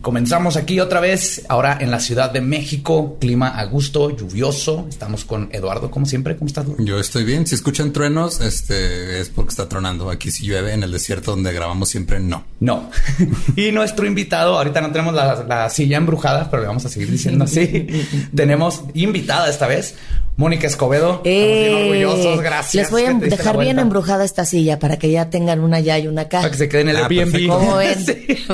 Comenzamos 0.00 0.56
aquí 0.56 0.80
otra 0.80 1.00
vez, 1.00 1.44
ahora 1.48 1.78
en 1.80 1.90
la 1.90 2.00
Ciudad 2.00 2.30
de 2.30 2.40
México, 2.40 3.18
clima 3.20 3.48
a 3.48 3.64
gusto, 3.66 4.10
lluvioso. 4.10 4.86
Estamos 4.88 5.24
con 5.24 5.48
Eduardo, 5.52 5.90
como 5.90 6.06
siempre. 6.06 6.36
¿Cómo 6.36 6.46
estás? 6.46 6.66
Yo 6.78 6.98
estoy 6.98 7.24
bien. 7.24 7.46
Si 7.46 7.54
escuchan 7.54 7.92
truenos, 7.92 8.40
este 8.40 9.20
es 9.20 9.28
porque 9.28 9.50
está 9.50 9.68
tronando. 9.68 10.10
Aquí 10.10 10.30
si 10.30 10.46
llueve, 10.46 10.72
en 10.72 10.82
el 10.82 10.90
desierto 10.90 11.32
donde 11.32 11.52
grabamos 11.52 11.88
siempre 11.88 12.18
no. 12.18 12.44
No. 12.58 12.90
y 13.56 13.70
nuestro 13.70 14.06
invitado, 14.06 14.56
ahorita 14.56 14.80
no 14.80 14.90
tenemos 14.90 15.14
la, 15.14 15.70
silla 15.70 15.98
embrujada, 15.98 16.50
pero 16.50 16.62
le 16.62 16.68
vamos 16.68 16.84
a 16.84 16.88
seguir 16.88 17.10
diciendo 17.10 17.44
así. 17.44 17.86
tenemos 18.34 18.82
invitada 18.94 19.48
esta 19.48 19.66
vez, 19.66 19.94
Mónica 20.36 20.66
Escobedo. 20.66 21.20
Eh, 21.24 21.72
orgullosos, 21.74 22.40
gracias. 22.40 22.84
Les 22.84 22.90
voy 22.90 23.04
a 23.04 23.12
dejar 23.14 23.58
bien 23.58 23.78
embrujada 23.78 24.24
esta 24.24 24.44
silla 24.44 24.78
para 24.78 24.98
que 24.98 25.10
ya 25.10 25.28
tengan 25.28 25.60
una 25.60 25.78
allá 25.78 25.98
y 25.98 26.06
una 26.06 26.22
acá. 26.22 26.38
Para 26.38 26.50
que 26.50 26.56
se 26.56 26.68
queden 26.68 26.88
en 26.88 26.96
el 26.96 27.02
ah, 27.02 27.08
Airbnb. 27.10 27.48
¿Cómo 27.48 27.76
ven? 27.76 27.98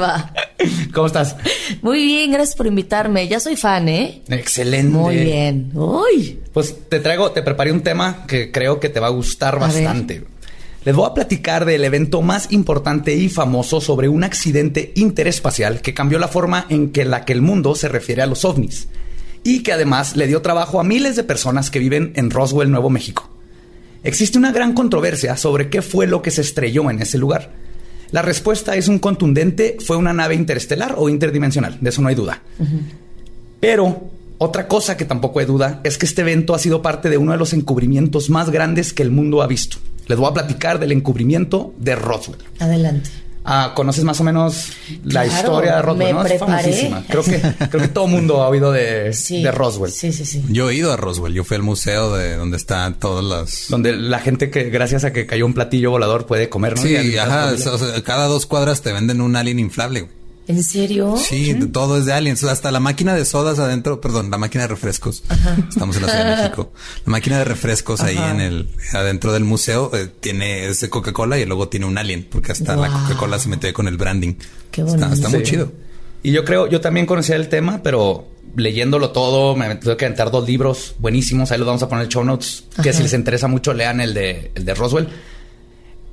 ¿Cómo 0.93 1.06
estás? 1.06 1.37
Muy 1.83 2.05
bien, 2.05 2.33
gracias 2.33 2.56
por 2.56 2.67
invitarme. 2.67 3.29
Ya 3.29 3.39
soy 3.39 3.56
fan, 3.56 3.89
¿eh? 3.89 4.23
Excelente. 4.29 4.91
Muy 4.91 5.17
bien. 5.17 5.71
Uy. 5.75 6.41
Pues 6.53 6.75
te 6.89 6.99
traigo, 6.99 7.31
te 7.31 7.43
preparé 7.43 7.71
un 7.73 7.83
tema 7.83 8.25
que 8.27 8.51
creo 8.51 8.81
que 8.81 8.89
te 8.89 8.99
va 8.99 9.06
a 9.06 9.11
gustar 9.11 9.59
bastante. 9.59 10.25
Les 10.84 10.95
voy 10.95 11.09
a 11.09 11.15
platicar 11.15 11.65
del 11.65 11.84
evento 11.84 12.23
más 12.23 12.51
importante 12.51 13.15
y 13.15 13.29
famoso 13.29 13.81
sobre 13.81 14.09
un 14.09 14.25
accidente 14.25 14.93
interespacial 14.97 15.81
que 15.81 15.95
cambió 15.95 16.19
la 16.19 16.29
forma 16.29 16.67
en 16.69 16.91
que 16.91 17.05
la 17.05 17.25
que 17.25 17.33
el 17.33 17.43
mundo 17.43 17.75
se 17.75 17.89
refiere 17.89 18.23
a 18.23 18.27
los 18.27 18.45
ovnis 18.45 18.89
y 19.49 19.63
que 19.63 19.73
además 19.73 20.15
le 20.15 20.27
dio 20.27 20.43
trabajo 20.43 20.79
a 20.79 20.85
miles 20.85 21.17
de 21.17 21.25
personas 21.25 21.71
que 21.71 21.79
viven 21.79 22.13
en 22.17 22.31
Roswell, 22.31 22.71
Nuevo 22.71 22.91
México. 22.91 23.31
Existe 24.05 24.37
una 24.37 24.53
gran 24.53 24.75
controversia 24.75 25.39
sobre 25.39 25.71
qué 25.71 25.81
fue 25.81 26.07
lo 26.07 26.21
que 26.21 26.31
se 26.31 26.43
estrelló 26.43 26.91
en 26.91 27.01
ese 27.01 27.17
lugar. 27.17 27.53
La 28.11 28.21
respuesta 28.21 28.77
es 28.77 28.89
un 28.89 28.99
contundente, 28.99 29.79
fue 29.81 29.97
una 29.97 30.13
nave 30.13 30.35
interestelar 30.35 30.97
o 30.99 31.09
interdimensional, 31.09 31.79
de 31.81 31.89
eso 31.89 32.03
no 32.03 32.09
hay 32.09 32.15
duda. 32.15 32.43
Pero 33.59 34.11
otra 34.37 34.69
cosa 34.69 34.99
que 34.99 35.07
tampoco 35.07 35.41
hay 35.41 35.47
duda 35.47 35.81
es 35.83 35.97
que 35.97 36.05
este 36.05 36.21
evento 36.21 36.55
ha 36.55 36.59
sido 36.59 36.83
parte 36.83 37.09
de 37.09 37.17
uno 37.17 37.33
de 37.33 37.39
los 37.39 37.55
encubrimientos 37.55 38.29
más 38.29 38.51
grandes 38.51 38.93
que 38.93 39.03
el 39.03 39.11
mundo 39.11 39.41
ha 39.41 39.47
visto. 39.47 39.79
Les 40.09 40.19
voy 40.19 40.29
a 40.29 40.35
platicar 40.35 40.79
del 40.79 40.93
encubroswell 40.93 41.73
de 41.79 41.97
Roswell. 41.97 42.43
Adelante. 42.59 43.09
Ah, 43.51 43.73
conoces 43.75 44.05
más 44.05 44.21
o 44.21 44.25
menos 44.25 44.73
la 45.05 45.25
historia 45.27 45.77
de 45.77 45.83
Roswell, 45.83 46.15
¿no? 46.15 46.27
Es 46.27 46.39
famosísima. 46.39 47.03
Creo 47.09 47.25
que, 47.25 47.41
creo 47.71 47.83
que 47.83 47.89
todo 47.89 48.05
el 48.05 48.11
mundo 48.11 48.43
ha 48.43 48.49
oído 48.49 48.71
de, 48.73 49.11
de, 49.11 49.51
Roswell. 49.53 49.91
Sí, 49.91 50.13
sí, 50.13 50.27
sí. 50.27 50.45
Yo 50.51 50.69
he 50.69 50.75
ido 50.75 50.93
a 50.93 50.99
Roswell. 50.99 51.33
Yo 51.33 51.45
fui 51.45 51.57
al 51.57 51.63
museo 51.63 52.15
de 52.15 52.37
donde 52.37 52.59
están 52.59 52.99
todas 52.99 53.25
las... 53.25 53.67
Donde 53.71 53.97
la 53.97 54.19
gente 54.19 54.50
que, 54.50 54.65
gracias 54.65 55.05
a 55.05 55.15
que 55.15 55.27
cayó 55.27 55.47
un 55.47 55.55
platillo 55.55 55.91
volador, 55.91 56.27
puede 56.27 56.50
comer, 56.50 56.77
¿no? 56.77 56.83
Sí, 56.83 57.17
ajá. 57.17 57.55
cada 58.05 58.27
dos 58.27 58.45
cuadras 58.45 58.83
te 58.83 58.93
venden 58.93 59.22
un 59.22 59.34
alien 59.34 59.59
inflable. 59.59 60.09
¿En 60.48 60.64
serio? 60.64 61.14
Sí, 61.19 61.54
todo 61.70 61.98
es 61.98 62.06
de 62.06 62.14
aliens. 62.14 62.42
Hasta 62.42 62.70
la 62.70 62.81
máquina 62.81 63.14
de 63.14 63.26
sodas 63.26 63.59
adentro, 63.59 64.00
perdón, 64.00 64.31
la 64.31 64.38
máquina 64.38 64.62
de 64.62 64.69
refrescos. 64.69 65.22
Estamos 65.69 65.97
en 65.97 66.03
la 66.03 66.09
Ciudad 66.09 66.25
de 66.25 66.42
México. 66.42 66.72
La 67.04 67.10
máquina 67.10 67.38
de 67.38 67.44
refrescos 67.44 68.00
ahí 68.00 68.16
en 68.16 68.41
el, 68.41 68.69
adentro 68.94 69.34
del 69.34 69.44
museo, 69.44 69.91
eh, 69.94 70.09
tiene 70.20 70.69
ese 70.69 70.88
Coca-Cola 70.88 71.38
y 71.38 71.44
luego 71.44 71.69
tiene 71.69 71.84
un 71.84 71.98
alien, 71.98 72.26
porque 72.31 72.53
hasta 72.53 72.76
la 72.76 72.88
Coca-Cola 72.88 73.38
se 73.38 73.50
mete 73.50 73.75
con 73.75 73.88
el 73.88 73.98
branding. 73.98 74.34
Qué 74.70 74.82
bonito. 74.82 75.12
Está, 75.12 75.28
muy 75.28 75.42
chido. 75.42 75.70
Y 76.22 76.32
yo 76.32 76.47
creo, 76.47 76.66
yo 76.66 76.80
también 76.80 77.04
conocía 77.04 77.36
el 77.36 77.50
tema, 77.50 77.82
pero 77.82 78.26
leyéndolo 78.56 79.10
todo, 79.10 79.54
me 79.54 79.75
tuve 79.76 79.98
que 79.98 80.06
aventar 80.06 80.30
dos 80.30 80.48
libros 80.48 80.94
buenísimos. 80.98 81.53
Ahí 81.53 81.59
los 81.59 81.66
vamos 81.66 81.82
a 81.82 81.91
poner 81.91 82.04
en 82.04 82.06
el 82.06 82.12
show 82.12 82.25
notes. 82.25 82.65
Que 82.82 82.94
si 82.94 83.03
les 83.03 83.12
interesa 83.12 83.48
mucho, 83.48 83.75
lean 83.75 84.00
el 84.00 84.15
de, 84.15 84.50
el 84.54 84.65
de 84.65 84.75
Roswell 84.75 85.09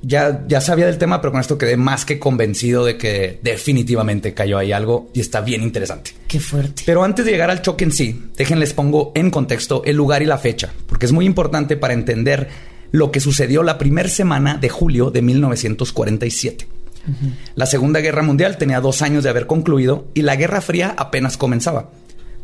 ya, 0.02 0.44
ya 0.46 0.60
sabía 0.60 0.86
del 0.86 0.98
tema, 0.98 1.20
pero 1.20 1.32
con 1.32 1.40
esto 1.40 1.58
quedé 1.58 1.76
más 1.76 2.04
que 2.04 2.18
convencido 2.18 2.84
de 2.84 2.96
que 2.96 3.38
definitivamente 3.42 4.34
cayó 4.34 4.58
ahí 4.58 4.72
algo 4.72 5.10
y 5.14 5.20
está 5.20 5.40
bien 5.40 5.62
interesante. 5.62 6.12
Qué 6.28 6.40
fuerte. 6.40 6.82
Pero 6.86 7.02
antes 7.04 7.24
de 7.24 7.32
llegar 7.32 7.50
al 7.50 7.62
choque 7.62 7.84
en 7.84 7.92
sí, 7.92 8.30
déjenles 8.36 8.72
pongo 8.72 9.12
en 9.14 9.30
contexto 9.30 9.82
el 9.84 9.96
lugar 9.96 10.22
y 10.22 10.26
la 10.26 10.38
fecha, 10.38 10.72
porque 10.86 11.06
es 11.06 11.12
muy 11.12 11.24
importante 11.24 11.76
para 11.76 11.94
entender 11.94 12.48
lo 12.92 13.10
que 13.10 13.20
sucedió 13.20 13.62
la 13.62 13.78
primera 13.78 14.08
semana 14.08 14.56
de 14.56 14.68
julio 14.68 15.10
de 15.10 15.22
1947. 15.22 16.66
La 17.54 17.66
Segunda 17.66 18.00
Guerra 18.00 18.22
Mundial 18.22 18.58
tenía 18.58 18.80
dos 18.80 19.00
años 19.00 19.22
de 19.22 19.30
haber 19.30 19.46
concluido 19.46 20.08
y 20.14 20.22
la 20.22 20.34
Guerra 20.34 20.60
Fría 20.60 20.94
apenas 20.96 21.36
comenzaba. 21.36 21.90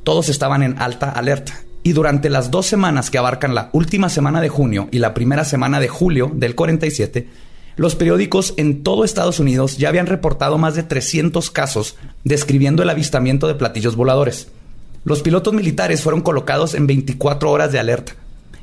Todos 0.04 0.28
estaban 0.28 0.62
en 0.62 0.80
alta 0.80 1.10
alerta 1.10 1.62
y 1.82 1.92
durante 1.92 2.30
las 2.30 2.50
dos 2.50 2.66
semanas 2.66 3.10
que 3.10 3.18
abarcan 3.18 3.54
la 3.54 3.70
última 3.72 4.08
semana 4.08 4.40
de 4.40 4.48
junio 4.48 4.88
y 4.92 4.98
la 4.98 5.14
primera 5.14 5.44
semana 5.44 5.80
de 5.80 5.88
julio 5.88 6.30
del 6.34 6.54
47, 6.54 7.28
los 7.76 7.96
periódicos 7.96 8.54
en 8.56 8.82
todo 8.82 9.04
Estados 9.04 9.40
Unidos 9.40 9.78
ya 9.78 9.88
habían 9.88 10.06
reportado 10.06 10.58
más 10.58 10.74
de 10.74 10.82
300 10.82 11.50
casos 11.50 11.96
describiendo 12.22 12.82
el 12.82 12.90
avistamiento 12.90 13.48
de 13.48 13.54
platillos 13.54 13.96
voladores. 13.96 14.48
Los 15.04 15.22
pilotos 15.22 15.54
militares 15.54 16.02
fueron 16.02 16.20
colocados 16.20 16.74
en 16.74 16.86
24 16.86 17.50
horas 17.50 17.72
de 17.72 17.78
alerta 17.78 18.12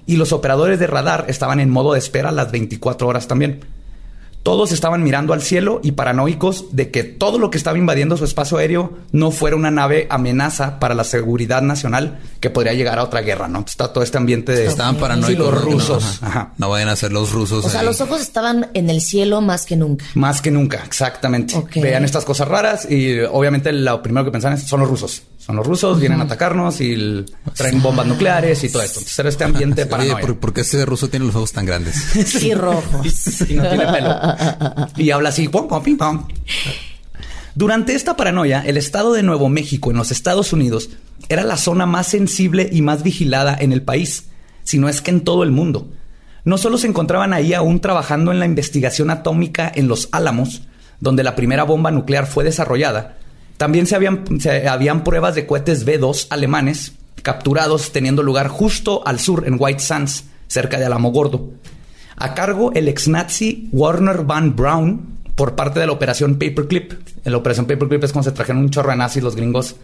y 0.06 0.16
los 0.16 0.32
operadores 0.32 0.80
de 0.80 0.88
radar 0.88 1.26
estaban 1.28 1.60
en 1.60 1.70
modo 1.70 1.94
de 1.94 2.00
espera 2.00 2.32
las 2.32 2.52
24 2.52 3.08
horas 3.08 3.28
también. 3.28 3.60
Todos 4.44 4.72
estaban 4.72 5.04
mirando 5.04 5.34
al 5.34 5.42
cielo 5.42 5.82
y 5.84 5.92
paranoicos 5.92 6.66
de 6.72 6.92
que 6.92 7.04
todo 7.04 7.38
lo 7.40 7.52
que 7.52 7.58
estaba 7.58 7.78
invadiendo 7.78 8.18
su 8.18 8.24
espacio 8.24 8.58
aéreo 8.58 8.98
no 9.12 9.32
fuera 9.32 9.56
una 9.56 9.70
nave 9.70 10.08
amenaza 10.10 10.80
para 10.80 10.96
la 10.96 11.04
seguridad 11.04 11.62
nacional 11.62 12.20
que 12.40 12.50
podría 12.50 12.74
llegar 12.74 13.00
a 13.00 13.04
otra 13.04 13.22
guerra, 13.22 13.48
¿no? 13.48 13.64
Está 13.68 13.92
todo 13.92 14.04
este 14.04 14.18
ambiente 14.18 14.54
de... 14.54 14.66
Estaban 14.66 14.96
paranoicos. 14.96 15.54
los 15.54 15.64
rusos. 15.64 16.22
No, 16.58 16.70
vayan 16.70 16.90
a 16.90 16.96
ser 16.96 17.12
los 17.12 17.32
rusos. 17.32 17.66
O 17.66 17.70
sea, 17.70 17.84
los 17.84 18.02
ojos 18.02 18.22
estaban 18.22 18.70
en 18.74 18.90
el 18.90 19.02
cielo 19.02 19.42
más 19.42 19.66
que 19.66 19.76
nunca. 19.76 20.06
Más 20.16 20.42
que 20.42 20.52
nunca, 20.52 20.84
exactamente. 20.86 21.56
Vean 21.76 22.06
estas 22.06 22.26
cosas 22.26 22.48
raras 22.48 22.90
y 22.90 23.20
obviamente 23.20 23.72
lo 23.72 24.02
primero 24.02 24.26
que 24.26 24.32
pensaban 24.32 24.58
es, 24.58 24.64
son 24.64 24.80
los 24.80 24.90
rusos 24.90 25.24
son 25.50 25.56
los 25.56 25.66
rusos, 25.66 26.00
vienen 26.00 26.22
a 26.22 26.26
atacarnos 26.26 26.80
y 26.80 27.26
traen 27.56 27.82
bombas 27.82 28.06
nucleares 28.06 28.64
y 28.64 28.72
todo 28.72 28.84
esto. 28.84 29.00
Entonces 29.00 29.18
era 29.18 29.30
este 29.30 29.44
ambiente 29.46 29.86
para 29.88 30.04
¿por, 30.20 30.54
qué 30.54 30.62
ese 30.62 30.86
ruso 30.86 31.08
tiene 31.08 31.26
los 31.26 31.34
ojos 31.34 31.52
tan 31.54 31.66
grandes? 31.66 32.36
y 32.44 32.54
rojos. 32.54 33.42
y, 33.50 33.56
no 33.56 33.68
tiene 33.68 33.88
pelo. 33.88 34.16
Y 34.96 35.10
habla 35.10 35.30
así, 35.30 35.48
pom, 35.48 35.68
pom, 35.68 35.82
pim, 35.82 35.98
pom. 35.98 36.28
Durante 37.56 37.96
esta 37.96 38.16
paranoia, 38.16 38.62
el 38.64 38.78
estado 38.78 39.12
de 39.12 39.24
Nuevo 39.24 39.50
México 39.50 39.90
en 39.90 39.98
los 39.98 40.12
Estados 40.12 40.54
Unidos 40.54 40.92
era 41.30 41.44
la 41.44 41.58
zona 41.58 41.88
más 41.88 42.06
sensible 42.06 42.70
y 42.72 42.84
más 42.84 43.02
vigilada 43.02 43.58
en 43.60 43.74
el 43.74 43.82
país, 43.82 44.26
si 44.64 44.78
no 44.78 44.88
es 44.88 45.02
que 45.02 45.10
en 45.10 45.22
todo 45.22 45.42
el 45.42 45.50
mundo. 45.50 45.90
No 46.46 46.60
solo 46.60 46.78
se 46.78 46.86
encontraban 46.86 47.34
ahí 47.34 47.56
aún 47.56 47.80
trabajando 47.80 48.32
en 48.32 48.38
la 48.38 48.46
investigación 48.46 49.10
atómica 49.10 49.72
en 49.74 49.88
Los 49.88 50.10
Álamos, 50.12 50.62
donde 51.00 51.24
la 51.24 51.36
primera 51.36 51.64
bomba 51.64 51.90
nuclear 51.90 52.28
fue 52.28 52.44
desarrollada, 52.44 53.18
también 53.60 53.88
se 53.88 53.96
habían, 53.98 54.24
habían 54.70 55.04
pruebas 55.04 55.36
de 55.36 55.46
cohetes 55.46 55.84
B-2 55.84 56.28
alemanes 56.30 56.94
capturados 57.22 57.92
teniendo 57.92 58.24
lugar 58.24 58.48
justo 58.48 59.06
al 59.06 59.20
sur 59.20 59.46
en 59.46 59.58
White 59.60 59.82
Sands, 59.82 60.24
cerca 60.48 60.80
de 60.80 60.86
Alamogordo. 60.86 61.50
A 62.16 62.34
cargo 62.36 62.72
el 62.74 62.88
ex 62.88 63.10
nazi 63.10 63.68
Warner 63.74 64.24
Van 64.24 64.56
Braun 64.56 65.18
por 65.36 65.56
parte 65.56 65.82
de 65.82 65.88
la 65.88 65.92
operación 65.92 66.40
Paperclip. 66.40 66.94
En 67.26 67.34
la 67.34 67.38
operación 67.38 67.66
Paperclip 67.66 68.02
es 68.06 68.14
cuando 68.14 68.30
se 68.30 68.36
trajeron 68.36 68.62
un 68.62 68.70
chorro 68.70 68.92
de 68.92 68.96
nazis 68.96 69.24
los 69.24 69.36
gringos. 69.36 69.76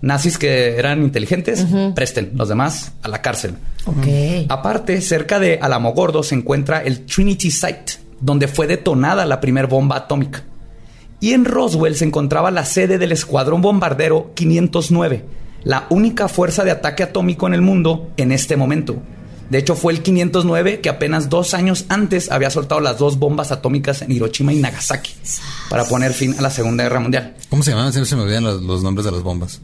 Nazis 0.00 0.38
que 0.38 0.76
eran 0.76 1.02
inteligentes, 1.02 1.66
presten 1.92 2.34
los 2.36 2.48
demás 2.48 2.92
a 3.02 3.08
la 3.08 3.20
cárcel. 3.20 3.56
Aparte, 4.48 5.00
cerca 5.00 5.40
de 5.40 5.58
Alamogordo 5.60 6.22
se 6.22 6.36
encuentra 6.36 6.84
el 6.84 7.04
Trinity 7.04 7.50
Site, 7.50 7.94
donde 8.20 8.46
fue 8.46 8.68
detonada 8.68 9.26
la 9.26 9.40
primera 9.40 9.66
bomba 9.66 9.96
atómica 9.96 10.44
y 11.24 11.32
en 11.32 11.46
Roswell 11.46 11.96
se 11.96 12.04
encontraba 12.04 12.50
la 12.50 12.66
sede 12.66 12.98
del 12.98 13.10
Escuadrón 13.10 13.62
Bombardero 13.62 14.32
509, 14.34 15.24
la 15.62 15.86
única 15.88 16.28
fuerza 16.28 16.64
de 16.64 16.70
ataque 16.70 17.02
atómico 17.02 17.46
en 17.46 17.54
el 17.54 17.62
mundo 17.62 18.10
en 18.18 18.30
este 18.30 18.58
momento. 18.58 18.96
De 19.48 19.56
hecho, 19.56 19.74
fue 19.74 19.94
el 19.94 20.02
509 20.02 20.82
que 20.82 20.90
apenas 20.90 21.30
dos 21.30 21.54
años 21.54 21.86
antes 21.88 22.30
había 22.30 22.50
soltado 22.50 22.82
las 22.82 22.98
dos 22.98 23.18
bombas 23.18 23.52
atómicas 23.52 24.02
en 24.02 24.12
Hiroshima 24.12 24.52
y 24.52 24.56
Nagasaki 24.56 25.14
para 25.70 25.86
poner 25.86 26.12
fin 26.12 26.34
a 26.38 26.42
la 26.42 26.50
Segunda 26.50 26.84
Guerra 26.84 27.00
Mundial. 27.00 27.34
¿Cómo 27.48 27.62
se 27.62 27.70
llamaban? 27.70 27.94
Siempre 27.94 28.10
se 28.10 28.16
me 28.16 28.22
olvidan 28.24 28.44
los, 28.44 28.82
nombres 28.82 29.06
de 29.06 29.12
las 29.12 29.22
bombas. 29.22 29.62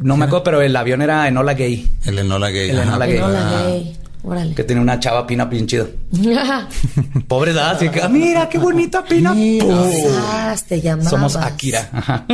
No 0.00 0.18
me 0.18 0.26
acuerdo, 0.26 0.44
pero 0.44 0.60
el 0.60 0.76
avión 0.76 1.00
era 1.00 1.26
Enola 1.26 1.54
Gay. 1.54 1.90
El 2.04 2.18
Enola 2.18 2.50
Gay. 2.50 2.68
El 2.68 2.80
Enola 2.80 3.06
Gay. 3.06 3.96
Que 4.54 4.64
tiene 4.64 4.82
una 4.82 4.98
chava 4.98 5.26
pina 5.26 5.44
bien 5.44 5.66
chida. 5.66 5.86
Pobre 7.28 7.52
edad, 7.52 7.76
así 7.76 7.88
que, 7.88 8.02
ah, 8.02 8.08
mira 8.08 8.48
qué 8.48 8.58
bonita 8.58 9.04
pina. 9.04 9.34
Somos 11.08 11.36
Akira. 11.36 12.26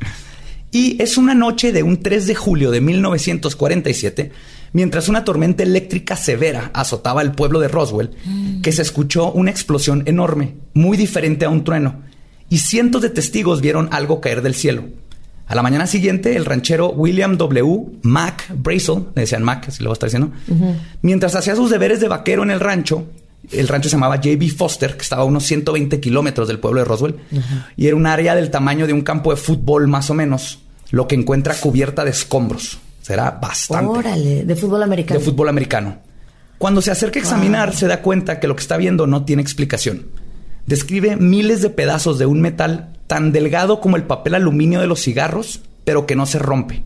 y 0.72 1.00
es 1.00 1.16
una 1.16 1.34
noche 1.34 1.72
de 1.72 1.82
un 1.82 2.02
3 2.02 2.26
de 2.26 2.34
julio 2.34 2.70
de 2.70 2.80
1947, 2.80 4.32
mientras 4.72 5.08
una 5.08 5.24
tormenta 5.24 5.62
eléctrica 5.62 6.16
severa 6.16 6.70
azotaba 6.74 7.22
el 7.22 7.32
pueblo 7.32 7.60
de 7.60 7.68
Roswell, 7.68 8.10
mm. 8.24 8.60
que 8.62 8.72
se 8.72 8.82
escuchó 8.82 9.30
una 9.32 9.50
explosión 9.50 10.02
enorme, 10.06 10.56
muy 10.74 10.96
diferente 10.96 11.44
a 11.44 11.50
un 11.50 11.64
trueno. 11.64 12.02
y 12.48 12.58
cientos 12.58 13.02
de 13.02 13.10
testigos 13.10 13.60
vieron 13.60 13.88
algo 13.92 14.20
caer 14.20 14.42
del 14.42 14.56
cielo. 14.56 14.84
A 15.50 15.56
la 15.56 15.62
mañana 15.64 15.88
siguiente, 15.88 16.36
el 16.36 16.44
ranchero 16.44 16.90
William 16.90 17.36
W. 17.36 17.86
Mac 18.02 18.46
Brazel, 18.54 19.06
le 19.16 19.22
decían 19.22 19.42
Mac, 19.42 19.64
así 19.66 19.82
lo 19.82 19.88
voy 19.88 19.94
a 19.94 19.98
estar 19.98 20.08
diciendo, 20.08 20.30
mientras 21.02 21.34
hacía 21.34 21.56
sus 21.56 21.70
deberes 21.70 21.98
de 21.98 22.06
vaquero 22.06 22.44
en 22.44 22.52
el 22.52 22.60
rancho, 22.60 23.06
el 23.50 23.66
rancho 23.66 23.88
se 23.88 23.96
llamaba 23.96 24.18
J.B. 24.18 24.48
Foster, 24.50 24.96
que 24.96 25.02
estaba 25.02 25.22
a 25.22 25.24
unos 25.24 25.42
120 25.46 25.98
kilómetros 25.98 26.46
del 26.46 26.60
pueblo 26.60 26.78
de 26.78 26.84
Roswell, 26.84 27.16
y 27.76 27.88
era 27.88 27.96
un 27.96 28.06
área 28.06 28.36
del 28.36 28.48
tamaño 28.48 28.86
de 28.86 28.92
un 28.92 29.00
campo 29.00 29.32
de 29.32 29.38
fútbol 29.38 29.88
más 29.88 30.08
o 30.08 30.14
menos, 30.14 30.60
lo 30.92 31.08
que 31.08 31.16
encuentra 31.16 31.56
cubierta 31.56 32.04
de 32.04 32.12
escombros. 32.12 32.78
Será 33.02 33.32
bastante. 33.32 33.90
Órale, 33.90 34.44
de 34.44 34.54
fútbol 34.54 34.84
americano. 34.84 35.18
De 35.18 35.26
fútbol 35.26 35.48
americano. 35.48 35.98
Cuando 36.58 36.80
se 36.80 36.92
acerca 36.92 37.18
a 37.18 37.22
examinar, 37.22 37.74
se 37.74 37.88
da 37.88 38.02
cuenta 38.02 38.38
que 38.38 38.46
lo 38.46 38.54
que 38.54 38.62
está 38.62 38.76
viendo 38.76 39.08
no 39.08 39.24
tiene 39.24 39.42
explicación. 39.42 40.06
Describe 40.66 41.16
miles 41.16 41.60
de 41.60 41.70
pedazos 41.70 42.20
de 42.20 42.26
un 42.26 42.40
metal 42.40 42.99
tan 43.10 43.32
delgado 43.32 43.80
como 43.80 43.96
el 43.96 44.04
papel 44.04 44.36
aluminio 44.36 44.80
de 44.80 44.86
los 44.86 45.02
cigarros, 45.02 45.62
pero 45.82 46.06
que 46.06 46.14
no 46.14 46.26
se 46.26 46.38
rompe. 46.38 46.84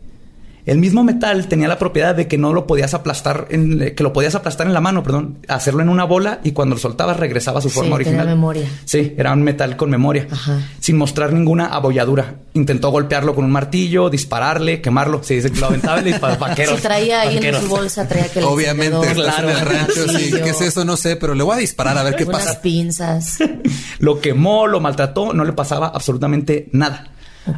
El 0.65 0.79
mismo 0.79 1.03
metal 1.03 1.47
tenía 1.47 1.67
la 1.67 1.77
propiedad 1.77 2.15
de 2.15 2.27
que 2.27 2.39
no 2.39 2.51
lo 2.51 2.65
podías 2.65 2.95
aplastar, 2.95 3.47
en, 3.51 3.93
que 3.95 4.03
lo 4.03 4.13
podías 4.13 4.33
aplastar 4.33 4.65
en 4.65 4.73
la 4.73 4.81
mano, 4.81 5.03
perdón, 5.03 5.37
hacerlo 5.47 5.83
en 5.83 5.89
una 5.89 6.05
bola 6.05 6.39
y 6.43 6.53
cuando 6.53 6.75
lo 6.75 6.81
soltabas 6.81 7.17
regresaba 7.17 7.59
a 7.59 7.61
su 7.61 7.69
forma 7.69 7.95
original. 7.95 8.21
Tenía 8.21 8.35
memoria. 8.35 8.67
Sí, 8.83 9.13
era 9.15 9.31
un 9.33 9.43
metal 9.43 9.77
con 9.77 9.91
memoria, 9.91 10.27
sin 10.79 10.97
mostrar 10.97 11.33
ninguna 11.33 11.67
abolladura. 11.67 12.35
Intentó 12.53 12.89
golpearlo 12.89 13.35
con 13.35 13.45
un 13.45 13.51
martillo, 13.51 14.09
dispararle, 14.09 14.81
quemarlo. 14.81 15.21
Sí, 15.21 15.35
dice 15.35 15.51
que 15.51 15.59
lo 15.59 15.67
aventaba 15.67 16.01
y 16.01 16.13
para 16.13 16.35
vaqueros. 16.39 16.81
traía 16.81 17.21
ahí 17.21 17.37
en 17.37 17.61
su 17.61 17.67
bolsa, 17.67 18.07
traía 18.07 18.27
que 18.29 18.43
Obviamente, 18.43 19.13
claro, 19.13 19.49
en 19.51 19.57
el 19.57 19.65
rancho, 19.65 20.07
sí. 20.17 20.31
¿Qué 20.31 20.49
es 20.49 20.61
eso? 20.61 20.83
No 20.83 20.97
sé, 20.97 21.15
pero 21.15 21.35
le 21.35 21.43
voy 21.43 21.55
a 21.55 21.59
disparar 21.59 21.95
a 21.97 22.03
ver 22.03 22.15
qué 22.15 22.25
pasa. 22.25 22.59
pinzas. 22.61 23.37
lo 23.99 24.19
quemó, 24.19 24.65
lo 24.65 24.79
maltrató, 24.79 25.31
no 25.31 25.45
le 25.45 25.53
pasaba 25.53 25.87
absolutamente 25.87 26.69
nada. 26.71 27.11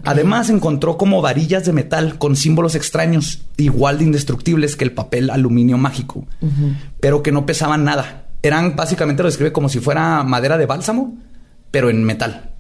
Además 0.04 0.50
encontró 0.50 0.98
como 0.98 1.22
varillas 1.22 1.66
de 1.66 1.74
metal 1.74 2.18
con 2.18 2.36
símbolos 2.36 2.76
extraños, 2.76 3.42
igual 3.58 4.00
de 4.00 4.06
indestructibles 4.06 4.76
que 4.76 4.84
el 4.84 4.92
papel 4.92 5.30
aluminio 5.30 5.78
mágico, 5.78 6.26
pero 7.00 7.24
que 7.24 7.32
no 7.32 7.46
pesaban 7.46 7.84
nada. 7.84 8.26
Eran 8.44 8.76
básicamente 8.76 9.24
lo 9.24 9.30
describe 9.30 9.52
como 9.52 9.70
si 9.70 9.80
fuera 9.80 10.24
madera 10.24 10.58
de 10.58 10.66
bálsamo, 10.66 11.16
pero 11.72 11.90
en 11.90 12.04
metal. 12.04 12.52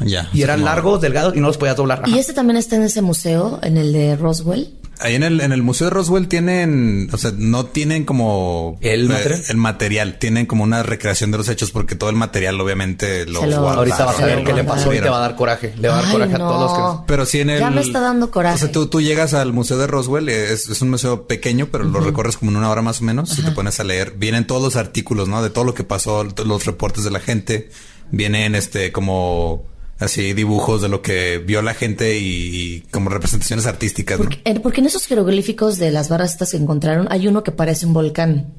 Ya. 0.00 0.28
y 0.32 0.42
eran 0.42 0.64
largos, 0.64 1.00
delgados 1.00 1.36
y 1.36 1.40
no 1.40 1.46
los 1.46 1.58
podías 1.58 1.76
doblar. 1.76 2.02
¿Y 2.06 2.18
este 2.18 2.32
también 2.32 2.56
está 2.56 2.74
en 2.74 2.82
ese 2.82 3.02
museo, 3.02 3.60
en 3.62 3.76
el 3.76 3.92
de 3.92 4.16
Roswell? 4.16 4.74
Ahí 5.02 5.16
en 5.16 5.22
el, 5.22 5.40
en 5.40 5.52
el 5.52 5.62
Museo 5.62 5.88
de 5.88 5.90
Roswell 5.90 6.28
tienen, 6.28 7.08
o 7.12 7.18
sea, 7.18 7.32
no 7.36 7.66
tienen 7.66 8.04
como 8.04 8.78
el 8.80 9.08
material, 9.08 9.42
el 9.48 9.56
material 9.56 10.18
tienen 10.18 10.46
como 10.46 10.62
una 10.62 10.82
recreación 10.82 11.30
de 11.32 11.38
los 11.38 11.48
hechos 11.48 11.70
porque 11.72 11.96
todo 11.96 12.10
el 12.10 12.16
material 12.16 12.60
obviamente 12.60 13.26
lo, 13.26 13.44
lo 13.44 13.68
Ahorita 13.68 14.04
vas 14.04 14.20
a 14.20 14.26
ver 14.26 14.44
qué 14.44 14.52
le 14.52 14.64
pasó 14.64 14.94
y 14.94 15.00
te 15.00 15.08
va 15.08 15.18
a 15.18 15.20
dar 15.20 15.36
coraje. 15.36 15.74
Le 15.76 15.88
va 15.88 15.98
a 15.98 16.02
dar 16.02 16.12
coraje 16.12 16.34
a 16.34 16.38
todos 16.38 16.60
los 16.60 17.00
que. 17.00 17.04
Pero 17.06 17.26
sí 17.26 17.40
en 17.40 17.50
el. 17.50 17.60
Ya 17.60 17.70
me 17.70 17.80
está 17.80 18.00
dando 18.00 18.30
coraje. 18.30 18.56
O 18.56 18.58
sea, 18.58 18.72
tú, 18.72 18.86
tú 18.86 19.00
llegas 19.00 19.34
al 19.34 19.52
Museo 19.52 19.78
de 19.78 19.86
Roswell, 19.86 20.28
es, 20.28 20.68
es 20.68 20.82
un 20.82 20.90
museo 20.90 21.26
pequeño, 21.26 21.68
pero 21.72 21.84
lo 21.84 22.00
recorres 22.00 22.36
como 22.36 22.50
en 22.50 22.58
una 22.58 22.70
hora 22.70 22.82
más 22.82 23.00
o 23.00 23.04
menos 23.04 23.38
y 23.38 23.42
te 23.42 23.50
pones 23.50 23.80
a 23.80 23.84
leer. 23.84 24.14
Vienen 24.16 24.46
todos 24.46 24.62
los 24.62 24.76
artículos, 24.76 25.28
¿no? 25.28 25.42
De 25.42 25.50
todo 25.50 25.64
lo 25.64 25.74
que 25.74 25.84
pasó, 25.84 26.24
los 26.24 26.66
reportes 26.66 27.04
de 27.04 27.10
la 27.10 27.20
gente. 27.20 27.70
Vienen 28.10 28.54
este 28.54 28.92
como 28.92 29.71
así 29.98 30.32
dibujos 30.32 30.82
de 30.82 30.88
lo 30.88 31.02
que 31.02 31.38
vio 31.38 31.62
la 31.62 31.74
gente 31.74 32.18
y, 32.18 32.84
como 32.90 33.10
representaciones 33.10 33.66
artísticas. 33.66 34.20
Eh, 34.44 34.60
porque, 34.60 34.80
en 34.80 34.86
esos 34.86 35.06
jeroglíficos 35.06 35.78
de 35.78 35.90
las 35.90 36.08
barras 36.08 36.32
estas 36.32 36.50
que 36.52 36.56
encontraron 36.56 37.08
hay 37.10 37.28
uno 37.28 37.42
que 37.42 37.52
parece 37.52 37.86
un 37.86 37.92
volcán. 37.92 38.52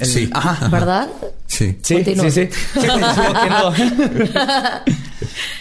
sí. 0.00 0.28
Ajá, 0.32 0.68
¿Verdad? 0.68 1.08
Sí. 1.46 1.78
Sí, 1.82 2.04
sí, 2.04 2.30
sí. 2.30 2.48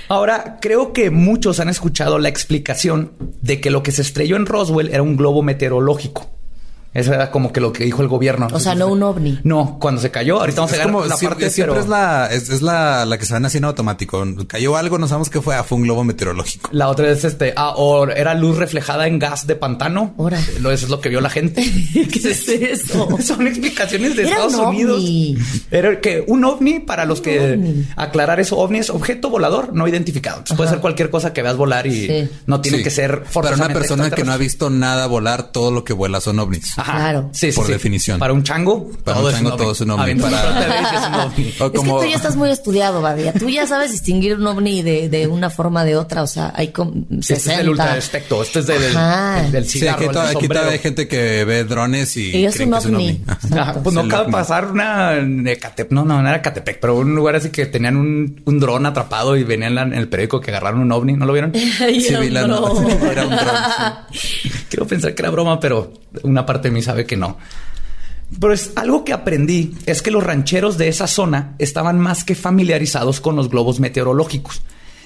Ahora, 0.09 0.57
creo 0.59 0.91
que 0.91 1.11
muchos 1.11 1.59
han 1.59 1.69
escuchado 1.69 2.19
la 2.19 2.29
explicación 2.29 3.13
de 3.41 3.61
que 3.61 3.69
lo 3.69 3.83
que 3.83 3.91
se 3.91 4.01
estrelló 4.01 4.35
en 4.35 4.45
Roswell 4.45 4.89
era 4.89 5.03
un 5.03 5.15
globo 5.17 5.43
meteorológico. 5.43 6.32
Eso 6.93 7.13
era 7.13 7.31
como 7.31 7.51
que 7.51 7.59
lo 7.59 7.73
que 7.73 7.85
dijo 7.85 8.01
el 8.01 8.07
gobierno. 8.07 8.47
O 8.51 8.59
sea, 8.59 8.75
no 8.75 8.87
un 8.87 9.01
ovni. 9.01 9.39
No, 9.43 9.77
cuando 9.79 9.99
se 9.99 10.11
cayó, 10.11 10.39
ahorita 10.39 10.61
vamos 10.61 10.73
a 10.73 10.77
ver 10.77 11.09
la 11.09 11.17
siempre, 11.17 11.45
parte, 11.45 11.49
siempre 11.49 11.79
es 11.79 11.87
la 11.87 12.27
es, 12.31 12.61
la, 12.61 13.05
la 13.05 13.17
que 13.17 13.25
se 13.25 13.33
van 13.33 13.45
haciendo 13.45 13.67
automático. 13.69 14.23
Cayó 14.47 14.77
algo, 14.77 14.99
no 14.99 15.07
sabemos 15.07 15.29
qué 15.29 15.41
fue, 15.41 15.55
ah, 15.55 15.63
fue 15.63 15.77
un 15.77 15.83
globo 15.83 16.03
meteorológico. 16.03 16.69
La 16.71 16.89
otra 16.89 17.09
es 17.09 17.23
este, 17.23 17.53
ah, 17.55 17.73
o 17.77 18.07
era 18.07 18.35
luz 18.35 18.57
reflejada 18.57 19.07
en 19.07 19.17
gas 19.17 19.47
de 19.47 19.55
pantano. 19.55 20.13
Ahora. 20.17 20.39
Eso 20.39 20.69
es 20.69 20.89
lo 20.89 21.01
que 21.01 21.09
vio 21.09 21.19
la 21.19 21.29
gente. 21.29 21.63
¿Qué 21.93 22.29
es 22.29 22.47
eso? 22.47 23.17
Son 23.21 23.45
explicaciones 23.47 24.15
de 24.15 24.23
Estados 24.23 24.55
Unidos. 24.55 25.03
Era 25.71 25.99
que 25.99 26.23
un 26.27 26.45
ovni, 26.45 26.79
para 26.79 27.05
los 27.05 27.21
que 27.21 27.85
aclarar 27.95 28.39
eso, 28.39 28.57
ovni 28.57 28.79
es 28.79 28.89
objeto 28.89 29.29
volador 29.29 29.73
no 29.73 29.87
identificado. 29.87 30.43
puede 30.55 30.69
ser 30.69 30.79
cualquier 30.79 31.09
cosa 31.09 31.33
que 31.33 31.41
veas 31.41 31.57
volar 31.57 31.87
y 31.87 32.29
no 32.45 32.61
tiene 32.61 32.83
que 32.83 32.91
ser 32.91 33.23
Para 33.33 33.55
una 33.55 33.69
persona 33.69 34.11
que 34.11 34.23
no 34.23 34.31
ha 34.31 34.37
visto 34.37 34.69
nada 34.69 35.07
volar, 35.07 35.51
todo 35.51 35.71
lo 35.71 35.83
que 35.83 35.93
vuela 35.93 36.21
son 36.21 36.39
ovnis. 36.39 36.75
Claro. 36.83 37.29
Sí, 37.31 37.51
por 37.51 37.67
definición. 37.67 38.19
Para 38.19 38.33
un 38.33 38.43
chango, 38.43 38.91
para 39.03 39.19
un 39.19 39.31
chango 39.31 39.55
todo 39.55 39.71
es 39.71 39.81
un 39.81 39.91
ovni. 39.91 40.15
Para... 40.15 41.29
es, 41.35 41.57
que 41.57 41.69
tú 41.69 42.05
ya 42.09 42.15
estás 42.15 42.35
muy 42.35 42.49
estudiado, 42.49 43.01
Badia. 43.01 43.33
Tú 43.33 43.49
ya 43.49 43.67
sabes 43.67 43.91
distinguir 43.91 44.35
un 44.35 44.47
ovni 44.47 44.81
de, 44.81 45.09
de 45.09 45.27
una 45.27 45.49
forma 45.49 45.83
de 45.85 45.95
otra. 45.95 46.23
O 46.23 46.27
sea, 46.27 46.53
hay 46.55 46.69
como 46.69 46.93
Este 47.19 47.33
es 47.35 47.47
el 47.47 47.69
ultra 47.69 47.97
espectro. 47.97 48.41
Este 48.41 48.59
es 48.59 48.67
del, 48.67 48.81
del, 49.51 49.65
cigarro. 49.65 49.99
Sí, 49.99 50.05
aquí, 50.37 50.47
todavía 50.47 50.73
hay 50.73 50.79
gente 50.79 51.07
que 51.07 51.45
ve 51.45 51.63
drones 51.63 52.15
y, 52.17 52.31
y 52.37 52.45
es 52.45 52.59
un 52.59 52.73
ovni. 52.73 53.23
pues 53.83 53.95
no 53.95 54.07
cabe 54.07 54.31
pasar 54.31 54.71
una 54.71 55.13
no, 55.89 56.05
no, 56.05 56.21
no 56.21 56.27
era 56.27 56.41
Catepec, 56.41 56.79
pero 56.79 56.97
un 56.97 57.15
lugar 57.15 57.35
así 57.35 57.49
que 57.49 57.65
tenían 57.65 57.97
un, 57.97 58.41
un 58.45 58.59
dron 58.59 58.85
atrapado 58.85 59.35
y 59.35 59.43
venían 59.43 59.77
en 59.77 59.93
el 59.93 60.07
periódico 60.07 60.39
que 60.39 60.51
agarraron 60.51 60.81
un 60.81 60.91
ovni. 60.91 61.13
¿No 61.13 61.25
lo 61.25 61.33
vieron? 61.33 61.53
sí, 61.55 62.15
vi 62.19 62.29
la 62.29 62.41
Era 63.11 63.25
un 63.25 63.35
dron. 63.35 63.55
Quiero 64.69 64.87
pensar 64.87 65.13
que 65.13 65.21
era 65.21 65.31
broma, 65.31 65.59
pero 65.59 65.93
una 66.23 66.45
parte 66.45 66.69
mí 66.73 66.81
sabe 66.81 67.05
que 67.05 67.17
no. 67.17 67.37
Pero 68.39 68.53
es 68.53 68.71
algo 68.75 69.03
que 69.03 69.13
aprendí 69.13 69.75
es 69.85 70.01
que 70.01 70.11
los 70.11 70.23
rancheros 70.23 70.77
de 70.77 70.87
esa 70.87 71.07
zona 71.07 71.55
estaban 71.59 71.99
más 71.99 72.23
que 72.23 72.35
familiarizados 72.35 73.21
con 73.21 73.35
los 73.35 73.49
globos 73.49 73.79
meteorológicos 73.79 74.61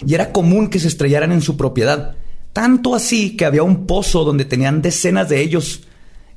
y 0.06 0.14
era 0.14 0.32
común 0.32 0.70
que 0.70 0.80
se 0.80 0.88
estrellaran 0.88 1.32
en 1.32 1.42
su 1.42 1.58
propiedad. 1.58 2.16
Tanto 2.54 2.96
así 2.96 3.36
que 3.36 3.46
había 3.46 3.64
un 3.64 3.86
pozo 3.86 4.24
donde 4.24 4.46
tenían 4.46 4.82
decenas 4.82 5.30
de 5.30 5.42
ellos. 5.42 5.82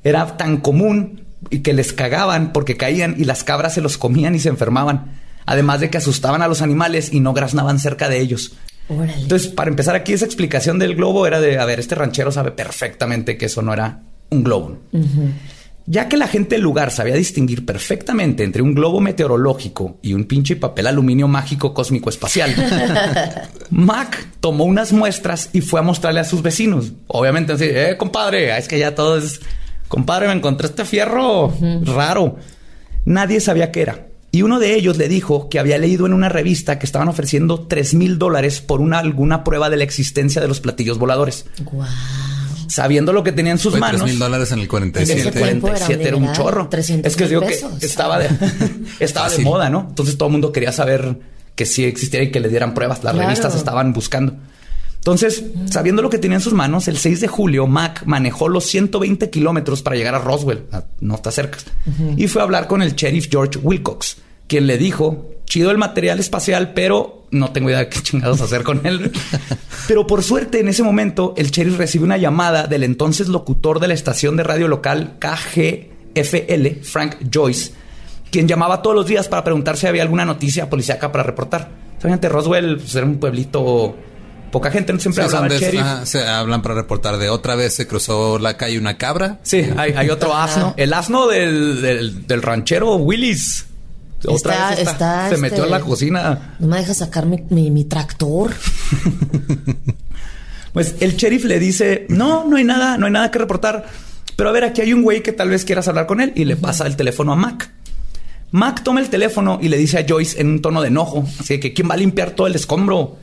Era 0.03 0.37
tan 0.37 0.57
común 0.57 1.25
y 1.49 1.59
que 1.59 1.73
les 1.73 1.93
cagaban 1.93 2.53
porque 2.53 2.77
caían 2.77 3.15
y 3.17 3.23
las 3.23 3.43
cabras 3.43 3.73
se 3.73 3.81
los 3.81 3.97
comían 3.97 4.35
y 4.35 4.39
se 4.39 4.49
enfermaban. 4.49 5.19
Además 5.45 5.79
de 5.79 5.89
que 5.89 5.97
asustaban 5.97 6.41
a 6.41 6.47
los 6.47 6.61
animales 6.61 7.11
y 7.11 7.19
no 7.19 7.33
graznaban 7.33 7.79
cerca 7.79 8.09
de 8.09 8.19
ellos. 8.19 8.53
Entonces, 8.89 9.47
para 9.47 9.69
empezar 9.69 9.95
aquí, 9.95 10.13
esa 10.13 10.25
explicación 10.25 10.77
del 10.77 10.95
globo 10.95 11.25
era 11.25 11.39
de, 11.39 11.57
a 11.57 11.65
ver, 11.65 11.79
este 11.79 11.95
ranchero 11.95 12.31
sabe 12.31 12.51
perfectamente 12.51 13.37
que 13.37 13.45
eso 13.45 13.61
no 13.61 13.73
era 13.73 14.01
un 14.31 14.43
globo. 14.43 14.77
Ya 15.85 16.07
que 16.07 16.15
la 16.15 16.27
gente 16.27 16.55
del 16.55 16.63
lugar 16.63 16.91
sabía 16.91 17.15
distinguir 17.15 17.65
perfectamente 17.65 18.43
entre 18.43 18.61
un 18.61 18.73
globo 18.73 19.01
meteorológico 19.01 19.97
y 20.01 20.13
un 20.13 20.25
pinche 20.25 20.55
papel 20.55 20.87
aluminio 20.87 21.27
mágico 21.27 21.73
cósmico 21.73 22.09
espacial, 22.09 22.55
Mac 23.69 24.27
tomó 24.39 24.63
unas 24.63 24.93
muestras 24.93 25.49
y 25.53 25.61
fue 25.61 25.79
a 25.79 25.83
mostrarle 25.83 26.21
a 26.21 26.25
sus 26.25 26.41
vecinos. 26.41 26.93
Obviamente 27.07 27.53
así, 27.53 27.65
eh, 27.67 27.95
compadre, 27.97 28.57
es 28.57 28.67
que 28.67 28.79
ya 28.79 28.95
todo 28.95 29.17
es... 29.17 29.41
Compadre, 29.87 30.27
me 30.27 30.33
encontré 30.33 30.67
este 30.67 30.85
fierro 30.85 31.53
raro. 31.83 32.37
Nadie 33.03 33.41
sabía 33.41 33.71
qué 33.73 33.81
era. 33.81 34.07
Y 34.31 34.43
uno 34.43 34.59
de 34.59 34.75
ellos 34.75 34.97
le 34.97 35.09
dijo 35.09 35.49
que 35.49 35.59
había 35.59 35.77
leído 35.77 36.05
en 36.05 36.13
una 36.13 36.29
revista 36.29 36.79
que 36.79 36.85
estaban 36.85 37.09
ofreciendo 37.09 37.67
3 37.67 37.95
mil 37.95 38.17
dólares 38.17 38.61
por 38.61 38.79
una, 38.79 38.99
alguna 38.99 39.43
prueba 39.43 39.69
de 39.69 39.75
la 39.75 39.83
existencia 39.83 40.41
de 40.41 40.47
los 40.47 40.61
platillos 40.61 40.97
voladores 40.97 41.45
sabiendo 42.71 43.11
lo 43.11 43.23
que 43.23 43.31
tenía 43.33 43.51
en 43.51 43.57
sus 43.57 43.77
manos. 43.77 44.03
mil 44.03 44.17
dólares 44.17 44.51
en 44.51 44.59
el 44.59 44.67
47. 44.67 45.21
En 45.21 45.27
el 45.27 45.59
47 45.59 46.07
era, 46.07 46.17
un 46.17 46.31
chorro. 46.31 46.69
Es 46.71 47.15
que 47.17 47.27
digo 47.27 47.41
que 47.41 47.59
estaba 47.81 48.17
de, 48.17 48.29
estaba 48.99 49.29
de 49.29 49.39
moda, 49.39 49.69
¿no? 49.69 49.87
Entonces 49.89 50.17
todo 50.17 50.27
el 50.27 50.33
mundo 50.33 50.51
quería 50.51 50.71
saber 50.71 51.19
que 51.55 51.65
sí 51.65 51.83
existiera 51.83 52.25
y 52.25 52.31
que 52.31 52.39
le 52.39 52.47
dieran 52.47 52.73
pruebas. 52.73 53.03
Las 53.03 53.15
revistas 53.15 53.55
estaban 53.55 53.91
buscando. 53.91 54.35
Entonces, 54.95 55.43
sabiendo 55.69 56.01
lo 56.03 56.09
que 56.11 56.19
tenía 56.19 56.37
en 56.37 56.43
sus 56.43 56.53
manos, 56.53 56.87
el 56.87 56.97
6 56.97 57.21
de 57.21 57.27
julio, 57.27 57.65
Mac 57.65 58.03
manejó 58.05 58.47
los 58.47 58.67
120 58.67 59.31
kilómetros 59.31 59.81
para 59.81 59.95
llegar 59.95 60.13
a 60.13 60.19
Roswell, 60.19 60.65
no 60.99 61.15
está 61.15 61.31
cerca, 61.31 61.57
y 62.15 62.27
fue 62.27 62.43
a 62.43 62.45
hablar 62.45 62.67
con 62.67 62.83
el 62.83 62.95
sheriff 62.95 63.27
George 63.31 63.57
Wilcox, 63.57 64.17
quien 64.45 64.67
le 64.67 64.77
dijo 64.77 65.31
chido 65.45 65.71
el 65.71 65.79
material 65.79 66.19
espacial, 66.19 66.73
pero 66.75 67.20
no 67.31 67.51
tengo 67.51 67.69
idea 67.69 67.79
de 67.79 67.89
qué 67.89 68.01
chingados 68.01 68.41
hacer 68.41 68.63
con 68.63 68.85
él. 68.85 69.11
pero 69.87 70.05
por 70.05 70.23
suerte, 70.23 70.59
en 70.59 70.67
ese 70.67 70.83
momento, 70.83 71.33
el 71.37 71.49
sheriff 71.49 71.77
recibe 71.77 72.03
una 72.03 72.17
llamada 72.17 72.67
del 72.67 72.83
entonces 72.83 73.27
locutor 73.29 73.79
de 73.79 73.87
la 73.87 73.93
estación 73.93 74.37
de 74.37 74.43
radio 74.43 74.67
local 74.67 75.15
KGFL, 75.19 76.81
Frank 76.83 77.15
Joyce, 77.33 77.71
quien 78.29 78.47
llamaba 78.47 78.81
todos 78.81 78.95
los 78.95 79.05
días 79.05 79.27
para 79.27 79.43
preguntar 79.43 79.77
si 79.77 79.87
había 79.87 80.03
alguna 80.03 80.25
noticia 80.25 80.69
policíaca 80.69 81.11
para 81.11 81.23
reportar. 81.23 81.69
Obviamente, 81.99 82.29
Roswell 82.29 82.77
pues, 82.77 82.95
era 82.95 83.05
un 83.05 83.17
pueblito 83.17 83.95
poca 84.51 84.69
gente, 84.69 84.91
no 84.91 84.99
siempre 84.99 85.23
hablaba 85.23 85.47
el 85.47 85.59
sheriff. 85.59 85.83
se 86.03 86.27
hablan 86.27 86.61
para 86.61 86.75
reportar 86.75 87.17
de 87.17 87.29
otra 87.29 87.55
vez 87.55 87.73
se 87.73 87.87
cruzó 87.87 88.37
la 88.37 88.57
calle 88.57 88.77
una 88.77 88.97
cabra. 88.97 89.39
Sí, 89.43 89.65
hay, 89.77 90.09
otro 90.09 90.35
asno. 90.35 90.73
El 90.77 90.93
asno 90.93 91.27
del, 91.27 92.27
del 92.27 92.41
ranchero 92.41 92.95
Willis 92.95 93.67
Otra 94.27 94.71
vez 94.71 94.89
se 95.29 95.37
metió 95.37 95.63
a 95.63 95.67
la 95.67 95.77
este, 95.77 95.89
cocina. 95.89 96.55
No 96.59 96.67
me 96.67 96.77
deja 96.77 96.93
sacar 96.93 97.25
mi, 97.25 97.83
tractor. 97.85 98.51
pues 100.73 100.95
el 100.99 101.15
sheriff 101.15 101.45
le 101.45 101.59
dice, 101.59 102.05
no, 102.09 102.45
no 102.47 102.57
hay 102.57 102.63
nada, 102.63 102.97
no 102.97 103.05
hay 103.07 103.11
nada 103.11 103.31
que 103.31 103.39
reportar. 103.39 103.85
Pero 104.35 104.49
a 104.49 104.53
ver, 104.53 104.63
aquí 104.63 104.81
hay 104.81 104.93
un 104.93 105.01
güey 105.01 105.21
que 105.23 105.31
tal 105.31 105.49
vez 105.49 105.65
quieras 105.65 105.87
hablar 105.87 106.07
con 106.07 106.21
él 106.21 106.33
y 106.35 106.45
le 106.45 106.55
pasa 106.55 106.87
el 106.87 106.95
teléfono 106.95 107.33
a 107.33 107.35
Mac. 107.35 107.71
Mac 108.51 108.83
toma 108.83 108.99
el 108.99 109.09
teléfono 109.09 109.59
y 109.61 109.69
le 109.69 109.77
dice 109.77 109.99
a 109.99 110.05
Joyce 110.07 110.41
en 110.41 110.47
un 110.47 110.61
tono 110.61 110.81
de 110.81 110.89
enojo, 110.89 111.25
así 111.39 111.59
que 111.59 111.73
¿quién 111.73 111.89
va 111.89 111.93
a 111.93 111.97
limpiar 111.97 112.31
todo 112.31 112.47
el 112.47 112.55
escombro? 112.55 113.17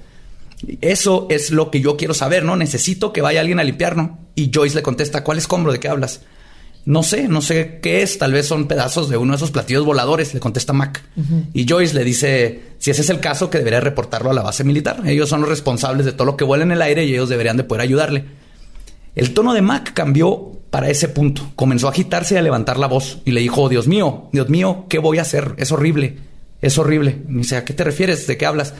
Eso 0.81 1.27
es 1.31 1.51
lo 1.51 1.71
que 1.71 1.81
yo 1.81 1.97
quiero 1.97 2.15
saber, 2.15 2.45
¿no? 2.45 2.57
Necesito 2.57 3.13
que 3.13 3.21
vaya 3.21 3.41
alguien 3.41 3.61
a 3.61 3.65
limpiarlo. 3.65 4.19
Y 4.35 4.51
Joyce 4.53 4.75
le 4.75 4.83
contesta, 4.83 5.23
¿cuál 5.23 5.39
escombro? 5.39 5.73
¿De 5.73 5.81
qué 5.81 5.89
hablas? 5.89 6.21
No 6.89 7.03
sé, 7.03 7.29
no 7.29 7.43
sé 7.43 7.81
qué 7.83 8.01
es. 8.01 8.17
Tal 8.17 8.33
vez 8.33 8.47
son 8.47 8.67
pedazos 8.67 9.11
de 9.11 9.19
uno 9.19 9.33
de 9.33 9.37
esos 9.37 9.51
platillos 9.51 9.85
voladores, 9.85 10.33
le 10.33 10.41
contesta 10.41 10.73
Mac. 10.73 11.05
Y 11.53 11.69
Joyce 11.69 11.93
le 11.93 12.03
dice, 12.03 12.63
si 12.79 12.91
ese 12.91 13.03
es 13.03 13.11
el 13.11 13.21
caso, 13.21 13.51
que 13.51 13.59
debería 13.59 13.81
reportarlo 13.81 14.31
a 14.31 14.33
la 14.33 14.41
base 14.41 14.65
militar. 14.65 15.03
Ellos 15.05 15.29
son 15.29 15.43
los 15.43 15.51
responsables 15.51 16.07
de 16.07 16.13
todo 16.13 16.25
lo 16.25 16.39
que 16.39 16.45
vuela 16.45 16.65
en 16.65 16.73
el 16.73 16.81
aire 16.81 17.05
y 17.05 17.13
ellos 17.13 17.29
deberían 17.29 17.59
de 17.59 17.65
poder 17.65 17.83
ayudarle. 17.83 18.25
El 19.15 19.35
tono 19.35 19.53
de 19.53 19.61
Mac 19.61 19.93
cambió 19.93 20.53
para 20.71 20.89
ese 20.89 21.09
punto. 21.09 21.53
Comenzó 21.57 21.89
a 21.89 21.91
agitarse 21.91 22.37
y 22.37 22.39
a 22.39 22.43
levantar 22.43 22.79
la 22.79 22.87
voz 22.87 23.19
y 23.27 23.33
le 23.33 23.43
dijo, 23.43 23.69
Dios 23.69 23.87
mío, 23.87 24.31
Dios 24.33 24.49
mío, 24.49 24.87
¿qué 24.89 24.99
voy 24.99 25.19
a 25.19 25.23
hacer? 25.23 25.57
Es 25.59 25.71
horrible, 25.73 26.17
es 26.63 26.79
horrible. 26.79 27.19
Y 27.29 27.35
dice, 27.35 27.59
¿a 27.59 27.67
qué 27.67 27.75
te 27.75 27.85
refieres? 27.85 28.27
¿De 28.27 28.39
qué 28.39 28.47
hablas? 28.47 28.73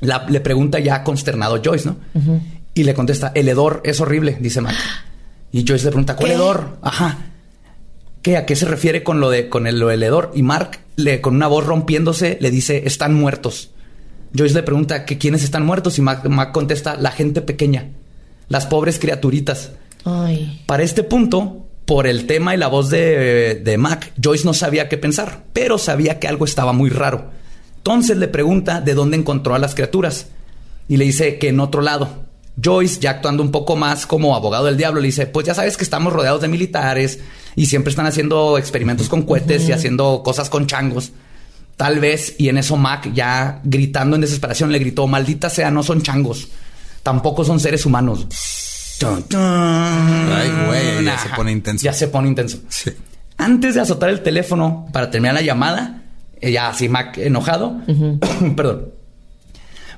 le 0.00 0.40
pregunta 0.40 0.78
ya 0.78 1.04
consternado 1.04 1.60
Joyce, 1.62 1.86
¿no? 1.86 1.96
Y 2.72 2.84
le 2.84 2.94
contesta, 2.94 3.30
el 3.34 3.46
hedor 3.46 3.82
es 3.84 4.00
horrible, 4.00 4.38
dice 4.40 4.62
Mac. 4.62 4.74
Y 5.54 5.64
Joyce 5.64 5.84
le 5.84 5.90
pregunta, 5.92 6.16
¿cuál 6.16 6.32
hedor? 6.32 6.78
Ajá. 6.82 7.16
¿Qué? 8.22 8.36
¿A 8.36 8.44
qué 8.44 8.56
se 8.56 8.66
refiere 8.66 9.04
con 9.04 9.20
lo 9.20 9.30
de 9.30 9.48
con 9.48 9.68
el, 9.68 9.78
lo 9.78 9.86
del 9.86 10.02
hedor? 10.02 10.32
Y 10.34 10.42
Mark, 10.42 10.80
le, 10.96 11.20
con 11.20 11.36
una 11.36 11.46
voz 11.46 11.64
rompiéndose, 11.64 12.38
le 12.40 12.50
dice, 12.50 12.82
están 12.86 13.14
muertos. 13.14 13.70
Joyce 14.36 14.56
le 14.56 14.64
pregunta 14.64 15.04
que 15.04 15.16
quiénes 15.16 15.44
están 15.44 15.64
muertos 15.64 15.96
y 15.96 16.02
Mac, 16.02 16.50
contesta, 16.50 16.96
la 16.96 17.12
gente 17.12 17.40
pequeña, 17.40 17.90
las 18.48 18.66
pobres 18.66 18.98
criaturitas. 18.98 19.70
Ay. 20.04 20.60
Para 20.66 20.82
este 20.82 21.04
punto, 21.04 21.68
por 21.84 22.08
el 22.08 22.26
tema 22.26 22.56
y 22.56 22.58
la 22.58 22.66
voz 22.66 22.90
de, 22.90 23.54
de 23.54 23.78
Mac, 23.78 24.12
Joyce 24.20 24.44
no 24.44 24.54
sabía 24.54 24.88
qué 24.88 24.98
pensar, 24.98 25.44
pero 25.52 25.78
sabía 25.78 26.18
que 26.18 26.26
algo 26.26 26.46
estaba 26.46 26.72
muy 26.72 26.90
raro. 26.90 27.30
Entonces 27.76 28.16
le 28.16 28.26
pregunta 28.26 28.80
de 28.80 28.94
dónde 28.94 29.18
encontró 29.18 29.54
a 29.54 29.60
las 29.60 29.76
criaturas 29.76 30.26
y 30.88 30.96
le 30.96 31.04
dice 31.04 31.38
que 31.38 31.50
en 31.50 31.60
otro 31.60 31.80
lado. 31.80 32.23
Joyce, 32.62 33.00
ya 33.00 33.10
actuando 33.10 33.42
un 33.42 33.50
poco 33.50 33.76
más 33.76 34.06
como 34.06 34.36
abogado 34.36 34.66
del 34.66 34.76
diablo, 34.76 35.00
le 35.00 35.06
dice, 35.06 35.26
pues 35.26 35.46
ya 35.46 35.54
sabes 35.54 35.76
que 35.76 35.84
estamos 35.84 36.12
rodeados 36.12 36.40
de 36.40 36.48
militares 36.48 37.18
y 37.56 37.66
siempre 37.66 37.90
están 37.90 38.06
haciendo 38.06 38.58
experimentos 38.58 39.08
con 39.08 39.22
cohetes 39.22 39.68
y 39.68 39.72
haciendo 39.72 40.22
cosas 40.24 40.50
con 40.50 40.66
changos. 40.66 41.12
Tal 41.76 41.98
vez, 41.98 42.36
y 42.38 42.48
en 42.48 42.58
eso 42.58 42.76
Mac 42.76 43.12
ya 43.12 43.60
gritando 43.64 44.14
en 44.14 44.22
desesperación 44.22 44.70
le 44.70 44.78
gritó, 44.78 45.08
maldita 45.08 45.50
sea, 45.50 45.70
no 45.72 45.82
son 45.82 46.02
changos, 46.02 46.48
tampoco 47.02 47.44
son 47.44 47.58
seres 47.58 47.84
humanos. 47.84 48.26
Ay, 49.34 50.52
güey, 50.66 51.04
ya 51.04 51.18
se 51.18 51.28
pone 51.30 51.50
intenso. 51.50 51.84
Ya 51.84 51.92
se 51.92 52.08
pone 52.08 52.28
intenso. 52.28 52.58
Antes 53.36 53.74
de 53.74 53.80
azotar 53.80 54.10
el 54.10 54.22
teléfono 54.22 54.86
para 54.92 55.10
terminar 55.10 55.34
la 55.34 55.42
llamada, 55.42 56.04
eh, 56.40 56.52
ya 56.52 56.68
así 56.68 56.88
Mac 56.88 57.18
enojado, 57.18 57.80
perdón, 58.56 58.93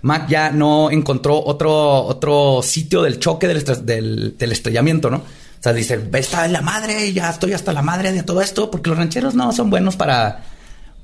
Mac 0.06 0.28
ya 0.28 0.50
no 0.50 0.88
encontró 0.90 1.42
otro, 1.44 2.04
otro 2.04 2.60
sitio 2.62 3.02
del 3.02 3.18
choque 3.18 3.48
del, 3.48 4.36
estrellamiento, 4.38 5.10
¿no? 5.10 5.16
O 5.16 5.62
sea, 5.66 5.72
dice, 5.72 6.00
está 6.12 6.46
en 6.46 6.52
la 6.52 6.62
madre, 6.62 7.12
ya 7.12 7.28
estoy 7.28 7.54
hasta 7.54 7.72
la 7.72 7.82
madre 7.82 8.12
de 8.12 8.22
todo 8.22 8.40
esto, 8.40 8.70
porque 8.70 8.88
los 8.88 8.98
rancheros 8.98 9.34
no 9.34 9.50
son 9.50 9.68
buenos 9.68 9.96
para, 9.96 10.44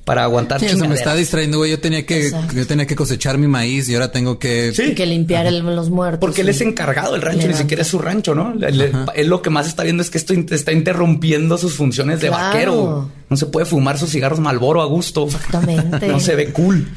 para 0.05 0.23
aguantar 0.23 0.61
sí, 0.61 0.73
me 0.77 0.95
está 0.95 1.15
distrayendo, 1.15 1.57
güey. 1.57 1.71
Yo 1.71 1.81
tenía 1.81 2.05
que, 2.05 2.31
yo 2.55 2.65
tenía 2.65 2.87
que 2.87 2.95
cosechar 2.95 3.37
mi 3.37 3.47
maíz 3.47 3.89
y 3.89 3.95
ahora 3.95 4.09
tengo 4.09 4.39
que... 4.39 4.71
Sí. 4.73 4.95
Que 4.95 5.05
limpiar 5.05 5.51
los 5.51 5.89
muertos. 5.89 6.21
Porque 6.21 6.39
él 6.39 6.47
es 6.47 6.61
encargado 6.61 7.11
del 7.11 7.23
rancho, 7.23 7.49
ni 7.49 7.55
siquiera 7.55 7.81
es 7.81 7.89
su 7.89 7.99
rancho, 7.99 8.33
¿no? 8.33 8.53
Él, 8.53 9.27
lo 9.27 9.41
que 9.41 9.49
más 9.49 9.67
está 9.67 9.83
viendo 9.83 10.01
es 10.01 10.11
que 10.11 10.17
esto 10.17 10.33
está 10.33 10.71
interrumpiendo 10.71 11.57
sus 11.57 11.73
funciones 11.73 12.21
de 12.21 12.29
vaquero. 12.29 13.09
No 13.29 13.35
se 13.35 13.47
puede 13.47 13.65
fumar 13.65 13.97
sus 13.97 14.11
cigarros 14.11 14.39
Malboro 14.39 14.81
a 14.81 14.85
gusto. 14.85 15.25
Exactamente. 15.25 16.07
no 16.07 16.21
se 16.21 16.35
ve 16.35 16.53
cool. 16.53 16.87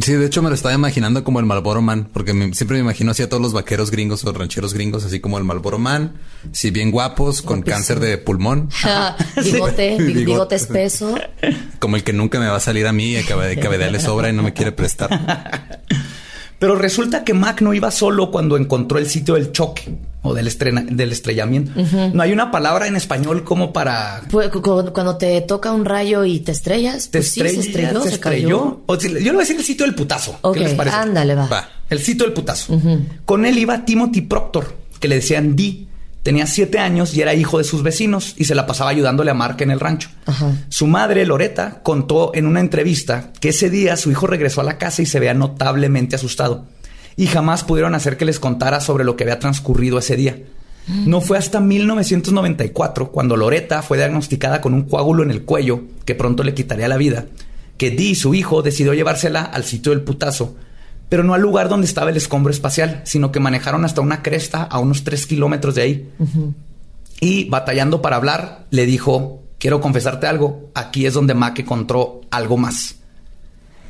Sí, 0.00 0.14
de 0.14 0.24
hecho 0.24 0.42
me 0.42 0.48
lo 0.48 0.54
estaba 0.54 0.74
imaginando 0.74 1.22
como 1.22 1.38
el 1.38 1.44
Malboro 1.44 1.82
Man, 1.82 2.08
porque 2.12 2.32
siempre 2.54 2.76
me 2.76 2.80
imagino 2.80 3.10
así 3.10 3.22
a 3.22 3.28
todos 3.28 3.42
los 3.42 3.52
vaqueros 3.52 3.90
gringos 3.90 4.24
o 4.24 4.32
rancheros 4.32 4.72
gringos, 4.72 5.04
así 5.04 5.20
como 5.20 5.36
el 5.36 5.44
Malboro 5.44 5.78
Man, 5.78 6.14
sí, 6.52 6.70
bien 6.70 6.90
guapos, 6.90 7.42
con 7.42 7.60
cáncer 7.62 8.00
de 8.00 8.16
pulmón. 8.16 8.70
bigote, 9.44 9.98
bigote 9.98 10.54
espeso. 10.54 11.14
Como 11.78 11.96
el 11.96 12.04
que 12.04 12.12
nunca 12.14 12.40
me 12.40 12.46
va 12.46 12.56
a 12.56 12.60
salir 12.60 12.86
a 12.86 12.92
mí, 12.92 13.16
acaba 13.16 13.44
de 13.46 13.56
darle 13.56 14.00
sobra 14.00 14.30
y 14.30 14.32
no 14.32 14.42
me 14.42 14.54
quiere 14.54 14.72
prestar. 14.72 15.10
Pero 16.62 16.76
resulta 16.76 17.24
que 17.24 17.34
Mac 17.34 17.60
no 17.60 17.74
iba 17.74 17.90
solo 17.90 18.30
cuando 18.30 18.56
encontró 18.56 18.96
el 19.00 19.08
sitio 19.08 19.34
del 19.34 19.50
choque 19.50 19.96
o 20.22 20.32
del, 20.32 20.48
del 20.92 21.10
estrellamiento. 21.10 21.72
No 22.12 22.22
hay 22.22 22.32
una 22.32 22.52
palabra 22.52 22.86
en 22.86 22.94
español 22.94 23.42
como 23.42 23.72
para... 23.72 24.22
Pues, 24.30 24.48
cuando 24.92 25.16
te 25.16 25.40
toca 25.40 25.72
un 25.72 25.84
rayo 25.84 26.24
y 26.24 26.38
te 26.38 26.52
estrellas. 26.52 27.10
Te 27.10 27.18
pues 27.18 27.32
se 27.32 27.40
estrelló, 27.58 28.02
se, 28.04 28.10
estrelló. 28.10 28.80
yo 28.86 29.08
le 29.08 29.30
voy 29.32 29.38
a 29.38 29.40
decir 29.40 29.56
el 29.56 29.64
sitio 29.64 29.86
del 29.86 29.96
putazo. 29.96 30.38
¿Qué 30.54 30.60
les 30.60 30.74
parece? 30.74 30.94
Ándale, 30.94 31.34
va. 31.34 31.68
El 31.90 31.98
sitio 31.98 32.26
del 32.26 32.32
putazo. 32.32 32.80
Con 33.24 33.44
él 33.44 33.58
iba 33.58 33.84
Timothy 33.84 34.20
Proctor, 34.20 34.72
que 35.00 35.08
le 35.08 35.16
decían 35.16 35.56
D 35.56 35.88
Tenía 36.22 36.46
siete 36.46 36.78
años 36.78 37.14
y 37.14 37.20
era 37.20 37.34
hijo 37.34 37.58
de 37.58 37.64
sus 37.64 37.82
vecinos 37.82 38.34
y 38.36 38.44
se 38.44 38.54
la 38.54 38.66
pasaba 38.66 38.90
ayudándole 38.90 39.32
a 39.32 39.34
Mark 39.34 39.56
en 39.60 39.72
el 39.72 39.80
rancho. 39.80 40.08
Su 40.68 40.86
madre, 40.86 41.26
Loreta, 41.26 41.80
contó 41.82 42.30
en 42.34 42.46
una 42.46 42.60
entrevista 42.60 43.32
que 43.40 43.48
ese 43.48 43.70
día 43.70 43.96
su 43.96 44.10
hijo 44.10 44.28
regresó 44.28 44.60
a 44.60 44.64
la 44.64 44.78
casa 44.78 45.02
y 45.02 45.06
se 45.06 45.18
veía 45.18 45.34
notablemente 45.34 46.14
asustado. 46.14 46.66
Y 47.16 47.26
jamás 47.26 47.64
pudieron 47.64 47.94
hacer 47.94 48.16
que 48.16 48.24
les 48.24 48.38
contara 48.38 48.80
sobre 48.80 49.04
lo 49.04 49.16
que 49.16 49.24
había 49.24 49.40
transcurrido 49.40 49.98
ese 49.98 50.16
día. 50.16 50.38
No 50.86 51.20
fue 51.20 51.38
hasta 51.38 51.60
1994, 51.60 53.10
cuando 53.10 53.36
Loreta 53.36 53.82
fue 53.82 53.98
diagnosticada 53.98 54.60
con 54.60 54.74
un 54.74 54.82
coágulo 54.82 55.22
en 55.22 55.30
el 55.30 55.44
cuello 55.44 55.82
que 56.04 56.14
pronto 56.14 56.42
le 56.42 56.54
quitaría 56.54 56.88
la 56.88 56.96
vida, 56.96 57.26
que 57.76 57.90
Dee, 57.90 58.14
su 58.14 58.34
hijo, 58.34 58.62
decidió 58.62 58.94
llevársela 58.94 59.42
al 59.42 59.64
sitio 59.64 59.90
del 59.90 60.02
putazo 60.02 60.56
pero 61.12 61.24
no 61.24 61.34
al 61.34 61.42
lugar 61.42 61.68
donde 61.68 61.86
estaba 61.86 62.08
el 62.08 62.16
escombro 62.16 62.50
espacial, 62.50 63.02
sino 63.04 63.30
que 63.30 63.38
manejaron 63.38 63.84
hasta 63.84 64.00
una 64.00 64.22
cresta 64.22 64.62
a 64.62 64.78
unos 64.78 65.04
tres 65.04 65.26
kilómetros 65.26 65.74
de 65.74 65.82
ahí. 65.82 66.10
Y 67.20 67.50
batallando 67.50 68.00
para 68.00 68.16
hablar, 68.16 68.64
le 68.70 68.86
dijo, 68.86 69.42
quiero 69.58 69.82
confesarte 69.82 70.26
algo, 70.26 70.70
aquí 70.74 71.04
es 71.04 71.12
donde 71.12 71.34
Mac 71.34 71.58
encontró 71.58 72.22
algo 72.30 72.56
más. 72.56 72.94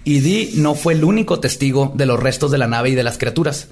Y 0.03 0.19
Dee 0.19 0.55
no 0.57 0.75
fue 0.75 0.95
el 0.95 1.05
único 1.05 1.39
testigo 1.39 1.93
de 1.95 2.07
los 2.07 2.19
restos 2.19 2.51
de 2.51 2.59
la 2.59 2.67
nave 2.67 2.91
y 2.91 2.97
de 2.97 3.05
las 3.05 3.19
criaturas. 3.19 3.69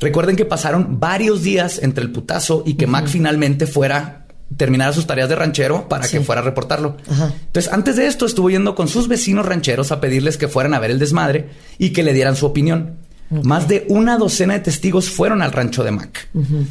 Recuerden 0.00 0.36
que 0.36 0.46
pasaron 0.46 0.98
varios 0.98 1.42
días 1.42 1.80
entre 1.82 2.02
el 2.02 2.12
putazo 2.12 2.62
y 2.64 2.76
que 2.78 2.86
Mac 2.86 3.08
finalmente 3.08 3.66
fuera 3.66 4.19
terminara 4.56 4.92
sus 4.92 5.06
tareas 5.06 5.28
de 5.28 5.36
ranchero 5.36 5.88
para 5.88 6.08
que 6.08 6.20
fuera 6.20 6.40
a 6.40 6.44
reportarlo. 6.44 6.96
Entonces, 7.08 7.72
antes 7.72 7.96
de 7.96 8.06
esto, 8.06 8.26
estuvo 8.26 8.50
yendo 8.50 8.74
con 8.74 8.88
sus 8.88 9.08
vecinos 9.08 9.46
rancheros 9.46 9.92
a 9.92 10.00
pedirles 10.00 10.36
que 10.36 10.48
fueran 10.48 10.74
a 10.74 10.78
ver 10.78 10.90
el 10.90 10.98
desmadre 10.98 11.50
y 11.78 11.90
que 11.90 12.02
le 12.02 12.12
dieran 12.12 12.36
su 12.36 12.46
opinión. 12.46 12.96
Más 13.30 13.68
de 13.68 13.86
una 13.88 14.18
docena 14.18 14.54
de 14.54 14.60
testigos 14.60 15.08
fueron 15.08 15.40
al 15.40 15.52
rancho 15.52 15.84
de 15.84 15.92
Mac. 15.92 16.28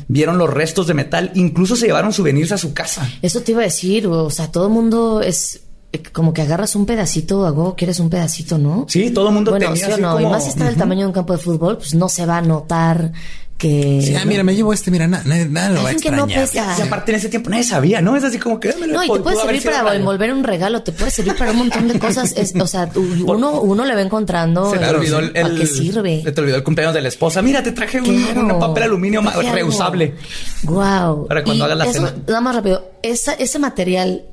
Vieron 0.07 0.37
los 0.37 0.49
restos 0.49 0.87
de 0.87 0.93
metal, 0.93 1.31
incluso 1.35 1.75
se 1.75 1.87
llevaron 1.87 2.11
souvenirs 2.11 2.51
a 2.51 2.57
su 2.57 2.73
casa. 2.73 3.09
Eso 3.21 3.41
te 3.41 3.53
iba 3.53 3.61
a 3.61 3.65
decir, 3.65 4.07
o 4.07 4.29
sea, 4.29 4.51
todo 4.51 4.67
el 4.67 4.73
mundo 4.73 5.21
es 5.21 5.61
eh, 5.93 6.03
como 6.11 6.33
que 6.33 6.41
agarras 6.41 6.75
un 6.75 6.85
pedacito, 6.85 7.45
hago, 7.45 7.75
quieres 7.75 7.99
un 8.01 8.09
pedacito, 8.09 8.57
¿no? 8.57 8.85
Sí, 8.89 9.09
todo 9.11 9.29
el 9.29 9.33
mundo 9.33 9.51
bueno, 9.51 9.67
tenía 9.67 9.95
sí 9.95 10.01
no. 10.01 10.19
Y 10.19 10.25
más 10.25 10.47
está 10.47 10.65
del 10.65 10.75
tamaño 10.75 11.01
de 11.01 11.07
un 11.07 11.13
campo 11.13 11.33
de 11.33 11.39
fútbol, 11.39 11.77
pues 11.77 11.95
no 11.95 12.09
se 12.09 12.25
va 12.25 12.37
a 12.37 12.41
notar 12.41 13.13
que... 13.59 14.01
Sí, 14.01 14.15
ah, 14.15 14.23
mira, 14.25 14.41
me 14.41 14.55
llevo 14.55 14.73
este, 14.73 14.89
mira, 14.89 15.05
nada, 15.07 15.23
nada 15.25 15.69
lo 15.69 15.83
va 15.83 15.89
a 15.89 15.91
extrañar. 15.91 16.27
Que 16.27 16.35
no 16.35 16.41
pesa. 16.41 16.75
Y 16.79 16.81
aparte 16.81 17.11
en 17.11 17.17
ese 17.17 17.29
tiempo 17.29 17.49
nadie 17.49 17.65
sabía, 17.65 18.01
¿no? 18.01 18.15
Es 18.15 18.23
así 18.23 18.39
como 18.39 18.59
que... 18.59 18.73
No, 18.87 19.03
y 19.03 19.11
te 19.11 19.19
puede 19.19 19.35
servir 19.35 19.63
para 19.63 19.95
envolver 19.95 20.33
un 20.33 20.43
regalo, 20.43 20.81
te 20.81 20.93
puede 20.93 21.11
servir 21.11 21.35
para 21.35 21.51
un 21.51 21.57
montón 21.57 21.87
de 21.89 21.99
cosas. 21.99 22.33
Es, 22.35 22.55
o 22.55 22.65
sea, 22.65 22.89
uno, 22.95 23.61
uno 23.61 23.85
le 23.85 23.93
va 23.93 24.01
encontrando... 24.01 24.71
Se 24.71 24.77
olvidó 24.77 25.19
el, 25.19 25.37
¿A 25.37 25.53
qué 25.53 25.67
sirve? 25.67 26.23
Se 26.23 26.31
te 26.31 26.41
olvidó 26.41 26.55
el 26.55 26.63
cumpleaños 26.63 26.95
de 26.95 27.01
la 27.01 27.09
esposa. 27.09 27.41
Mira, 27.41 27.61
te 27.61 27.73
traje 27.73 28.01
un, 28.01 28.59
papel 28.59 28.83
aluminio 28.83 29.21
reusable. 29.53 30.15
Wow. 30.63 31.27
Para 31.27 31.43
cuando 31.43 31.65
hagas 31.65 31.77
la 31.77 31.93
cena. 31.93 32.15
Nada 32.27 32.41
más 32.41 32.55
rápido, 32.55 32.91
¿esa, 33.03 33.33
¿ese 33.33 33.59
material 33.59 34.23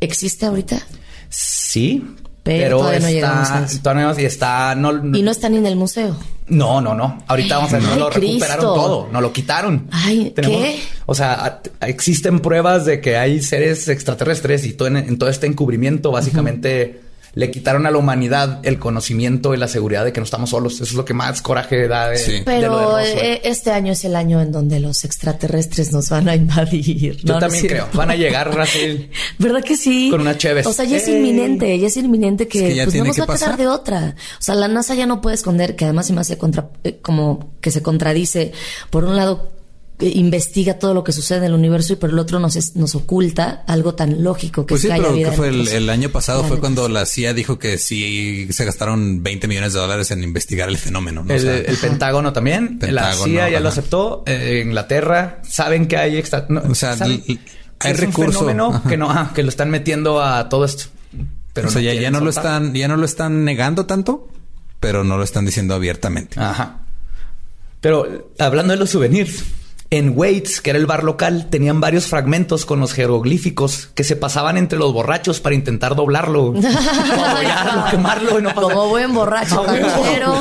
existe 0.00 0.44
ahorita? 0.44 0.82
Sí, 1.28 2.04
pero, 2.42 2.78
todavía 2.78 3.00
no 3.00 3.06
a 3.06 3.64
eso. 3.64 3.78
Todavía 3.82 4.04
no, 4.04 4.20
y 4.20 4.24
está... 4.24 4.74
No, 4.74 5.16
¿Y 5.16 5.22
no 5.22 5.30
están 5.30 5.54
en 5.54 5.66
el 5.66 5.76
museo? 5.76 6.16
No, 6.48 6.80
no, 6.80 6.94
no. 6.94 7.22
Ahorita 7.28 7.56
vamos 7.56 7.72
a 7.72 7.78
ver, 7.78 7.88
no 7.88 7.96
lo 7.96 8.10
recuperaron 8.10 8.64
todo, 8.64 9.08
no 9.12 9.20
lo 9.20 9.32
quitaron. 9.32 9.86
Ay, 9.90 10.32
¿qué? 10.34 10.80
O 11.06 11.14
sea, 11.14 11.60
existen 11.80 12.40
pruebas 12.40 12.84
de 12.84 13.00
que 13.00 13.16
hay 13.16 13.40
seres 13.40 13.88
extraterrestres 13.88 14.66
y 14.66 14.72
todo 14.72 14.88
en, 14.88 15.18
todo 15.18 15.28
este 15.30 15.46
encubrimiento 15.46 16.10
básicamente 16.10 17.00
le 17.34 17.50
quitaron 17.50 17.86
a 17.86 17.90
la 17.90 17.98
humanidad 17.98 18.60
el 18.62 18.78
conocimiento 18.78 19.54
y 19.54 19.56
la 19.56 19.68
seguridad 19.68 20.04
de 20.04 20.12
que 20.12 20.20
no 20.20 20.24
estamos 20.24 20.50
solos. 20.50 20.74
Eso 20.74 20.84
es 20.84 20.92
lo 20.94 21.04
que 21.04 21.14
más 21.14 21.40
coraje 21.40 21.88
da 21.88 22.08
de, 22.08 22.42
Pero 22.44 22.98
eh, 22.98 23.40
este 23.44 23.70
año 23.70 23.92
es 23.92 24.04
el 24.04 24.16
año 24.16 24.40
en 24.40 24.52
donde 24.52 24.80
los 24.80 25.04
extraterrestres 25.04 25.92
nos 25.92 26.10
van 26.10 26.28
a 26.28 26.36
invadir. 26.36 27.16
Yo 27.24 27.38
también 27.38 27.66
creo. 27.66 27.88
Van 27.94 28.10
a 28.10 28.16
llegar 28.16 28.58
así. 28.60 29.08
¿Verdad 29.38 29.62
que 29.62 29.76
sí? 29.76 30.08
Con 30.10 30.20
una 30.20 30.36
chévere. 30.36 30.68
O 30.68 30.72
sea, 30.72 30.84
ya 30.84 30.98
es 30.98 31.08
inminente, 31.08 31.78
ya 31.78 31.86
es 31.86 31.96
inminente 31.96 32.48
que, 32.48 32.82
pues 32.84 32.94
no 32.94 33.04
nos 33.04 33.18
va 33.18 33.24
a 33.24 33.38
quedar 33.38 33.56
de 33.56 33.66
otra. 33.66 34.14
O 34.38 34.42
sea, 34.42 34.54
la 34.54 34.68
NASA 34.68 34.94
ya 34.94 35.06
no 35.06 35.20
puede 35.20 35.34
esconder, 35.34 35.74
que 35.74 35.84
además 35.84 36.06
se 36.06 36.12
me 36.12 36.20
hace 36.20 36.36
contra, 36.36 36.68
eh, 36.84 36.98
como 37.00 37.54
que 37.60 37.70
se 37.70 37.82
contradice. 37.82 38.52
Por 38.90 39.04
un 39.04 39.16
lado, 39.16 39.50
investiga 40.02 40.78
todo 40.78 40.94
lo 40.94 41.04
que 41.04 41.12
sucede 41.12 41.38
en 41.38 41.44
el 41.44 41.54
universo 41.54 41.92
y 41.92 41.96
por 41.96 42.10
el 42.10 42.18
otro 42.18 42.38
nos, 42.38 42.76
nos 42.76 42.94
oculta 42.94 43.64
algo 43.66 43.94
tan 43.94 44.22
lógico 44.22 44.66
que 44.66 44.72
pues 44.74 44.82
sí, 44.82 44.88
pero 44.88 45.14
que 45.14 45.32
fue 45.32 45.48
el, 45.48 45.90
año 45.90 46.10
pasado 46.10 46.44
fue 46.44 46.58
cuando 46.58 46.88
la 46.88 47.06
CIA 47.06 47.34
dijo 47.34 47.58
que 47.58 47.78
sí 47.78 48.48
se 48.50 48.64
gastaron 48.64 49.22
20 49.22 49.48
millones 49.48 49.72
de 49.72 49.80
dólares 49.80 50.10
en 50.10 50.24
investigar 50.24 50.68
el 50.68 50.78
fenómeno. 50.78 51.24
El, 51.28 51.76
Pentágono 51.80 52.32
también. 52.32 52.78
la 52.80 53.14
CIA 53.14 53.50
ya 53.50 53.60
lo 53.60 53.68
aceptó. 53.68 54.22
Eh, 54.26 54.62
Inglaterra 54.64 55.40
saben 55.48 55.86
que 55.86 55.96
hay 55.96 56.16
extra. 56.16 56.46
o 56.68 56.74
sea, 56.74 56.96
hay 57.78 57.92
recursos. 57.94 58.46
fenómeno 58.46 58.82
que 58.88 58.96
no, 58.96 59.32
que 59.34 59.42
lo 59.42 59.48
están 59.48 59.70
metiendo 59.70 60.22
a 60.22 60.48
todo 60.48 60.64
esto. 60.64 60.84
Pero 61.52 61.68
o 61.68 61.70
sea, 61.70 61.82
ya, 61.82 61.94
ya 61.94 62.10
no 62.10 62.20
lo 62.20 62.30
están, 62.30 62.74
ya 62.74 62.88
no 62.88 62.96
lo 62.96 63.04
están 63.04 63.44
negando 63.44 63.86
tanto, 63.86 64.28
pero 64.80 65.04
no 65.04 65.18
lo 65.18 65.24
están 65.24 65.44
diciendo 65.44 65.74
abiertamente. 65.74 66.40
Ajá. 66.40 66.86
Pero 67.80 68.30
hablando 68.38 68.72
de 68.72 68.78
los 68.78 68.90
souvenirs, 68.90 69.44
en 69.92 70.14
Waits, 70.16 70.62
que 70.62 70.70
era 70.70 70.78
el 70.78 70.86
bar 70.86 71.04
local, 71.04 71.48
tenían 71.50 71.78
varios 71.78 72.06
fragmentos 72.06 72.64
con 72.64 72.80
los 72.80 72.94
jeroglíficos 72.94 73.90
que 73.94 74.04
se 74.04 74.16
pasaban 74.16 74.56
entre 74.56 74.78
los 74.78 74.90
borrachos 74.90 75.40
para 75.40 75.54
intentar 75.54 75.94
doblarlo, 75.94 76.54
quemarlo 77.90 78.38
y 78.38 78.42
no 78.42 78.54
Como 78.54 78.88
buen 78.88 79.12
borracho, 79.12 79.62
pero 79.66 80.34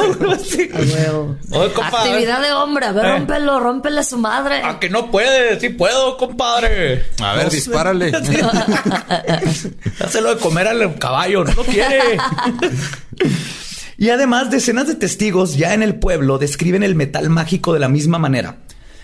Actividad 1.83 2.41
de 2.41 2.53
hombre, 2.53 2.85
a 2.85 2.93
ver, 2.93 3.05
eh. 3.05 3.17
rómpelo, 3.17 3.59
rómpele 3.59 3.99
a 3.99 4.03
su 4.03 4.17
madre. 4.17 4.61
A 4.63 4.79
que 4.79 4.89
no 4.89 5.11
puede, 5.11 5.59
sí 5.59 5.67
puedo, 5.67 6.15
compadre. 6.15 7.07
A 7.21 7.33
ver, 7.33 7.49
dispárale. 7.49 8.13
Hacelo 9.99 10.33
de 10.33 10.39
comer 10.39 10.69
al 10.69 10.97
caballo, 10.97 11.43
no 11.43 11.51
lo 11.51 11.65
quiere. 11.65 12.17
Y 13.97 14.11
además, 14.11 14.49
decenas 14.49 14.87
de 14.87 14.95
testigos 14.95 15.57
ya 15.57 15.73
en 15.73 15.83
el 15.83 15.95
pueblo 15.95 16.37
describen 16.37 16.83
el 16.83 16.95
metal 16.95 17.29
mágico 17.29 17.73
de 17.73 17.81
la 17.81 17.89
misma 17.89 18.17
manera. 18.17 18.55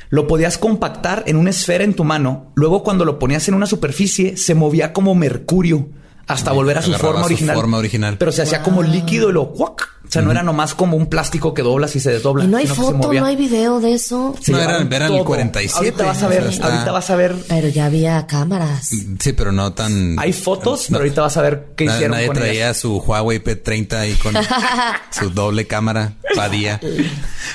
Lo 0.10 0.28
podías 0.28 0.58
compactar 0.58 1.24
en 1.28 1.36
una 1.36 1.50
esfera 1.50 1.84
en 1.84 1.94
tu 1.94 2.04
mano, 2.04 2.52
luego 2.56 2.84
cuando 2.84 3.06
lo 3.06 3.20
ponías 3.20 3.48
en 3.48 3.54
una 3.54 3.66
superficie 3.66 4.38
se 4.38 4.56
movía 4.56 4.94
como 4.94 5.16
mercurio 5.16 5.90
hasta 6.28 6.52
volver 6.52 6.78
a 6.78 6.82
su 6.82 6.94
forma, 6.94 7.26
original. 7.26 7.56
forma 7.56 7.78
original. 7.78 8.18
Pero 8.18 8.32
se 8.32 8.42
hacía 8.42 8.62
como 8.62 8.84
líquido 8.84 9.30
y 9.30 9.34
lo 9.34 9.52
¡cuac! 9.54 9.97
O 10.08 10.12
sea, 10.12 10.22
no 10.22 10.32
era 10.32 10.42
nomás 10.42 10.74
como 10.74 10.96
un 10.96 11.08
plástico 11.08 11.54
que 11.54 11.62
doblas 11.62 11.96
y 11.96 12.00
se 12.00 12.12
desdobla. 12.12 12.46
Y 12.46 12.48
no 12.48 12.58
hay 12.58 12.68
foto, 12.68 13.12
no 13.12 13.26
hay 13.26 13.36
video 13.36 13.82
de 13.82 13.94
eso. 13.94 14.36
no, 14.48 14.60
eran, 14.60 15.14
el 15.14 15.24
47. 15.24 15.78
Ahorita 15.78 16.06
vas 16.06 16.24
a 16.24 16.28
ver, 16.28 16.44
ahorita 16.44 16.92
vas 16.92 17.10
a 17.10 17.16
ver. 17.16 17.36
Pero 17.48 17.68
ya 17.68 17.86
había 17.86 18.26
cámaras. 18.26 18.90
Sí, 19.20 19.34
pero 19.34 19.52
no 19.52 19.74
tan. 19.74 20.18
Hay 20.18 20.32
fotos, 20.34 20.86
pero 20.88 21.00
ahorita 21.00 21.22
vas 21.22 21.38
a 21.38 21.42
ver 21.42 21.68
qué 21.76 21.86
hicieron. 21.86 22.12
Nadie 22.12 22.30
traía 22.30 22.74
su 22.74 22.98
Huawei 22.98 23.44
P30 23.44 24.12
y 24.12 24.14
con 24.16 24.34
su 25.12 25.30
doble 25.30 25.68
cámara 25.68 26.14
padilla. 26.36 26.80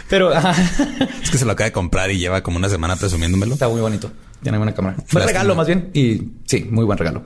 Pero 0.09 0.33
es 0.33 1.31
que 1.31 1.39
se 1.39 1.45
lo 1.45 1.53
acaba 1.53 1.67
de 1.67 1.73
comprar 1.73 2.11
y 2.11 2.19
lleva 2.19 2.43
como 2.43 2.59
una 2.59 2.69
semana 2.69 2.97
presumiéndomelo. 2.97 3.55
Está 3.55 3.69
muy 3.69 3.81
bonito. 3.81 4.11
Tiene 4.43 4.59
buena 4.59 4.75
cámara. 4.75 4.97
Fue 5.07 5.25
regalo 5.25 5.55
más 5.55 5.67
bien 5.67 5.91
y 5.95 6.21
sí, 6.47 6.67
muy 6.71 6.85
buen 6.85 6.99
regalo. 6.99 7.23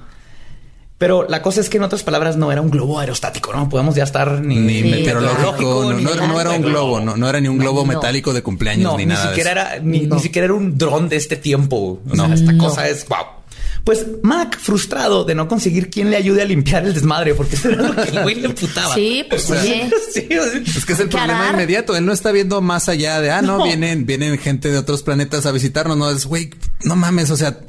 Pero 0.99 1.27
la 1.29 1.43
cosa 1.43 1.61
es 1.61 1.69
que 1.69 1.77
en 1.77 1.83
otras 1.83 2.03
palabras 2.03 2.37
no 2.37 2.51
era 2.51 2.63
un 2.63 2.71
globo 2.71 2.99
aerostático, 2.99 3.53
¿no? 3.53 3.69
Podemos 3.69 3.95
ya 3.95 4.05
estar 4.05 4.41
ni, 4.41 4.57
ni 4.57 4.83
meteorológico, 4.83 5.93
no, 5.93 6.27
no, 6.27 6.41
era 6.41 6.51
un 6.51 6.63
globo, 6.63 7.01
no, 7.01 7.17
no 7.17 7.29
era 7.29 7.39
ni 7.39 7.49
un 7.49 7.59
globo 7.59 7.85
metálico 7.85 8.33
de 8.33 8.43
cumpleaños 8.43 8.97
ni, 8.97 9.05
nada. 9.05 9.25
Ni 9.25 9.29
siquiera 9.29 9.51
era, 9.51 9.79
ni, 9.81 10.07
ni, 10.07 10.21
siquiera 10.21 10.47
era 10.47 10.55
un 10.55 10.79
dron 10.79 11.11
de 11.11 11.17
este 11.17 11.37
tiempo. 11.37 12.01
O 12.09 12.17
sea, 12.17 12.33
esta 12.33 12.57
cosa 12.57 12.89
es 12.89 13.07
wow. 13.09 13.37
Pues 13.87 14.05
Mac, 14.23 14.59
frustrado 14.59 15.25
de 15.25 15.37
no 15.37 15.47
conseguir 15.47 15.91
quien 15.91 16.11
le 16.11 16.17
ayude 16.17 16.43
a 16.43 16.45
limpiar 16.45 16.85
el 16.85 16.93
desmadre, 16.93 17.37
porque 17.37 17.55
eso 17.55 17.69
era 17.69 17.83
lo 17.83 17.95
que 17.95 18.09
el 18.09 18.23
güey 18.25 18.35
le 18.35 18.49
putaba. 18.49 18.93
Sí, 18.93 19.25
pues 19.29 19.43
sí. 19.43 19.89
sí 20.13 20.27
es 20.29 20.85
que 20.85 20.95
es 20.95 20.99
el 20.99 21.09
problema 21.09 21.51
inmediato. 21.53 21.95
Él 21.95 22.05
no 22.05 22.13
está 22.13 22.33
viendo 22.33 22.61
más 22.61 22.89
allá 22.89 23.21
de, 23.21 23.31
ah, 23.31 23.43
no, 23.43 23.63
vienen, 23.63 24.05
vienen 24.05 24.39
gente 24.39 24.71
de 24.71 24.79
otros 24.79 25.05
planetas 25.05 25.47
a 25.47 25.53
visitarnos. 25.53 25.97
No 25.97 26.11
es, 26.11 26.27
güey, 26.27 26.51
no 26.83 26.97
mames. 26.97 27.31
O 27.31 27.37
sea, 27.37 27.61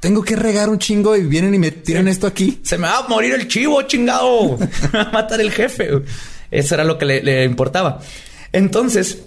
tengo 0.00 0.22
que 0.22 0.36
regar 0.36 0.68
un 0.68 0.78
chingo 0.78 1.16
y 1.16 1.22
vienen 1.22 1.54
y 1.54 1.58
me 1.58 1.70
tiran 1.70 2.08
esto 2.08 2.26
aquí. 2.26 2.60
Se 2.62 2.78
me 2.78 2.86
va 2.86 2.98
a 2.98 3.08
morir 3.08 3.34
el 3.34 3.48
chivo, 3.48 3.82
chingado. 3.82 4.56
va 4.94 5.02
a 5.02 5.10
matar 5.10 5.40
el 5.40 5.50
jefe. 5.50 5.90
Eso 6.50 6.74
era 6.74 6.84
lo 6.84 6.98
que 6.98 7.04
le, 7.04 7.44
importaba. 7.44 8.00
Entonces, 8.52 9.22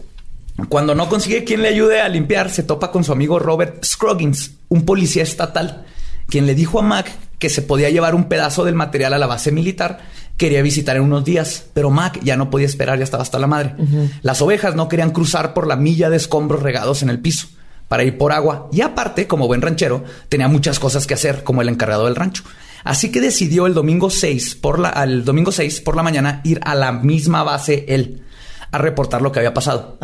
cuando 0.70 0.96
no 0.96 1.10
consigue 1.10 1.44
quien 1.44 1.62
le 1.62 1.70
ayude 1.70 2.02
a 2.02 2.10
limpiar, 2.10 2.50
se 2.50 2.64
topa 2.64 2.92
con 2.92 3.04
su 3.04 3.12
amigo 3.12 3.38
Robert 3.38 3.84
Scroggins, 3.84 4.52
un 4.70 4.86
policía 4.86 5.24
estatal, 5.24 5.86
quien 6.28 6.46
le 6.46 6.56
dijo 6.56 6.80
a 6.80 6.84
Mac 6.84 7.12
que 7.38 7.50
se 7.50 7.62
podía 7.62 7.90
llevar 7.90 8.16
un 8.16 8.26
pedazo 8.26 8.64
del 8.64 8.76
material 8.76 9.14
a 9.14 9.18
la 9.18 9.28
base 9.28 9.52
militar. 9.52 10.00
Quería 10.38 10.62
visitar 10.62 10.96
en 10.96 11.04
unos 11.04 11.26
días, 11.26 11.66
pero 11.74 11.90
Mac 11.90 12.20
ya 12.24 12.38
no 12.38 12.50
podía 12.50 12.66
esperar, 12.66 12.98
ya 12.98 13.04
estaba 13.04 13.24
hasta 13.24 13.40
la 13.40 13.48
madre. 13.48 13.76
Las 14.22 14.42
ovejas 14.42 14.76
no 14.76 14.88
querían 14.88 15.12
cruzar 15.12 15.54
por 15.54 15.68
la 15.68 15.76
milla 15.76 16.10
de 16.10 16.18
escombros 16.18 16.64
regados 16.64 17.04
en 17.04 17.10
el 17.10 17.20
piso 17.20 17.48
para 17.92 18.06
ir 18.06 18.18
por 18.18 18.32
agua 18.32 18.70
y 18.72 18.80
aparte, 18.80 19.28
como 19.28 19.48
buen 19.48 19.62
ranchero, 19.62 20.06
tenía 20.30 20.48
muchas 20.48 20.80
cosas 20.80 21.06
que 21.06 21.14
hacer 21.14 21.44
como 21.44 21.62
el 21.62 21.68
encargado 21.68 22.06
del 22.06 22.16
rancho. 22.16 22.42
Así 22.86 23.12
que 23.12 23.20
decidió 23.20 23.68
el 23.68 23.74
domingo 23.74 24.10
6 24.10 24.56
por 24.56 24.80
la, 24.80 24.88
al 24.88 25.26
domingo 25.26 25.52
6 25.52 25.82
por 25.82 25.98
la 25.98 26.02
mañana 26.02 26.40
ir 26.46 26.62
a 26.64 26.74
la 26.74 26.94
misma 26.94 27.44
base 27.44 27.84
él 27.90 28.24
a 28.72 28.78
reportar 28.78 29.22
lo 29.22 29.34
que 29.34 29.40
había 29.40 29.54
pasado. 29.54 29.98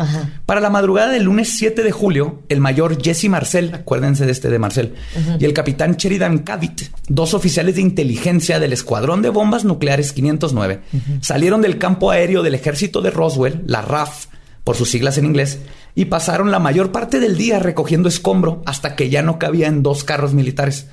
Para 0.44 0.60
la 0.60 0.68
madrugada 0.68 1.12
del 1.12 1.22
lunes 1.22 1.56
7 1.56 1.82
de 1.82 1.90
julio, 1.90 2.42
el 2.50 2.60
mayor 2.60 3.02
Jesse 3.02 3.30
Marcel, 3.30 3.72
acuérdense 3.72 4.26
de 4.26 4.32
este 4.32 4.50
de 4.50 4.58
Marcel, 4.58 4.94
y 5.38 5.46
el 5.46 5.54
capitán 5.54 5.96
Sheridan 5.96 6.40
Cavit, 6.40 6.82
dos 7.08 7.32
oficiales 7.32 7.76
de 7.76 7.80
inteligencia 7.80 8.60
del 8.60 8.74
Escuadrón 8.74 9.22
de 9.22 9.30
Bombas 9.30 9.64
Nucleares 9.64 10.12
509, 10.12 10.82
salieron 11.22 11.62
del 11.62 11.78
campo 11.78 12.10
aéreo 12.10 12.42
del 12.42 12.54
ejército 12.54 13.00
de 13.00 13.10
Roswell, 13.10 13.62
la 13.66 13.80
RAF, 13.80 14.26
por 14.62 14.76
sus 14.76 14.90
siglas 14.90 15.16
en 15.16 15.24
inglés, 15.24 15.60
y 15.98 16.04
pasaron 16.04 16.52
la 16.52 16.60
mayor 16.60 16.92
parte 16.92 17.18
del 17.18 17.36
día 17.36 17.58
recogiendo 17.58 18.08
escombro 18.08 18.62
hasta 18.66 18.94
que 18.94 19.10
ya 19.10 19.22
no 19.22 19.40
cabía 19.40 19.66
en 19.66 19.82
dos 19.82 20.04
carros 20.04 20.32
militares. 20.32 20.86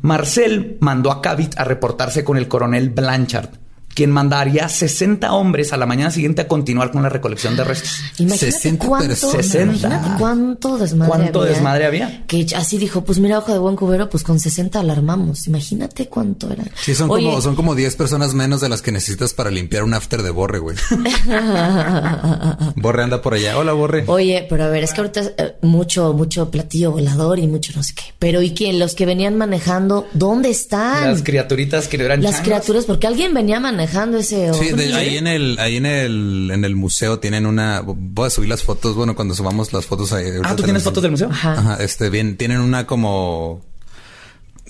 Marcel 0.00 0.78
mandó 0.80 1.12
a 1.12 1.20
Cavit 1.20 1.58
a 1.58 1.64
reportarse 1.64 2.24
con 2.24 2.38
el 2.38 2.48
coronel 2.48 2.88
Blanchard 2.88 3.50
quien 3.98 4.12
mandaría 4.12 4.68
60 4.68 5.32
hombres 5.32 5.72
a 5.72 5.76
la 5.76 5.84
mañana 5.84 6.12
siguiente 6.12 6.42
a 6.42 6.46
continuar 6.46 6.92
con 6.92 7.02
la 7.02 7.08
recolección 7.08 7.56
de 7.56 7.64
restos. 7.64 7.98
Imagínate 8.18 8.52
60 8.52 8.86
cuánto, 8.86 9.32
60. 9.32 10.14
cuánto 10.20 10.78
desmadre 10.78 11.08
¿Cuánto 11.10 11.40
había? 11.40 11.52
desmadre 11.52 11.86
había? 11.86 12.24
Que 12.28 12.46
así 12.54 12.78
dijo, 12.78 13.02
pues 13.02 13.18
mira, 13.18 13.38
ojo 13.38 13.52
de 13.52 13.58
buen 13.58 13.74
cubero, 13.74 14.08
pues 14.08 14.22
con 14.22 14.38
60 14.38 14.78
alarmamos. 14.78 15.48
Imagínate 15.48 16.06
cuánto 16.06 16.48
era. 16.48 16.62
Sí, 16.80 16.94
son 16.94 17.08
como 17.08 17.40
son 17.40 17.56
como 17.56 17.74
10 17.74 17.96
personas 17.96 18.34
menos 18.34 18.60
de 18.60 18.68
las 18.68 18.82
que 18.82 18.92
necesitas 18.92 19.34
para 19.34 19.50
limpiar 19.50 19.82
un 19.82 19.94
after 19.94 20.22
de 20.22 20.30
Borre, 20.30 20.60
güey. 20.60 20.76
borre 22.76 23.02
anda 23.02 23.20
por 23.20 23.34
allá. 23.34 23.58
Hola, 23.58 23.72
Borre. 23.72 24.04
Oye, 24.06 24.46
pero 24.48 24.62
a 24.62 24.68
ver, 24.68 24.84
es 24.84 24.92
que 24.92 25.00
ahorita 25.00 25.22
eh, 25.38 25.56
mucho 25.62 26.12
mucho 26.12 26.52
platillo 26.52 26.92
volador 26.92 27.40
y 27.40 27.48
mucho 27.48 27.72
no 27.74 27.82
sé 27.82 27.94
qué. 27.96 28.04
Pero 28.20 28.42
¿y 28.42 28.52
quién? 28.52 28.78
Los 28.78 28.94
que 28.94 29.06
venían 29.06 29.36
manejando, 29.36 30.06
¿dónde 30.12 30.50
están? 30.50 31.10
Las 31.10 31.24
criaturitas 31.24 31.88
que 31.88 31.96
eran 31.96 32.22
Las 32.22 32.42
criaturas, 32.42 32.84
porque 32.84 33.08
alguien 33.08 33.34
venía 33.34 33.58
manejando 33.58 33.87
ese. 34.18 34.52
Sí, 34.54 34.70
ahí 34.92 35.16
en 35.16 35.26
el, 35.26 35.58
ahí 35.58 35.76
en 35.76 35.86
el, 35.86 36.50
en 36.52 36.64
el 36.64 36.76
museo 36.76 37.18
tienen 37.18 37.46
una. 37.46 37.82
Voy 37.84 38.26
a 38.26 38.30
subir 38.30 38.48
las 38.48 38.62
fotos. 38.62 38.96
Bueno, 38.96 39.14
cuando 39.14 39.34
subamos 39.34 39.72
las 39.72 39.86
fotos 39.86 40.12
ahí. 40.12 40.26
Ah, 40.44 40.54
tú 40.56 40.62
tienes 40.62 40.82
fotos 40.82 41.02
del 41.02 41.12
museo. 41.12 41.28
Ajá. 41.30 41.76
Este 41.80 42.10
bien, 42.10 42.36
tienen 42.36 42.60
una 42.60 42.86
como 42.86 43.67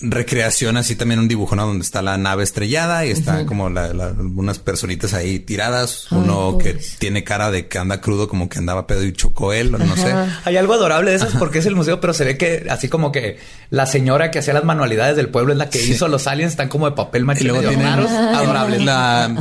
recreación 0.01 0.77
así 0.77 0.97
también 0.97 1.21
un 1.21 1.29
dibujo, 1.29 1.57
¿no? 1.57 1.67
Donde 1.67 1.85
está 1.85 2.03
la 2.03 2.17
nave 2.19 2.45
estrellada 2.45 3.05
y 3.07 3.11
está 3.11 3.47
como 3.47 3.69
la, 3.69 4.15
unas 4.35 4.59
personitas 4.59 5.15
ahí 5.15 5.39
tiradas. 5.39 6.11
Uno 6.11 6.59
que 6.59 6.79
tiene 6.99 7.25
cara 7.25 7.51
de 7.51 7.69
que 7.69 7.79
anda 7.79 8.01
crudo, 8.01 8.29
como 8.29 8.49
que 8.49 8.59
andaba 8.59 8.87
pedo 8.87 9.05
y 9.05 9.13
chocó 9.13 9.53
él, 9.53 9.73
no 9.73 9.97
sé. 9.97 10.15
Hay 10.45 10.57
algo 10.57 10.75
adorable 10.75 11.11
de 11.11 11.17
eso 11.17 11.29
porque 11.39 11.59
es 11.59 11.67
el 11.67 11.75
museo, 11.75 12.01
pero 12.01 12.13
se 12.13 12.25
ve 12.25 12.37
que 12.37 12.67
así 12.71 12.89
como 12.89 13.13
que 13.13 13.39
la 13.71 13.87
señora 13.87 14.31
que 14.31 14.39
hacía 14.39 14.55
las 14.55 14.65
manualidades 14.65 15.17
del 15.17 15.29
pueblo 15.29 15.53
es 15.53 15.59
la 15.59 15.69
que 15.69 15.83
hizo 15.83 16.09
los 16.09 16.27
aliens, 16.27 16.53
están 16.53 16.69
como 16.69 16.89
de 16.89 16.97
papel 16.97 17.25
maché 17.25 17.49
adorables. 17.51 18.83
La, 18.85 19.35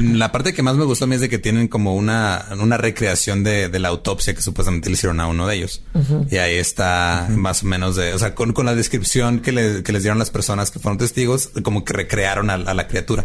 la, 0.00 0.32
parte 0.32 0.52
que 0.52 0.62
más 0.62 0.76
me 0.76 0.84
gustó 0.84 1.04
a 1.04 1.08
mí 1.08 1.14
es 1.14 1.20
de 1.20 1.28
que 1.28 1.38
tienen 1.38 1.68
como 1.68 1.94
una, 1.94 2.46
una 2.60 2.76
recreación 2.76 3.44
de, 3.44 3.68
de 3.68 3.78
la 3.78 3.88
autopsia 3.88 4.34
que 4.34 4.42
supuestamente 4.42 4.88
le 4.88 4.94
hicieron 4.94 5.20
a 5.20 5.26
uno 5.26 5.46
de 5.46 5.56
ellos. 5.56 5.82
Y 6.30 6.36
ahí 6.36 6.56
está 6.56 7.26
más 7.30 7.62
o 7.62 7.66
menos 7.66 7.96
de, 7.96 8.12
o 8.12 8.18
sea, 8.18 8.34
con, 8.34 8.52
con 8.52 8.66
la 8.66 8.74
descripción 8.74 9.40
que 9.40 9.52
le, 9.52 9.82
que 9.82 9.92
les 9.94 10.02
dieron 10.02 10.18
las 10.18 10.30
personas 10.30 10.70
que 10.70 10.78
fueron 10.78 10.98
testigos, 10.98 11.50
como 11.62 11.84
que 11.84 11.94
recrearon 11.94 12.50
a, 12.50 12.58
la 12.58 12.88
criatura 12.88 13.24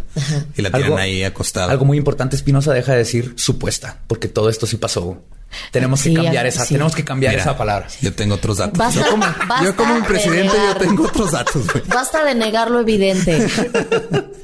y 0.55 0.61
la 0.61 0.71
tienen 0.71 0.97
ahí 0.97 1.23
acostada. 1.23 1.71
Algo 1.71 1.83
muy 1.83 1.97
importante, 1.97 2.35
Espinosa 2.35 2.71
deja 2.73 2.93
de 2.93 2.99
decir 2.99 3.33
supuesta, 3.35 3.99
porque 4.07 4.29
todo 4.29 4.49
esto 4.49 4.65
sí 4.65 4.77
pasó. 4.77 5.21
Tenemos 5.71 6.03
que 6.03 6.13
cambiar 6.13 6.45
esa, 6.45 6.65
tenemos 6.65 6.95
que 6.95 7.03
cambiar 7.03 7.35
esa 7.35 7.57
palabra. 7.57 7.87
Yo 8.01 8.13
tengo 8.13 8.35
otros 8.35 8.57
datos. 8.57 8.95
yo 9.63 9.75
como, 9.75 9.95
un 9.95 10.03
presidente, 10.03 10.53
yo 10.55 10.75
tengo 10.77 11.03
otros 11.05 11.31
datos. 11.31 11.63
Basta 11.87 12.23
de 12.23 12.35
negar 12.35 12.71
lo 12.71 12.79
evidente. 12.79 13.47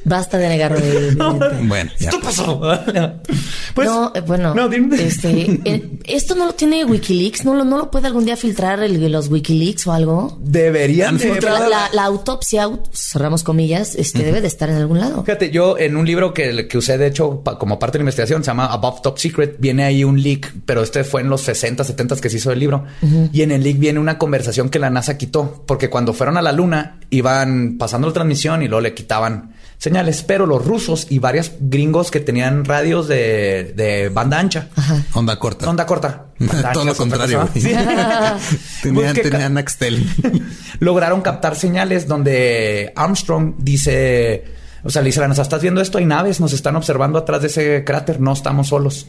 Basta 0.04 0.38
de 0.38 0.50
negar 0.50 0.72
lo 0.72 0.78
evidente. 0.86 1.24
bueno, 1.64 1.92
esto 2.00 2.20
pasó. 2.20 2.62
pues, 3.74 3.88
no, 3.88 4.12
eh, 4.16 4.22
bueno, 4.22 4.54
no, 4.54 4.72
este, 4.96 5.60
eh, 5.66 5.90
esto 6.06 6.36
no 6.36 6.46
lo 6.46 6.54
tiene 6.54 6.86
WikiLeaks, 6.86 7.46
no 7.46 7.56
lo, 7.56 7.64
no 7.64 7.78
lo 7.78 7.92
puede 7.92 8.08
algún 8.08 8.26
día 8.26 8.38
filtrar 8.38 8.82
el, 8.84 9.12
los 9.12 9.30
WikiLeaks 9.30 9.88
o 9.88 9.94
algo. 9.94 10.38
Deberían 10.42 11.20
filtrar. 11.20 11.70
La, 11.92 12.04
autopsia, 12.06 12.70
cerramos 12.94 13.44
comillas, 13.44 13.96
este 13.96 14.24
debe 14.24 14.42
de 14.42 14.48
estar 14.48 14.70
en 14.70 14.76
algún 14.76 15.00
lado. 15.00 15.24
Fíjate, 15.24 15.50
yo 15.50 15.78
en 15.78 15.98
un 15.98 16.06
libro 16.06 16.34
que, 16.34 16.68
que 16.68 16.78
usé 16.78 16.98
de 16.98 17.08
hecho 17.08 17.42
como 17.60 17.80
parte 17.80 17.98
de 17.98 18.00
la 18.00 18.04
investigación 18.04 18.44
se 18.44 18.48
llama 18.48 18.68
Above 18.68 19.02
Top 19.02 19.18
Secret, 19.18 19.56
viene 19.60 19.84
ahí 19.84 20.04
un 20.04 20.22
leak, 20.22 20.54
pero 20.66 20.84
este 20.84 20.95
fue 21.04 21.22
en 21.22 21.30
los 21.30 21.42
60, 21.42 21.84
70 21.84 22.16
que 22.18 22.30
se 22.30 22.38
hizo 22.38 22.52
el 22.52 22.60
libro. 22.60 22.86
Y 23.32 23.42
en 23.42 23.52
el 23.52 23.64
leak 23.64 23.78
viene 23.78 24.00
una 24.00 24.18
conversación 24.18 24.70
que 24.70 24.80
la 24.80 24.90
NASA 24.90 25.18
quitó, 25.18 25.64
porque 25.68 25.90
cuando 25.90 26.14
fueron 26.14 26.38
a 26.38 26.42
la 26.42 26.52
luna 26.52 27.00
iban 27.10 27.78
pasando 27.78 28.08
la 28.08 28.14
transmisión 28.14 28.64
y 28.64 28.68
luego 28.68 28.82
le 28.82 28.94
quitaban 28.94 29.54
señales, 29.78 30.24
pero 30.24 30.46
los 30.46 30.66
rusos 30.66 31.08
y 31.10 31.20
varios 31.20 31.52
gringos 31.60 32.12
que 32.12 32.20
tenían 32.20 32.66
radios 32.66 33.08
de, 33.08 34.12
banda 34.14 34.40
ancha. 34.40 34.70
Onda 35.14 35.38
corta. 35.38 35.70
Onda 35.70 35.86
corta. 35.86 36.26
Todo 36.74 36.86
lo 36.86 36.96
contrario. 36.96 37.48
tenían, 38.84 39.16
tenían 39.16 39.58
Axtel. 39.58 40.08
lograron 40.80 41.22
captar 41.22 41.56
señales 41.56 42.08
donde 42.08 42.94
Armstrong 42.96 43.56
dice, 43.58 44.46
o 44.84 44.90
sea, 44.90 45.02
le 45.02 45.08
dice 45.08 45.20
a 45.20 45.24
la 45.24 45.30
NASA, 45.30 45.42
¿estás 45.42 45.62
viendo 45.62 45.82
esto? 45.82 45.98
Hay 45.98 46.06
naves, 46.06 46.40
nos 46.40 46.54
están 46.54 46.76
observando 46.76 47.20
atrás 47.20 47.42
de 47.42 47.48
ese 47.48 47.84
cráter, 47.84 48.20
no 48.20 48.34
estamos 48.34 48.70
solos 48.70 49.08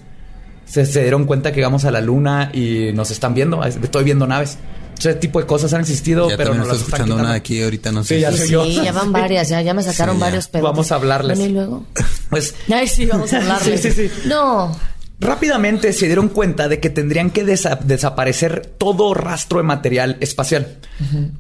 se, 0.67 0.85
dieron 0.85 1.25
cuenta 1.25 1.51
que 1.51 1.57
llegamos 1.57 1.85
a 1.85 1.91
la 1.91 2.01
luna 2.01 2.51
y 2.53 2.91
nos 2.93 3.11
están 3.11 3.35
viendo. 3.35 3.65
Estoy 3.65 4.05
viendo 4.05 4.27
naves. 4.27 4.59
Ese 4.99 5.15
tipo 5.15 5.41
de 5.41 5.47
cosas 5.47 5.73
han 5.75 5.83
existido, 5.83 6.29
pero 6.37 6.55
no 6.55 6.65
las 6.65 6.79
escuchando 6.79 7.17
una 7.17 7.35
aquí 7.35 7.63
ahorita, 7.63 7.93
no 7.93 8.03
sé. 8.03 8.17
Sí, 8.17 8.21
ya, 8.21 8.33
sí, 8.33 8.81
ya 8.83 8.93
van 8.93 9.13
varias, 9.13 9.49
ya, 9.49 9.61
ya 9.61 9.75
me 9.75 9.83
sacaron 9.83 10.19
varios 10.19 10.49
pedos. 10.49 10.65
Vamos 10.65 10.91
a 10.91 10.95
hablarles. 10.95 11.39
y 11.39 11.49
luego. 11.51 11.85
Pues. 12.31 12.55
Ay, 12.73 12.89
sí, 12.89 13.07
vamos 13.07 13.33
a 13.33 13.39
hablarles. 13.39 13.81
sí, 13.83 13.91
sí, 13.91 14.09
sí. 14.09 14.29
No. 14.29 14.75
Rápidamente 15.19 15.95
se 15.95 16.07
dieron 16.07 16.29
cuenta 16.29 16.69
de 16.69 16.79
que 16.79 16.91
tendrían 16.91 17.31
que 17.31 17.45
desaparecer 17.45 18.67
todo 18.79 19.15
rastro 19.15 19.59
de 19.59 19.65
material 19.65 20.19
espacial. 20.21 20.77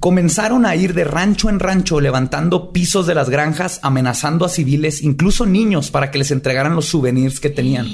Comenzaron 0.00 0.64
a 0.64 0.74
ir 0.76 0.94
de 0.94 1.04
rancho 1.04 1.50
en 1.50 1.60
rancho 1.60 2.00
levantando 2.00 2.72
pisos 2.72 3.06
de 3.06 3.14
las 3.14 3.28
granjas, 3.28 3.80
amenazando 3.82 4.46
a 4.46 4.48
civiles, 4.48 5.02
incluso 5.02 5.44
niños, 5.44 5.90
para 5.90 6.10
que 6.10 6.18
les 6.18 6.30
entregaran 6.30 6.74
los 6.74 6.86
souvenirs 6.86 7.38
que 7.38 7.50
tenían. 7.50 7.86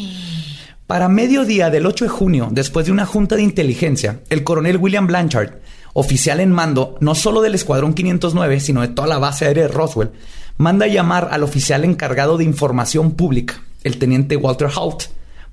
Para 0.92 1.09
mediodía 1.09 1.70
del 1.70 1.87
8 1.87 2.05
de 2.05 2.11
junio, 2.11 2.48
después 2.50 2.85
de 2.85 2.92
una 2.92 3.07
junta 3.07 3.35
de 3.35 3.42
inteligencia, 3.42 4.20
el 4.28 4.44
coronel 4.44 4.76
William 4.76 5.07
Blanchard, 5.07 5.55
oficial 5.94 6.38
en 6.38 6.52
mando 6.52 6.98
no 7.00 7.14
solo 7.14 7.40
del 7.40 7.55
Escuadrón 7.55 7.94
509, 7.94 8.61
sino 8.61 8.83
de 8.83 8.88
toda 8.88 9.09
la 9.09 9.16
base 9.16 9.46
aérea 9.46 9.62
de 9.62 9.72
Roswell, 9.72 10.11
manda 10.59 10.87
llamar 10.87 11.31
al 11.33 11.44
oficial 11.44 11.87
encargado 11.87 12.37
de 12.37 12.44
información 12.44 13.12
pública, 13.12 13.62
el 13.85 13.96
teniente 13.96 14.37
Walter 14.37 14.68
Hout, 14.68 15.05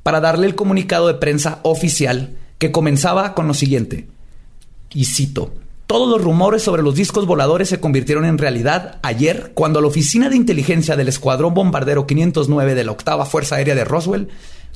para 0.04 0.20
darle 0.20 0.46
el 0.46 0.56
comunicado 0.56 1.08
de 1.08 1.14
prensa 1.14 1.60
oficial 1.64 2.36
que 2.58 2.74
comenzaba 2.74 3.34
con 3.34 3.48
lo 3.48 3.54
siguiente. 3.54 4.10
Y 4.94 5.06
cito. 5.06 5.54
Todos 5.88 6.10
los 6.10 6.22
rumores 6.22 6.64
sobre 6.64 6.84
los 6.84 6.96
discos 6.96 7.26
voladores 7.26 7.70
se 7.70 7.80
convirtieron 7.80 8.26
en 8.26 8.38
realidad 8.38 9.00
ayer 9.04 9.54
cuando 9.56 9.80
la 9.80 9.88
oficina 9.88 10.30
de 10.30 10.36
inteligencia 10.36 10.98
del 10.98 11.08
Escuadrón 11.08 11.54
Bombardero 11.54 12.06
509 12.06 12.76
de 12.76 12.84
la 12.84 12.92
Octava 12.92 13.26
Fuerza 13.26 13.56
Aérea 13.56 13.74
de 13.74 13.86
Roswell 13.86 14.28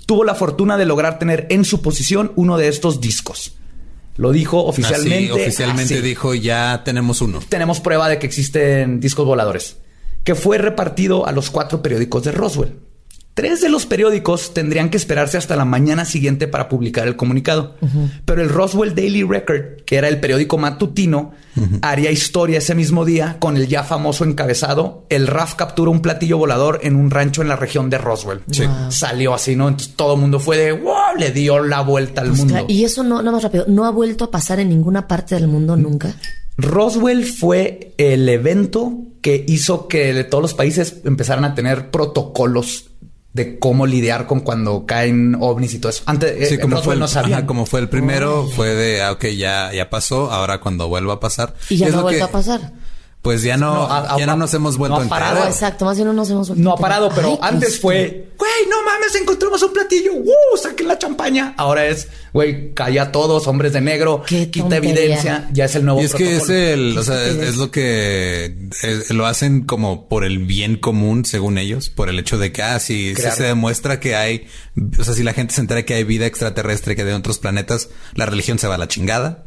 tuvo 0.05 0.23
la 0.23 0.35
fortuna 0.35 0.77
de 0.77 0.85
lograr 0.85 1.19
tener 1.19 1.47
en 1.49 1.65
su 1.65 1.81
posición 1.81 2.31
uno 2.35 2.57
de 2.57 2.67
estos 2.67 3.01
discos. 3.01 3.55
Lo 4.15 4.31
dijo 4.31 4.63
oficialmente. 4.65 5.31
oficialmente 5.31 6.01
dijo 6.01 6.35
ya 6.35 6.83
tenemos 6.85 7.21
uno. 7.21 7.39
Tenemos 7.49 7.79
prueba 7.79 8.09
de 8.09 8.19
que 8.19 8.27
existen 8.27 8.99
discos 8.99 9.25
voladores, 9.25 9.77
que 10.23 10.35
fue 10.35 10.57
repartido 10.57 11.25
a 11.25 11.31
los 11.31 11.49
cuatro 11.49 11.81
periódicos 11.81 12.23
de 12.23 12.31
Roswell. 12.31 12.79
Tres 13.33 13.61
de 13.61 13.69
los 13.69 13.87
periódicos 13.87 14.53
tendrían 14.53 14.91
que 14.91 14.97
esperarse 14.97 15.39
hasta 15.39 15.55
la 15.55 15.65
mañana 15.65 16.05
siguiente 16.05 16.47
para 16.47 16.69
publicar 16.69 17.07
el 17.07 17.15
comunicado. 17.15 17.75
Pero 18.25 18.43
el 18.43 18.49
Roswell 18.49 18.93
Daily 18.93 19.23
Record, 19.23 19.81
que 19.85 19.95
era 19.95 20.07
el 20.07 20.19
periódico 20.19 20.59
matutino, 20.59 21.31
haría 21.81 22.11
historia 22.11 22.59
ese 22.59 22.75
mismo 22.75 23.05
día 23.05 23.37
con 23.39 23.57
el 23.57 23.67
ya 23.67 23.83
famoso 23.83 24.23
encabezado. 24.23 25.07
El 25.09 25.25
RAF 25.25 25.55
capturó 25.55 25.89
un 25.89 26.01
platillo 26.01 26.37
volador 26.37 26.81
en 26.83 26.95
un 26.95 27.09
rancho 27.09 27.41
en 27.41 27.47
la 27.47 27.55
región 27.55 27.89
de 27.89 27.97
Roswell. 27.97 28.41
Salió 28.89 29.33
así, 29.33 29.55
¿no? 29.55 29.67
Entonces 29.67 29.95
todo 29.95 30.13
el 30.13 30.21
mundo 30.21 30.39
fue 30.39 30.57
de 30.57 30.71
wow, 30.71 31.15
le 31.17 31.31
dio 31.31 31.59
la 31.63 31.81
vuelta 31.81 32.21
al 32.21 32.33
mundo. 32.33 32.65
Y 32.67 32.83
eso 32.83 33.03
no, 33.03 33.23
no 33.23 33.31
más 33.31 33.41
rápido, 33.41 33.65
no 33.67 33.85
ha 33.85 33.89
vuelto 33.89 34.25
a 34.25 34.31
pasar 34.31 34.59
en 34.59 34.69
ninguna 34.69 35.07
parte 35.07 35.33
del 35.33 35.47
mundo 35.47 35.75
nunca. 35.75 36.15
Roswell 36.57 37.25
fue 37.25 37.95
el 37.97 38.29
evento 38.29 38.93
que 39.21 39.43
hizo 39.47 39.87
que 39.87 40.23
todos 40.25 40.41
los 40.41 40.53
países 40.53 41.01
empezaran 41.03 41.45
a 41.45 41.55
tener 41.55 41.89
protocolos 41.89 42.91
de 43.33 43.59
cómo 43.59 43.85
lidiar 43.85 44.27
con 44.27 44.41
cuando 44.41 44.85
caen 44.85 45.35
ovnis 45.39 45.73
y 45.73 45.79
todo 45.79 45.89
eso. 45.89 46.03
Antes, 46.05 46.49
sí, 46.49 46.55
eh, 46.55 46.59
como, 46.59 46.81
fue 46.81 46.93
el, 46.93 46.99
no 46.99 47.07
como 47.47 47.65
fue 47.65 47.79
el 47.79 47.89
primero, 47.89 48.41
oh. 48.41 48.47
fue 48.47 48.75
de, 48.75 49.01
ah, 49.01 49.11
ok, 49.11 49.25
ya, 49.29 49.73
ya 49.73 49.89
pasó, 49.89 50.31
ahora 50.31 50.59
cuando 50.59 50.87
vuelva 50.87 51.15
a 51.15 51.19
pasar. 51.19 51.55
Y 51.69 51.77
ya 51.77 51.89
no 51.89 51.99
ha 51.99 52.01
vuelto 52.03 52.25
a 52.25 52.31
pasar 52.31 52.71
pues 53.23 53.41
ya 53.41 53.55
no, 53.55 53.87
ya 54.17 54.25
no 54.25 54.35
nos 54.35 54.53
hemos 54.53 54.77
vuelto 54.77 54.99
no 54.99 55.05
ha 55.05 55.07
parado. 55.07 55.45
Exacto, 55.47 55.85
más 55.85 55.95
bien 55.95 56.07
no 56.07 56.13
nos 56.13 56.29
hemos 56.29 56.49
vuelto 56.49 56.61
No 56.61 56.73
ha 56.73 56.77
parado, 56.77 57.09
pero 57.15 57.39
antes 57.41 57.79
fue, 57.79 58.33
güey, 58.37 58.51
no 58.69 58.83
mames, 58.83 59.15
encontramos 59.15 59.63
un 59.63 59.71
platillo, 59.71 60.11
¡uh! 60.13 60.57
Saquen 60.61 60.89
la 60.89 60.99
champaña. 60.99 61.53
Ahora 61.55 61.85
es, 61.85 62.09
güey, 62.33 62.73
calla 62.73 63.13
todos, 63.13 63.47
hombres 63.47 63.71
de 63.71 63.79
negro, 63.79 64.23
quita 64.25 64.75
evidencia, 64.75 65.49
ya 65.53 65.63
es 65.63 65.75
el 65.75 65.85
nuevo 65.85 66.01
Y 66.01 66.03
es 66.03 66.13
que 66.13 66.35
es 66.35 66.49
el, 66.49 66.97
o 66.97 67.03
sea, 67.03 67.25
es, 67.25 67.55
lo 67.55 67.71
que 67.71 68.57
lo 69.11 69.25
hacen 69.25 69.61
como 69.61 70.09
por 70.09 70.25
el 70.25 70.39
bien 70.39 70.75
común, 70.75 71.23
según 71.23 71.57
ellos, 71.57 71.89
por 71.89 72.09
el 72.09 72.19
hecho 72.19 72.37
de 72.37 72.51
que, 72.51 72.61
ah, 72.61 72.77
si, 72.81 73.15
se 73.15 73.43
demuestra 73.43 74.01
que 74.01 74.17
hay, 74.17 74.47
o 74.99 75.03
sea, 75.05 75.13
si 75.13 75.23
la 75.23 75.31
gente 75.31 75.55
se 75.55 75.61
entera 75.61 75.85
que 75.85 75.93
hay 75.93 76.03
vida 76.03 76.25
extraterrestre 76.25 76.97
que 76.97 77.05
de 77.05 77.13
otros 77.13 77.39
planetas, 77.39 77.87
la 78.15 78.25
religión 78.25 78.59
se 78.59 78.67
va 78.67 78.75
a 78.75 78.79
la 78.79 78.89
chingada. 78.89 79.45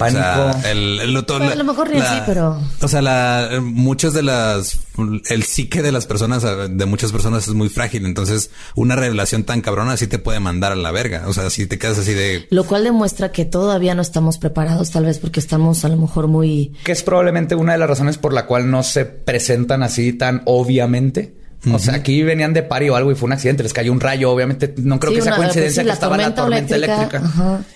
Pánico. 0.00 0.18
O 0.20 0.60
sea, 0.60 0.72
el, 0.72 0.98
el, 0.98 1.16
a 1.16 1.54
lo 1.54 1.64
mejor 1.64 1.90
ni 1.90 2.00
así, 2.00 2.22
pero. 2.24 2.58
O 2.80 2.88
sea, 2.88 3.02
la, 3.02 3.60
muchas 3.62 4.14
de 4.14 4.22
las. 4.22 4.80
El 5.28 5.42
psique 5.42 5.82
de 5.82 5.92
las 5.92 6.06
personas, 6.06 6.42
de 6.42 6.86
muchas 6.86 7.12
personas 7.12 7.46
es 7.46 7.54
muy 7.54 7.68
frágil. 7.68 8.06
Entonces, 8.06 8.50
una 8.74 8.96
revelación 8.96 9.44
tan 9.44 9.60
cabrona 9.60 9.98
sí 9.98 10.06
te 10.06 10.18
puede 10.18 10.40
mandar 10.40 10.72
a 10.72 10.76
la 10.76 10.90
verga. 10.90 11.24
O 11.26 11.34
sea, 11.34 11.50
si 11.50 11.66
te 11.66 11.78
quedas 11.78 11.98
así 11.98 12.14
de. 12.14 12.46
Lo 12.50 12.64
cual 12.64 12.84
demuestra 12.84 13.30
que 13.30 13.44
todavía 13.44 13.94
no 13.94 14.00
estamos 14.00 14.38
preparados, 14.38 14.90
tal 14.90 15.04
vez 15.04 15.18
porque 15.18 15.38
estamos 15.38 15.84
a 15.84 15.88
lo 15.88 15.98
mejor 15.98 16.28
muy. 16.28 16.72
Que 16.84 16.92
es 16.92 17.02
probablemente 17.02 17.54
una 17.54 17.72
de 17.72 17.78
las 17.78 17.88
razones 17.88 18.16
por 18.16 18.32
la 18.32 18.46
cual 18.46 18.70
no 18.70 18.82
se 18.82 19.04
presentan 19.04 19.82
así 19.82 20.14
tan 20.14 20.42
obviamente. 20.46 21.34
O 21.70 21.78
sea, 21.78 21.94
aquí 21.94 22.22
venían 22.22 22.54
de 22.54 22.62
pari 22.62 22.88
o 22.88 22.96
algo 22.96 23.12
y 23.12 23.14
fue 23.14 23.26
un 23.26 23.34
accidente, 23.34 23.62
les 23.62 23.74
cayó 23.74 23.92
un 23.92 24.00
rayo, 24.00 24.30
obviamente 24.30 24.74
no 24.78 24.98
creo 24.98 25.12
que 25.12 25.20
sea 25.20 25.36
coincidencia 25.36 25.84
que 25.84 25.90
estaba 25.90 26.16
la 26.16 26.34
tormenta 26.34 26.74
eléctrica, 26.74 27.20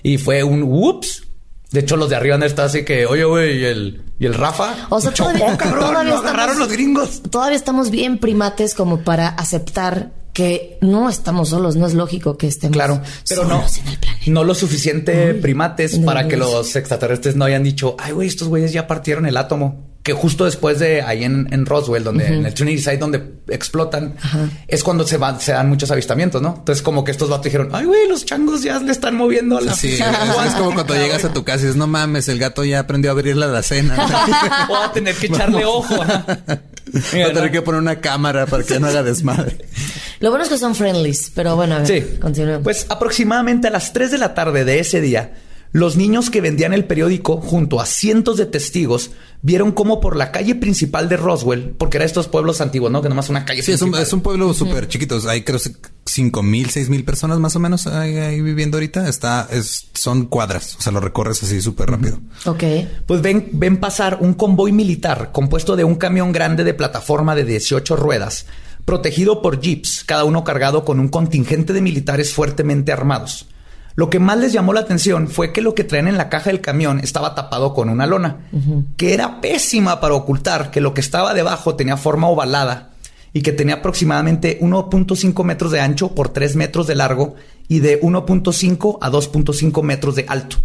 y 0.02 0.16
fue 0.16 0.42
un 0.42 0.62
whoops 0.62 1.22
de 1.74 1.80
hecho, 1.80 1.96
los 1.96 2.08
de 2.08 2.14
arriba 2.14 2.36
han 2.36 2.44
estado 2.44 2.68
así 2.68 2.84
que, 2.84 3.04
oye, 3.04 3.24
güey, 3.24 3.58
y 3.58 3.64
el, 3.64 4.04
y 4.20 4.26
el 4.26 4.34
Rafa. 4.34 4.86
O 4.90 5.00
sea, 5.00 5.12
todavía, 5.12 5.58
todavía 5.58 6.18
agarraron 6.18 6.60
los 6.60 6.70
gringos. 6.70 7.20
Todavía 7.28 7.56
estamos 7.56 7.90
bien 7.90 8.18
primates 8.18 8.76
como 8.76 9.00
para 9.00 9.26
aceptar 9.26 10.12
que 10.32 10.78
no 10.82 11.08
estamos 11.08 11.48
solos, 11.48 11.74
no 11.74 11.88
es 11.88 11.94
lógico 11.94 12.38
que 12.38 12.46
estemos 12.46 12.76
claro, 12.76 13.02
pero 13.28 13.42
solos 13.42 13.76
no, 13.76 13.82
en 13.82 13.88
el 13.88 13.98
planeta. 13.98 14.24
No 14.28 14.44
lo 14.44 14.54
suficiente 14.54 15.34
primates 15.34 15.98
para 15.98 16.28
que 16.28 16.36
los 16.36 16.76
extraterrestres 16.76 17.34
no 17.34 17.44
hayan 17.44 17.64
dicho, 17.64 17.96
ay, 17.98 18.12
güey, 18.12 18.28
estos 18.28 18.46
güeyes 18.46 18.72
ya 18.72 18.86
partieron 18.86 19.26
el 19.26 19.36
átomo 19.36 19.93
que 20.04 20.12
justo 20.12 20.44
después 20.44 20.78
de 20.78 21.00
ahí 21.00 21.24
en, 21.24 21.64
Roswell, 21.64 22.04
donde 22.04 22.26
en 22.26 22.44
el 22.44 22.52
Trinity 22.52 22.78
Site, 22.78 22.98
donde 22.98 23.22
explotan, 23.48 24.14
es 24.68 24.84
cuando 24.84 25.06
se 25.06 25.16
van, 25.16 25.40
se 25.40 25.52
dan 25.52 25.70
muchos 25.70 25.90
avistamientos, 25.90 26.42
¿no? 26.42 26.56
Entonces, 26.58 26.82
como 26.82 27.04
que 27.04 27.10
estos 27.10 27.30
vatos 27.30 27.44
dijeron, 27.44 27.70
ay, 27.72 27.86
güey, 27.86 28.06
los 28.06 28.26
changos 28.26 28.62
ya 28.62 28.78
le 28.80 28.92
están 28.92 29.16
moviendo 29.16 29.58
la. 29.60 29.74
Sí, 29.74 29.94
es, 30.46 30.54
como 30.56 30.74
cuando 30.74 30.94
llegas 30.94 31.24
a 31.24 31.32
tu 31.32 31.42
casa 31.42 31.60
y 31.60 31.62
dices, 31.62 31.76
no 31.76 31.86
mames, 31.86 32.28
el 32.28 32.38
gato 32.38 32.64
ya 32.64 32.80
aprendió 32.80 33.10
a 33.10 33.12
abrir 33.12 33.34
la 33.34 33.62
cena. 33.62 33.96
o 34.68 34.76
a 34.76 34.92
tener 34.92 35.14
que 35.14 35.28
echarle 35.28 35.64
ojo. 35.64 35.96
Va 35.96 37.26
a 37.26 37.32
tener 37.32 37.50
que 37.50 37.62
poner 37.62 37.80
una 37.80 38.02
cámara 38.02 38.44
para 38.44 38.62
que 38.62 38.78
no 38.78 38.88
haga 38.88 39.02
desmadre. 39.02 39.56
Lo 40.20 40.28
bueno 40.28 40.44
es 40.44 40.50
que 40.50 40.58
son 40.58 40.74
friendlies, 40.74 41.32
pero 41.34 41.56
bueno, 41.56 41.76
a 41.76 41.78
ver, 41.78 41.86
sí. 41.86 42.18
continuemos. 42.20 42.62
Pues 42.62 42.84
aproximadamente 42.90 43.68
a 43.68 43.70
las 43.70 43.94
3 43.94 44.10
de 44.10 44.18
la 44.18 44.34
tarde 44.34 44.66
de 44.66 44.80
ese 44.80 45.00
día, 45.00 45.32
los 45.74 45.96
niños 45.96 46.30
que 46.30 46.40
vendían 46.40 46.72
el 46.72 46.84
periódico 46.84 47.38
junto 47.38 47.80
a 47.80 47.86
cientos 47.86 48.36
de 48.36 48.46
testigos 48.46 49.10
vieron 49.42 49.72
cómo 49.72 50.00
por 50.00 50.14
la 50.14 50.30
calle 50.30 50.54
principal 50.54 51.08
de 51.08 51.16
Roswell, 51.16 51.74
porque 51.76 51.96
era 51.96 52.06
estos 52.06 52.28
pueblos 52.28 52.60
antiguos, 52.60 52.92
¿no? 52.92 53.02
Que 53.02 53.08
nomás 53.08 53.28
una 53.28 53.44
calle. 53.44 53.60
Sí, 53.60 53.72
es 53.72 53.82
un, 54.12 54.20
pueblo 54.20 54.54
súper 54.54 54.86
chiquito. 54.86 55.18
Hay 55.28 55.42
creo 55.42 55.58
cinco 56.06 56.44
mil, 56.44 56.70
seis 56.70 56.88
mil 56.88 57.02
personas 57.04 57.40
más 57.40 57.56
o 57.56 57.58
menos 57.58 57.88
ahí, 57.88 58.40
viviendo 58.40 58.76
ahorita. 58.76 59.08
Está, 59.08 59.48
es, 59.50 59.88
son 59.94 60.26
cuadras. 60.26 60.76
O 60.76 60.80
sea, 60.80 60.92
lo 60.92 61.00
recorres 61.00 61.42
así 61.42 61.60
súper 61.60 61.90
rápido. 61.90 62.20
Ok. 62.44 62.62
Pues 63.04 63.20
ven, 63.20 63.48
ven 63.50 63.78
pasar 63.78 64.18
un 64.20 64.34
convoy 64.34 64.70
militar 64.70 65.32
compuesto 65.32 65.74
de 65.74 65.82
un 65.82 65.96
camión 65.96 66.30
grande 66.30 66.62
de 66.62 66.74
plataforma 66.74 67.34
de 67.34 67.46
18 67.46 67.96
ruedas, 67.96 68.46
protegido 68.84 69.42
por 69.42 69.60
jeeps, 69.60 70.04
cada 70.04 70.22
uno 70.22 70.44
cargado 70.44 70.84
con 70.84 71.00
un 71.00 71.08
contingente 71.08 71.72
de 71.72 71.82
militares 71.82 72.32
fuertemente 72.32 72.92
armados. 72.92 73.48
Lo 73.96 74.10
que 74.10 74.18
más 74.18 74.38
les 74.38 74.52
llamó 74.52 74.72
la 74.72 74.80
atención 74.80 75.28
fue 75.28 75.52
que 75.52 75.62
lo 75.62 75.74
que 75.74 75.84
traían 75.84 76.08
en 76.08 76.16
la 76.16 76.28
caja 76.28 76.50
del 76.50 76.60
camión 76.60 76.98
estaba 76.98 77.34
tapado 77.34 77.74
con 77.74 77.88
una 77.88 78.06
lona, 78.06 78.48
que 78.96 79.14
era 79.14 79.40
pésima 79.40 80.00
para 80.00 80.14
ocultar 80.14 80.70
que 80.70 80.80
lo 80.80 80.94
que 80.94 81.00
estaba 81.00 81.32
debajo 81.32 81.76
tenía 81.76 81.96
forma 81.96 82.28
ovalada 82.28 82.90
y 83.32 83.42
que 83.42 83.52
tenía 83.52 83.76
aproximadamente 83.76 84.58
1.5 84.60 85.44
metros 85.44 85.70
de 85.70 85.80
ancho 85.80 86.14
por 86.14 86.30
3 86.30 86.56
metros 86.56 86.86
de 86.86 86.96
largo 86.96 87.34
y 87.68 87.80
de 87.80 88.00
1.5 88.00 88.98
a 89.00 89.10
2.5 89.10 89.82
metros 89.82 90.14
de 90.16 90.24
alto. 90.28 90.56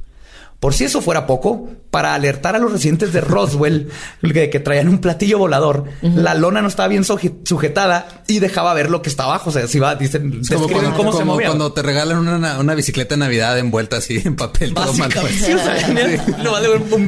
Por 0.60 0.74
si 0.74 0.84
eso 0.84 1.02
fuera 1.02 1.26
poco, 1.26 1.70
para 1.90 2.14
alertar 2.14 2.56
a 2.56 2.60
los 2.60 2.72
residentes 2.72 3.14
de 3.14 3.22
Roswell 3.22 3.90
que, 4.22 4.60
traían 4.60 4.90
un 4.90 5.00
platillo 5.00 5.38
volador, 5.38 5.86
la 6.02 6.36
lona 6.36 6.62
no 6.62 6.68
estaba 6.68 6.90
bien 6.90 7.06
sujetada 7.06 8.24
y 8.28 8.40
dejaba 8.40 8.74
ver 8.74 8.90
lo 8.90 9.02
que 9.02 9.10
estaba 9.10 9.36
abajo. 9.36 9.52
O 9.52 9.54
sea, 9.54 9.68
si 9.68 9.80
va, 9.80 9.96
dicen, 9.96 10.42
como 10.52 10.68
cuando, 10.68 10.94
cómo 10.96 11.14
se 11.14 11.24
movía. 11.24 11.48
cuando 11.48 11.72
te 11.72 11.82
regalan 11.82 12.28
una, 12.28 12.76
bicicleta 12.76 13.16
de 13.16 13.20
Navidad 13.20 13.58
envuelta 13.58 13.98
así 13.98 14.22
en 14.24 14.36
papel, 14.36 14.74
todo 14.74 14.94
mal. 14.94 15.12
Sí, 15.12 15.54
o 15.54 15.60
sea, 15.60 15.76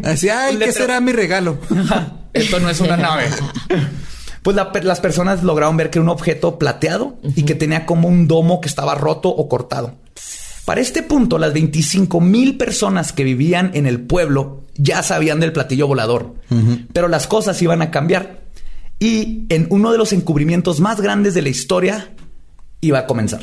así, 0.06 0.30
ay, 0.30 0.58
¿qué 0.58 0.72
será 0.72 1.02
mi 1.02 1.12
regalo? 1.12 1.58
Esto 2.34 2.60
no 2.60 2.70
es 2.70 2.80
una 2.80 2.96
nave. 2.96 3.26
Pues 4.44 4.56
las 4.56 5.00
personas 5.00 5.44
lograron 5.44 5.78
ver 5.78 5.90
que 5.90 6.00
era 6.00 6.04
un 6.04 6.10
objeto 6.10 6.58
plateado 6.58 7.18
y 7.36 7.44
que 7.44 7.54
tenía 7.54 7.86
como 7.86 8.08
un 8.08 8.28
domo 8.28 8.60
que 8.60 8.68
estaba 8.68 8.96
roto 8.96 9.30
o 9.30 9.48
cortado. 9.48 10.01
Para 10.66 10.82
este 10.82 11.04
punto, 11.04 11.38
las 11.38 11.54
25 11.54 12.22
mil 12.22 12.58
personas 12.58 13.14
que 13.14 13.24
vivían 13.24 13.72
en 13.74 13.88
el 13.88 14.02
pueblo 14.02 14.64
ya 14.76 15.04
sabían 15.04 15.40
del 15.40 15.54
platillo 15.54 15.88
volador, 15.88 16.36
pero 16.94 17.08
las 17.08 17.28
cosas 17.28 17.62
iban 17.62 17.82
a 17.82 17.92
cambiar. 17.92 18.42
Y 19.00 19.46
en 19.50 19.66
uno 19.70 19.92
de 19.92 19.98
los 19.98 20.14
encubrimientos 20.14 20.80
más 20.80 21.02
grandes 21.02 21.34
de 21.34 21.42
la 21.42 21.50
historia 21.50 22.12
iba 22.82 23.00
a 23.00 23.08
comenzar. 23.08 23.42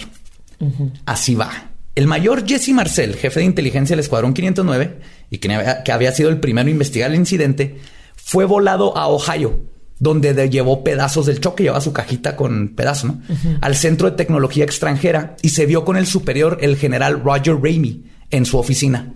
Así 1.06 1.34
va. 1.34 1.70
El 1.94 2.06
mayor 2.06 2.46
Jesse 2.46 2.68
Marcel, 2.68 3.16
jefe 3.16 3.40
de 3.40 3.46
inteligencia 3.46 3.96
del 3.96 4.04
Escuadrón 4.04 4.34
509, 4.34 5.00
y 5.30 5.38
que 5.38 5.52
había, 5.52 5.82
que 5.82 5.90
había 5.90 6.12
sido 6.12 6.28
el 6.28 6.38
primero 6.38 6.68
en 6.68 6.74
investigar 6.74 7.10
el 7.10 7.16
incidente, 7.16 7.78
fue 8.14 8.44
volado 8.44 8.96
a 8.96 9.08
Ohio 9.08 9.60
donde 9.98 10.48
llevó 10.48 10.84
pedazos 10.84 11.26
del 11.26 11.40
choque, 11.40 11.64
llevaba 11.64 11.80
su 11.80 11.92
cajita 11.92 12.36
con 12.36 12.74
pedazos, 12.74 13.10
¿no? 13.10 13.22
Al 13.60 13.76
Centro 13.76 14.10
de 14.10 14.16
Tecnología 14.16 14.64
Extranjera 14.64 15.36
y 15.42 15.50
se 15.50 15.66
vio 15.66 15.84
con 15.84 15.96
el 15.96 16.06
superior, 16.06 16.58
el 16.60 16.76
general 16.76 17.22
Roger 17.22 17.54
Ramey, 17.54 18.04
en 18.30 18.46
su 18.46 18.58
oficina. 18.58 19.12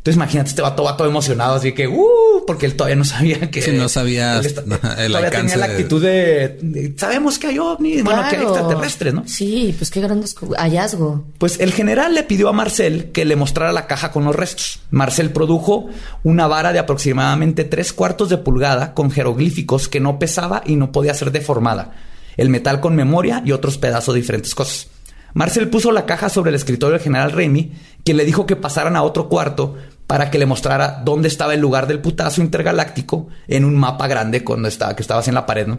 Entonces 0.00 0.16
imagínate, 0.16 0.48
este 0.48 0.62
vato 0.62 0.82
va 0.82 0.96
todo 0.96 1.06
emocionado, 1.06 1.56
así 1.56 1.72
que, 1.72 1.86
uh, 1.86 2.44
porque 2.46 2.64
él 2.64 2.74
todavía 2.74 2.96
no 2.96 3.04
sabía 3.04 3.50
que... 3.50 3.60
Sí, 3.60 3.72
no 3.72 3.86
sabía 3.86 4.38
el 4.38 4.54
todavía 4.54 5.30
tenía 5.30 5.58
la 5.58 5.66
actitud 5.66 6.02
de, 6.02 6.94
sabemos 6.96 7.38
que 7.38 7.48
hay 7.48 7.58
ovnis, 7.58 8.02
bueno, 8.02 8.24
que 8.30 8.36
hay 8.36 8.42
extraterrestres, 8.44 9.12
¿no? 9.12 9.24
Sí, 9.28 9.74
pues 9.76 9.90
qué 9.90 10.00
gran 10.00 10.24
hallazgo. 10.56 11.26
Pues 11.36 11.60
el 11.60 11.74
general 11.74 12.14
le 12.14 12.22
pidió 12.22 12.48
a 12.48 12.54
Marcel 12.54 13.10
que 13.12 13.26
le 13.26 13.36
mostrara 13.36 13.72
la 13.72 13.86
caja 13.86 14.10
con 14.10 14.24
los 14.24 14.34
restos. 14.34 14.80
Marcel 14.90 15.32
produjo 15.32 15.90
una 16.22 16.46
vara 16.46 16.72
de 16.72 16.78
aproximadamente 16.78 17.64
tres 17.64 17.92
cuartos 17.92 18.30
de 18.30 18.38
pulgada 18.38 18.94
con 18.94 19.10
jeroglíficos 19.10 19.88
que 19.88 20.00
no 20.00 20.18
pesaba 20.18 20.62
y 20.64 20.76
no 20.76 20.92
podía 20.92 21.12
ser 21.12 21.30
deformada. 21.30 21.92
El 22.38 22.48
metal 22.48 22.80
con 22.80 22.96
memoria 22.96 23.42
y 23.44 23.52
otros 23.52 23.76
pedazos 23.76 24.14
de 24.14 24.22
diferentes 24.22 24.54
cosas. 24.54 24.88
Marcel 25.34 25.68
puso 25.68 25.92
la 25.92 26.06
caja 26.06 26.28
sobre 26.28 26.50
el 26.50 26.56
escritorio 26.56 26.94
del 26.94 27.02
general 27.02 27.32
Remy, 27.32 27.72
quien 28.04 28.16
le 28.16 28.24
dijo 28.24 28.46
que 28.46 28.56
pasaran 28.56 28.96
a 28.96 29.02
otro 29.02 29.28
cuarto 29.28 29.76
para 30.06 30.28
que 30.30 30.38
le 30.38 30.46
mostrara 30.46 31.02
dónde 31.04 31.28
estaba 31.28 31.54
el 31.54 31.60
lugar 31.60 31.86
del 31.86 32.00
putazo 32.00 32.42
intergaláctico 32.42 33.28
en 33.46 33.64
un 33.64 33.76
mapa 33.76 34.08
grande 34.08 34.42
cuando 34.42 34.66
estaba, 34.66 34.96
que 34.96 35.02
estaba 35.02 35.20
así 35.20 35.30
en 35.30 35.36
la 35.36 35.46
pared, 35.46 35.68
¿no? 35.68 35.78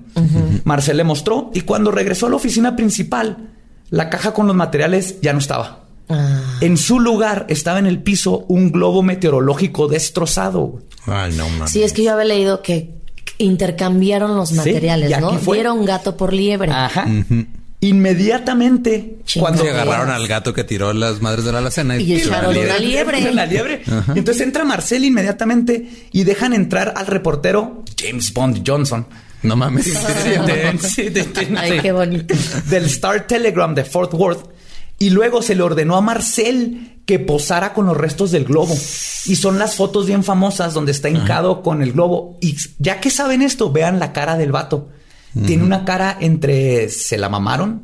Marcel 0.64 0.96
le 0.96 1.04
mostró 1.04 1.52
y 1.54 1.62
cuando 1.62 1.92
regresó 1.92 2.28
a 2.28 2.30
la 2.30 2.38
oficina 2.38 2.78
principal, 2.78 3.50
la 3.90 4.10
caja 4.10 4.34
con 4.34 4.48
los 4.48 4.56
materiales 4.56 5.20
ya 5.22 5.34
no 5.34 5.40
estaba. 5.40 5.82
Ah. 6.08 6.42
En 6.62 6.78
su 6.78 7.02
lugar 7.02 7.46
estaba 7.50 7.80
en 7.80 7.88
el 7.88 8.02
piso 8.02 8.46
un 8.48 8.72
globo 8.72 9.04
meteorológico 9.04 9.88
destrozado. 9.88 10.80
Ay, 11.06 11.34
no 11.36 11.50
mames. 11.50 11.72
Sí, 11.72 11.84
es 11.84 11.92
que 11.92 12.04
yo 12.04 12.14
había 12.14 12.26
leído 12.26 12.62
que 12.62 13.02
intercambiaron 13.38 14.36
los 14.38 14.54
materiales, 14.54 15.20
¿no? 15.20 15.34
Fueron 15.40 15.84
gato 15.84 16.16
por 16.16 16.32
liebre. 16.32 16.72
Ajá. 16.72 17.06
Inmediatamente, 17.84 19.18
cuando 19.40 19.64
agarraron 19.64 20.12
al 20.12 20.28
gato 20.28 20.54
que 20.54 20.64
tiró 20.64 20.94
las 20.94 21.20
madres 21.20 21.46
de 21.46 21.52
la 21.52 21.58
alacena 21.58 21.98
y, 21.98 22.14
echaron 22.14 22.54
la 22.56 22.78
liebre. 22.78 23.34
La 23.34 23.48
liebre. 23.48 23.82
Entonces 24.16 24.44
entra 24.44 24.64
Marcel 24.64 25.04
inmediatamente 25.04 25.90
y 26.12 26.24
dejan 26.24 26.54
entrar 26.54 26.94
al 26.96 27.08
reportero 27.08 27.84
James 28.00 28.32
Bond 28.34 28.64
Johnson. 28.66 29.08
No 29.42 29.56
mames. 29.56 29.92
Ay, 31.58 31.80
qué 31.82 31.92
bonito. 31.92 32.36
Del 32.70 32.86
Star 32.86 33.26
Telegram 33.26 33.74
de 33.74 33.84
Fort 33.84 34.14
Worth. 34.14 34.52
Y 35.00 35.10
luego 35.10 35.42
se 35.42 35.56
le 35.56 35.64
ordenó 35.64 35.98
a 35.98 36.02
Marcel 36.02 37.00
que 37.08 37.18
posara 37.18 37.74
con 37.74 37.88
los 37.88 37.98
restos 37.98 38.30
del 38.30 38.46
globo. 38.46 38.76
Y 39.26 39.36
son 39.38 39.58
las 39.58 39.76
fotos 39.76 40.06
bien 40.06 40.24
famosas 40.24 40.76
donde 40.76 40.92
está 40.92 41.10
hincado 41.10 41.64
con 41.64 41.82
el 41.82 41.94
globo. 41.94 42.38
Y 42.42 42.56
ya 42.78 43.00
que 43.00 43.10
saben 43.10 43.42
esto, 43.42 43.72
vean 43.72 43.98
la 43.98 44.14
cara 44.14 44.38
del 44.38 44.52
vato. 44.52 44.90
Tiene 45.46 45.64
una 45.64 45.86
cara 45.86 46.18
entre 46.20 46.90
se 46.90 47.18
la 47.18 47.30
mamaron, 47.30 47.84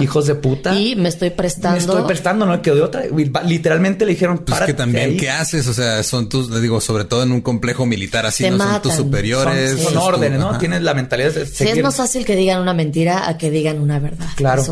hijos 0.00 0.26
de 0.26 0.34
puta. 0.34 0.74
Y 0.74 0.96
me 0.96 1.08
estoy 1.08 1.30
prestando. 1.30 1.72
Me 1.72 1.78
estoy 1.78 2.02
prestando, 2.04 2.44
no 2.44 2.60
quedó 2.60 2.74
de 2.74 2.82
otra. 2.82 3.02
Literalmente 3.44 4.04
le 4.04 4.12
dijeron, 4.12 4.38
pues 4.38 4.60
que 4.62 4.74
también, 4.74 5.16
¿qué 5.16 5.30
haces? 5.30 5.68
O 5.68 5.74
sea, 5.74 6.02
son 6.02 6.28
tus, 6.28 6.50
le 6.50 6.60
digo, 6.60 6.80
sobre 6.80 7.04
todo 7.04 7.22
en 7.22 7.30
un 7.30 7.40
complejo 7.40 7.86
militar 7.86 8.26
así, 8.26 8.48
no 8.50 8.58
son 8.58 8.82
tus 8.82 8.94
superiores. 8.94 9.80
Son, 9.80 9.96
órdenes, 9.96 10.40
¿no? 10.40 10.58
Tienes 10.58 10.82
la 10.82 10.94
mentalidad 10.94 11.28
de 11.28 11.46
seguir. 11.46 11.74
Sí, 11.74 11.78
es 11.78 11.84
más 11.84 11.96
fácil 11.96 12.24
que 12.24 12.34
digan 12.34 12.60
una 12.60 12.74
mentira 12.74 13.28
a 13.28 13.38
que 13.38 13.50
digan 13.50 13.78
una 13.80 14.00
verdad. 14.00 14.28
Claro. 14.36 14.64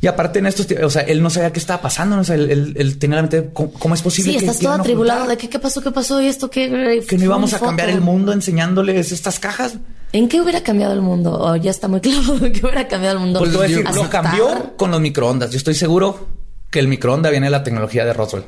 Y 0.00 0.06
aparte 0.06 0.38
en 0.38 0.44
estos, 0.44 0.66
o 0.82 0.90
sea, 0.90 1.00
él 1.00 1.22
no 1.22 1.30
sabía 1.30 1.50
qué 1.50 1.58
estaba 1.58 1.80
pasando, 1.80 2.18
o 2.18 2.24
sea, 2.24 2.36
él, 2.36 2.98
tenía 2.98 3.16
la 3.16 3.22
mente, 3.22 3.48
¿cómo, 3.54 3.94
es 3.94 4.02
posible? 4.02 4.32
Sí, 4.32 4.36
estás 4.36 4.58
todo 4.58 4.74
atribulado 4.74 5.26
de 5.26 5.38
qué, 5.38 5.48
qué 5.48 5.58
pasó, 5.58 5.80
qué 5.80 5.92
pasó 5.92 6.20
y 6.20 6.26
esto, 6.26 6.50
qué. 6.50 7.02
Que 7.08 7.16
no 7.16 7.24
íbamos 7.24 7.54
a 7.54 7.58
cambiar 7.58 7.88
el 7.88 8.02
mundo 8.02 8.34
enseñándoles 8.34 9.12
estas 9.12 9.38
cajas. 9.38 9.78
¿En 10.14 10.28
qué 10.28 10.40
hubiera 10.40 10.62
cambiado 10.62 10.92
el 10.92 11.02
mundo? 11.02 11.36
Oh, 11.40 11.56
ya 11.56 11.72
está 11.72 11.88
muy 11.88 12.00
claro 12.00 12.36
¿en 12.46 12.52
qué 12.52 12.60
hubiera 12.60 12.86
cambiado 12.86 13.16
el 13.16 13.20
mundo. 13.20 13.40
Pues 13.40 13.52
decir, 13.52 13.84
lo 13.92 14.08
cambió 14.08 14.76
con 14.76 14.92
los 14.92 15.00
microondas. 15.00 15.50
Yo 15.50 15.58
estoy 15.58 15.74
seguro 15.74 16.28
que 16.70 16.78
el 16.78 16.86
microondas 16.86 17.32
viene 17.32 17.48
de 17.48 17.50
la 17.50 17.64
tecnología 17.64 18.04
de 18.04 18.12
Roswell. 18.12 18.44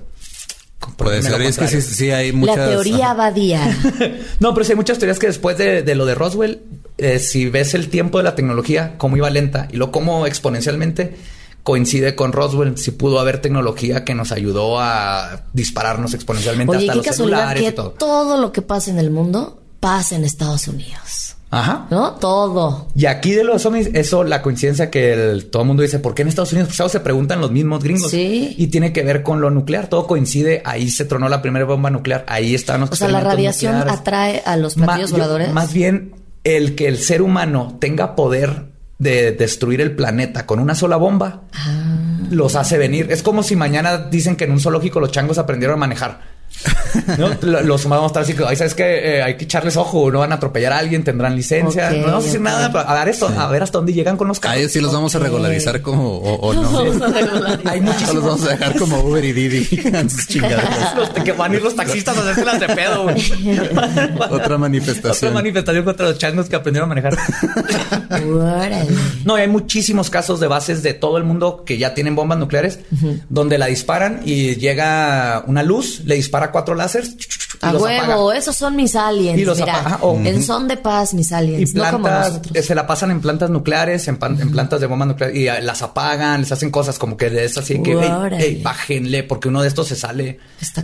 Puede 0.96 1.22
ser, 1.22 1.42
es 1.42 1.58
que 1.58 1.66
sí, 1.66 2.10
hay 2.12 2.32
muchas... 2.32 2.58
La 2.58 2.68
teoría 2.68 3.14
vadía. 3.14 3.76
no, 4.40 4.54
pero 4.54 4.64
sí 4.64 4.72
hay 4.72 4.76
muchas 4.76 4.98
teorías 4.98 5.18
que 5.18 5.26
después 5.26 5.58
de, 5.58 5.94
lo 5.96 6.06
de 6.06 6.14
Roswell, 6.14 6.62
eh, 6.98 7.18
si 7.18 7.50
ves 7.50 7.74
el 7.74 7.88
tiempo 7.88 8.18
de 8.18 8.24
la 8.24 8.36
tecnología, 8.36 8.94
cómo 8.96 9.16
iba 9.16 9.28
lenta 9.28 9.66
y 9.72 9.76
lo 9.76 9.90
cómo 9.90 10.24
exponencialmente 10.24 11.16
coincide 11.64 12.14
con 12.14 12.32
Roswell, 12.32 12.78
si 12.78 12.92
pudo 12.92 13.18
haber 13.18 13.40
tecnología 13.40 14.04
que 14.04 14.14
nos 14.14 14.30
ayudó 14.30 14.78
a 14.78 15.46
dispararnos 15.52 16.14
exponencialmente 16.14 16.76
hasta 16.76 16.94
los 16.94 17.06
celulares 17.06 17.68
y 17.68 17.72
todo. 17.72 17.90
Todo 17.90 18.40
lo 18.40 18.52
que 18.52 18.62
pasa 18.62 18.92
en 18.92 19.00
el 19.00 19.10
mundo 19.10 19.60
pasa 19.80 20.14
en 20.14 20.24
Estados 20.24 20.68
Unidos. 20.68 21.25
Ajá. 21.50 21.86
¿No? 21.90 22.12
Todo. 22.12 22.88
Y 22.94 23.06
aquí 23.06 23.32
de 23.32 23.44
los 23.44 23.64
ovnis, 23.66 23.90
eso, 23.94 24.24
la 24.24 24.42
coincidencia 24.42 24.90
que 24.90 25.44
todo 25.50 25.62
el 25.62 25.68
mundo 25.68 25.82
dice, 25.82 25.98
¿por 25.98 26.14
qué 26.14 26.22
en 26.22 26.28
Estados 26.28 26.52
Unidos? 26.52 26.72
Pues 26.76 26.92
se 26.92 27.00
preguntan 27.00 27.40
los 27.40 27.50
mismos 27.50 27.82
gringos. 27.82 28.10
Sí. 28.10 28.54
Y 28.58 28.66
tiene 28.66 28.92
que 28.92 29.02
ver 29.02 29.22
con 29.22 29.40
lo 29.40 29.50
nuclear. 29.50 29.88
Todo 29.88 30.06
coincide. 30.06 30.62
Ahí 30.64 30.90
se 30.90 31.04
tronó 31.04 31.28
la 31.28 31.42
primera 31.42 31.64
bomba 31.64 31.90
nuclear. 31.90 32.24
Ahí 32.28 32.54
están 32.54 32.80
los 32.80 32.90
O 32.90 32.96
sea, 32.96 33.08
la 33.08 33.20
radiación 33.20 33.76
atrae 33.76 34.42
a 34.44 34.56
los 34.56 34.74
platillos 34.74 35.12
voladores. 35.12 35.52
más 35.52 35.72
bien, 35.72 36.14
el 36.44 36.74
que 36.74 36.88
el 36.88 36.98
ser 36.98 37.22
humano 37.22 37.76
tenga 37.80 38.16
poder 38.16 38.76
de 38.98 39.32
destruir 39.32 39.80
el 39.80 39.94
planeta 39.94 40.46
con 40.46 40.58
una 40.58 40.74
sola 40.74 40.96
bomba, 40.96 41.42
ah. 41.52 41.98
los 42.30 42.56
hace 42.56 42.78
venir. 42.78 43.08
Es 43.10 43.22
como 43.22 43.42
si 43.42 43.56
mañana 43.56 43.98
dicen 43.98 44.36
que 44.36 44.44
en 44.44 44.52
un 44.52 44.60
zoológico 44.60 45.00
los 45.00 45.10
changos 45.10 45.38
aprendieron 45.38 45.74
a 45.74 45.80
manejar. 45.80 46.35
¿No? 47.18 47.30
Los 47.62 47.84
vamos 47.88 48.04
a 48.04 48.06
estar 48.06 48.22
así, 48.22 48.34
ay, 48.46 48.56
sabes 48.56 48.74
que 48.74 49.18
eh, 49.18 49.22
hay 49.22 49.36
que 49.36 49.44
echarles 49.44 49.76
ojo, 49.76 50.10
no 50.10 50.20
van 50.20 50.32
a 50.32 50.36
atropellar 50.36 50.72
a 50.72 50.78
alguien, 50.78 51.04
tendrán 51.04 51.36
licencia, 51.36 51.90
no 51.90 52.06
vamos 52.06 52.24
a 52.24 52.26
decir 52.26 52.40
nada, 52.40 52.66
a 52.66 52.94
ver 52.94 53.08
esto, 53.08 53.28
a 53.28 53.48
ver 53.48 53.62
hasta 53.62 53.78
dónde 53.78 53.92
llegan 53.92 54.16
con 54.16 54.28
los 54.28 54.40
carros. 54.40 54.58
Ahí 54.58 54.68
sí 54.68 54.80
los 54.80 54.92
vamos 54.92 55.14
a 55.14 55.18
regularizar 55.18 55.80
como 55.82 56.16
o, 56.18 56.54
no. 56.54 56.80
hay 57.64 57.80
muchísimos. 57.80 58.14
Los 58.14 58.24
vamos 58.24 58.44
a 58.44 58.48
dejar 58.50 58.76
como 58.78 59.00
Uber 59.00 59.24
y 59.24 59.32
Didi. 59.32 59.66
los 60.96 61.08
que 61.24 61.32
van 61.32 61.52
a 61.52 61.56
ir 61.56 61.62
los 61.62 61.76
taxistas 61.76 62.16
a 62.16 62.20
hacerse 62.20 62.44
las 62.44 62.60
de 62.60 62.68
pedo. 62.68 63.06
Otra 64.30 64.58
manifestación. 64.58 65.30
Otra 65.30 65.42
manifestación 65.42 65.84
contra 65.84 66.08
los 66.08 66.18
changos 66.18 66.48
que 66.48 66.56
aprendieron 66.56 66.90
a 66.90 66.94
manejar. 66.94 67.16
no, 69.24 69.34
hay 69.34 69.48
muchísimos 69.48 70.10
casos 70.10 70.40
de 70.40 70.46
bases 70.46 70.82
de 70.82 70.94
todo 70.94 71.18
el 71.18 71.24
mundo 71.24 71.64
que 71.64 71.78
ya 71.78 71.94
tienen 71.94 72.14
bombas 72.14 72.38
nucleares, 72.38 72.80
donde 73.28 73.58
la 73.58 73.66
disparan 73.66 74.22
y 74.24 74.56
llega 74.56 75.44
una 75.46 75.62
luz, 75.62 76.02
le 76.04 76.14
dispara 76.14 76.52
cuatro 76.56 76.74
láseres. 76.74 77.14
A 77.60 77.74
huevo, 77.74 78.32
esos 78.32 78.56
son 78.56 78.76
mis 78.76 78.96
aliens. 78.96 79.38
Y 79.38 79.44
los 79.44 79.58
mira, 79.58 80.00
en 80.24 80.42
son 80.42 80.66
de 80.66 80.78
paz, 80.78 81.12
mis 81.12 81.30
aliens. 81.30 81.70
Y 81.70 81.74
plantas, 81.74 82.40
eh, 82.54 82.62
se 82.62 82.74
la 82.74 82.86
pasan 82.86 83.10
en 83.10 83.20
plantas 83.20 83.50
nucleares, 83.50 84.08
en, 84.08 84.16
plantas 84.16 84.80
de 84.80 84.86
bombas 84.86 85.08
nucleares, 85.08 85.36
y 85.36 85.48
eh, 85.48 85.60
las 85.60 85.82
apagan, 85.82 86.40
les 86.40 86.52
hacen 86.52 86.70
cosas 86.70 86.98
como 86.98 87.18
que 87.18 87.26
es 87.44 87.58
así 87.58 87.82
que, 87.82 87.94
hey, 88.38 88.62
bájenle, 88.64 89.22
porque 89.22 89.48
uno 89.48 89.60
de 89.60 89.68
estos 89.68 89.88
se 89.88 89.96
sale. 89.96 90.38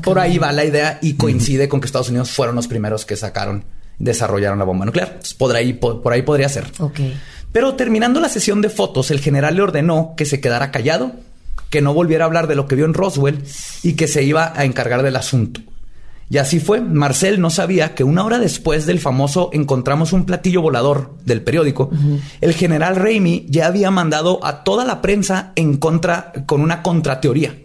por 0.04 0.18
ahí 0.18 0.37
va 0.37 0.52
la 0.52 0.66
idea 0.66 0.98
y 1.00 1.14
coincide 1.14 1.70
con 1.70 1.80
que 1.80 1.87
Estados 1.87 2.11
Unidos 2.11 2.30
fueron 2.30 2.54
los 2.54 2.68
primeros 2.68 3.06
que 3.06 3.16
sacaron, 3.16 3.64
desarrollaron 3.98 4.58
la 4.58 4.66
bomba 4.66 4.85
nuclear. 4.85 5.20
por 5.38 5.56
ahí, 5.56 5.72
por, 5.72 6.12
ahí 6.12 6.20
podría 6.20 6.50
ser. 6.50 6.70
Ok. 6.80 7.00
Pero 7.50 7.76
terminando 7.76 8.20
la 8.20 8.28
sesión 8.28 8.61
de 8.61 8.68
fotos, 8.68 9.11
el 9.11 9.20
general 9.20 9.56
le 9.56 9.62
ordenó 9.62 10.12
que 10.18 10.26
se 10.26 10.38
quedara 10.38 10.70
callado 10.70 11.12
que 11.72 11.80
no 11.80 11.94
volviera 11.94 12.24
a 12.24 12.26
hablar 12.26 12.48
de 12.48 12.54
lo 12.54 12.68
que 12.68 12.76
vio 12.76 12.85
en 12.85 12.92
Roswell 12.92 13.42
y 13.82 13.94
que 13.94 14.06
se 14.06 14.22
iba 14.22 14.52
a 14.54 14.66
encargar 14.66 15.02
del 15.02 15.16
asunto. 15.16 15.62
Y 16.28 16.37
así 16.37 16.61
fue. 16.61 16.82
Marcel 16.82 17.40
no 17.40 17.48
sabía 17.48 17.94
que 17.94 18.04
una 18.04 18.24
hora 18.24 18.38
después 18.38 18.85
del 18.85 19.00
famoso 19.00 19.48
encontramos 19.54 20.12
un 20.12 20.26
platillo 20.26 20.61
volador 20.61 21.16
del 21.24 21.40
periódico, 21.40 21.90
el 22.42 22.52
general 22.52 22.96
Raimi 22.96 23.46
ya 23.48 23.68
había 23.68 23.90
mandado 23.90 24.44
a 24.44 24.64
toda 24.64 24.85
la 24.85 25.00
prensa 25.00 25.52
en 25.56 25.78
contra 25.78 26.32
con 26.44 26.61
una 26.61 26.82
contrateoría. 26.82 27.56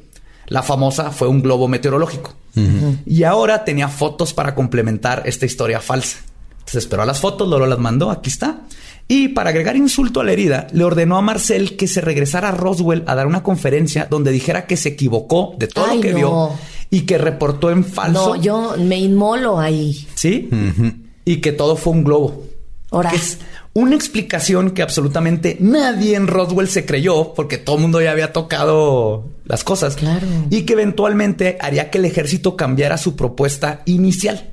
La 0.48 0.64
famosa 0.64 1.12
fue 1.12 1.28
un 1.28 1.42
globo 1.42 1.68
meteorológico. 1.68 2.34
Y 3.06 3.24
ahora 3.24 3.66
tenía 3.66 3.90
fotos 3.90 4.34
para 4.34 4.56
complementar 4.56 5.24
esta 5.26 5.46
historia 5.46 5.82
falsa. 5.82 6.20
Se 6.66 6.80
esperó 6.80 7.04
a 7.04 7.06
las 7.06 7.20
fotos, 7.20 7.48
luego 7.48 7.66
las 7.66 7.80
mandó, 7.80 8.10
aquí 8.10 8.30
está. 8.30 8.62
Y 9.10 9.30
para 9.30 9.52
agregar 9.52 9.78
insulto 9.78 10.20
a 10.20 10.24
la 10.24 10.34
herida, 10.34 10.68
le 10.74 10.84
ordenó 10.84 11.18
a 11.18 11.22
Marcel 11.22 11.78
que 11.78 11.88
se 11.88 12.02
regresara 12.02 12.50
a 12.50 12.52
Roswell 12.52 13.04
a 13.08 13.16
dar 13.16 13.26
una 13.26 13.42
conferencia 13.42 14.08
donde 14.10 14.32
dijera 14.32 14.66
que 14.66 14.76
se 14.76 14.90
equivocó 14.90 15.56
de 15.58 15.68
todo 15.68 15.96
lo 15.96 16.02
que 16.02 16.14
vio 16.14 16.52
y 16.90 17.02
que 17.02 17.18
reportó 17.18 17.70
en 17.72 17.86
falso. 17.86 18.36
No, 18.36 18.42
yo 18.42 18.76
me 18.78 19.00
inmolo 19.00 19.60
ahí. 19.60 20.08
Sí. 20.16 20.50
Y 21.24 21.38
que 21.38 21.54
todo 21.54 21.78
fue 21.78 21.94
un 21.94 22.04
globo. 22.04 22.44
Ahora. 22.92 23.12
Es 23.12 23.40
una 23.74 23.96
explicación 23.96 24.72
que 24.72 24.82
absolutamente 24.82 25.58
nadie 25.60 26.16
en 26.16 26.28
Roswell 26.28 26.68
se 26.68 26.86
creyó 26.86 27.34
porque 27.34 27.58
todo 27.58 27.76
el 27.76 27.84
mundo 27.84 28.02
ya 28.02 28.12
había 28.12 28.34
tocado 28.34 29.26
las 29.46 29.64
cosas. 29.64 29.96
Claro. 29.96 30.28
Y 30.50 30.64
que 30.64 30.74
eventualmente 30.74 31.58
haría 31.62 31.90
que 31.92 32.00
el 32.00 32.06
ejército 32.06 32.58
cambiara 32.58 32.98
su 32.98 33.16
propuesta 33.16 33.84
inicial. 33.86 34.52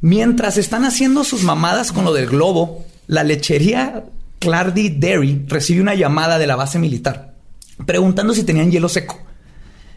Mientras 0.00 0.58
están 0.58 0.84
haciendo 0.84 1.24
sus 1.24 1.42
mamadas 1.42 1.90
con 1.92 2.04
lo 2.04 2.12
del 2.12 2.26
globo, 2.26 2.84
la 3.06 3.24
lechería 3.24 4.04
Clardy 4.38 4.90
Dairy 4.90 5.44
recibe 5.46 5.80
una 5.80 5.94
llamada 5.94 6.38
de 6.38 6.46
la 6.46 6.56
base 6.56 6.78
militar 6.78 7.36
preguntando 7.84 8.32
si 8.32 8.44
tenían 8.44 8.70
hielo 8.70 8.88
seco. 8.88 9.20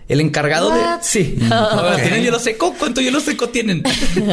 El 0.07 0.21
encargado 0.21 0.71
de. 0.71 0.81
Sí. 1.03 1.37
¿Tienen 2.01 2.23
hielo 2.23 2.39
seco? 2.39 2.73
¿Cuánto 2.79 2.99
hielo 2.99 3.19
seco 3.19 3.49
tienen? 3.49 3.83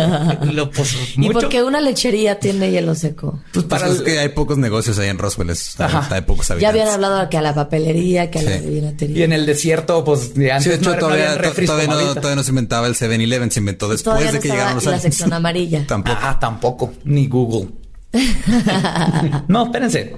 Lo, 0.53 0.71
pues, 0.71 0.97
¿Y 1.19 1.29
por 1.29 1.51
qué 1.51 1.62
una 1.62 1.83
lechería 1.83 2.41
tiene 2.41 2.71
hielo 2.71 2.95
seco? 2.95 3.43
Pues, 3.53 3.67
para 3.67 3.89
pues 3.89 4.01
que 4.01 4.19
hay 4.19 4.31
pocos 4.31 4.57
negocios 4.57 4.99
ahí 4.99 5.11
en 5.11 5.19
Roswell. 5.19 5.51
Hay 5.51 6.23
pocos 6.23 6.51
habitantes. 6.51 6.62
Ya 6.62 6.69
habían 6.71 6.89
hablado 6.89 7.29
que 7.29 7.37
a 7.37 7.43
la 7.43 7.55
papelería, 7.55 8.31
que 8.31 8.39
a 8.39 8.43
la 8.43 8.57
vinatería. 8.57 9.19
Y 9.19 9.23
en 9.25 9.35
el 9.35 9.45
desierto, 9.45 10.03
pues 10.03 10.33
de 10.33 10.51
antes 10.51 10.65
sí, 10.65 10.71
de 10.71 10.77
hecho, 10.77 10.93
no 10.93 10.99
todavía, 10.99 11.35
no 11.35 11.43
todavía, 11.43 11.87
no, 11.89 12.15
todavía, 12.15 12.37
no, 12.37 12.43
se 12.43 12.51
inventaba 12.51 12.87
el 12.87 12.95
7-Eleven. 12.95 13.51
Se 13.51 13.61
inventó 13.61 13.87
después 13.87 14.33
de 14.33 14.41
que 14.41 14.49
llegaron 14.49 14.77
los 14.77 14.87
la 14.87 14.99
sección 14.99 15.35
amarilla. 15.35 15.85
tampoco. 15.87 16.19
Ah, 16.23 16.39
tampoco. 16.41 16.95
Ni 17.05 17.27
Google. 17.27 17.69
no, 19.48 19.64
espérense. 19.64 20.16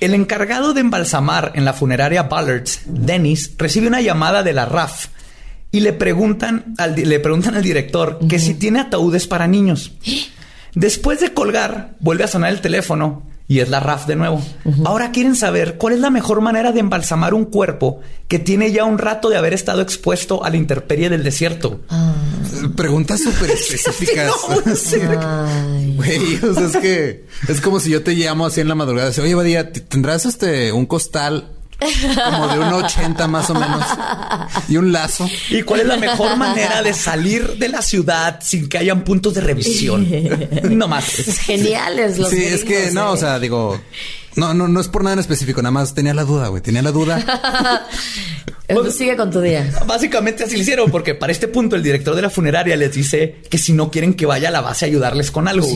El 0.00 0.14
encargado 0.14 0.74
de 0.74 0.80
embalsamar 0.80 1.52
en 1.54 1.64
la 1.64 1.72
funeraria 1.72 2.24
Ballards, 2.24 2.82
Dennis, 2.86 3.54
recibe 3.58 3.88
una 3.88 4.00
llamada 4.00 4.42
de 4.42 4.52
la 4.52 4.64
RAF 4.64 5.08
y 5.72 5.80
le 5.80 5.92
preguntan 5.92 6.74
al, 6.78 6.94
le 6.94 7.20
preguntan 7.20 7.56
al 7.56 7.62
director 7.62 8.18
que 8.28 8.38
si 8.38 8.54
tiene 8.54 8.80
ataúdes 8.80 9.26
para 9.26 9.46
niños. 9.46 9.92
Después 10.74 11.20
de 11.20 11.34
colgar, 11.34 11.96
vuelve 12.00 12.24
a 12.24 12.28
sonar 12.28 12.50
el 12.50 12.60
teléfono 12.60 13.26
y 13.48 13.60
es 13.60 13.70
la 13.70 13.80
RAF 13.80 14.06
de 14.06 14.14
nuevo. 14.14 14.42
Ahora 14.84 15.10
quieren 15.10 15.34
saber 15.34 15.78
cuál 15.78 15.94
es 15.94 16.00
la 16.00 16.10
mejor 16.10 16.42
manera 16.42 16.70
de 16.70 16.80
embalsamar 16.80 17.32
un 17.32 17.46
cuerpo 17.46 18.00
que 18.28 18.38
tiene 18.38 18.70
ya 18.72 18.84
un 18.84 18.98
rato 18.98 19.30
de 19.30 19.38
haber 19.38 19.54
estado 19.54 19.80
expuesto 19.80 20.44
a 20.44 20.50
la 20.50 20.58
intemperie 20.58 21.08
del 21.08 21.24
desierto. 21.24 21.80
Ah. 21.88 22.14
Preguntas 22.76 23.22
súper 23.22 23.50
específicas. 23.52 24.30
Güey, 25.96 26.36
o 26.44 26.54
sea, 26.54 26.66
es 26.66 26.76
que 26.76 27.24
es 27.48 27.60
como 27.62 27.80
si 27.80 27.90
yo 27.90 28.02
te 28.02 28.12
llamo 28.12 28.44
así 28.44 28.60
en 28.60 28.68
la 28.68 28.74
madrugada. 28.74 29.10
Oye, 29.22 29.34
Badía, 29.34 29.72
¿tendrás 29.72 30.26
este 30.26 30.70
un 30.72 30.84
costal 30.84 31.48
como 31.78 32.48
de 32.48 32.58
un 32.58 32.72
80 32.72 33.28
más 33.28 33.50
o 33.50 33.54
menos. 33.54 33.84
Y 34.68 34.76
un 34.76 34.92
lazo. 34.92 35.28
¿Y 35.50 35.62
cuál 35.62 35.80
es 35.80 35.86
la 35.86 35.96
mejor 35.96 36.36
manera 36.36 36.82
de 36.82 36.92
salir 36.92 37.56
de 37.56 37.68
la 37.68 37.82
ciudad 37.82 38.40
sin 38.42 38.68
que 38.68 38.78
hayan 38.78 39.04
puntos 39.04 39.34
de 39.34 39.40
revisión? 39.40 40.08
no 40.70 40.88
más. 40.88 41.04
Geniales 41.40 42.18
los 42.18 42.30
Sí, 42.30 42.44
es 42.44 42.64
que 42.64 42.90
no, 42.90 43.12
o 43.12 43.16
sea, 43.16 43.38
digo, 43.38 43.80
no, 44.36 44.54
no, 44.54 44.68
no 44.68 44.80
es 44.80 44.88
por 44.88 45.02
nada 45.02 45.14
en 45.14 45.20
específico, 45.20 45.62
nada 45.62 45.72
más 45.72 45.94
tenía 45.94 46.14
la 46.14 46.24
duda, 46.24 46.48
güey, 46.48 46.62
tenía 46.62 46.82
la 46.82 46.92
duda. 46.92 47.86
Pues, 48.68 48.96
sigue 48.96 49.16
con 49.16 49.30
tu 49.30 49.40
día. 49.40 49.66
Básicamente 49.86 50.44
así 50.44 50.56
lo 50.56 50.62
hicieron, 50.62 50.90
porque 50.90 51.14
para 51.14 51.32
este 51.32 51.48
punto 51.48 51.74
el 51.74 51.82
director 51.82 52.14
de 52.14 52.20
la 52.20 52.28
funeraria 52.28 52.76
les 52.76 52.92
dice 52.92 53.40
que 53.48 53.56
si 53.56 53.72
no 53.72 53.90
quieren 53.90 54.12
que 54.12 54.26
vaya 54.26 54.48
a 54.48 54.50
la 54.50 54.60
base 54.60 54.84
a 54.84 54.88
ayudarles 54.88 55.30
con 55.30 55.48
algo. 55.48 55.66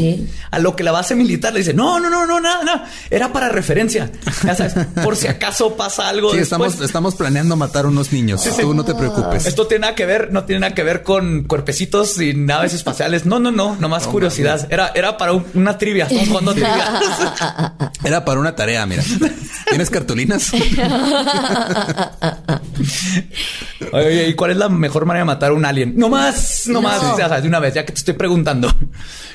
A 0.50 0.58
lo 0.58 0.76
que 0.76 0.82
la 0.82 0.92
base 0.92 1.14
militar 1.14 1.54
le 1.54 1.60
dice, 1.60 1.72
no, 1.72 1.98
no, 1.98 2.10
no, 2.10 2.26
no, 2.26 2.38
nada, 2.38 2.62
nada. 2.62 2.90
Era 3.10 3.32
para 3.32 3.48
referencia. 3.48 4.10
Ya 4.44 4.54
sabes, 4.54 4.74
por 5.02 5.16
si 5.16 5.26
acaso 5.26 5.74
pasa 5.74 6.08
algo. 6.08 6.32
Sí, 6.32 6.40
estamos, 6.40 6.80
estamos 6.82 7.14
planeando 7.14 7.56
matar 7.56 7.86
unos 7.86 8.12
niños. 8.12 8.46
Tú 8.60 8.74
no 8.74 8.84
te 8.84 8.94
preocupes. 8.94 9.46
Esto 9.46 9.66
tiene 9.66 9.82
nada 9.82 9.94
que 9.94 10.04
ver, 10.04 10.30
no 10.30 10.44
tiene 10.44 10.60
nada 10.60 10.74
que 10.74 10.82
ver 10.82 11.02
con 11.02 11.44
cuerpecitos 11.44 12.20
y 12.20 12.34
naves 12.34 12.74
espaciales. 12.74 13.24
No, 13.24 13.38
no, 13.38 13.50
no, 13.50 13.74
nomás 13.76 14.06
curiosidad. 14.06 14.66
Era, 14.70 14.92
era 14.94 15.16
para 15.16 15.32
una 15.32 15.78
trivia. 15.78 16.04
Estamos 16.04 16.28
jugando 16.28 16.52
trivia. 16.52 17.72
Era 18.04 18.24
para 18.24 18.40
una 18.42 18.54
tarea, 18.54 18.84
mira. 18.86 19.02
¿Tienes 19.68 19.88
cartulinas? 19.90 20.52
Oye, 23.92 24.28
¿y 24.28 24.34
cuál 24.34 24.50
es 24.50 24.56
la 24.56 24.68
mejor 24.68 25.06
manera 25.06 25.22
de 25.22 25.26
matar 25.26 25.50
a 25.50 25.54
un 25.54 25.64
alien? 25.64 25.94
No 25.96 26.08
más, 26.08 26.64
no, 26.66 26.82
más. 26.82 27.00
de 27.16 27.48
una 27.48 27.60
vez, 27.60 27.74
ya 27.74 27.86
que 27.86 27.92
te 27.92 27.98
estoy 27.98 28.14
preguntando. 28.14 28.70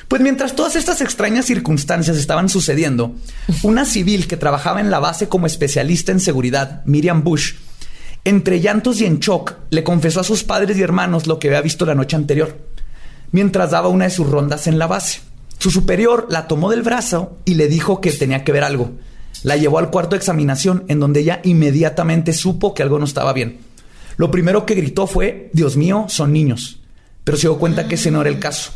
Pues 0.06 0.22
mientras 0.22 0.54
todas 0.54 0.76
estas 0.76 1.00
extrañas 1.00 1.46
circunstancias 1.46 2.16
estaban 2.16 2.48
sucediendo, 2.48 3.14
una 3.62 3.84
civil 3.84 4.26
que 4.26 4.36
trabajaba 4.36 4.80
en 4.80 4.90
la 4.90 5.00
base 5.00 5.28
como 5.28 5.46
especialista 5.46 6.12
en 6.12 6.20
seguridad, 6.20 6.82
Miriam 6.86 7.24
Bush, 7.24 7.54
entre 8.24 8.60
llantos 8.60 9.00
y 9.00 9.06
en 9.06 9.18
shock, 9.18 9.54
le 9.70 9.84
confesó 9.84 10.20
a 10.20 10.24
sus 10.24 10.44
padres 10.44 10.78
y 10.78 10.82
hermanos 10.82 11.26
lo 11.26 11.38
que 11.38 11.48
había 11.48 11.60
visto 11.60 11.84
la 11.84 11.94
noche 11.94 12.16
anterior, 12.16 12.58
mientras 13.32 13.70
daba 13.70 13.88
una 13.88 14.04
de 14.04 14.10
sus 14.10 14.28
rondas 14.28 14.66
en 14.66 14.78
la 14.78 14.86
base. 14.86 15.20
Su 15.58 15.70
superior 15.70 16.26
la 16.30 16.46
tomó 16.46 16.70
del 16.70 16.82
brazo 16.82 17.38
y 17.44 17.54
le 17.54 17.68
dijo 17.68 18.00
que 18.00 18.12
tenía 18.12 18.44
que 18.44 18.52
ver 18.52 18.64
algo. 18.64 18.92
La 19.42 19.56
llevó 19.56 19.78
al 19.78 19.90
cuarto 19.90 20.10
de 20.10 20.16
examinación, 20.18 20.84
en 20.88 21.00
donde 21.00 21.20
ella 21.20 21.40
inmediatamente 21.44 22.32
supo 22.32 22.74
que 22.74 22.82
algo 22.82 22.98
no 22.98 23.04
estaba 23.04 23.32
bien. 23.32 23.58
Lo 24.16 24.30
primero 24.30 24.66
que 24.66 24.74
gritó 24.74 25.06
fue, 25.06 25.50
Dios 25.52 25.76
mío, 25.76 26.06
son 26.08 26.32
niños. 26.32 26.80
Pero 27.24 27.36
se 27.36 27.42
dio 27.48 27.58
cuenta 27.58 27.86
que 27.86 27.96
ese 27.96 28.10
no 28.10 28.20
era 28.20 28.30
el 28.30 28.38
caso. 28.40 28.72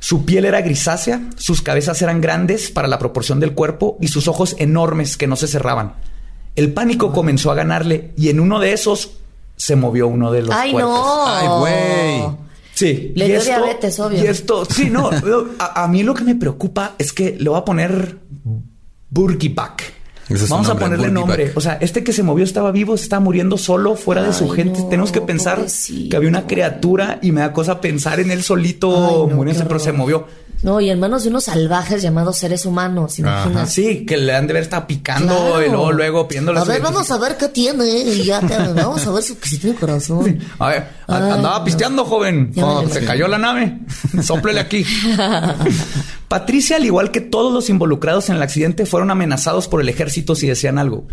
Su 0.00 0.24
piel 0.24 0.44
era 0.44 0.60
grisácea, 0.62 1.28
sus 1.36 1.60
cabezas 1.60 2.00
eran 2.02 2.20
grandes 2.20 2.70
para 2.70 2.88
la 2.88 2.98
proporción 2.98 3.40
del 3.40 3.52
cuerpo 3.54 3.98
y 4.00 4.08
sus 4.08 4.28
ojos 4.28 4.54
enormes 4.58 5.16
que 5.16 5.26
no 5.26 5.34
se 5.36 5.48
cerraban. 5.48 5.94
El 6.56 6.72
pánico 6.72 7.12
comenzó 7.12 7.50
a 7.50 7.54
ganarle 7.54 8.12
y 8.16 8.28
en 8.28 8.40
uno 8.40 8.60
de 8.60 8.72
esos 8.72 9.12
se 9.56 9.76
movió 9.76 10.06
uno 10.06 10.30
de 10.30 10.42
los 10.42 10.54
¡Ay, 10.54 10.72
cuerpos. 10.72 10.94
no! 10.94 11.26
¡Ay, 11.26 11.48
güey! 11.58 12.36
Sí. 12.78 13.12
Le 13.16 13.26
dio 13.26 13.42
diabetes, 13.42 13.98
obvio. 13.98 14.22
Y 14.22 14.28
esto, 14.28 14.64
sí, 14.64 14.88
no. 14.90 15.10
a, 15.58 15.82
a, 15.82 15.88
mí 15.88 16.04
lo 16.04 16.14
que 16.14 16.22
me 16.22 16.36
preocupa 16.36 16.94
es 16.96 17.12
que 17.12 17.36
le 17.36 17.50
voy 17.50 17.58
a 17.58 17.64
poner 17.64 18.18
Burgiback. 19.10 19.94
Vamos 20.48 20.68
a 20.68 20.78
ponerle 20.78 21.10
nombre. 21.10 21.50
O 21.56 21.60
sea, 21.60 21.78
este 21.80 22.04
que 22.04 22.12
se 22.12 22.22
movió 22.22 22.44
estaba 22.44 22.70
vivo, 22.70 22.96
se 22.96 23.02
estaba 23.02 23.18
muriendo 23.18 23.58
solo, 23.58 23.96
fuera 23.96 24.22
de 24.22 24.32
su 24.32 24.48
gente. 24.48 24.80
Tenemos 24.88 25.10
que 25.10 25.20
pensar 25.20 25.66
que 26.08 26.16
había 26.16 26.28
una 26.28 26.46
criatura 26.46 27.18
y 27.20 27.32
me 27.32 27.40
da 27.40 27.52
cosa 27.52 27.80
pensar 27.80 28.20
en 28.20 28.30
él 28.30 28.44
solito 28.44 29.28
muriéndose, 29.32 29.66
pero 29.66 29.80
se 29.80 29.90
movió. 29.90 30.26
No, 30.62 30.80
y 30.80 30.90
en 30.90 30.98
manos 30.98 31.22
de 31.22 31.30
unos 31.30 31.44
salvajes 31.44 32.02
llamados 32.02 32.36
seres 32.36 32.66
humanos, 32.66 33.18
imaginas. 33.18 33.72
Sí, 33.72 34.04
que 34.04 34.16
le 34.16 34.34
han 34.34 34.48
de 34.48 34.54
ver 34.54 34.64
estar 34.64 34.86
picando 34.88 35.62
y 35.62 35.68
luego, 35.68 35.92
luego 35.92 36.28
pidiéndole. 36.28 36.58
A 36.58 36.64
ver, 36.64 36.82
vamos 36.82 37.10
a 37.10 37.18
ver 37.18 37.36
qué 37.36 37.48
tiene. 37.48 37.86
Y 37.86 38.24
ya 38.24 38.40
vamos 38.74 39.06
a 39.06 39.12
ver 39.12 39.22
si, 39.22 39.34
tiene 39.58 39.78
corazón. 39.78 40.40
A 40.58 40.68
ver, 40.68 40.88
andaba 41.06 41.64
pisteando, 41.64 42.04
joven. 42.04 42.52
se 42.90 43.04
cayó 43.04 43.28
la 43.28 43.38
nave. 43.38 43.78
Sóplele 44.22 44.60
aquí. 44.60 44.84
Patricia, 46.28 46.76
al 46.76 46.84
igual 46.84 47.10
que 47.10 47.20
todos 47.20 47.52
los 47.52 47.70
involucrados 47.70 48.28
en 48.28 48.36
el 48.36 48.42
accidente, 48.42 48.84
fueron 48.84 49.10
amenazados 49.10 49.68
por 49.68 49.80
el 49.80 49.88
ejército 49.88 50.34
si 50.34 50.48
decían 50.48 50.78
algo. 50.78 51.06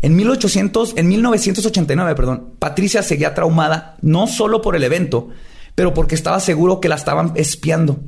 En 0.00 0.14
1800, 0.14 0.94
en 0.96 1.08
1989, 1.08 2.14
perdón, 2.14 2.50
Patricia 2.58 3.02
seguía 3.02 3.34
traumada 3.34 3.96
no 4.02 4.26
solo 4.26 4.62
por 4.62 4.76
el 4.76 4.84
evento, 4.84 5.30
pero 5.74 5.92
porque 5.92 6.14
estaba 6.14 6.38
seguro 6.38 6.80
que 6.80 6.88
la 6.88 6.94
estaban 6.94 7.32
espiando. 7.34 7.98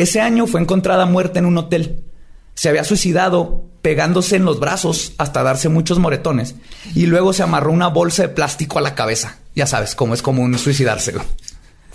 Ese 0.00 0.22
año 0.22 0.46
fue 0.46 0.62
encontrada 0.62 1.04
muerta 1.04 1.40
en 1.40 1.44
un 1.44 1.58
hotel. 1.58 2.04
Se 2.54 2.70
había 2.70 2.84
suicidado 2.84 3.66
pegándose 3.82 4.36
en 4.36 4.46
los 4.46 4.58
brazos 4.58 5.12
hasta 5.18 5.42
darse 5.42 5.68
muchos 5.68 5.98
moretones 5.98 6.54
y 6.94 7.04
luego 7.04 7.34
se 7.34 7.42
amarró 7.42 7.70
una 7.70 7.88
bolsa 7.88 8.22
de 8.22 8.30
plástico 8.30 8.78
a 8.78 8.80
la 8.80 8.94
cabeza. 8.94 9.36
Ya 9.54 9.66
sabes 9.66 9.94
cómo 9.94 10.14
es 10.14 10.22
común 10.22 10.56
suicidarse. 10.58 11.12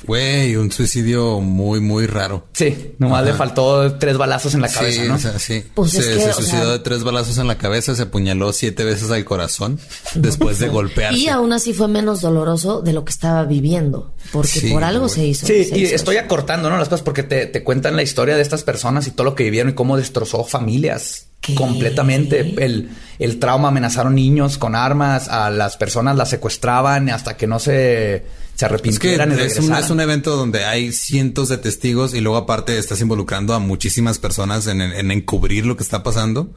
Güey, 0.06 0.56
un 0.56 0.72
suicidio 0.72 1.40
muy, 1.42 1.80
muy 1.80 2.08
raro. 2.08 2.48
Sí, 2.54 2.94
nomás 3.00 3.26
le 3.26 3.34
faltó 3.34 3.98
tres 3.98 4.18
balazos 4.18 4.54
en 4.54 4.62
la 4.62 4.70
cabeza, 4.70 5.02
sí, 5.02 5.08
¿no? 5.08 5.16
O 5.16 5.20
sea, 5.20 5.40
sí. 5.40 5.64
Pues 5.74 5.92
se, 5.92 6.34
suicidó 6.34 6.72
de 6.72 6.80
tres 6.80 7.04
balazos 7.04 7.38
en 7.38 7.48
la 7.48 7.58
cabeza, 7.58 7.96
se 7.96 8.04
apuñaló 8.04 8.54
siete 8.54 8.84
veces 8.84 9.12
al 9.12 9.26
corazón 9.26 9.80
después 10.16 10.60
de 10.60 10.68
golpearse. 10.70 11.20
Y 11.20 11.28
aún 11.28 11.54
así 11.54 11.74
fue 11.74 11.88
menos 11.88 12.22
doloroso 12.22 12.82
de 12.82 12.94
lo 12.94 13.06
que 13.06 13.12
estaba 13.12 13.44
viviendo, 13.46 14.14
porque 14.32 14.70
por 14.72 14.84
algo 14.84 15.10
se 15.10 15.26
hizo. 15.26 15.48
Sí, 15.48 15.70
y 15.74 15.86
estoy 15.86 16.18
acortando, 16.18 16.70
¿no? 16.70 16.78
Las 16.78 16.90
cosas 16.90 17.04
porque 17.04 17.24
te, 17.24 17.46
te 17.48 17.64
cuentan 17.64 17.96
la 17.96 18.04
historia 18.04 18.36
de 18.36 18.42
estas 18.42 18.64
personas 18.64 19.08
y 19.08 19.12
todo 19.12 19.26
lo 19.26 19.36
que 19.36 19.44
vivieron 19.44 19.72
y 19.72 19.76
cómo 19.76 19.98
destrozó 19.98 20.44
familias 20.44 21.28
Completamente. 21.56 22.56
El, 22.64 22.90
el 23.20 23.40
trauma 23.40 23.68
amenazaron 23.68 24.16
niños 24.16 24.58
con 24.58 24.76
armas, 24.76 25.28
a 25.30 25.50
las 25.50 25.78
personas 25.78 26.16
las 26.16 26.30
secuestraban 26.30 27.10
hasta 27.10 27.38
que 27.38 27.48
no 27.48 27.60
se 27.60 28.24
se 28.56 28.66
arrepintieran 28.66 29.34
es, 29.34 29.60
un, 29.60 29.74
es 29.74 29.90
un, 29.90 30.00
evento 30.00 30.38
donde 30.38 30.64
hay 30.64 30.94
cientos 30.94 31.50
de 31.50 31.58
testigos 31.58 32.14
y 32.14 32.22
luego 32.22 32.38
aparte 32.38 32.78
estás 32.78 33.02
involucrando 33.02 33.54
a 33.54 33.60
muchísimas 33.60 34.18
personas 34.18 34.68
en, 34.68 34.82
en, 34.82 35.12
encubrir 35.12 35.66
lo 35.66 35.76
que 35.76 35.84
está 35.84 36.04
pasando. 36.04 36.54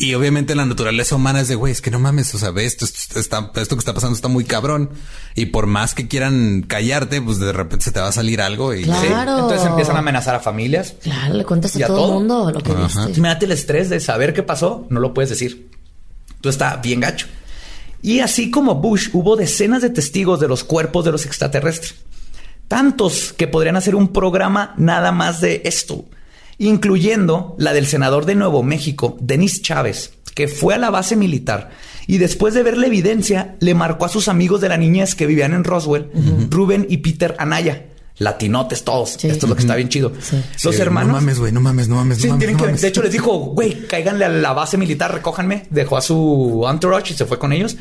Y 0.00 0.14
obviamente 0.14 0.54
la 0.54 0.64
naturaleza 0.64 1.16
humana 1.16 1.40
es 1.40 1.48
de, 1.48 1.56
güey, 1.56 1.72
es 1.72 1.80
que 1.80 1.90
no 1.90 1.98
mames, 1.98 2.34
o 2.34 2.38
sea, 2.38 2.50
ve, 2.50 2.64
esto, 2.64 2.84
está, 2.84 3.50
esto 3.56 3.74
que 3.74 3.80
está 3.80 3.94
pasando 3.94 4.14
está 4.14 4.28
muy 4.28 4.44
cabrón. 4.44 4.90
Y 5.34 5.46
por 5.46 5.66
más 5.66 5.94
que 5.94 6.06
quieran 6.06 6.62
callarte, 6.62 7.20
pues 7.20 7.38
de 7.38 7.52
repente 7.52 7.84
se 7.84 7.92
te 7.92 8.00
va 8.00 8.08
a 8.08 8.12
salir 8.12 8.40
algo 8.40 8.74
y... 8.74 8.84
Claro. 8.84 9.38
Entonces 9.38 9.66
empiezan 9.66 9.96
a 9.96 9.98
amenazar 9.98 10.36
a 10.36 10.40
familias. 10.40 10.94
Claro, 11.02 11.34
le 11.34 11.44
cuentas 11.44 11.74
a, 11.76 11.86
todo, 11.86 12.06
el 12.06 12.14
mundo 12.14 12.50
lo 12.52 12.60
que 12.60 12.72
viste. 12.74 13.00
Imagínate 13.00 13.46
el 13.46 13.52
estrés 13.52 13.88
de 13.88 13.98
saber 14.00 14.32
qué 14.34 14.42
pasó, 14.42 14.86
no 14.90 15.00
lo 15.00 15.12
puedes 15.12 15.30
decir. 15.30 15.68
Tú 16.40 16.48
está 16.48 16.76
bien 16.76 17.00
gacho. 17.00 17.26
Y 18.00 18.20
así 18.20 18.50
como 18.50 18.76
Bush, 18.76 19.08
hubo 19.12 19.36
decenas 19.36 19.82
de 19.82 19.90
testigos 19.90 20.38
de 20.38 20.48
los 20.48 20.62
cuerpos 20.62 21.04
de 21.04 21.12
los 21.12 21.26
extraterrestres. 21.26 21.96
Tantos 22.68 23.32
que 23.32 23.48
podrían 23.48 23.76
hacer 23.76 23.94
un 23.94 24.12
programa 24.12 24.74
nada 24.76 25.10
más 25.10 25.40
de 25.40 25.62
esto, 25.64 26.04
incluyendo 26.58 27.56
la 27.58 27.72
del 27.72 27.86
senador 27.86 28.26
de 28.26 28.34
Nuevo 28.34 28.62
México, 28.62 29.16
Denis 29.20 29.62
Chávez, 29.62 30.12
que 30.34 30.48
fue 30.48 30.74
a 30.74 30.78
la 30.78 30.90
base 30.90 31.16
militar 31.16 31.70
y 32.06 32.18
después 32.18 32.54
de 32.54 32.62
ver 32.62 32.76
la 32.76 32.86
evidencia 32.86 33.56
le 33.60 33.74
marcó 33.74 34.04
a 34.04 34.08
sus 34.08 34.28
amigos 34.28 34.60
de 34.60 34.68
la 34.68 34.76
niñez 34.76 35.14
que 35.14 35.26
vivían 35.26 35.52
en 35.52 35.64
Roswell, 35.64 36.10
Ruben 36.50 36.86
y 36.88 36.98
Peter 36.98 37.34
Anaya 37.38 37.86
latinotes 38.18 38.84
todos. 38.84 39.14
Esto 39.24 39.46
es 39.46 39.48
lo 39.48 39.54
que 39.54 39.60
está 39.62 39.76
bien 39.76 39.88
chido. 39.88 40.12
Los 40.64 40.78
hermanos. 40.78 41.08
No 41.08 41.14
mames, 41.14 41.38
güey, 41.38 41.52
no 41.52 41.60
mames, 41.60 41.88
no 41.88 41.96
mames. 41.96 42.24
no 42.24 42.36
mames, 42.36 42.80
De 42.80 42.88
hecho, 42.88 43.02
les 43.02 43.12
dijo, 43.12 43.38
güey, 43.38 43.86
cáiganle 43.86 44.24
a 44.24 44.28
la 44.28 44.52
base 44.52 44.76
militar, 44.76 45.12
recójanme. 45.12 45.66
Dejó 45.70 45.96
a 45.96 46.00
su 46.00 46.66
entourage 46.68 47.14
y 47.14 47.16
se 47.16 47.26
fue 47.26 47.38
con 47.38 47.52
ellos. 47.52 47.76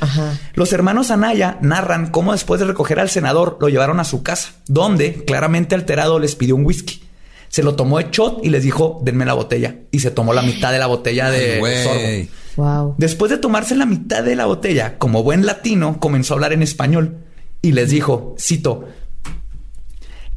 Los 0.54 0.74
hermanos 0.74 1.12
Anaya 1.12 1.58
narran 1.62 2.12
cómo 2.12 2.32
después 2.32 2.60
de 2.60 2.68
recoger 2.68 3.00
al 3.00 3.10
senador 3.10 3.58
lo 3.60 3.70
llevaron 3.70 4.00
a 4.00 4.04
su 4.04 4.24
casa, 4.24 4.54
donde 4.68 5.26
claramente 5.26 5.76
alterado 5.76 6.20
les 6.20 6.36
pidió 6.36 6.56
un 6.56 6.66
whisky. 6.66 7.02
Se 7.50 7.64
lo 7.64 7.76
tomó 7.76 7.98
de 7.98 8.08
shot 8.12 8.44
y 8.44 8.50
les 8.50 8.64
dijo, 8.64 9.00
denme 9.04 9.26
la 9.26 9.34
botella. 9.34 9.76
Y 9.92 10.00
se 10.00 10.12
tomó 10.12 10.34
la 10.34 10.42
mitad 10.42 10.72
de 10.72 10.80
la 10.80 10.88
botella 10.88 11.30
de 11.30 11.60
sorbo. 11.84 12.38
Wow. 12.58 12.96
Después 12.98 13.30
de 13.30 13.38
tomarse 13.38 13.76
la 13.76 13.86
mitad 13.86 14.24
de 14.24 14.36
la 14.36 14.46
botella, 14.46 14.98
como 14.98 15.24
buen 15.24 15.46
latino, 15.46 16.00
comenzó 16.00 16.34
a 16.34 16.36
hablar 16.36 16.54
en 16.54 16.64
español 16.64 17.18
y 17.62 17.74
les 17.74 17.92
dijo, 17.92 18.36
cito, 18.40 18.86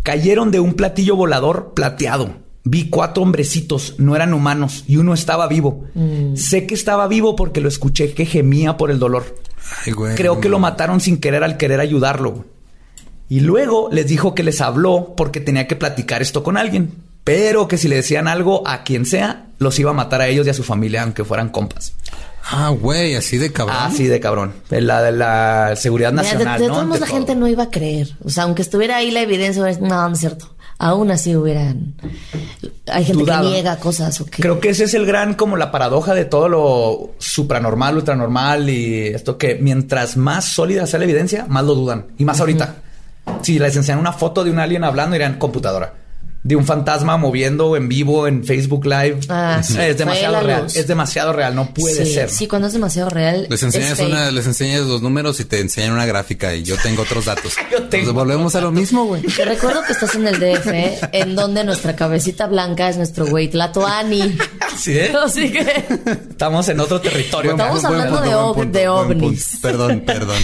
Cayeron 0.03 0.51
de 0.51 0.61
un 0.61 0.75
platillo 0.75 1.15
volador 1.17 1.73
plateado. 1.75 2.35
Vi 2.65 2.89
cuatro 2.89 3.23
hombrecitos, 3.23 3.95
no 3.99 4.17
eran 4.17 4.35
humanos, 4.35 4.85
y 4.87 4.97
uno 4.97 5.15
estaba 5.15 5.47
vivo. 5.49 5.85
Mm. 5.95 6.37
Sé 6.37 6.67
que 6.67 6.75
estaba 6.75 7.07
vivo 7.09 7.37
porque 7.37 7.61
lo 7.61 7.69
escuché 7.69 8.13
que 8.13 8.27
gemía 8.27 8.77
por 8.77 8.91
el 8.91 8.99
dolor. 8.99 9.37
Creo 10.17 10.41
que 10.41 10.49
lo 10.49 10.59
mataron 10.59 11.01
sin 11.01 11.19
querer 11.19 11.45
al 11.45 11.57
querer 11.57 11.81
ayudarlo. 11.81 12.45
Y 13.31 13.41
luego 13.41 13.89
les 13.93 14.09
dijo 14.09 14.35
que 14.35 14.43
les 14.43 14.61
habló 14.61 15.15
porque 15.17 15.41
tenía 15.41 15.69
que 15.69 15.77
platicar 15.77 16.21
esto 16.21 16.43
con 16.43 16.57
alguien, 16.57 16.93
pero 17.23 17.69
que 17.69 17.79
si 17.79 17.87
le 17.87 17.95
decían 17.95 18.27
algo 18.27 18.67
a 18.67 18.83
quien 18.83 19.07
sea, 19.07 19.47
los 19.59 19.79
iba 19.79 19.93
a 19.93 19.95
matar 19.95 20.21
a 20.21 20.27
ellos 20.27 20.49
y 20.49 20.51
a 20.51 20.55
su 20.55 20.65
familia, 20.65 21.05
aunque 21.05 21.25
fueran 21.25 21.49
compas. 21.49 21.93
Ah, 22.43 22.71
güey, 22.71 23.15
así 23.15 23.39
de 23.39 23.53
cabrón. 23.53 23.77
Así 23.79 24.09
de 24.09 24.19
cabrón. 24.19 24.53
La 24.71 25.01
de 25.01 25.13
la 25.13 25.77
seguridad 25.77 26.13
nacional. 26.13 26.59
de, 26.59 26.65
de 26.65 26.71
todos 26.71 26.87
modos, 26.87 26.99
la 26.99 27.07
gente 27.07 27.37
no 27.37 27.47
iba 27.47 27.63
a 27.63 27.71
creer. 27.71 28.17
O 28.25 28.31
sea, 28.31 28.43
aunque 28.43 28.63
estuviera 28.63 28.97
ahí 28.97 29.13
la 29.13 29.21
evidencia, 29.21 29.63
no, 29.81 30.09
no 30.09 30.13
es 30.13 30.19
cierto. 30.19 30.53
Aún 30.79 31.13
así 31.13 31.37
hubieran. 31.37 31.95
Hay 32.91 33.05
gente 33.05 33.25
que 33.25 33.37
niega 33.43 33.77
cosas. 33.77 34.21
¿o 34.21 34.27
Creo 34.27 34.59
que 34.59 34.71
ese 34.71 34.85
es 34.85 34.95
el 34.95 35.07
gran, 35.07 35.35
como 35.35 35.57
la 35.57 35.71
paradoja 35.71 36.15
de 36.15 36.25
todo 36.25 36.49
lo 36.49 37.11
supranormal, 37.19 37.95
ultranormal 37.97 38.69
y 38.71 39.07
esto 39.07 39.39
que 39.39 39.55
mientras 39.55 40.17
más 40.17 40.47
sólida 40.47 40.89
sea 40.89 40.99
la 40.99 41.05
evidencia, 41.05 41.47
más 41.49 41.65
lo 41.65 41.77
dudan. 41.77 42.07
Y 42.19 42.25
más 42.25 42.41
ahorita. 42.41 42.77
Si 43.43 43.59
les 43.59 43.77
enseñan 43.77 44.01
una 44.01 44.13
foto 44.13 44.45
de 44.45 44.51
un 44.51 44.59
alien 44.59 44.85
hablando, 44.85 45.15
dirán 45.15 45.39
computadora 45.39 46.00
de 46.43 46.57
un 46.57 46.65
fantasma 46.65 47.19
moviendo 47.19 47.77
en 47.77 47.89
vivo 47.89 48.27
en 48.27 48.45
Facebook 48.45 48.87
Live. 48.87 49.21
Ah, 49.29 49.61
es 49.61 49.99
demasiado 49.99 50.41
real. 50.41 50.67
Es 50.67 50.87
demasiado 50.87 51.33
real. 51.33 51.55
No 51.55 51.75
puede 51.75 52.07
ser. 52.07 52.31
Sí, 52.31 52.47
cuando 52.47 52.69
es 52.69 52.73
demasiado 52.73 53.11
real. 53.11 53.47
Les 53.51 53.63
enseñas, 53.63 53.99
una, 53.99 54.31
les 54.31 54.47
enseñas 54.47 54.87
los 54.87 55.03
números 55.03 55.39
y 55.41 55.45
te 55.45 55.61
enseñan 55.61 55.93
una 55.93 56.07
gráfica 56.07 56.55
y 56.55 56.63
yo 56.63 56.77
tengo 56.83 57.03
otros 57.03 57.27
datos. 57.27 57.57
yo 57.71 57.83
tengo. 57.89 58.15
volvemos 58.15 58.55
a 58.55 58.61
lo 58.63 58.73
mismo, 58.73 59.05
güey. 59.05 59.23
Te 59.23 59.45
recuerdo 59.45 59.83
que 59.87 59.93
estás 59.93 60.15
en 60.15 60.27
el 60.27 60.41
DF, 60.41 61.09
en 61.13 61.35
donde 61.35 61.63
nuestra 61.65 61.95
cabecita 61.95 62.47
blanca 62.47 62.89
es 62.89 62.97
nuestro 62.97 63.27
güey 63.27 63.49
Tlatoani. 63.49 64.39
¿Sí? 64.79 64.99
Así 65.25 65.53
que 65.53 65.85
estamos 66.31 66.69
en 66.71 66.81
otro 66.81 67.01
territorio. 67.01 67.51
Estamos 67.51 67.85
hablando 67.85 68.21
de, 68.65 68.89
ovnis. 68.89 69.59
Perdón, 69.61 70.03
perdón. 70.07 70.43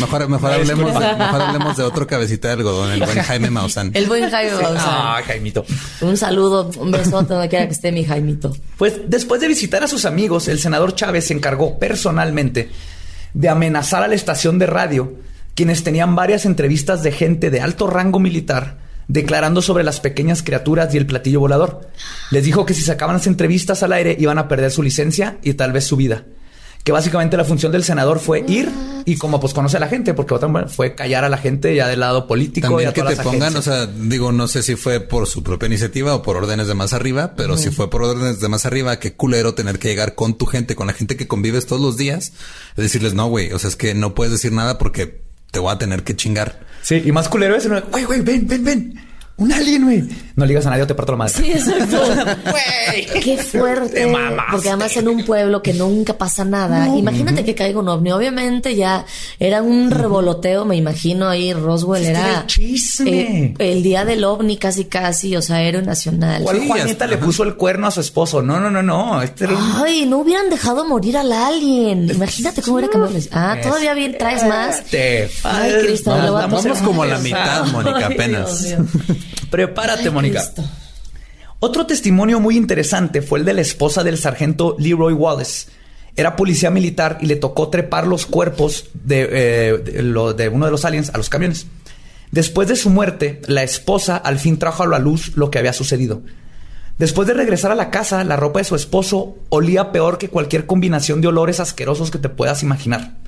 mejor, 0.00 0.28
mejor 0.28 0.52
hablemos, 0.52 0.94
mejor 0.94 1.42
hablemos 1.42 1.76
de 1.76 1.82
otro 1.82 2.06
cabecita 2.06 2.48
de 2.48 2.54
algodón, 2.54 2.92
el 2.92 3.02
buen 3.02 3.18
Jaime 3.20 3.50
Maussan. 3.50 3.90
El 3.92 4.06
buen 4.06 4.29
Ah, 4.32 5.20
Jaimito. 5.26 5.64
Un 6.00 6.16
saludo, 6.16 6.70
un 6.78 6.90
besote 6.90 7.34
donde 7.34 7.48
quiera 7.48 7.66
que 7.66 7.72
esté 7.72 7.92
mi 7.92 8.04
Jaimito. 8.04 8.56
Pues 8.76 9.00
después 9.06 9.40
de 9.40 9.48
visitar 9.48 9.82
a 9.82 9.88
sus 9.88 10.04
amigos, 10.04 10.48
el 10.48 10.58
senador 10.58 10.94
Chávez 10.94 11.26
se 11.26 11.34
encargó 11.34 11.78
personalmente 11.78 12.70
de 13.34 13.48
amenazar 13.48 14.02
a 14.02 14.08
la 14.08 14.14
estación 14.14 14.58
de 14.58 14.66
radio, 14.66 15.14
quienes 15.54 15.84
tenían 15.84 16.14
varias 16.14 16.46
entrevistas 16.46 17.02
de 17.02 17.12
gente 17.12 17.50
de 17.50 17.60
alto 17.60 17.86
rango 17.86 18.18
militar 18.18 18.78
declarando 19.08 19.60
sobre 19.60 19.82
las 19.82 19.98
pequeñas 19.98 20.44
criaturas 20.44 20.94
y 20.94 20.96
el 20.96 21.06
platillo 21.06 21.40
volador. 21.40 21.88
Les 22.30 22.44
dijo 22.44 22.64
que 22.64 22.74
si 22.74 22.82
sacaban 22.82 23.16
las 23.16 23.26
entrevistas 23.26 23.82
al 23.82 23.92
aire 23.92 24.14
iban 24.20 24.38
a 24.38 24.46
perder 24.46 24.70
su 24.70 24.84
licencia 24.84 25.38
y 25.42 25.54
tal 25.54 25.72
vez 25.72 25.84
su 25.84 25.96
vida 25.96 26.24
que 26.84 26.92
básicamente 26.92 27.36
la 27.36 27.44
función 27.44 27.72
del 27.72 27.84
senador 27.84 28.20
fue 28.20 28.44
ir 28.46 28.70
y 29.04 29.16
como 29.16 29.40
pues 29.40 29.52
conoce 29.52 29.76
a 29.76 29.80
la 29.80 29.88
gente, 29.88 30.14
porque 30.14 30.34
otra 30.34 30.48
fue 30.68 30.94
callar 30.94 31.24
a 31.24 31.28
la 31.28 31.36
gente 31.36 31.74
ya 31.74 31.88
del 31.88 32.00
lado 32.00 32.26
político. 32.26 32.68
También 32.68 32.92
que 32.92 33.02
te 33.02 33.16
pongan, 33.16 33.54
o 33.56 33.62
sea, 33.62 33.86
digo, 33.86 34.32
no 34.32 34.48
sé 34.48 34.62
si 34.62 34.76
fue 34.76 35.00
por 35.00 35.26
su 35.26 35.42
propia 35.42 35.66
iniciativa 35.66 36.14
o 36.14 36.22
por 36.22 36.36
órdenes 36.36 36.68
de 36.68 36.74
más 36.74 36.92
arriba, 36.92 37.34
pero 37.36 37.56
si 37.56 37.70
fue 37.70 37.90
por 37.90 38.02
órdenes 38.02 38.40
de 38.40 38.48
más 38.48 38.66
arriba, 38.66 38.98
qué 38.98 39.12
culero 39.12 39.54
tener 39.54 39.78
que 39.78 39.88
llegar 39.88 40.14
con 40.14 40.38
tu 40.38 40.46
gente, 40.46 40.74
con 40.74 40.86
la 40.86 40.92
gente 40.92 41.16
que 41.16 41.28
convives 41.28 41.66
todos 41.66 41.82
los 41.82 41.96
días, 41.96 42.32
decirles, 42.76 43.14
no, 43.14 43.28
güey, 43.28 43.52
o 43.52 43.58
sea, 43.58 43.68
es 43.68 43.76
que 43.76 43.94
no 43.94 44.14
puedes 44.14 44.32
decir 44.32 44.52
nada 44.52 44.78
porque 44.78 45.22
te 45.50 45.58
voy 45.58 45.72
a 45.72 45.78
tener 45.78 46.02
que 46.02 46.16
chingar. 46.16 46.60
Sí, 46.82 47.02
y 47.04 47.12
más 47.12 47.28
culero 47.28 47.56
es, 47.56 47.68
güey, 47.90 48.04
güey, 48.04 48.20
ven, 48.22 48.46
ven, 48.46 48.64
ven 48.64 49.09
un 49.40 49.52
alien, 49.52 49.84
güey. 49.84 50.04
No 50.36 50.44
le 50.44 50.50
digas 50.50 50.66
a 50.66 50.70
nadie 50.70 50.82
o 50.82 50.86
te 50.86 50.94
parto 50.94 51.12
la 51.12 51.18
madre. 51.18 51.32
Sí, 51.34 51.50
exacto. 51.50 52.00
Güey. 52.50 53.22
Qué 53.22 53.38
fuerte. 53.38 54.10
Porque 54.50 54.68
además 54.68 54.96
en 54.96 55.08
un 55.08 55.24
pueblo 55.24 55.62
que 55.62 55.74
nunca 55.74 56.16
pasa 56.16 56.44
nada. 56.44 56.88
Imagínate 56.96 57.44
que 57.44 57.54
caiga 57.54 57.80
un 57.80 57.88
ovni. 57.88 58.12
Obviamente 58.12 58.74
ya 58.74 59.04
era 59.38 59.62
un 59.62 59.90
revoloteo, 59.90 60.64
me 60.64 60.76
imagino 60.76 61.28
ahí 61.28 61.52
Roswell 61.52 62.04
era 62.04 62.44
chisme. 62.46 63.54
El, 63.58 63.82
día 63.82 64.04
del 64.04 64.24
ovni 64.24 64.56
casi 64.56 64.84
casi, 64.84 65.36
o 65.36 65.42
sea, 65.42 65.62
héroe 65.62 65.82
nacional. 65.82 66.42
¿Cuál 66.42 66.66
Juanita 66.66 67.06
le 67.06 67.16
puso 67.18 67.42
el 67.42 67.56
cuerno 67.56 67.86
a 67.86 67.90
su 67.90 68.00
esposo? 68.00 68.42
No, 68.42 68.60
no, 68.60 68.70
no, 68.70 68.82
no. 68.82 69.22
Este 69.22 69.48
Ay, 69.76 70.06
no 70.06 70.18
hubieran 70.18 70.50
dejado 70.50 70.86
morir 70.86 71.16
al 71.16 71.32
alien. 71.32 72.10
Imagínate 72.10 72.62
cómo 72.62 72.78
era 72.78 72.88
que 72.88 72.98
Ah, 73.32 73.56
todavía 73.62 73.94
bien 73.94 74.16
traes 74.18 74.46
más. 74.46 74.82
Ay, 75.44 75.72
Cristo, 75.82 76.10
vamos 76.10 76.66
como 76.84 77.02
a 77.02 77.06
la 77.06 77.18
mitad, 77.18 77.66
Mónica, 77.72 78.06
apenas. 78.06 78.74
Prepárate, 79.50 80.10
Mónica. 80.10 80.42
Otro 81.58 81.84
testimonio 81.84 82.40
muy 82.40 82.56
interesante 82.56 83.20
fue 83.20 83.38
el 83.38 83.44
de 83.44 83.52
la 83.52 83.60
esposa 83.60 84.02
del 84.02 84.16
sargento 84.16 84.76
Leroy 84.78 85.12
Wallace. 85.12 85.68
Era 86.16 86.34
policía 86.34 86.70
militar 86.70 87.18
y 87.20 87.26
le 87.26 87.36
tocó 87.36 87.68
trepar 87.68 88.06
los 88.06 88.26
cuerpos 88.26 88.86
de, 88.94 89.28
eh, 89.30 89.78
de, 89.78 90.48
uno 90.48 90.64
de 90.64 90.70
los 90.70 90.84
aliens 90.84 91.10
a 91.10 91.18
los 91.18 91.28
camiones. 91.28 91.66
Después 92.30 92.68
de 92.68 92.76
su 92.76 92.90
muerte, 92.90 93.42
la 93.46 93.62
esposa 93.62 94.16
al 94.16 94.38
fin 94.38 94.58
trajo 94.58 94.84
a 94.84 94.86
la 94.86 94.98
luz 94.98 95.36
lo 95.36 95.50
que 95.50 95.58
había 95.58 95.72
sucedido. 95.72 96.22
Después 96.98 97.28
de 97.28 97.34
regresar 97.34 97.72
a 97.72 97.74
la 97.74 97.90
casa, 97.90 98.24
la 98.24 98.36
ropa 98.36 98.60
de 98.60 98.64
su 98.64 98.76
esposo 98.76 99.36
olía 99.48 99.92
peor 99.92 100.18
que 100.18 100.28
cualquier 100.28 100.66
combinación 100.66 101.20
de 101.20 101.28
olores 101.28 101.60
asquerosos 101.60 102.10
que 102.10 102.18
te 102.18 102.28
puedas 102.28 102.62
imaginar. 102.62 103.19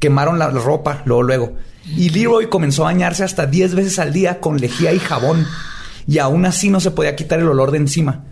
Quemaron 0.00 0.38
la 0.38 0.50
ropa 0.50 1.02
luego, 1.04 1.22
luego. 1.22 1.52
Y 1.96 2.10
Leroy 2.10 2.48
comenzó 2.48 2.82
a 2.82 2.86
bañarse 2.86 3.22
hasta 3.22 3.46
10 3.46 3.76
veces 3.76 3.98
al 3.98 4.12
día 4.12 4.40
con 4.40 4.60
lejía 4.60 4.92
y 4.92 4.98
jabón. 4.98 5.46
Y 6.06 6.18
aún 6.18 6.46
así 6.46 6.70
no 6.70 6.80
se 6.80 6.90
podía 6.90 7.14
quitar 7.14 7.38
el 7.38 7.48
olor 7.48 7.70
de 7.70 7.78
encima. 7.78 8.24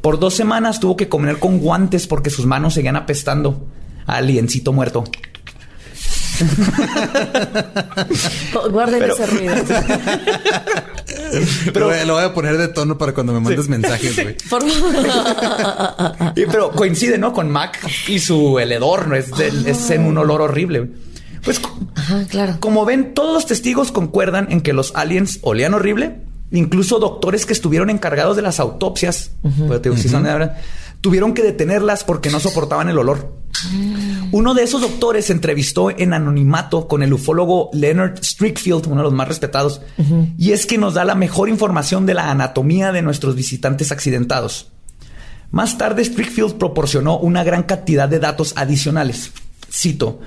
Por 0.00 0.18
dos 0.18 0.34
semanas 0.34 0.80
tuvo 0.80 0.96
que 0.96 1.08
comer 1.08 1.38
con 1.38 1.58
guantes 1.58 2.06
porque 2.06 2.30
sus 2.30 2.46
manos 2.46 2.74
seguían 2.74 2.96
apestando. 2.96 3.66
Aliencito 4.06 4.72
muerto. 4.72 5.04
Guarden 8.70 9.02
ese 9.02 9.26
ruido. 9.26 9.54
Pero 11.72 12.04
lo 12.04 12.14
voy 12.14 12.24
a 12.24 12.34
poner 12.34 12.58
de 12.58 12.68
tono 12.68 12.98
para 12.98 13.12
cuando 13.12 13.32
me 13.32 13.40
mandes 13.40 13.68
mensajes, 13.68 14.22
güey. 14.22 14.36
pero 16.50 16.70
coincide, 16.72 17.18
¿no? 17.18 17.32
Con 17.32 17.50
Mac 17.50 17.78
y 18.06 18.18
su 18.18 18.58
el 18.58 18.72
hedor, 18.72 19.14
Es, 19.16 19.30
es 19.38 19.90
en 19.90 20.04
un 20.04 20.18
olor 20.18 20.42
horrible. 20.42 20.90
Pues, 21.46 21.60
claro. 22.28 22.56
Como 22.60 22.84
ven, 22.84 23.14
todos 23.14 23.32
los 23.32 23.46
testigos 23.46 23.92
concuerdan 23.92 24.48
en 24.50 24.60
que 24.60 24.72
los 24.72 24.94
aliens 24.96 25.38
olían 25.42 25.74
horrible. 25.74 26.20
Incluso 26.50 26.98
doctores 26.98 27.46
que 27.46 27.52
estuvieron 27.52 27.88
encargados 27.88 28.36
de 28.36 28.42
las 28.42 28.60
autopsias, 28.60 29.30
pues, 29.66 29.80
Tuvieron 31.00 31.34
que 31.34 31.42
detenerlas 31.42 32.02
porque 32.02 32.30
no 32.30 32.40
soportaban 32.40 32.88
el 32.88 32.98
olor. 32.98 33.32
Uno 34.32 34.54
de 34.54 34.64
esos 34.64 34.80
doctores 34.80 35.26
se 35.26 35.32
entrevistó 35.32 35.90
en 35.90 36.12
anonimato 36.12 36.88
con 36.88 37.02
el 37.02 37.12
ufólogo 37.12 37.70
Leonard 37.72 38.22
Strickfield, 38.22 38.86
uno 38.86 38.96
de 38.96 39.02
los 39.04 39.12
más 39.12 39.28
respetados, 39.28 39.82
y 40.36 40.50
es 40.50 40.66
que 40.66 40.78
nos 40.78 40.94
da 40.94 41.04
la 41.04 41.14
mejor 41.14 41.48
información 41.48 42.06
de 42.06 42.14
la 42.14 42.30
anatomía 42.30 42.90
de 42.90 43.02
nuestros 43.02 43.36
visitantes 43.36 43.92
accidentados. 43.92 44.72
Más 45.52 45.78
tarde, 45.78 46.04
Strickfield 46.04 46.54
proporcionó 46.54 47.18
una 47.18 47.44
gran 47.44 47.62
cantidad 47.62 48.08
de 48.08 48.18
datos 48.18 48.52
adicionales. 48.56 49.30
Cito, 49.70 50.20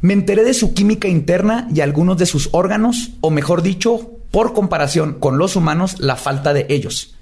me 0.00 0.12
enteré 0.12 0.44
de 0.44 0.54
su 0.54 0.74
química 0.74 1.08
interna 1.08 1.68
y 1.74 1.80
algunos 1.80 2.18
de 2.18 2.26
sus 2.26 2.50
órganos, 2.52 3.10
o 3.20 3.30
mejor 3.30 3.62
dicho, 3.62 4.12
por 4.30 4.52
comparación 4.52 5.14
con 5.18 5.38
los 5.38 5.56
humanos, 5.56 5.96
la 5.98 6.16
falta 6.16 6.52
de 6.52 6.66
ellos. 6.68 7.15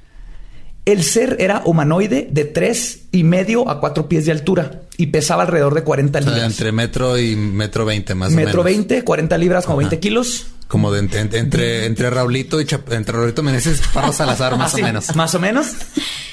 El 0.85 1.03
ser 1.03 1.37
era 1.41 1.63
humanoide 1.65 2.29
de 2.31 2.45
tres 2.45 3.05
y 3.11 3.25
medio 3.25 3.71
a 3.71 3.81
cuatro 3.81 4.07
pies 4.07 4.27
de 4.27 4.33
altura 4.33 4.83
y 4.99 5.07
pesaba 5.07 5.45
alrededor 5.45 5.75
de 5.75 5.83
40 5.83 6.21
libras. 6.21 6.43
entre 6.43 6.73
metro 6.73 7.19
y 7.19 7.35
metro 7.37 7.87
20 7.87 8.15
más 8.15 8.29
o 8.29 8.31
menos. 8.33 8.47
Metro 8.47 8.63
20, 8.63 9.03
40 9.03 9.39
libras, 9.39 9.65
como 9.65 9.79
20 9.79 9.99
kilos. 9.99 10.47
Como 10.69 10.93
de, 10.93 11.01
entre, 11.01 11.87
entre 11.87 12.11
Raulito 12.11 12.61
y 12.61 12.67
entre 12.91 13.17
Raulito 13.17 13.43
Meneses, 13.43 13.81
Parro 13.93 14.13
Salazar, 14.13 14.57
más 14.59 14.75
o 14.75 14.79
menos. 14.79 15.17
Más 15.17 15.35
o 15.35 15.41
menos. 15.41 15.69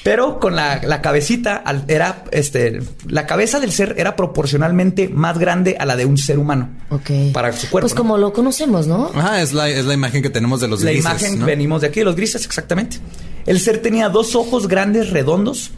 Pero 0.02 0.38
con 0.38 0.56
la, 0.56 1.00
cabecita, 1.00 1.62
era 1.88 2.24
este, 2.30 2.82
la 3.06 3.26
cabeza 3.26 3.58
del 3.58 3.72
ser 3.72 3.94
era 3.98 4.16
proporcionalmente 4.16 5.08
más 5.08 5.38
grande 5.38 5.76
a 5.78 5.86
la 5.86 5.96
de 5.96 6.04
un 6.04 6.18
ser 6.18 6.38
humano. 6.38 6.70
Ok. 6.90 7.10
Para 7.32 7.52
su 7.52 7.68
cuerpo. 7.68 7.86
Pues 7.86 7.94
como 7.94 8.18
lo 8.18 8.32
conocemos, 8.32 8.86
¿no? 8.86 9.10
Ajá, 9.14 9.40
es 9.40 9.52
la, 9.52 9.68
es 9.70 9.84
la 9.86 9.94
imagen 9.94 10.22
que 10.22 10.30
tenemos 10.30 10.60
de 10.60 10.68
los 10.68 10.82
grises. 10.82 11.04
La 11.04 11.10
imagen, 11.10 11.46
venimos 11.46 11.80
de 11.80 11.88
aquí, 11.88 12.00
de 12.00 12.04
los 12.04 12.16
grises, 12.16 12.44
exactamente. 12.44 12.98
El 13.46 13.60
ser 13.60 13.82
tenía 13.82 14.08
dos 14.08 14.34
ojos 14.34 14.68
grandes, 14.68 15.10
redondos. 15.10 15.70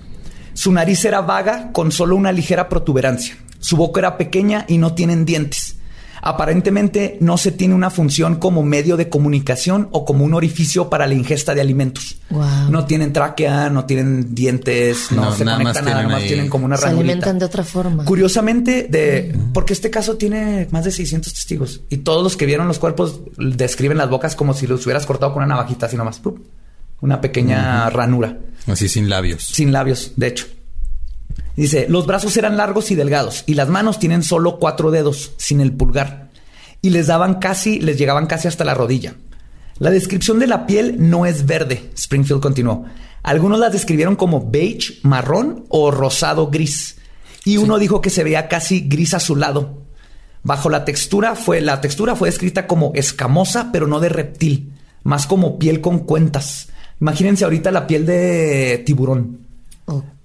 Su 0.52 0.72
nariz 0.72 1.04
era 1.04 1.20
vaga, 1.20 1.72
con 1.72 1.92
solo 1.92 2.16
una 2.16 2.32
ligera 2.32 2.68
protuberancia. 2.68 3.36
Su 3.58 3.76
boca 3.76 4.00
era 4.00 4.16
pequeña 4.16 4.64
y 4.68 4.78
no 4.78 4.94
tienen 4.94 5.24
dientes. 5.24 5.76
Aparentemente 6.26 7.18
no 7.20 7.36
se 7.36 7.52
tiene 7.52 7.74
una 7.74 7.90
función 7.90 8.36
como 8.36 8.62
medio 8.62 8.96
de 8.96 9.10
comunicación 9.10 9.88
o 9.90 10.06
como 10.06 10.24
un 10.24 10.32
orificio 10.32 10.88
para 10.88 11.06
la 11.06 11.12
ingesta 11.12 11.54
de 11.54 11.60
alimentos. 11.60 12.16
No 12.70 12.86
tienen 12.86 13.12
tráquea, 13.12 13.68
no 13.68 13.84
tienen 13.84 14.34
dientes, 14.34 15.12
no, 15.12 15.34
se 15.34 15.44
conectan 15.44 15.84
nada, 15.84 16.08
más 16.08 16.22
tienen 16.22 16.48
como 16.48 16.64
una 16.64 16.76
ranurita. 16.76 17.04
Se 17.04 17.10
alimentan 17.10 17.38
de 17.38 17.44
otra 17.44 17.62
forma. 17.62 18.06
Curiosamente, 18.06 18.86
de, 18.88 19.36
porque 19.52 19.74
este 19.74 19.90
caso 19.90 20.16
tiene 20.16 20.66
más 20.70 20.86
de 20.86 20.92
600 20.92 21.30
testigos 21.30 21.82
y 21.90 21.98
todos 21.98 22.22
los 22.22 22.38
que 22.38 22.46
vieron 22.46 22.68
los 22.68 22.78
cuerpos 22.78 23.20
describen 23.36 23.98
las 23.98 24.08
bocas 24.08 24.34
como 24.34 24.54
si 24.54 24.66
los 24.66 24.86
hubieras 24.86 25.04
cortado 25.04 25.34
con 25.34 25.42
una 25.42 25.54
navajita 25.54 25.86
así 25.86 25.98
nomás. 25.98 26.22
Una 27.00 27.20
pequeña 27.20 27.88
ranura. 27.90 28.38
Así 28.66 28.88
sin 28.88 29.08
labios. 29.08 29.44
Sin 29.44 29.72
labios, 29.72 30.12
de 30.16 30.28
hecho. 30.28 30.46
Dice, 31.56 31.86
los 31.88 32.06
brazos 32.06 32.36
eran 32.36 32.56
largos 32.56 32.90
y 32.90 32.94
delgados 32.94 33.44
y 33.46 33.54
las 33.54 33.68
manos 33.68 33.98
tienen 33.98 34.22
solo 34.22 34.58
cuatro 34.58 34.90
dedos, 34.90 35.32
sin 35.36 35.60
el 35.60 35.72
pulgar. 35.72 36.30
Y 36.82 36.90
les 36.90 37.06
daban 37.06 37.34
casi, 37.34 37.80
les 37.80 37.98
llegaban 37.98 38.26
casi 38.26 38.48
hasta 38.48 38.64
la 38.64 38.74
rodilla. 38.74 39.14
La 39.78 39.90
descripción 39.90 40.38
de 40.38 40.46
la 40.46 40.66
piel 40.66 40.96
no 40.98 41.26
es 41.26 41.46
verde, 41.46 41.90
Springfield 41.96 42.40
continuó. 42.40 42.84
Algunos 43.22 43.58
la 43.58 43.70
describieron 43.70 44.16
como 44.16 44.50
beige, 44.50 44.98
marrón 45.02 45.64
o 45.68 45.90
rosado 45.90 46.48
gris. 46.48 46.96
Y 47.44 47.56
uno 47.56 47.78
dijo 47.78 48.00
que 48.00 48.10
se 48.10 48.24
veía 48.24 48.48
casi 48.48 48.80
gris 48.80 49.14
azulado. 49.14 49.82
Bajo 50.42 50.68
la 50.68 50.84
textura 50.84 51.34
fue, 51.34 51.60
la 51.60 51.80
textura 51.80 52.16
fue 52.16 52.28
descrita 52.28 52.66
como 52.66 52.92
escamosa, 52.94 53.70
pero 53.72 53.86
no 53.86 53.98
de 53.98 54.10
reptil, 54.10 54.74
más 55.02 55.26
como 55.26 55.58
piel 55.58 55.80
con 55.80 56.00
cuentas. 56.00 56.68
Imagínense 57.00 57.44
ahorita 57.44 57.70
la 57.70 57.86
piel 57.86 58.06
de 58.06 58.82
tiburón. 58.84 59.44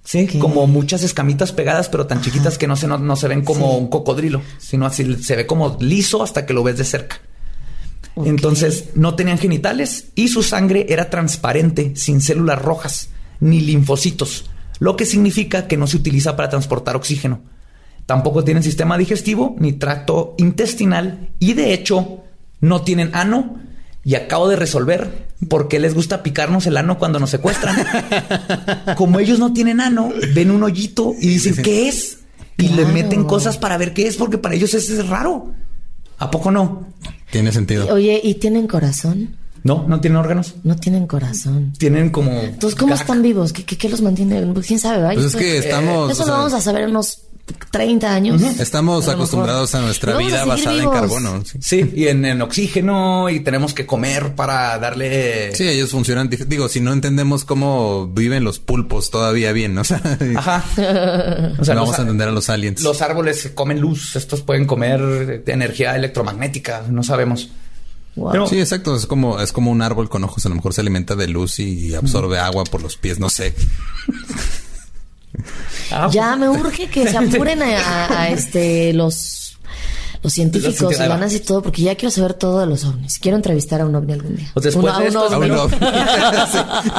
Sí, 0.02 0.26
como 0.40 0.66
muchas 0.66 1.02
escamitas 1.02 1.52
pegadas, 1.52 1.88
pero 1.88 2.06
tan 2.06 2.20
chiquitas 2.20 2.58
que 2.58 2.66
no 2.66 2.74
se, 2.74 2.88
no, 2.88 3.16
se 3.16 3.28
ven 3.28 3.44
como 3.44 3.76
un 3.76 3.88
cocodrilo, 3.88 4.42
sino 4.58 4.86
así 4.86 5.22
se 5.22 5.36
ve 5.36 5.46
como 5.46 5.76
liso 5.78 6.22
hasta 6.22 6.46
que 6.46 6.54
lo 6.54 6.64
ves 6.64 6.78
de 6.78 6.84
cerca. 6.84 7.20
Entonces 8.16 8.90
no 8.94 9.14
tenían 9.14 9.38
genitales 9.38 10.08
y 10.14 10.28
su 10.28 10.42
sangre 10.42 10.86
era 10.88 11.10
transparente, 11.10 11.92
sin 11.96 12.20
células 12.20 12.60
rojas 12.60 13.10
ni 13.40 13.60
linfocitos, 13.60 14.50
lo 14.80 14.96
que 14.96 15.06
significa 15.06 15.68
que 15.68 15.76
no 15.76 15.86
se 15.86 15.98
utiliza 15.98 16.34
para 16.34 16.48
transportar 16.48 16.96
oxígeno. 16.96 17.40
Tampoco 18.06 18.42
tienen 18.42 18.62
sistema 18.62 18.98
digestivo 18.98 19.54
ni 19.58 19.74
tracto 19.74 20.34
intestinal 20.38 21.30
y 21.38 21.52
de 21.52 21.72
hecho 21.72 22.24
no 22.60 22.82
tienen 22.82 23.14
ano 23.14 23.60
y 24.04 24.14
acabo 24.14 24.48
de 24.48 24.56
resolver 24.56 25.28
por 25.48 25.68
qué 25.68 25.78
les 25.78 25.94
gusta 25.94 26.22
picarnos 26.22 26.66
el 26.66 26.76
ano 26.76 26.98
cuando 26.98 27.18
nos 27.18 27.30
secuestran. 27.30 27.76
Como 28.96 29.18
ellos 29.20 29.38
no 29.38 29.52
tienen 29.52 29.80
ano, 29.80 30.10
ven 30.34 30.50
un 30.50 30.62
hoyito 30.62 31.14
y 31.20 31.28
dicen, 31.28 31.62
¿qué 31.62 31.88
es? 31.88 32.18
Y 32.56 32.68
le 32.68 32.84
meten 32.86 33.24
cosas 33.24 33.58
para 33.58 33.78
ver 33.78 33.94
qué 33.94 34.06
es, 34.06 34.16
porque 34.16 34.38
para 34.38 34.54
ellos 34.54 34.74
eso 34.74 34.92
es 34.92 35.08
raro. 35.08 35.52
¿A 36.18 36.30
poco 36.30 36.50
no? 36.50 36.88
Tiene 37.30 37.52
sentido. 37.52 37.92
Oye, 37.92 38.20
¿y 38.22 38.34
tienen 38.34 38.66
corazón? 38.66 39.36
No, 39.62 39.86
no 39.88 40.00
tienen 40.00 40.18
órganos. 40.18 40.54
No 40.64 40.76
tienen 40.76 41.06
corazón. 41.06 41.72
Tienen 41.78 42.10
como. 42.10 42.32
Entonces, 42.32 42.78
¿cómo 42.78 42.94
están 42.94 43.22
vivos? 43.22 43.52
¿Qué, 43.52 43.64
qué, 43.64 43.88
los 43.88 44.00
mantiene? 44.00 44.42
¿Quién 44.66 44.78
sabe? 44.78 45.14
Pues 45.14 45.26
es 45.26 45.36
que 45.36 45.58
estamos. 45.58 46.10
Eso 46.10 46.26
lo 46.26 46.32
vamos 46.32 46.52
a 46.54 46.60
saber 46.60 46.82
en 46.82 46.90
unos 46.90 47.22
30 47.70 48.14
años. 48.14 48.42
Estamos 48.42 49.08
acostumbrados 49.08 49.74
a 49.74 49.80
nuestra 49.80 50.16
vida 50.16 50.44
basada 50.44 50.82
en 50.82 50.90
carbono. 50.90 51.42
Sí, 51.60 51.90
y 51.94 52.08
en, 52.08 52.40
oxígeno 52.42 53.28
y 53.30 53.40
tenemos 53.40 53.74
que 53.74 53.86
comer 53.86 54.34
para 54.34 54.78
darle... 54.78 55.54
Sí, 55.54 55.68
ellos 55.68 55.90
funcionan... 55.90 56.28
Digo, 56.28 56.68
si 56.68 56.80
no 56.80 56.92
entendemos 56.92 57.44
cómo 57.44 58.06
viven 58.08 58.44
los 58.44 58.58
pulpos 58.58 59.10
todavía 59.10 59.52
bien, 59.52 59.74
¿no? 59.74 59.80
O 59.80 59.84
sea, 59.84 60.18
Ajá. 60.36 60.64
O 61.58 61.64
sea, 61.64 61.74
no 61.74 61.82
vamos 61.82 61.98
a 61.98 62.02
entender 62.02 62.28
a 62.28 62.32
los 62.32 62.48
aliens. 62.48 62.82
Los 62.82 63.02
árboles 63.02 63.50
comen 63.54 63.80
luz, 63.80 64.14
estos 64.14 64.42
pueden 64.42 64.66
comer 64.66 65.42
energía 65.46 65.96
electromagnética, 65.96 66.84
no 66.88 67.02
sabemos. 67.02 67.50
sí, 68.48 68.58
exacto. 68.58 68.94
Es 68.94 69.06
como, 69.06 69.40
es 69.40 69.52
como 69.52 69.70
un 69.70 69.82
árbol 69.82 70.08
con 70.08 70.24
ojos. 70.24 70.44
A 70.46 70.48
lo 70.48 70.54
mejor 70.54 70.74
se 70.74 70.80
alimenta 70.80 71.16
de 71.16 71.28
luz 71.28 71.58
y 71.58 71.94
absorbe 71.94 72.38
agua 72.38 72.64
por 72.64 72.82
los 72.82 72.96
pies. 72.96 73.18
No 73.18 73.30
sé. 73.30 73.54
Ah, 75.92 76.08
ya 76.12 76.36
me 76.36 76.48
urge 76.48 76.88
que 76.88 77.08
se 77.08 77.16
apuren 77.16 77.62
a, 77.62 78.06
a, 78.06 78.30
los 78.92 79.40
los 80.22 80.32
científicos 80.32 80.94
y 80.94 81.08
van 81.08 81.26
y 81.34 81.38
todo, 81.40 81.62
porque 81.62 81.82
ya 81.82 81.94
quiero 81.94 82.10
saber 82.10 82.34
todo 82.34 82.60
de 82.60 82.66
los 82.66 82.84
ovnis. 82.84 83.18
Quiero 83.18 83.36
entrevistar 83.36 83.80
a 83.80 83.86
un 83.86 83.94
ovni 83.94 84.12
algún 84.12 84.36
día. 84.36 84.50
Pues 84.52 84.64
después 84.64 84.98
de 84.98 85.06
esto, 85.06 85.28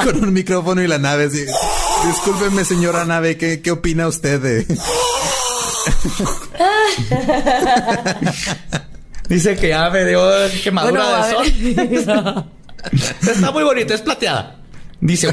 con 0.04 0.24
un 0.24 0.32
micrófono 0.32 0.82
y 0.82 0.88
la 0.88 0.98
nave. 0.98 1.30
Sí. 1.30 1.44
Discúlpeme, 2.06 2.64
señora 2.64 3.04
nave, 3.04 3.36
¿qué, 3.36 3.62
qué 3.62 3.70
opina 3.70 4.08
usted 4.08 4.40
de...? 4.40 4.66
Dice 9.28 9.56
que 9.56 9.68
ya 9.68 9.88
me 9.88 10.04
dio 10.04 10.20
quemadura 10.62 11.26
de 11.26 11.32
sol. 11.32 11.46
Está 13.22 13.52
muy 13.52 13.62
bonito, 13.62 13.94
es 13.94 14.00
plateada. 14.02 14.61
Dice, 15.02 15.32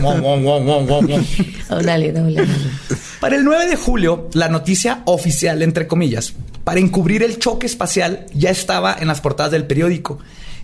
Para 3.20 3.36
el 3.36 3.44
9 3.44 3.68
de 3.68 3.76
julio, 3.76 4.28
la 4.34 4.50
noticia 4.50 5.04
oficial, 5.06 5.62
entre 5.62 5.86
comillas, 5.86 6.34
para 6.64 6.80
encubrir 6.80 7.22
el 7.22 7.38
choque 7.38 7.68
espacial 7.68 8.26
ya 8.34 8.50
estaba 8.50 8.98
en 9.00 9.08
las 9.08 9.22
portadas 9.22 9.52
del 9.52 9.68
periódico. 9.68 10.18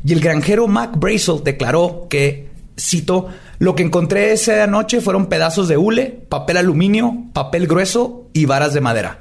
Y 0.03 0.14
el 0.14 0.22
granjero 0.22 0.68
Mac 0.68 0.97
Brazel 0.97 1.43
declaró 1.43 2.08
que, 2.10 2.49
cito, 2.80 3.30
lo 3.60 3.76
que 3.76 3.84
encontré 3.84 4.32
esa 4.34 4.66
noche 4.66 5.01
fueron 5.01 5.28
pedazos 5.28 5.68
de 5.68 5.78
hule, 5.78 6.26
papel 6.28 6.58
aluminio, 6.58 7.26
papel 7.32 7.68
grueso 7.68 8.28
y 8.34 8.45
varas 8.45 8.74
de 8.74 8.82
madera. 8.82 9.20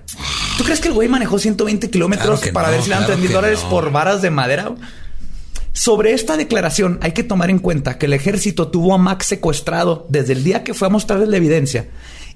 ¿Tú 0.57 0.65
crees 0.65 0.81
que 0.81 0.89
el 0.89 0.95
güey 0.95 1.09
manejó 1.09 1.39
120 1.39 1.91
kilómetros 1.91 2.41
para 2.55 2.71
ver 2.71 2.81
si 2.81 2.89
le 2.89 2.95
dan 2.95 3.05
3 3.05 3.19
mil 3.19 3.33
dólares 3.33 3.61
por 3.69 3.93
varas 3.93 4.23
de 4.23 4.31
madera? 4.31 4.73
Sobre 5.75 6.13
esta 6.13 6.37
declaración 6.37 7.01
hay 7.03 7.13
que 7.13 7.25
tomar 7.25 7.51
en 7.51 7.59
cuenta 7.59 7.99
que 7.99 8.07
el 8.07 8.13
ejército 8.13 8.69
tuvo 8.69 8.95
a 8.95 8.99
Max 8.99 9.27
secuestrado 9.27 10.07
desde 10.09 10.33
el 10.33 10.45
día 10.45 10.63
que 10.63 10.73
fue 10.73 10.87
a 10.87 10.91
mostrarles 10.91 11.29
la 11.29 11.37
evidencia 11.37 11.89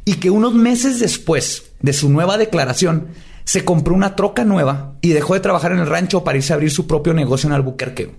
y 0.05 0.15
que 0.15 0.29
unos 0.29 0.55
meses 0.55 0.99
después 0.99 1.67
de 1.81 1.93
su 1.93 2.11
nueva 2.11 2.37
declaración 2.37 3.07
se 3.45 3.65
compró 3.65 3.95
una 3.95 4.17
troca 4.17 4.45
nueva 4.45 4.97
y 5.03 5.11
dejó 5.11 5.35
de 5.35 5.41
trabajar 5.41 5.71
en 5.71 5.79
el 5.79 5.87
rancho 5.87 6.25
para 6.25 6.37
irse 6.37 6.53
a 6.53 6.57
abrir 6.57 6.73
su 6.73 6.89
propio 6.89 7.15
negocio 7.15 7.47
en 7.47 7.53
Albuquerque. 7.53 8.17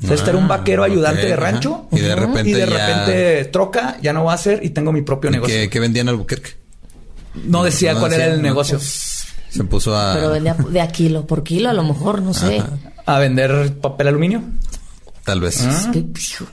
este 0.00 0.30
era 0.30 0.38
un 0.38 0.44
ah, 0.44 0.48
vaquero 0.48 0.84
ayudante 0.84 1.26
de 1.26 1.34
rancho 1.34 1.88
y 1.90 1.98
de 1.98 2.14
repente, 2.14 2.48
y 2.48 2.52
de 2.52 2.66
repente 2.66 3.44
troca, 3.46 3.98
ya 4.02 4.12
no 4.12 4.24
va 4.24 4.32
a 4.32 4.34
hacer 4.36 4.64
y 4.64 4.70
tengo 4.70 4.92
mi 4.92 5.02
propio 5.02 5.32
negocio. 5.32 5.68
¿Qué, 5.68 5.80
vendía 5.80 6.02
en 6.02 6.10
Albuquerque? 6.10 6.50
No 7.42 7.64
decía 7.64 7.96
cuál 7.96 8.12
era 8.12 8.26
el 8.26 8.40
negocio. 8.40 8.78
Se 8.78 9.64
puso 9.64 9.96
a... 9.96 10.14
Pero 10.14 10.30
vendía 10.30 10.54
de 10.54 10.80
a 10.80 10.86
kilo, 10.86 11.26
por 11.26 11.42
kilo 11.42 11.70
a 11.70 11.72
lo 11.72 11.82
mejor, 11.82 12.22
no 12.22 12.32
sé 12.32 12.62
a 13.06 13.18
vender 13.18 13.74
papel 13.80 14.08
aluminio. 14.08 14.42
Tal 15.24 15.40
vez. 15.40 15.62
Ah. 15.62 15.92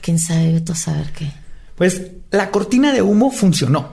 ¿Quién 0.00 0.18
sabe? 0.18 0.52
Vete 0.52 0.72
a 0.72 0.74
saber 0.74 1.12
qué. 1.12 1.30
Pues 1.76 2.02
la 2.30 2.50
cortina 2.50 2.92
de 2.92 3.02
humo 3.02 3.30
funcionó. 3.30 3.92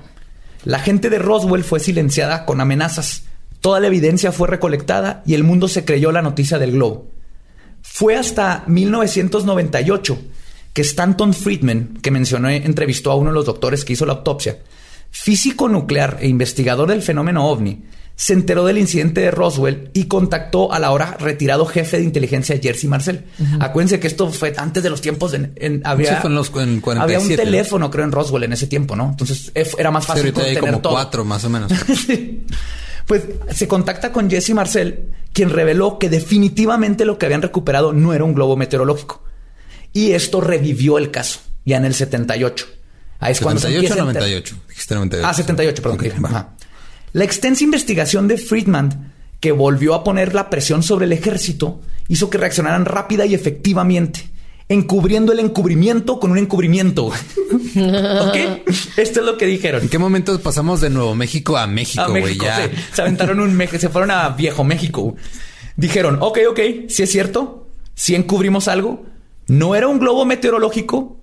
La 0.63 0.79
gente 0.79 1.09
de 1.09 1.19
Roswell 1.19 1.63
fue 1.63 1.79
silenciada 1.79 2.45
con 2.45 2.61
amenazas. 2.61 3.23
Toda 3.61 3.79
la 3.79 3.87
evidencia 3.87 4.31
fue 4.31 4.47
recolectada 4.47 5.23
y 5.25 5.33
el 5.33 5.43
mundo 5.43 5.67
se 5.67 5.85
creyó 5.85 6.11
la 6.11 6.21
noticia 6.21 6.59
del 6.59 6.71
globo. 6.71 7.09
Fue 7.81 8.15
hasta 8.15 8.63
1998 8.67 10.19
que 10.73 10.81
Stanton 10.81 11.33
Friedman, 11.33 11.97
que 12.01 12.11
mencioné, 12.11 12.65
entrevistó 12.65 13.11
a 13.11 13.15
uno 13.15 13.31
de 13.31 13.35
los 13.35 13.45
doctores 13.45 13.83
que 13.83 13.93
hizo 13.93 14.05
la 14.05 14.13
autopsia, 14.13 14.59
físico 15.09 15.67
nuclear 15.67 16.17
e 16.21 16.27
investigador 16.27 16.89
del 16.89 17.01
fenómeno 17.01 17.47
ovni, 17.47 17.83
se 18.19 18.33
enteró 18.33 18.65
del 18.65 18.77
incidente 18.77 19.21
de 19.21 19.31
Roswell 19.31 19.91
y 19.93 20.09
contactó 20.09 20.73
a 20.73 20.79
la 20.79 20.87
ahora 20.87 21.15
retirado 21.21 21.65
jefe 21.65 21.99
de 21.99 22.03
inteligencia 22.03 22.59
Jersey 22.61 22.89
Marcel. 22.89 23.23
Acuérdense 23.61 24.01
que 24.01 24.07
esto 24.07 24.29
fue 24.29 24.53
antes 24.57 24.83
de 24.83 24.89
los 24.89 24.99
tiempos 24.99 25.31
de, 25.31 25.81
había, 25.85 26.21
había 26.99 27.19
un 27.21 27.29
teléfono, 27.29 27.89
creo, 27.89 28.03
en 28.03 28.11
Roswell 28.11 28.43
en 28.43 28.51
ese 28.51 28.67
tiempo, 28.67 28.97
¿no? 28.97 29.11
Entonces 29.11 29.53
era 29.55 29.89
más 29.89 30.05
fácil 30.05 30.33
sí, 30.35 30.57
como 30.57 30.81
cuatro 30.81 31.23
más 31.23 31.45
o 31.45 31.49
menos. 31.49 31.71
Pues 33.07 33.23
se 33.55 33.67
contacta 33.67 34.11
con 34.11 34.29
Jesse 34.29 34.51
Marcel, 34.51 35.09
quien 35.33 35.49
reveló 35.49 35.97
que 35.97 36.09
definitivamente 36.09 37.05
lo 37.05 37.17
que 37.17 37.25
habían 37.25 37.41
recuperado 37.41 37.91
no 37.91 38.13
era 38.13 38.23
un 38.23 38.35
globo 38.35 38.55
meteorológico. 38.55 39.23
Y 39.93 40.11
esto 40.11 40.41
revivió 40.41 40.99
el 40.99 41.09
caso, 41.09 41.39
ya 41.65 41.77
en 41.77 41.85
el 41.85 41.95
78. 41.95 42.67
Ahí 43.17 43.31
es 43.31 43.39
cuando 43.39 43.61
98 43.61 43.95
98. 43.95 44.55
Ah, 45.23 45.33
78, 45.33 45.81
perdón. 45.81 45.97
La 47.11 47.23
extensa 47.23 47.63
investigación 47.63 48.27
de 48.27 48.37
Friedman, 48.37 49.13
que 49.39 49.51
volvió 49.51 49.95
a 49.95 50.03
poner 50.03 50.35
la 50.35 50.49
presión 50.49 50.83
sobre 50.83 51.05
el 51.05 51.11
ejército, 51.11 51.81
hizo 52.07 52.29
que 52.29 52.37
reaccionaran 52.37 52.85
rápida 52.85 53.25
y 53.25 53.33
efectivamente, 53.33 54.29
encubriendo 54.67 55.31
el 55.31 55.39
encubrimiento 55.39 56.19
con 56.19 56.31
un 56.31 56.37
encubrimiento. 56.37 57.07
¿Ok? 57.07 58.37
Esto 58.97 59.19
es 59.19 59.25
lo 59.25 59.37
que 59.37 59.45
dijeron. 59.45 59.83
¿En 59.83 59.89
qué 59.89 59.97
momento 59.97 60.39
pasamos 60.39 60.81
de 60.81 60.89
Nuevo 60.89 61.15
México 61.15 61.57
a 61.57 61.65
México, 61.65 62.05
güey? 62.09 62.37
Ya. 62.37 62.69
Se 62.93 63.01
aventaron 63.01 63.39
un 63.39 63.55
México, 63.55 63.79
se 63.79 63.89
fueron 63.89 64.11
a 64.11 64.29
Viejo 64.29 64.63
México. 64.63 65.15
Dijeron, 65.75 66.17
ok, 66.21 66.39
ok, 66.49 66.59
si 66.89 67.03
es 67.03 67.11
cierto, 67.11 67.67
si 67.95 68.15
encubrimos 68.15 68.67
algo. 68.67 69.05
No 69.47 69.73
era 69.73 69.87
un 69.87 69.97
globo 69.97 70.25
meteorológico, 70.25 71.19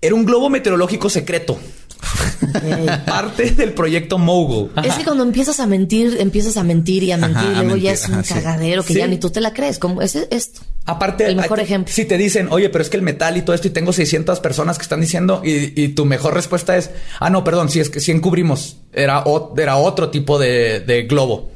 era 0.00 0.14
un 0.14 0.24
globo 0.24 0.48
meteorológico 0.50 1.10
secreto. 1.10 1.58
Parte 3.06 3.50
del 3.50 3.72
proyecto 3.72 4.18
Mogul. 4.18 4.70
Es 4.82 4.94
que 4.94 5.04
cuando 5.04 5.22
empiezas 5.22 5.60
a 5.60 5.66
mentir, 5.66 6.16
empiezas 6.20 6.56
a 6.56 6.64
mentir 6.64 7.02
y 7.02 7.12
a 7.12 7.16
mentir, 7.16 7.50
y 7.52 7.64
luego 7.64 7.76
ya 7.76 7.92
es 7.92 8.08
un 8.08 8.22
cagadero 8.22 8.82
que 8.82 8.94
ya 8.94 9.06
ni 9.06 9.18
tú 9.18 9.30
te 9.30 9.40
la 9.40 9.52
crees. 9.52 9.78
Como 9.78 10.02
es 10.02 10.14
esto. 10.16 10.60
Aparte, 10.86 11.26
el 11.26 11.36
mejor 11.36 11.60
ejemplo. 11.60 11.92
Si 11.94 12.04
te 12.04 12.16
dicen, 12.16 12.48
oye, 12.50 12.68
pero 12.70 12.82
es 12.82 12.90
que 12.90 12.96
el 12.96 13.02
metal 13.02 13.36
y 13.36 13.42
todo 13.42 13.54
esto, 13.54 13.68
y 13.68 13.70
tengo 13.70 13.92
600 13.92 14.40
personas 14.40 14.78
que 14.78 14.82
están 14.82 15.00
diciendo, 15.00 15.42
y, 15.44 15.88
tu 15.88 16.04
mejor 16.04 16.34
respuesta 16.34 16.76
es, 16.76 16.90
ah, 17.20 17.30
no, 17.30 17.44
perdón, 17.44 17.68
si 17.68 17.80
es 17.80 17.90
que 17.90 18.00
si 18.00 18.10
encubrimos, 18.10 18.78
era, 18.92 19.24
era 19.56 19.76
otro 19.76 20.10
tipo 20.10 20.38
de, 20.38 21.06
globo. 21.08 21.50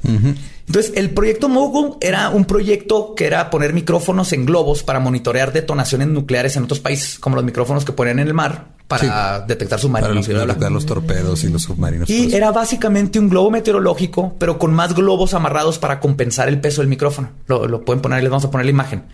Entonces, 0.66 0.92
el 0.97 1.11
proyecto 1.11 1.49
Mogul 1.49 1.97
era 2.01 2.30
un 2.30 2.45
proyecto 2.45 3.14
que 3.14 3.26
era 3.26 3.51
poner 3.51 3.72
micrófonos 3.72 4.32
en 4.32 4.47
globos 4.47 4.82
para 4.82 4.99
monitorear 5.01 5.53
detonaciones 5.53 6.09
nucleares 6.09 6.57
en 6.57 6.64
otros 6.64 6.80
países, 6.80 7.18
como 7.18 7.36
los 7.36 7.45
micrófonos 7.45 7.84
que 7.84 7.92
ponen 7.92 8.18
en 8.18 8.28
el 8.28 8.34
mar 8.34 8.73
para 8.89 9.41
detectar 9.41 9.80
submarinos. 9.80 10.26
Para 10.26 10.41
detectar 10.41 10.72
los 10.72 10.87
torpedos 10.87 11.45
y 11.45 11.49
los 11.49 11.62
submarinos. 11.62 12.09
Y 12.11 12.35
era 12.35 12.53
básicamente 12.53 13.18
un 13.18 13.28
globo 13.28 13.51
meteorológico, 13.51 14.35
pero 14.39 14.59
con 14.59 14.74
más 14.74 14.95
globos 14.95 15.35
amarrados 15.35 15.78
para 15.78 16.01
compensar 16.01 16.49
el 16.49 16.61
peso 16.61 16.82
del 16.82 16.89
micrófono. 16.89 17.30
Lo, 17.47 17.85
pueden 17.85 18.03
poner, 18.03 18.22
les 18.22 18.30
vamos 18.30 18.45
a 18.45 18.51
poner 18.51 18.66
la 18.66 18.70
imagen. 18.70 19.05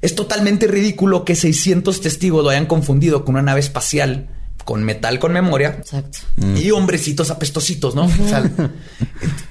Es 0.00 0.14
totalmente 0.14 0.66
ridículo 0.66 1.24
que 1.24 1.34
600 1.34 2.00
testigos 2.00 2.42
lo 2.42 2.50
hayan 2.50 2.66
confundido 2.66 3.24
con 3.24 3.34
una 3.34 3.42
nave 3.42 3.60
espacial 3.60 4.28
con 4.64 4.82
metal 4.84 5.18
con 5.18 5.32
memoria. 5.32 5.76
Exacto. 5.78 6.18
Y 6.56 6.70
hombrecitos 6.70 7.30
apestositos, 7.30 7.94
¿no? 7.94 8.10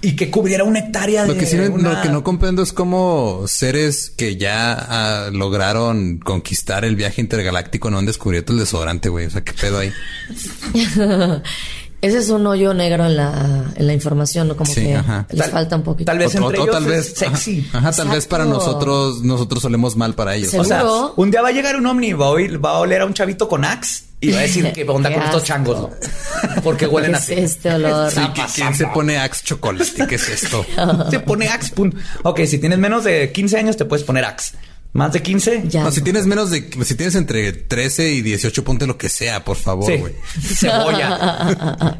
y 0.01 0.15
que 0.15 0.29
cubriera 0.29 0.63
una 0.63 0.79
hectárea 0.79 1.23
de. 1.23 1.29
Lo 1.29 1.37
que, 1.37 1.45
sí, 1.45 1.57
lo 1.57 2.01
que 2.01 2.09
no 2.09 2.23
comprendo 2.23 2.61
es 2.61 2.73
cómo 2.73 3.43
seres 3.47 4.09
que 4.09 4.37
ya 4.37 4.73
ah, 4.73 5.29
lograron 5.31 6.19
conquistar 6.19 6.85
el 6.85 6.95
viaje 6.95 7.21
intergaláctico 7.21 7.89
no 7.89 7.97
han 7.97 8.05
descubierto 8.05 8.53
el 8.53 8.59
desodorante, 8.59 9.09
güey. 9.09 9.25
O 9.25 9.29
sea, 9.29 9.43
qué 9.43 9.53
pedo 9.53 9.79
ahí. 9.79 9.91
Ese 12.01 12.17
es 12.17 12.29
un 12.29 12.47
hoyo 12.47 12.73
negro 12.73 13.05
en 13.05 13.15
la, 13.15 13.71
en 13.75 13.85
la 13.85 13.93
información, 13.93 14.47
¿no? 14.47 14.57
Como 14.57 14.73
que 14.73 14.99
les 15.29 15.51
falta 15.51 15.75
un 15.75 15.83
poquito. 15.83 16.05
Tal 16.05 16.17
vez 16.17 16.33
entre 16.33 16.57
ellos 16.57 16.71
tal 16.71 16.85
vez, 16.85 17.13
sexy. 17.15 17.69
Ajá, 17.71 17.91
tal 17.91 18.09
vez 18.09 18.25
para 18.25 18.45
nosotros, 18.45 19.21
nosotros 19.21 19.61
solemos 19.61 19.95
mal 19.95 20.15
para 20.15 20.35
ellos. 20.35 20.51
O 20.55 20.63
sea, 20.63 20.83
un 21.15 21.29
día 21.29 21.43
va 21.43 21.49
a 21.49 21.51
llegar 21.51 21.75
un 21.75 21.85
ovni, 21.85 22.13
va 22.13 22.29
a, 22.29 22.57
va 22.57 22.71
a 22.71 22.79
oler 22.79 23.01
a 23.01 23.05
un 23.05 23.13
chavito 23.13 23.47
con 23.47 23.63
axe 23.65 24.10
y 24.21 24.31
va 24.31 24.39
a 24.39 24.41
decir 24.43 24.71
que 24.71 24.83
onda 24.83 25.11
con 25.11 25.23
estos 25.23 25.43
changos, 25.43 25.81
¿no? 25.81 26.61
Porque 26.63 26.85
huelen 26.85 27.15
así. 27.15 27.33
Es 27.33 27.51
este 27.51 27.73
olor? 27.73 28.11
Sí, 28.11 28.21
¿quién 28.55 28.75
se 28.75 28.85
pone 28.87 29.17
Axe 29.17 29.43
chocolate? 29.43 30.07
¿Qué 30.07 30.15
es 30.15 30.29
esto? 30.29 30.63
se 31.09 31.19
pone 31.19 31.47
Axe. 31.47 31.73
Ok, 32.23 32.41
si 32.45 32.59
tienes 32.59 32.77
menos 32.77 33.03
de 33.03 33.31
15 33.31 33.57
años 33.57 33.77
te 33.77 33.85
puedes 33.85 34.05
poner 34.05 34.23
Axe. 34.25 34.55
¿Más 34.93 35.13
de 35.13 35.21
15? 35.21 35.63
Ya. 35.69 35.83
No, 35.83 35.91
si 35.91 36.01
tienes 36.01 36.27
menos 36.27 36.51
de... 36.51 36.69
Si 36.83 36.95
tienes 36.95 37.15
entre 37.15 37.51
13 37.53 38.11
y 38.11 38.21
18, 38.21 38.63
ponte 38.63 38.85
lo 38.85 38.97
que 38.97 39.09
sea, 39.09 39.43
por 39.43 39.57
favor, 39.57 39.97
güey. 39.97 40.13
Cebolla. 40.55 41.97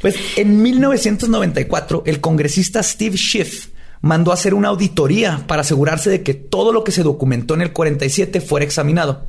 pues 0.00 0.16
en 0.36 0.62
1994, 0.62 2.02
el 2.06 2.20
congresista 2.20 2.82
Steve 2.82 3.16
Schiff 3.16 3.68
mandó 4.00 4.30
a 4.30 4.34
hacer 4.34 4.54
una 4.54 4.68
auditoría 4.68 5.44
para 5.46 5.60
asegurarse 5.60 6.10
de 6.10 6.22
que 6.22 6.34
todo 6.34 6.72
lo 6.72 6.84
que 6.84 6.90
se 6.90 7.02
documentó 7.02 7.54
en 7.54 7.62
el 7.62 7.72
47 7.72 8.40
fuera 8.40 8.64
examinado. 8.64 9.26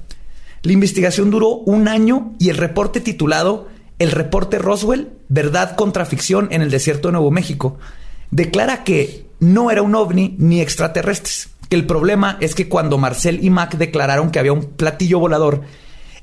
La 0.64 0.72
investigación 0.72 1.30
duró 1.30 1.50
un 1.50 1.90
año 1.90 2.34
y 2.40 2.50
el 2.50 2.56
reporte 2.56 3.02
titulado 3.02 3.68
El 4.00 4.12
reporte 4.12 4.60
Roswell, 4.60 5.12
verdad 5.28 5.76
contra 5.76 6.06
ficción 6.06 6.48
en 6.52 6.62
el 6.62 6.72
desierto 6.72 7.10
de 7.10 7.12
Nuevo 7.12 7.32
México, 7.32 7.78
declara 8.32 8.86
que 8.86 9.26
no 9.42 9.72
era 9.72 9.82
un 9.82 9.94
ovni 9.94 10.36
ni 10.40 10.62
extraterrestres, 10.62 11.50
que 11.68 11.76
el 11.76 11.86
problema 11.86 12.38
es 12.40 12.56
que 12.56 12.70
cuando 12.70 12.98
Marcel 12.98 13.44
y 13.44 13.50
Mac 13.50 13.76
declararon 13.76 14.32
que 14.32 14.40
había 14.40 14.54
un 14.54 14.64
platillo 14.64 15.20
volador, 15.20 15.64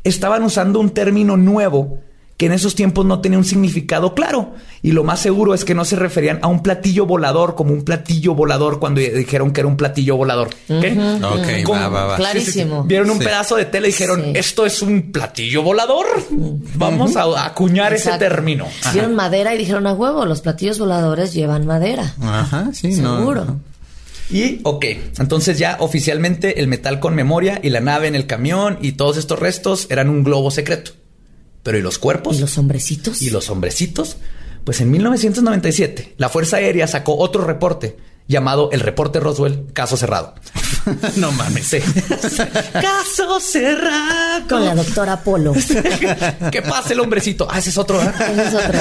estaban 0.05 0.43
usando 0.43 0.81
un 0.81 0.89
término 0.89 1.37
nuevo 1.37 2.01
que 2.41 2.47
en 2.47 2.53
esos 2.53 2.75
tiempos 2.75 3.05
no 3.05 3.21
tenía 3.21 3.37
un 3.37 3.45
significado 3.45 4.15
claro. 4.15 4.55
Y 4.81 4.93
lo 4.93 5.05
más 5.05 5.21
seguro 5.21 5.53
es 5.53 5.67
que 5.67 5.75
no 5.75 5.85
se 5.85 5.95
referían 5.95 6.39
a 6.41 6.47
un 6.47 6.63
platillo 6.63 7.05
volador 7.05 7.55
como 7.55 7.75
un 7.75 7.85
platillo 7.85 8.35
volador 8.35 8.81
cuando 8.81 9.03
dijeron 9.03 9.51
que 9.53 9.61
era 9.61 9.69
un 9.69 9.77
platillo 9.77 10.17
volador. 10.17 10.49
Ok, 10.71 11.71
va, 11.71 11.89
va, 11.91 12.17
Clarísimo. 12.17 12.85
Vieron 12.85 13.11
un 13.11 13.19
pedazo 13.19 13.57
de 13.57 13.67
tela 13.67 13.89
y 13.89 13.91
dijeron, 13.91 14.25
esto 14.35 14.65
es 14.65 14.81
un 14.81 15.13
platillo 15.13 15.63
volador. 15.63 16.07
Vamos 16.77 17.15
a 17.17 17.45
acuñar 17.45 17.93
ese 17.93 18.13
término. 18.13 18.67
Vieron 18.95 19.15
madera 19.15 19.55
y 19.55 19.59
dijeron 19.59 19.87
a 19.87 19.93
huevo, 19.93 20.25
los 20.25 20.41
platillos 20.41 20.79
voladores 20.79 21.35
llevan 21.35 21.67
madera. 21.67 22.15
Ajá, 22.23 22.71
sí, 22.73 22.95
seguro. 22.95 23.61
Y, 24.31 24.61
ok, 24.63 24.87
entonces 25.19 25.59
ya 25.59 25.77
oficialmente 25.79 26.59
el 26.61 26.69
metal 26.69 27.01
con 27.01 27.15
memoria 27.15 27.61
y 27.63 27.69
la 27.69 27.81
nave 27.81 28.09
en 28.09 28.15
el 28.15 28.27
camión 28.27 28.79
y 28.81 28.93
todos 28.93 29.19
estos 29.19 29.39
restos 29.39 29.89
eran 29.91 30.09
un 30.09 30.25
globo 30.25 30.51
secreto. 30.51 30.93
Pero 31.63 31.79
¿y 31.79 31.83
los 31.83 31.99
cuerpos? 31.99 32.37
¿Y 32.37 32.41
los 32.41 32.57
hombrecitos? 32.59 33.23
¿Y 33.23 33.31
los 33.31 33.51
hombrecitos? 33.51 34.17
Pues 34.65 34.81
en 34.81 34.91
1997, 34.91 36.15
la 36.17 36.29
Fuerza 36.29 36.59
Aérea 36.59 36.87
sacó 36.87 37.17
otro 37.17 37.45
reporte 37.45 37.97
llamado 38.31 38.71
el 38.71 38.81
reporte 38.81 39.19
Roswell, 39.19 39.67
caso 39.73 39.97
cerrado. 39.97 40.35
no 41.17 41.33
mames. 41.33 41.77
caso 42.73 43.41
cerrado. 43.41 44.49
Con 44.49 44.65
la 44.65 44.75
doctora 44.77 45.21
Polo. 45.23 45.53
¿Qué 46.53 46.63
pasa 46.63 46.93
el 46.93 47.01
hombrecito? 47.01 47.49
Ah, 47.51 47.59
ese 47.59 47.71
es 47.71 47.79
otro. 47.79 48.01
¿eh? 48.01 48.11
Ese 48.33 48.49
es 48.49 48.55
otro. 48.55 48.79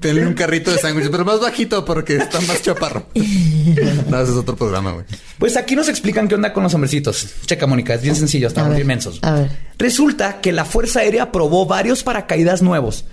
Tiene 0.00 0.26
un 0.26 0.34
carrito 0.34 0.70
de 0.70 0.78
sándwiches, 0.78 1.10
pero 1.10 1.24
más 1.24 1.40
bajito 1.40 1.84
porque 1.84 2.16
está 2.16 2.40
más 2.42 2.62
chaparro. 2.62 3.06
no, 3.14 4.20
ese 4.20 4.32
es 4.32 4.38
otro 4.38 4.54
programa, 4.54 4.92
güey. 4.92 5.06
Pues 5.38 5.56
aquí 5.56 5.74
nos 5.74 5.88
explican 5.88 6.28
qué 6.28 6.34
onda 6.34 6.52
con 6.52 6.62
los 6.62 6.74
hombrecitos. 6.74 7.26
Checa, 7.46 7.66
Mónica, 7.66 7.94
es 7.94 8.02
bien 8.02 8.14
sencillo, 8.14 8.48
están 8.48 8.78
inmensos. 8.78 9.18
A 9.22 9.32
ver. 9.32 9.50
Resulta 9.78 10.40
que 10.40 10.52
la 10.52 10.64
Fuerza 10.64 11.00
Aérea 11.00 11.32
probó 11.32 11.64
varios 11.64 12.02
paracaídas 12.02 12.62
nuevos 12.62 13.04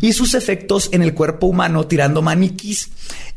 y 0.00 0.12
sus 0.12 0.34
efectos 0.34 0.90
en 0.92 1.02
el 1.02 1.14
cuerpo 1.14 1.46
humano 1.46 1.86
tirando 1.86 2.20
maniquís 2.20 2.90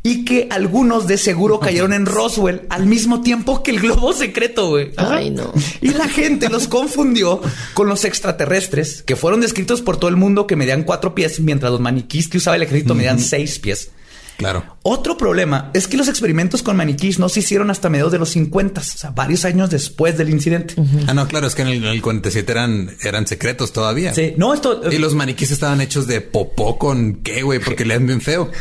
y 0.04 0.26
que 0.26 0.50
algunos 0.52 0.83
de 0.84 1.18
seguro 1.18 1.60
cayeron 1.60 1.94
en 1.94 2.06
Roswell 2.06 2.64
al 2.70 2.86
mismo 2.86 3.22
tiempo 3.22 3.64
que 3.64 3.72
el 3.72 3.80
globo 3.80 4.12
secreto, 4.12 4.70
güey. 4.70 4.92
Ay, 4.98 5.30
no. 5.30 5.54
Y 5.82 5.90
la 5.90 6.10
gente 6.10 6.50
los 6.50 6.68
confundió 6.68 7.42
con 7.74 7.88
los 7.88 8.04
extraterrestres 8.04 9.02
que 9.02 9.16
fueron 9.16 9.40
descritos 9.42 9.82
por 9.82 9.98
todo 9.98 10.10
el 10.10 10.18
mundo 10.18 10.46
que 10.46 10.58
medían 10.58 10.84
cuatro 10.84 11.16
pies, 11.16 11.40
mientras 11.40 11.72
los 11.72 11.80
maniquís 11.80 12.28
que 12.28 12.38
usaba 12.38 12.58
el 12.58 12.64
ejército 12.64 12.96
medían 12.96 13.20
seis 13.20 13.60
pies. 13.60 13.92
Claro. 14.38 14.78
Otro 14.84 15.18
problema 15.18 15.72
es 15.74 15.88
que 15.88 15.96
los 15.96 16.08
experimentos 16.08 16.62
con 16.62 16.76
maniquís 16.76 17.20
no 17.20 17.30
se 17.30 17.40
hicieron 17.40 17.72
hasta 17.72 17.90
mediados 17.90 18.12
de 18.12 18.20
los 18.20 18.30
50, 18.30 18.82
o 18.82 18.84
sea, 18.84 19.12
varios 19.12 19.46
años 19.46 19.70
después 19.70 20.18
del 20.18 20.30
incidente. 20.30 20.76
Ah, 21.08 21.14
no, 21.14 21.28
claro, 21.28 21.48
es 21.48 21.56
que 21.56 21.62
en 21.62 21.70
el, 21.70 22.02
47 22.02 22.52
eran, 22.52 22.92
eran 23.02 23.26
secretos 23.28 23.72
todavía. 23.72 24.14
Sí, 24.14 24.34
no, 24.38 24.54
esto. 24.54 24.82
Y 24.92 24.98
los 24.98 25.16
maniquís 25.16 25.52
estaban 25.52 25.80
hechos 25.82 26.08
de 26.08 26.22
popó 26.22 26.78
con 26.78 27.16
qué, 27.16 27.44
güey, 27.44 27.60
porque 27.60 27.86
le 27.86 27.94
dan 27.94 28.08
bien 28.08 28.22
feo. 28.22 28.52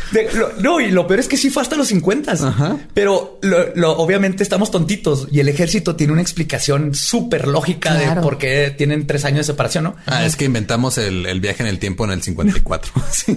no, 0.59 0.79
y 0.79 0.91
lo 0.91 1.07
peor 1.07 1.19
es 1.19 1.27
que 1.27 1.37
sí 1.37 1.49
fue 1.49 1.61
hasta 1.61 1.75
los 1.75 1.87
50. 1.87 2.31
Ajá. 2.31 2.77
Pero 2.93 3.39
lo, 3.41 3.97
obviamente 3.97 4.43
estamos 4.43 4.71
tontitos 4.71 5.27
y 5.31 5.39
el 5.39 5.49
ejército 5.49 5.95
tiene 5.95 6.13
una 6.13 6.21
explicación 6.21 6.95
súper 6.95 7.47
lógica 7.47 7.93
de 7.95 8.21
por 8.21 8.37
qué 8.37 8.73
tienen 8.77 9.07
tres 9.07 9.25
años 9.25 9.39
de 9.39 9.53
separación, 9.53 9.83
¿no? 9.85 9.95
Ah, 10.05 10.25
es 10.25 10.35
que 10.35 10.45
inventamos 10.45 10.97
el, 10.97 11.25
el 11.25 11.41
viaje 11.41 11.63
en 11.63 11.69
el 11.69 11.79
tiempo 11.79 12.05
en 12.05 12.11
el 12.11 12.21
54. 12.21 12.93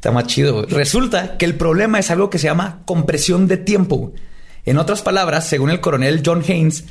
Está 0.00 0.12
más 0.12 0.26
chido. 0.26 0.66
Resulta 0.70 1.36
que 1.36 1.44
el 1.44 1.54
problema 1.54 1.98
es 1.98 2.10
algo 2.10 2.30
que 2.30 2.38
se 2.38 2.46
llama 2.46 2.80
compresión 2.84 3.46
de 3.46 3.56
tiempo. 3.56 4.12
En 4.66 4.76
otras 4.76 5.00
palabras, 5.00 5.48
según 5.48 5.70
el 5.70 5.80
coronel 5.80 6.22
John 6.24 6.44
Haynes, 6.46 6.84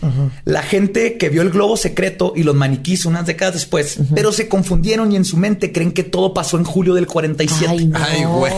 la 0.43 0.63
gente 0.63 1.17
que 1.17 1.29
vio 1.29 1.43
el 1.43 1.51
globo 1.51 1.77
secreto 1.77 2.33
y 2.35 2.41
los 2.41 2.55
maniquís 2.55 3.05
unas 3.05 3.27
décadas 3.27 3.53
después, 3.53 3.99
pero 4.15 4.31
se 4.31 4.49
confundieron 4.49 5.11
y 5.11 5.15
en 5.15 5.23
su 5.23 5.37
mente 5.37 5.71
creen 5.71 5.91
que 5.91 6.03
todo 6.03 6.33
pasó 6.33 6.57
en 6.57 6.63
julio 6.63 6.95
del 6.95 7.05
47. 7.05 7.89
Ay, 7.93 8.23
güey. 8.23 8.53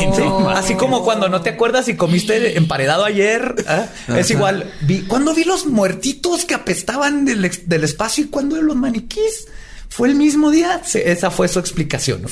Así 0.55 0.75
como 0.75 1.03
cuando 1.03 1.27
no 1.27 1.41
te 1.41 1.49
acuerdas 1.49 1.85
si 1.85 1.95
comiste 1.95 2.57
emparedado 2.57 3.03
ayer. 3.03 3.55
¿ah? 3.67 3.87
Es 4.17 4.31
igual. 4.31 4.71
Vi, 4.81 5.01
cuando 5.01 5.33
vi 5.33 5.43
los 5.43 5.65
muertitos 5.65 6.45
que 6.45 6.53
apestaban 6.53 7.25
del, 7.25 7.51
del 7.65 7.83
espacio 7.83 8.23
y 8.23 8.27
cuando 8.27 8.61
los 8.61 8.77
maniquís, 8.77 9.47
fue 9.89 10.07
el 10.07 10.15
mismo 10.15 10.51
día. 10.51 10.81
Esa 10.93 11.29
fue 11.31 11.49
su 11.49 11.59
explicación. 11.59 12.25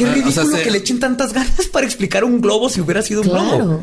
Qué 0.00 0.06
ah, 0.06 0.14
ridículo 0.14 0.56
que 0.62 0.70
le 0.70 0.78
echen 0.78 0.98
tantas 0.98 1.34
ganas 1.34 1.66
para 1.70 1.84
explicar 1.84 2.24
un 2.24 2.40
globo 2.40 2.70
si 2.70 2.80
hubiera 2.80 3.02
sido 3.02 3.20
un 3.20 3.28
globo. 3.28 3.82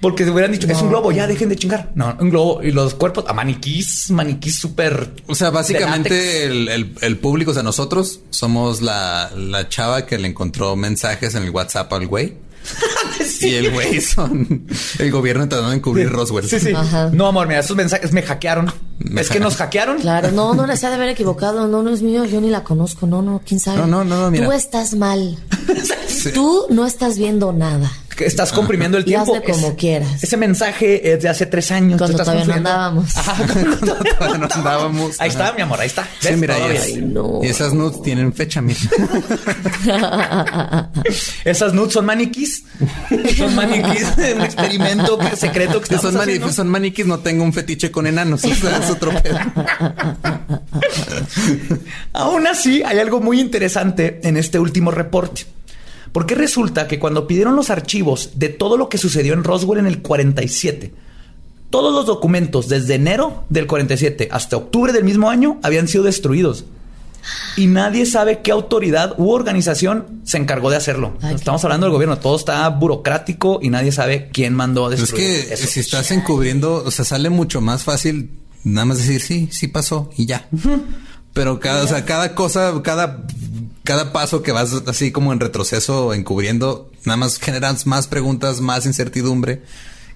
Porque 0.00 0.24
se 0.24 0.30
hubieran 0.30 0.50
dicho, 0.50 0.66
es 0.66 0.82
un 0.82 0.88
globo, 0.88 1.12
ya 1.12 1.28
dejen 1.28 1.48
de 1.48 1.54
chingar. 1.54 1.92
No, 1.94 2.16
un 2.18 2.30
globo 2.30 2.60
y 2.60 2.72
los 2.72 2.94
cuerpos 2.94 3.24
a 3.28 3.32
maniquís, 3.32 4.10
maniquís 4.10 4.58
súper. 4.58 5.12
O 5.28 5.36
sea, 5.36 5.50
básicamente 5.50 6.46
el, 6.46 7.18
público, 7.18 7.52
o 7.52 7.54
sea, 7.54 7.62
nosotros 7.62 8.18
somos 8.30 8.82
la, 8.82 9.30
la 9.36 9.68
chava 9.68 10.04
que 10.04 10.18
le 10.18 10.26
encontró 10.26 10.74
mensajes 10.74 11.36
en 11.36 11.44
el 11.44 11.50
WhatsApp 11.50 11.92
al 11.92 12.08
güey. 12.08 12.34
Y 13.40 13.54
el 13.54 13.72
güey 13.72 14.00
son 14.00 14.66
el 14.98 15.10
gobierno 15.10 15.48
tratando 15.48 15.70
de 15.70 15.76
encubrir 15.76 16.08
Roswell. 16.10 16.48
Sí, 16.48 16.60
sí. 16.60 16.72
No, 17.12 17.26
amor, 17.26 17.46
mira, 17.48 17.60
esos 17.60 17.76
mensajes 17.76 18.12
me 18.12 18.22
hackearon. 18.22 18.72
es 19.16 19.28
que 19.30 19.40
nos 19.40 19.56
hackearon. 19.56 19.98
Claro, 20.00 20.30
no, 20.30 20.54
no 20.54 20.66
les 20.66 20.82
ha 20.84 20.88
de 20.88 20.94
haber 20.94 21.08
equivocado. 21.10 21.66
No, 21.66 21.82
no 21.82 21.90
es 21.90 22.02
mío. 22.02 22.24
Yo 22.24 22.40
ni 22.40 22.50
la 22.50 22.62
conozco. 22.64 23.06
No, 23.06 23.22
no, 23.22 23.40
quién 23.44 23.60
sabe. 23.60 23.78
No, 23.78 23.86
no, 23.86 24.04
no, 24.04 24.30
mira. 24.30 24.46
Tú 24.46 24.52
estás 24.52 24.94
mal. 24.94 25.36
Tú 26.34 26.66
no 26.70 26.86
estás 26.86 27.18
viendo 27.18 27.52
nada. 27.52 27.90
Estás 28.18 28.52
comprimiendo 28.52 28.98
el 28.98 29.04
tiempo. 29.04 29.40
como 29.42 29.76
quieras. 29.76 30.22
Ese 30.22 30.36
mensaje 30.36 31.12
es 31.12 31.22
de 31.22 31.28
hace 31.28 31.46
tres 31.46 31.70
años. 31.70 31.98
Cuando 31.98 32.16
todavía 32.24 32.44
no 32.44 32.54
andábamos. 32.54 33.12
cuando 33.12 33.96
todavía 33.96 34.38
no 34.38 34.48
andábamos. 34.50 35.20
Ahí 35.20 35.28
está, 35.28 35.52
mi 35.52 35.62
amor, 35.62 35.80
ahí 35.80 35.86
está. 35.86 36.08
Sí, 36.20 36.34
mira, 36.36 36.56
y, 36.58 37.46
esas 37.46 37.72
nudes 37.72 38.02
tienen 38.02 38.32
fecha, 38.32 38.60
mira. 38.60 38.78
esas 41.44 41.72
nudes 41.74 41.92
son 41.94 42.06
maniquís. 42.06 42.64
Son 43.36 43.54
maniquís 43.54 44.06
un 44.36 44.42
experimento 44.42 45.18
secreto 45.36 45.80
que 45.80 45.98
son, 45.98 46.52
son 46.52 46.68
maniquís, 46.68 47.06
no 47.06 47.18
tengo 47.20 47.44
un 47.44 47.52
fetiche 47.52 47.90
con 47.90 48.06
enanos. 48.06 48.44
es 48.44 48.90
otro 48.90 49.12
pedo. 49.22 49.38
Aún 52.12 52.46
así, 52.46 52.82
hay 52.82 52.98
algo 52.98 53.20
muy 53.20 53.40
interesante 53.40 54.20
en 54.22 54.36
este 54.36 54.58
último 54.58 54.90
reporte. 54.90 55.46
Porque 56.12 56.34
resulta 56.34 56.86
que 56.86 56.98
cuando 56.98 57.26
pidieron 57.26 57.56
los 57.56 57.70
archivos 57.70 58.32
de 58.34 58.50
todo 58.50 58.76
lo 58.76 58.88
que 58.88 58.98
sucedió 58.98 59.32
en 59.32 59.44
Roswell 59.44 59.80
en 59.80 59.86
el 59.86 60.02
47, 60.02 60.92
todos 61.70 61.94
los 61.94 62.04
documentos 62.04 62.68
desde 62.68 62.96
enero 62.96 63.44
del 63.48 63.66
47 63.66 64.28
hasta 64.30 64.58
octubre 64.58 64.92
del 64.92 65.04
mismo 65.04 65.30
año 65.30 65.58
habían 65.62 65.88
sido 65.88 66.04
destruidos. 66.04 66.66
Y 67.56 67.66
nadie 67.66 68.04
sabe 68.04 68.42
qué 68.42 68.50
autoridad 68.50 69.14
u 69.16 69.30
organización 69.30 70.20
se 70.24 70.38
encargó 70.38 70.70
de 70.70 70.76
hacerlo. 70.76 71.16
Estamos 71.22 71.64
hablando 71.64 71.86
del 71.86 71.92
gobierno, 71.92 72.18
todo 72.18 72.36
está 72.36 72.68
burocrático 72.68 73.60
y 73.62 73.70
nadie 73.70 73.92
sabe 73.92 74.28
quién 74.32 74.54
mandó 74.54 74.86
a 74.86 74.90
destruir. 74.90 75.24
Es 75.50 75.60
que 75.60 75.66
si 75.66 75.80
estás 75.80 76.10
encubriendo, 76.10 76.82
o 76.84 76.90
sea, 76.90 77.04
sale 77.04 77.30
mucho 77.30 77.60
más 77.60 77.84
fácil 77.84 78.30
nada 78.64 78.84
más 78.84 78.98
decir 78.98 79.20
sí, 79.20 79.48
sí 79.50 79.68
pasó 79.68 80.10
y 80.16 80.26
ya. 80.26 80.48
Pero 81.32 81.58
cada, 81.60 81.84
o 81.84 81.86
sea, 81.86 82.04
cada 82.04 82.34
cosa, 82.34 82.72
cada 82.82 83.24
cada 83.84 84.12
paso 84.12 84.42
que 84.42 84.52
vas 84.52 84.72
así 84.86 85.12
como 85.12 85.32
en 85.32 85.40
retroceso, 85.40 86.14
encubriendo, 86.14 86.90
nada 87.04 87.16
más 87.16 87.38
generas 87.38 87.86
más 87.86 88.06
preguntas, 88.06 88.60
más 88.60 88.86
incertidumbre 88.86 89.62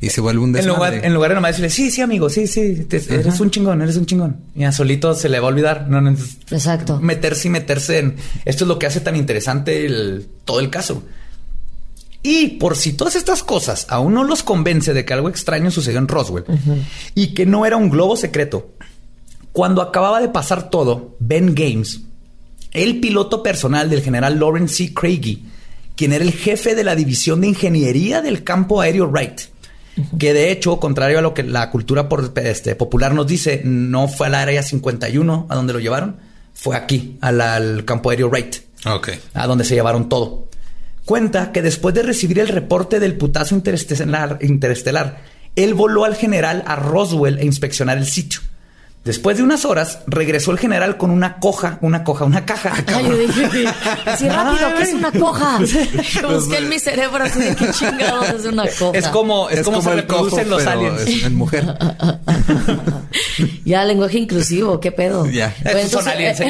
y 0.00 0.10
se 0.10 0.20
vuelve 0.20 0.42
un 0.42 0.52
desmadre. 0.52 0.72
En 0.72 0.76
lugar, 0.76 1.06
en 1.06 1.14
lugar 1.14 1.30
de 1.30 1.34
nomás 1.36 1.50
decirle, 1.52 1.70
sí, 1.70 1.90
sí, 1.90 2.00
amigo, 2.00 2.28
sí, 2.28 2.46
sí, 2.46 2.86
eres 2.90 3.40
un 3.40 3.50
chingón, 3.50 3.82
eres 3.82 3.96
un 3.96 4.06
chingón. 4.06 4.36
Y 4.54 4.64
a 4.64 4.72
solito 4.72 5.14
se 5.14 5.28
le 5.28 5.40
va 5.40 5.46
a 5.46 5.48
olvidar. 5.48 5.88
No, 5.88 6.06
Exacto. 6.50 7.00
Meterse 7.00 7.48
y 7.48 7.50
meterse 7.50 7.98
en... 7.98 8.16
Esto 8.44 8.64
es 8.64 8.68
lo 8.68 8.78
que 8.78 8.86
hace 8.86 9.00
tan 9.00 9.16
interesante 9.16 9.86
el, 9.86 10.28
todo 10.44 10.60
el 10.60 10.70
caso. 10.70 11.02
Y 12.22 12.48
por 12.58 12.76
si 12.76 12.92
todas 12.92 13.14
estas 13.14 13.42
cosas 13.42 13.86
aún 13.88 14.14
no 14.14 14.24
los 14.24 14.42
convence 14.42 14.92
de 14.92 15.04
que 15.04 15.14
algo 15.14 15.28
extraño 15.28 15.70
sucedió 15.70 15.98
en 15.98 16.08
Roswell 16.08 16.44
y 17.14 17.34
que 17.34 17.46
no 17.46 17.66
era 17.66 17.76
un 17.76 17.88
globo 17.88 18.16
secreto, 18.16 18.72
cuando 19.52 19.80
acababa 19.80 20.20
de 20.20 20.28
pasar 20.28 20.68
todo, 20.68 21.16
Ben 21.20 21.54
Games, 21.54 22.00
el 22.76 23.00
piloto 23.00 23.42
personal 23.42 23.88
del 23.90 24.02
general 24.02 24.38
Lawrence 24.38 24.76
C. 24.76 24.94
Craigie, 24.94 25.40
quien 25.96 26.12
era 26.12 26.24
el 26.24 26.32
jefe 26.32 26.74
de 26.74 26.84
la 26.84 26.94
división 26.94 27.40
de 27.40 27.48
ingeniería 27.48 28.22
del 28.22 28.44
campo 28.44 28.80
aéreo 28.80 29.08
Wright, 29.08 29.40
que 30.18 30.34
de 30.34 30.52
hecho, 30.52 30.78
contrario 30.78 31.18
a 31.18 31.22
lo 31.22 31.32
que 31.32 31.42
la 31.42 31.70
cultura 31.70 32.06
este, 32.36 32.74
popular 32.74 33.14
nos 33.14 33.26
dice, 33.26 33.62
no 33.64 34.08
fue 34.08 34.26
al 34.26 34.34
área 34.34 34.62
51 34.62 35.46
a 35.48 35.54
donde 35.54 35.72
lo 35.72 35.80
llevaron, 35.80 36.16
fue 36.52 36.76
aquí, 36.76 37.16
al, 37.22 37.84
campo 37.84 38.10
aéreo 38.10 38.28
Wright, 38.28 38.56
a 39.34 39.46
donde 39.46 39.64
se 39.64 39.74
llevaron 39.74 40.08
todo. 40.08 40.48
Cuenta 41.06 41.52
que 41.52 41.62
después 41.62 41.94
de 41.94 42.02
recibir 42.02 42.40
el 42.40 42.48
reporte 42.48 43.00
del 43.00 43.16
putazo 43.16 43.54
interestelar, 43.54 44.38
interestelar 44.42 45.22
él 45.54 45.72
voló 45.72 46.04
al 46.04 46.14
general 46.14 46.62
a 46.66 46.76
Roswell 46.76 47.38
a 47.38 47.44
inspeccionar 47.44 47.96
el 47.96 48.06
sitio 48.06 48.40
Después 49.06 49.36
de 49.36 49.44
unas 49.44 49.64
horas, 49.64 50.00
regresó 50.08 50.50
el 50.50 50.58
general 50.58 50.96
con 50.96 51.12
una 51.12 51.38
coja, 51.38 51.78
una 51.80 52.02
coja, 52.02 52.24
una 52.24 52.44
caja. 52.44 52.74
Ay, 52.88 53.04
yo 53.04 53.16
dije, 53.16 53.64
así 54.04 54.28
rápido, 54.28 54.74
¿qué 54.76 54.82
es 54.82 54.94
una 54.94 55.12
coja? 55.12 55.58
Busqué 56.28 56.56
en 56.58 56.68
mi 56.68 56.80
cerebro 56.80 57.22
así 57.22 57.38
de 57.38 57.54
qué 57.54 57.70
chingados 57.70 58.30
es 58.30 58.44
una 58.46 58.64
coja. 58.66 58.98
Es 58.98 59.06
como, 59.06 59.48
es, 59.48 59.62
como, 59.62 59.80
se 59.80 59.94
reproducen 59.94 60.50
los 60.50 60.66
aliens. 60.66 61.22
en 61.22 61.36
mujer. 61.36 61.64
ya, 63.64 63.84
lenguaje 63.84 64.18
inclusivo, 64.18 64.80
qué 64.80 64.90
pedo. 64.90 65.24
Ya. 65.26 65.54
Pues 65.62 65.88
son 65.88 66.08
aliens, 66.08 66.42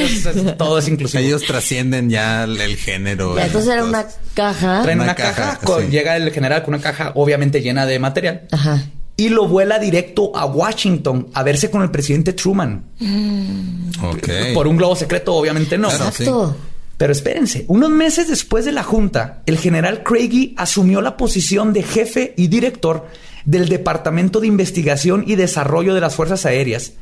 todo 0.56 0.78
es 0.78 0.88
inclusivo. 0.88 1.22
Ellos 1.22 1.42
trascienden 1.42 2.08
ya 2.08 2.44
el, 2.44 2.76
género. 2.78 3.38
entonces 3.38 3.70
era 3.70 3.84
una 3.84 4.06
caja. 4.32 4.80
Traen 4.82 5.02
una, 5.02 5.14
caja, 5.14 5.60
llega 5.90 6.16
el 6.16 6.32
general 6.32 6.62
con 6.62 6.72
una 6.72 6.82
caja 6.82 7.12
obviamente 7.16 7.60
llena 7.60 7.84
de 7.84 7.98
material. 7.98 8.48
Ajá 8.50 8.82
y 9.16 9.30
lo 9.30 9.48
vuela 9.48 9.78
directo 9.78 10.36
a 10.36 10.44
Washington 10.44 11.28
a 11.32 11.42
verse 11.42 11.70
con 11.70 11.82
el 11.82 11.90
presidente 11.90 12.34
Truman. 12.34 12.84
Mm. 12.98 13.90
Por 14.54 14.66
un 14.66 14.76
globo 14.76 14.94
secreto, 14.94 15.34
obviamente 15.34 15.78
no. 15.78 15.90
Exacto. 15.90 16.56
Pero 16.98 17.12
espérense, 17.12 17.64
unos 17.68 17.90
meses 17.90 18.28
después 18.28 18.64
de 18.64 18.72
la 18.72 18.82
junta, 18.82 19.42
el 19.46 19.58
general 19.58 20.02
Craigie 20.02 20.54
asumió 20.56 21.02
la 21.02 21.16
posición 21.16 21.72
de 21.72 21.82
jefe 21.82 22.32
y 22.36 22.48
director 22.48 23.06
del 23.44 23.68
Departamento 23.68 24.40
de 24.40 24.46
Investigación 24.46 25.24
y 25.26 25.34
Desarrollo 25.36 25.94
de 25.94 26.00
las 26.00 26.14
Fuerzas 26.14 26.46
Aéreas. 26.46 26.94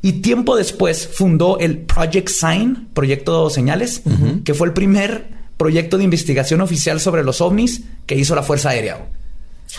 Y 0.00 0.14
tiempo 0.14 0.56
después 0.56 1.06
fundó 1.06 1.58
el 1.58 1.78
Project 1.78 2.28
Sign, 2.28 2.88
Proyecto 2.92 3.50
Señales, 3.50 4.02
que 4.44 4.54
fue 4.54 4.66
el 4.66 4.72
primer 4.72 5.28
proyecto 5.58 5.96
de 5.96 6.04
investigación 6.04 6.60
oficial 6.60 6.98
sobre 6.98 7.22
los 7.22 7.40
ovnis 7.40 7.82
que 8.06 8.16
hizo 8.16 8.34
la 8.34 8.42
Fuerza 8.42 8.70
Aérea. 8.70 9.06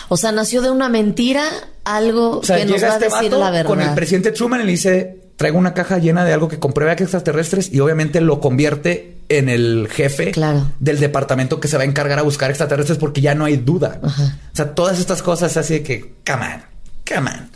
O 0.08 0.16
sea, 0.16 0.32
nació 0.32 0.62
de 0.62 0.70
una 0.70 0.88
mentira 0.88 1.44
algo 1.84 2.40
que 2.40 2.64
nos 2.64 2.82
va 2.82 2.88
a 2.88 2.94
este 2.94 3.04
decir 3.04 3.32
la 3.32 3.50
verdad. 3.50 3.68
Con 3.68 3.80
el 3.80 3.94
presidente 3.94 4.32
Truman 4.32 4.60
y 4.62 4.64
le 4.64 4.70
dice, 4.72 5.24
traigo 5.36 5.58
una 5.58 5.74
caja 5.74 5.98
llena 5.98 6.24
de 6.24 6.32
algo 6.32 6.48
que 6.48 6.58
comprueba 6.58 6.96
que 6.96 7.04
extraterrestres 7.04 7.72
y 7.72 7.80
obviamente 7.80 8.20
lo 8.20 8.40
convierte 8.40 9.18
en 9.28 9.48
el 9.48 9.88
jefe 9.90 10.32
del 10.78 11.00
departamento 11.00 11.60
que 11.60 11.68
se 11.68 11.76
va 11.76 11.82
a 11.82 11.86
encargar 11.86 12.18
a 12.18 12.22
buscar 12.22 12.50
extraterrestres 12.50 12.98
porque 12.98 13.20
ya 13.20 13.34
no 13.34 13.44
hay 13.44 13.56
duda. 13.56 14.00
O 14.02 14.56
sea, 14.56 14.74
todas 14.74 14.98
estas 14.98 15.22
cosas 15.22 15.56
así 15.56 15.74
de 15.74 15.82
que, 15.82 16.14
come 16.26 16.46
on, 16.54 16.62
come 17.06 17.30
on. 17.30 17.50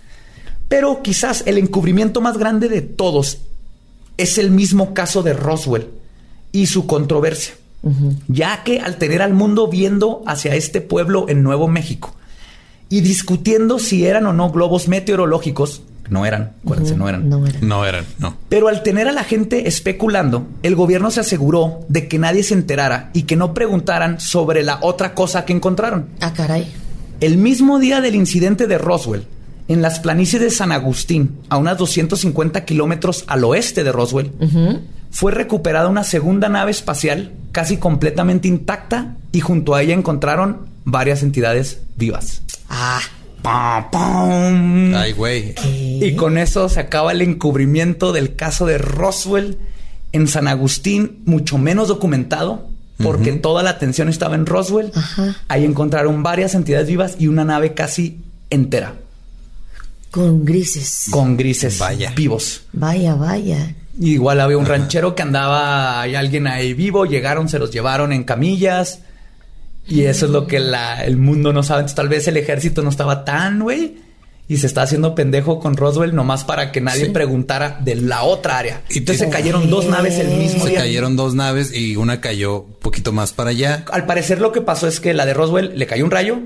Pero 0.69 1.03
quizás 1.03 1.43
el 1.47 1.59
encubrimiento 1.59 2.21
más 2.21 2.37
grande 2.37 2.69
de 2.69 2.83
todos 2.83 3.39
es 4.17 4.39
el 4.39 4.51
mismo 4.51 4.93
caso 4.93 5.23
de 5.23 5.33
Roswell 5.33 5.89
y 6.53 6.67
su 6.67 6.87
controversia. 6.87 7.55
Ya 8.27 8.65
que 8.65 8.81
al 8.81 8.97
tener 8.97 9.23
al 9.23 9.33
mundo 9.33 9.69
viendo 9.69 10.23
hacia 10.27 10.55
este 10.55 10.81
pueblo 10.81 11.27
en 11.29 11.43
Nuevo 11.43 11.69
México, 11.69 12.15
y 12.89 13.01
discutiendo 13.01 13.79
si 13.79 14.07
eran 14.07 14.27
o 14.27 14.33
no 14.33 14.51
globos 14.51 14.89
meteorológicos. 14.89 15.83
No 16.11 16.25
eran, 16.25 16.53
acuérdense, 16.65 16.97
no 16.97 17.09
eran. 17.09 17.29
No 17.29 17.47
eran. 17.47 17.69
No 17.69 17.85
eran, 17.85 18.05
no. 18.19 18.37
Pero 18.49 18.69
al 18.69 18.83
tener 18.83 19.09
a 19.09 19.13
la 19.13 19.25
gente 19.25 19.69
especulando, 19.69 20.47
el 20.63 20.75
gobierno 20.75 21.11
se 21.11 21.21
aseguró 21.21 21.81
de 21.89 22.09
que 22.09 22.19
nadie 22.19 22.43
se 22.43 22.55
enterara 22.55 23.11
y 23.13 23.23
que 23.23 23.37
no 23.37 23.53
preguntaran 23.53 24.19
sobre 24.19 24.63
la 24.63 24.79
otra 24.81 25.15
cosa 25.15 25.45
que 25.45 25.53
encontraron. 25.53 26.09
Ah, 26.21 26.33
caray. 26.33 26.67
El 27.21 27.37
mismo 27.37 27.79
día 27.79 28.01
del 28.01 28.15
incidente 28.15 28.67
de 28.67 28.79
Roswell, 28.79 29.27
en 29.67 29.83
las 29.83 30.01
planicies 30.01 30.41
de 30.41 30.51
San 30.51 30.73
Agustín, 30.73 31.41
a 31.51 31.59
unas 31.59 31.77
250 31.77 32.65
kilómetros 32.65 33.25
al 33.27 33.45
oeste 33.45 33.85
de 33.85 33.93
Roswell, 33.93 34.33
fue 35.11 35.33
recuperada 35.33 35.89
una 35.89 36.05
segunda 36.05 36.49
nave 36.49 36.71
espacial 36.71 37.33
casi 37.53 37.77
completamente 37.77 38.49
intacta 38.49 39.17
y 39.33 39.41
junto 39.41 39.75
a 39.75 39.83
ella 39.83 39.95
encontraron 39.95 40.68
varias 40.91 41.23
entidades 41.23 41.81
vivas. 41.97 42.43
Ah. 42.69 43.01
Ay, 44.95 45.13
güey. 45.13 45.55
Y 45.65 46.15
con 46.17 46.39
eso 46.39 46.69
se 46.69 46.81
acaba 46.81 47.13
el 47.13 47.23
encubrimiento 47.23 48.13
del 48.13 48.37
caso 48.37 48.67
de 48.67 48.79
Roswell 48.79 49.59
en 50.13 50.29
San 50.29 50.49
Agustín, 50.49 51.23
mucho 51.25 51.57
menos 51.57 51.89
documentado, 51.89 52.69
porque 53.03 53.33
toda 53.33 53.63
la 53.63 53.71
atención 53.71 54.09
estaba 54.09 54.35
en 54.35 54.45
Roswell. 54.45 54.93
Ahí 55.47 55.65
encontraron 55.65 56.23
varias 56.23 56.55
entidades 56.55 56.89
vivas 56.89 57.17
y 57.19 57.29
una 57.29 57.45
nave 57.45 57.75
casi 57.75 58.21
entera. 58.51 58.95
Con 60.11 60.45
grises. 60.45 61.07
Con 61.11 61.37
grises 61.37 61.79
vaya. 61.79 62.13
vivos. 62.17 62.63
Vaya, 62.73 63.15
vaya. 63.15 63.75
Igual 64.01 64.41
había 64.41 64.59
un 64.59 64.67
ranchero 64.67 65.15
que 65.15 65.23
andaba, 65.23 66.01
hay 66.01 66.15
alguien 66.15 66.47
ahí 66.47 66.73
vivo, 66.73 67.05
llegaron, 67.05 67.49
se 67.49 67.59
los 67.59 67.71
llevaron 67.71 68.13
en 68.13 68.25
camillas. 68.25 69.01
Y 69.89 70.05
eso 70.05 70.27
es 70.27 70.33
lo 70.33 70.47
que 70.47 70.61
la, 70.61 71.05
el 71.05 71.17
mundo 71.17 71.53
no 71.53 71.63
sabe. 71.63 71.81
Entonces, 71.81 71.97
tal 71.97 72.09
vez 72.09 72.29
el 72.29 72.37
ejército 72.37 72.83
no 72.83 72.91
estaba 72.91 73.25
tan, 73.25 73.61
güey 73.61 74.09
y 74.49 74.57
se 74.57 74.67
está 74.67 74.83
haciendo 74.83 75.15
pendejo 75.15 75.61
con 75.61 75.77
Roswell 75.77 76.15
nomás 76.15 76.45
para 76.45 76.73
que 76.73 76.81
nadie 76.81 77.11
preguntara 77.11 77.79
de 77.85 77.97
la 77.97 78.23
otra 78.23 78.59
área. 78.59 78.81
Y 78.89 78.99
entonces 78.99 79.27
se 79.27 79.31
cayeron 79.31 79.69
dos 79.69 79.87
naves 79.87 80.19
el 80.19 80.29
mismo 80.29 80.65
día. 80.65 80.79
Se 80.79 80.85
cayeron 80.85 81.17
dos 81.17 81.35
naves 81.35 81.71
y 81.75 81.97
una 81.97 82.23
cayó 82.23 82.63
un 82.63 82.73
poquito 82.81 83.13
más 83.13 83.33
para 83.33 83.51
allá. 83.51 83.85
Al 83.93 84.07
parecer 84.07 84.41
lo 84.41 84.51
que 84.51 84.63
pasó 84.63 84.89
es 84.89 85.01
que 85.01 85.13
la 85.13 85.27
de 85.27 85.35
Roswell 85.35 85.79
le 85.79 85.87
cayó 85.87 86.05
un 86.05 86.11
rayo, 86.11 86.39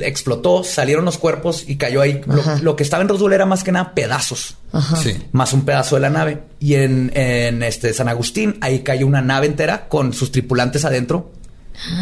explotó, 0.00 0.62
salieron 0.62 1.04
los 1.04 1.18
cuerpos 1.18 1.64
y 1.66 1.76
cayó 1.76 2.00
ahí. 2.00 2.20
Lo, 2.62 2.76
que 2.76 2.84
estaba 2.84 3.02
en 3.02 3.08
Roswell 3.08 3.32
era 3.32 3.46
más 3.46 3.64
que 3.64 3.72
nada 3.72 3.94
pedazos. 3.94 4.56
Sí. 5.02 5.16
Más 5.32 5.52
un 5.52 5.64
pedazo 5.64 5.96
de 5.96 6.02
la 6.02 6.10
nave. 6.10 6.42
Y 6.60 6.74
en, 6.74 7.10
en 7.14 7.64
este 7.64 7.92
San 7.92 8.08
Agustín 8.08 8.58
ahí 8.60 8.80
cayó 8.80 9.08
una 9.08 9.22
nave 9.22 9.46
entera 9.46 9.88
con 9.88 10.12
sus 10.12 10.30
tripulantes 10.30 10.84
adentro 10.84 11.32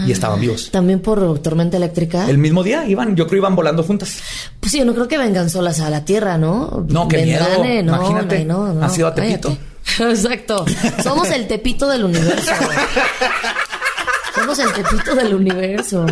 y 0.07 0.13
estaban 0.13 0.41
vivos. 0.41 0.71
¿También 0.71 1.01
por 1.01 1.39
tormenta 1.41 1.77
eléctrica? 1.77 2.29
El 2.29 2.39
mismo 2.39 2.63
día 2.63 2.87
iban, 2.87 3.17
yo 3.17 3.27
creo 3.27 3.39
iban 3.39 3.57
volando 3.57 3.83
juntas. 3.83 4.19
Pues 4.61 4.73
sí, 4.73 4.79
yo 4.79 4.85
no 4.85 4.95
creo 4.95 5.09
que 5.09 5.19
vengan 5.19 5.51
solas 5.51 5.81
a 5.81 5.91
la 5.91 6.05
Tierra, 6.05 6.39
¿no? 6.39 6.87
No, 6.89 7.09
qué 7.09 7.25
miedo. 7.25 7.45
Eh, 7.65 7.83
no, 7.83 7.97
Imagínate, 7.97 8.45
no, 8.45 8.73
no, 8.73 8.85
ha 8.85 8.89
sido 8.89 9.09
a 9.09 9.15
Tepito. 9.15 9.57
Exacto. 9.99 10.65
Somos 11.03 11.31
el 11.31 11.47
Tepito 11.47 11.89
del 11.89 12.05
universo. 12.05 12.53
Somos 14.35 14.59
el 14.59 14.73
Tepito 14.73 15.15
del 15.15 15.35
universo. 15.35 16.07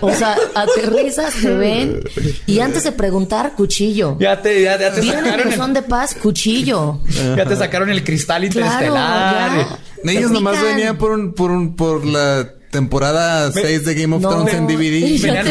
O 0.00 0.12
sea, 0.12 0.36
aterrizas, 0.54 1.34
te 1.34 1.54
ven 1.54 2.00
y 2.46 2.60
antes 2.60 2.84
de 2.84 2.92
preguntar, 2.92 3.54
cuchillo. 3.54 4.16
Ya 4.20 4.40
te, 4.40 4.62
ya, 4.62 4.78
te 4.78 5.02
sacaron. 5.02 5.70
el... 5.70 5.74
de 5.74 5.82
paz, 5.82 6.14
cuchillo. 6.14 7.00
Ya 7.36 7.44
te 7.44 7.56
sacaron 7.56 7.90
el 7.90 8.04
cristal 8.04 8.44
interestelar. 8.44 9.78
Ellos 10.04 10.30
nomás 10.30 10.62
venían 10.62 10.96
por 10.96 11.12
un, 11.12 11.32
por 11.32 11.50
un, 11.50 11.74
por 11.74 12.04
la 12.04 12.48
temporada 12.76 13.50
6 13.52 13.86
de 13.86 13.94
Game 13.94 14.14
of 14.16 14.20
Thrones 14.20 14.52
en 14.52 14.66
DVD. 14.68 15.16
Ya 15.16 15.42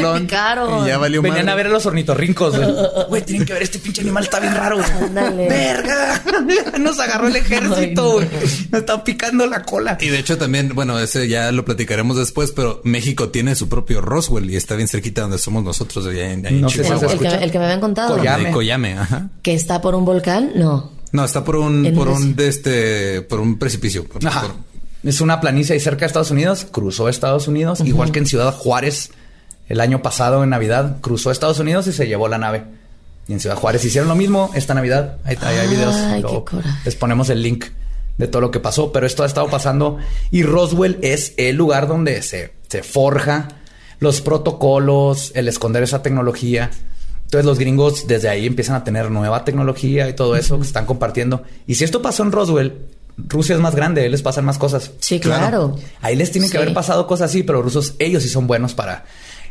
Y 0.84 0.88
ya 0.88 0.98
valió 1.00 1.24
Venían 1.24 1.50
a 1.50 1.56
ver 1.56 1.66
a 1.66 1.70
los 1.70 1.86
ornitorrincos, 1.88 2.56
güey. 2.56 2.70
Güey, 3.10 3.22
tienen 3.24 3.48
que 3.48 3.54
ver, 3.54 3.64
este 3.64 3.80
pinche 3.80 4.02
animal 4.02 4.24
está 4.24 4.40
bien 4.40 4.54
raro. 4.54 4.78
¡Verga! 5.10 6.22
Nos 6.80 7.00
agarró 7.00 7.28
el 7.28 7.36
ejército, 7.36 8.14
güey. 8.14 8.28
Nos 8.72 8.82
están 8.82 9.04
picando 9.04 9.48
la 9.48 9.64
cola. 9.64 9.98
Y 10.00 10.10
de 10.10 10.20
hecho 10.20 10.38
también, 10.38 10.74
bueno, 10.76 11.00
ese 11.00 11.28
ya 11.28 11.52
lo 11.52 11.66
platicaremos 11.66 12.18
después, 12.18 12.52
pero 12.52 12.82
México 12.84 13.30
tiene 13.30 13.56
su 13.56 13.70
propio 13.70 14.02
Roswell 14.02 14.50
y 14.52 14.56
está 14.56 14.76
bien 14.76 14.88
cerquita 14.88 15.22
donde 15.22 15.38
somos 15.38 15.64
nosotros. 15.64 16.06
Ahí, 16.06 16.20
en, 16.20 16.62
no 16.62 16.70
sé 16.70 16.84
si 16.84 16.92
el, 16.92 17.20
que, 17.20 17.28
el, 17.28 17.52
que, 17.52 17.60
me 17.60 17.66
habían 17.66 17.80
contado. 17.80 18.18
Coyame. 18.18 18.52
Coyame, 18.52 18.98
ajá. 18.98 19.30
Que 19.42 19.54
está 19.54 19.82
por 19.82 19.96
un 19.96 20.06
volcán, 20.06 20.52
no. 20.56 20.92
No, 21.12 21.24
está 21.24 21.44
por 21.44 21.56
un, 21.56 21.94
por 21.96 22.10
un, 22.10 22.36
de 22.36 22.48
este, 22.48 23.22
por 23.22 23.40
un 23.40 23.58
precipicio. 23.58 24.06
Ajá. 24.26 24.54
Es 25.06 25.22
una 25.22 25.40
planicie 25.40 25.74
ahí 25.74 25.80
cerca 25.80 26.00
de 26.02 26.08
Estados 26.08 26.32
Unidos, 26.32 26.66
cruzó 26.70 27.10
Estados 27.10 27.48
Unidos, 27.48 27.80
igual 27.82 28.12
que 28.12 28.18
en 28.18 28.26
Ciudad 28.26 28.52
Juárez 28.52 29.12
el 29.70 29.80
año 29.80 30.02
pasado 30.02 30.44
en 30.44 30.50
Navidad, 30.50 30.98
cruzó 31.02 31.30
Estados 31.30 31.60
Unidos 31.60 31.86
y 31.86 31.94
se 31.94 32.08
llevó 32.08 32.28
la 32.28 32.40
nave. 32.40 32.64
Y 33.28 33.34
en 33.34 33.40
Ciudad 33.40 33.56
Juárez 33.56 33.86
hicieron 33.86 34.10
lo 34.10 34.16
mismo 34.16 34.50
esta 34.56 34.74
Navidad. 34.74 35.18
Ahí, 35.24 35.38
hay 35.42 35.68
videos. 35.68 35.96
les 36.84 36.96
ponemos 36.96 37.30
el 37.30 37.44
link 37.44 37.66
de 38.18 38.28
todo 38.28 38.42
lo 38.42 38.50
que 38.50 38.60
pasó, 38.60 38.92
pero 38.92 39.06
esto 39.06 39.22
ha 39.22 39.28
estado 39.28 39.48
pasando 39.48 40.00
y 40.32 40.42
Roswell 40.42 40.98
es 41.04 41.34
el 41.38 41.56
lugar 41.56 41.88
donde 41.88 42.24
se, 42.24 42.54
se 42.68 42.82
forja 42.82 43.50
los 44.00 44.22
protocolos, 44.22 45.32
el 45.36 45.48
esconder 45.48 45.84
esa 45.84 46.02
tecnología. 46.02 46.72
Entonces 47.26 47.46
los 47.46 47.60
gringos 47.60 48.08
desde 48.08 48.30
ahí 48.30 48.48
empiezan 48.48 48.76
a 48.76 48.84
tener 48.84 49.12
nueva 49.12 49.46
tecnología 49.46 50.10
y 50.10 50.14
todo 50.14 50.36
eso 50.36 50.58
que 50.58 50.64
se 50.64 50.70
están 50.70 50.88
compartiendo. 50.88 51.44
Y 51.68 51.76
si 51.76 51.84
esto 51.84 52.02
pasó 52.02 52.24
en 52.24 52.32
Roswell, 52.32 52.74
Rusia 53.18 53.56
es 53.56 53.62
más 53.62 53.76
grande, 53.76 54.02
ahí 54.02 54.10
les 54.10 54.22
pasan 54.22 54.46
más 54.46 54.58
cosas. 54.58 54.92
Sí, 55.00 55.20
claro. 55.20 55.76
Ahí 56.02 56.16
les 56.16 56.32
tienen 56.32 56.50
que 56.50 56.58
haber 56.58 56.74
pasado 56.74 57.08
cosas 57.08 57.30
así, 57.30 57.44
pero 57.44 57.62
rusos, 57.62 57.96
ellos 58.00 58.24
sí 58.24 58.30
son 58.30 58.48
buenos 58.48 58.74
para. 58.74 59.06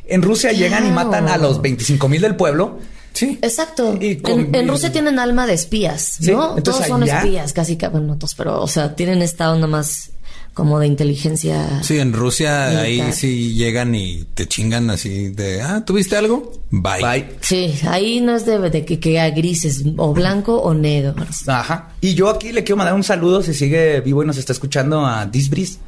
En 0.07 0.23
Rusia 0.23 0.53
llegan 0.53 0.87
y 0.87 0.91
matan 0.91 1.29
a 1.29 1.39
los 1.39 1.63
25 1.63 2.09
mil 2.09 2.21
del 2.21 2.37
pueblo. 2.37 2.79
Sí. 3.15 3.39
Exacto. 3.43 3.97
en, 4.01 4.69
Rusia 4.69 4.91
tienen 4.91 5.19
alma 5.19 5.47
de 5.47 5.55
espías, 5.55 6.17
¿no? 6.21 6.57
todos 6.57 6.85
son 6.87 7.05
espías, 7.05 7.53
casi, 7.53 7.77
bueno, 7.91 8.17
todos, 8.17 8.35
pero, 8.35 8.61
o 8.61 8.67
sea, 8.67 8.97
tienen 8.97 9.23
esta 9.23 9.53
onda 9.53 9.69
más 9.69 10.11
como 10.55 10.79
de 10.79 10.87
inteligencia. 10.87 11.83
Sí, 11.83 11.99
en 11.99 12.13
Rusia 12.13 12.81
ahí 12.81 13.13
sí 13.13 13.55
llegan 13.55 13.95
y 13.95 14.25
te 14.35 14.47
chingan 14.47 14.89
así 14.89 15.29
de, 15.31 15.61
ah, 15.61 15.85
¿tuviste 15.85 16.17
algo? 16.17 16.53
Bye. 16.71 17.03
Bye. 17.03 17.27
Sí, 17.41 17.75
ahí 17.89 18.21
no 18.21 18.37
es 18.37 18.47
de, 18.47 18.85
que, 18.85 19.01
que 19.01 19.31
grises, 19.33 19.83
o 19.97 20.15
blanco 20.15 20.57
o 20.57 20.73
negro. 20.73 21.15
Ajá. 21.49 21.91
Y 22.01 22.15
yo 22.15 22.31
aquí 22.31 22.53
le 22.53 22.63
quiero 22.63 22.77
mandar 22.77 22.95
un 22.95 23.03
saludo 23.05 23.43
si 23.43 23.53
sigue 23.53 24.01
vivo 24.01 24.23
y 24.23 24.27
nos 24.27 24.37
está 24.37 24.53
escuchando 24.53 25.05
a 25.05 25.27
Disbris. 25.27 25.79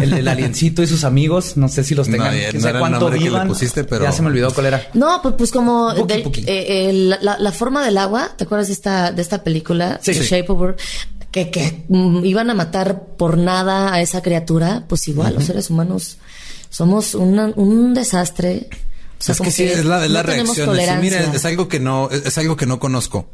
El, 0.00 0.26
aliencito 0.26 0.82
y 0.82 0.86
sus 0.86 1.04
amigos, 1.04 1.56
no 1.56 1.68
sé 1.68 1.84
si 1.84 1.94
los 1.94 2.08
tengan. 2.08 2.34
No, 2.54 2.72
no 2.72 2.78
cuánto 2.78 3.10
vivan. 3.10 3.48
Pusiste, 3.48 3.84
pero... 3.84 4.04
Ya 4.04 4.12
se 4.12 4.22
me 4.22 4.28
olvidó 4.28 4.52
cuál 4.52 4.66
era. 4.66 4.82
No, 4.94 5.20
pues, 5.22 5.34
pues 5.36 5.52
como 5.52 5.92
eh, 6.46 7.16
la, 7.20 7.52
forma 7.52 7.84
del 7.84 7.98
agua, 7.98 8.30
¿te 8.36 8.44
acuerdas 8.44 8.68
de 8.68 8.72
esta, 8.72 9.12
de 9.12 9.22
esta 9.22 9.44
película? 9.44 10.00
Sí, 10.02 10.14
Shape 10.14 10.46
of 10.48 10.74
que, 11.34 11.84
mm, 11.88 12.24
iban 12.24 12.50
a 12.50 12.54
matar 12.54 13.02
por 13.16 13.36
nada 13.38 13.92
a 13.92 14.00
esa 14.00 14.22
criatura, 14.22 14.84
pues 14.88 15.08
igual 15.08 15.34
los 15.34 15.44
seres 15.44 15.68
humanos 15.68 16.18
somos 16.70 17.14
un 17.14 17.94
desastre. 17.94 18.68
es 19.26 19.40
que 19.40 19.50
sí, 19.50 19.64
es 19.64 19.84
la, 19.84 20.22
reacción. 20.22 20.76
mira, 21.00 21.32
es 21.34 21.44
algo 21.44 21.68
que 21.68 21.80
no, 21.80 22.08
es 22.10 22.38
algo 22.38 22.56
que 22.56 22.66
no 22.66 22.78
conozco. 22.78 23.26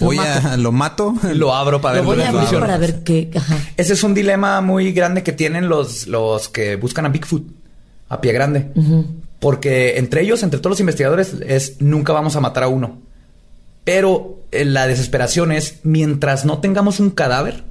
Voy 0.00 0.18
a, 0.18 0.56
lo 0.56 0.72
mato, 0.72 1.14
lo 1.34 1.54
abro 1.54 1.80
para 1.80 2.00
ver, 2.00 2.32
para 2.60 2.78
ver 2.78 3.04
qué. 3.04 3.30
Ese 3.76 3.92
es 3.92 4.02
un 4.02 4.14
dilema 4.14 4.60
muy 4.60 4.92
grande 4.92 5.22
que 5.22 5.32
tienen 5.32 5.68
los, 5.68 6.06
los 6.08 6.48
que 6.48 6.76
buscan 6.76 7.06
a 7.06 7.10
Bigfoot, 7.10 7.44
a 8.08 8.20
pie 8.20 8.32
grande. 8.32 8.72
Porque 9.38 9.98
entre 9.98 10.22
ellos, 10.22 10.42
entre 10.42 10.58
todos 10.58 10.72
los 10.72 10.80
investigadores, 10.80 11.34
es 11.46 11.80
nunca 11.80 12.12
vamos 12.12 12.34
a 12.34 12.40
matar 12.40 12.64
a 12.64 12.68
uno. 12.68 12.98
Pero 13.84 14.40
eh, 14.50 14.64
la 14.64 14.86
desesperación 14.86 15.52
es 15.52 15.80
mientras 15.82 16.44
no 16.44 16.58
tengamos 16.58 17.00
un 17.00 17.10
cadáver, 17.10 17.64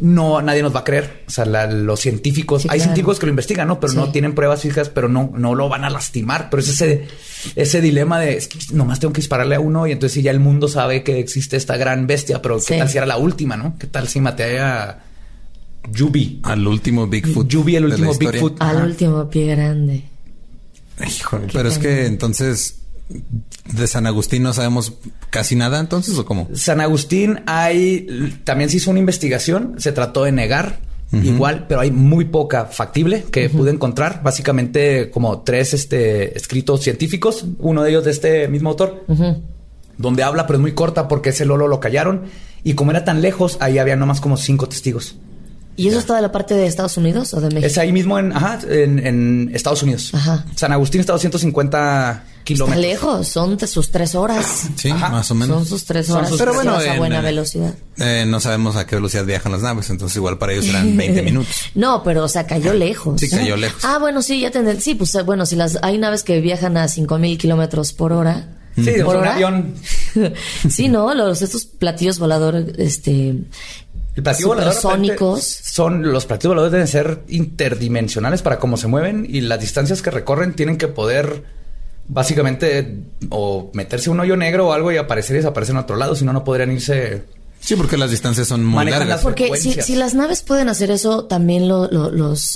no 0.00 0.42
nadie 0.42 0.62
nos 0.62 0.74
va 0.74 0.80
a 0.80 0.84
creer. 0.84 1.22
O 1.28 1.30
sea, 1.30 1.44
los 1.44 2.00
científicos, 2.00 2.66
hay 2.68 2.80
científicos 2.80 3.20
que 3.20 3.26
lo 3.26 3.30
investigan, 3.30 3.68
¿no? 3.68 3.78
Pero 3.78 3.92
no 3.92 4.10
tienen 4.10 4.34
pruebas 4.34 4.62
fijas, 4.62 4.88
pero 4.88 5.08
no, 5.08 5.32
no 5.36 5.54
lo 5.54 5.68
van 5.68 5.84
a 5.84 5.90
lastimar. 5.90 6.50
Pero 6.50 6.60
es 6.60 6.70
ese, 6.70 7.06
ese 7.54 7.80
dilema 7.80 8.18
de 8.18 8.36
es 8.36 8.48
que 8.48 8.58
nomás 8.72 8.98
tengo 8.98 9.12
que 9.12 9.20
dispararle 9.20 9.54
a 9.54 9.60
uno 9.60 9.86
y 9.86 9.92
entonces 9.92 10.14
si 10.14 10.22
ya 10.22 10.32
el 10.32 10.40
mundo 10.40 10.66
sabe 10.66 11.04
que 11.04 11.20
existe 11.20 11.56
esta 11.56 11.76
gran 11.76 12.08
bestia, 12.08 12.42
pero 12.42 12.58
qué 12.66 12.78
tal 12.78 12.88
si 12.88 12.96
era 12.96 13.06
la 13.06 13.16
última, 13.16 13.56
¿no? 13.56 13.76
¿Qué 13.78 13.86
tal 13.86 14.08
si 14.08 14.20
maté 14.20 14.58
a 14.58 15.04
Yubi? 15.92 16.40
Al 16.42 16.66
último 16.66 17.06
Bigfoot. 17.06 17.46
Yubi, 17.46 17.76
el 17.76 17.84
último 17.84 18.14
Bigfoot. 18.14 18.60
Al 18.60 18.84
último 18.84 19.30
pie 19.30 19.46
grande. 19.54 20.02
Híjole, 21.06 21.46
pero 21.52 21.68
es 21.68 21.78
que 21.78 22.06
entonces 22.06 22.79
de 23.72 23.86
San 23.86 24.06
Agustín 24.06 24.42
no 24.42 24.52
sabemos 24.52 24.94
casi 25.30 25.56
nada 25.56 25.80
entonces 25.80 26.16
o 26.18 26.24
cómo? 26.24 26.48
San 26.54 26.80
Agustín 26.80 27.40
hay 27.46 28.38
también 28.44 28.70
se 28.70 28.78
hizo 28.78 28.90
una 28.90 29.00
investigación, 29.00 29.74
se 29.78 29.92
trató 29.92 30.24
de 30.24 30.32
negar 30.32 30.80
igual, 31.12 31.66
pero 31.68 31.80
hay 31.80 31.90
muy 31.90 32.26
poca 32.26 32.66
factible 32.66 33.24
que 33.32 33.48
pude 33.48 33.72
encontrar, 33.72 34.22
básicamente 34.22 35.10
como 35.10 35.40
tres 35.40 35.74
este 35.74 36.36
escritos 36.36 36.82
científicos, 36.82 37.44
uno 37.58 37.82
de 37.82 37.90
ellos 37.90 38.04
de 38.04 38.12
este 38.12 38.48
mismo 38.48 38.70
autor. 38.70 39.04
Donde 39.98 40.22
habla, 40.22 40.46
pero 40.46 40.58
es 40.58 40.62
muy 40.62 40.72
corta 40.72 41.08
porque 41.08 41.28
ese 41.28 41.44
Lolo 41.44 41.68
lo 41.68 41.78
callaron. 41.78 42.22
Y 42.64 42.72
como 42.72 42.90
era 42.90 43.04
tan 43.04 43.20
lejos, 43.20 43.58
ahí 43.60 43.76
había 43.76 43.96
nomás 43.96 44.20
como 44.22 44.38
cinco 44.38 44.66
testigos. 44.66 45.16
¿Y 45.76 45.88
eso 45.88 45.98
está 45.98 46.16
de 46.16 46.22
la 46.22 46.32
parte 46.32 46.54
de 46.54 46.66
Estados 46.66 46.96
Unidos 46.96 47.34
o 47.34 47.40
de 47.40 47.48
México? 47.48 47.66
Es 47.66 47.76
ahí 47.76 47.92
mismo 47.92 48.18
en, 48.18 48.32
ajá, 48.32 48.60
en, 48.68 49.50
Estados 49.54 49.82
Unidos. 49.82 50.10
Ajá. 50.14 50.46
San 50.54 50.72
Agustín 50.72 51.00
está 51.00 51.12
a 51.12 51.16
250 51.16 52.24
kilómetros. 52.54 52.84
Está 52.84 52.88
lejos, 52.88 53.28
son 53.28 53.68
sus 53.68 53.90
tres 53.90 54.14
horas. 54.14 54.68
Sí, 54.76 54.92
más 54.92 55.30
o 55.30 55.34
menos. 55.34 55.56
Son 55.56 55.66
sus 55.66 55.84
tres 55.84 56.10
horas. 56.10 56.32
pero 56.36 56.54
bueno, 56.54 56.76
a 56.76 56.96
buena 56.96 57.20
velocidad. 57.20 57.74
Eh, 57.98 58.24
no 58.26 58.40
sabemos 58.40 58.76
a 58.76 58.86
qué 58.86 58.96
velocidad 58.96 59.24
viajan 59.24 59.52
las 59.52 59.62
naves, 59.62 59.90
entonces 59.90 60.16
igual 60.16 60.38
para 60.38 60.52
ellos 60.52 60.66
eran 60.66 60.96
20 60.96 61.22
minutos. 61.24 61.54
no, 61.74 62.02
pero 62.02 62.24
o 62.24 62.28
sea, 62.28 62.46
cayó 62.46 62.72
lejos. 62.72 63.20
Sí, 63.20 63.28
cayó 63.28 63.56
lejos. 63.56 63.84
Ah, 63.84 63.98
bueno, 63.98 64.22
sí, 64.22 64.40
ya 64.40 64.50
tendré. 64.50 64.80
Sí, 64.80 64.94
pues 64.94 65.16
bueno, 65.24 65.46
si 65.46 65.56
las 65.56 65.78
hay 65.82 65.98
naves 65.98 66.22
que 66.22 66.40
viajan 66.40 66.76
a 66.76 66.88
5000 66.88 67.38
kilómetros 67.38 67.92
por 67.92 68.12
hora. 68.12 68.56
Sí, 68.76 68.92
por 69.04 69.16
un 69.16 69.26
avión. 69.26 69.74
sí, 70.70 70.88
no, 70.88 71.12
los 71.14 71.42
estos 71.42 71.64
platillos 71.66 72.18
voladores, 72.18 72.66
este 72.78 73.36
el 74.16 74.24
platillo 74.24 74.48
volador 74.48 75.40
son 75.40 76.12
los 76.12 76.26
platillos 76.26 76.50
voladores 76.50 76.72
deben 76.72 76.88
ser 76.88 77.22
interdimensionales 77.28 78.42
para 78.42 78.58
cómo 78.58 78.76
se 78.76 78.88
mueven 78.88 79.26
y 79.28 79.40
las 79.40 79.60
distancias 79.60 80.02
que 80.02 80.10
recorren 80.10 80.54
tienen 80.54 80.78
que 80.78 80.88
poder 80.88 81.44
básicamente 82.10 83.02
o 83.30 83.70
meterse 83.72 84.10
un 84.10 84.20
hoyo 84.20 84.36
negro 84.36 84.68
o 84.68 84.72
algo 84.72 84.92
y 84.92 84.96
aparecer 84.96 85.36
y 85.36 85.38
desaparecer 85.38 85.74
en 85.74 85.78
otro 85.78 85.96
lado, 85.96 86.14
si 86.14 86.24
no 86.24 86.32
no 86.32 86.44
podrían 86.44 86.72
irse 86.72 87.22
Sí, 87.60 87.76
porque 87.76 87.98
las 87.98 88.10
distancias 88.10 88.48
son 88.48 88.64
muy 88.64 88.86
largas. 88.86 89.20
Porque 89.20 89.54
si, 89.56 89.94
las 89.94 90.14
naves 90.14 90.42
pueden 90.42 90.70
hacer 90.70 90.90
eso, 90.90 91.26
también 91.26 91.68
los, 91.68 91.90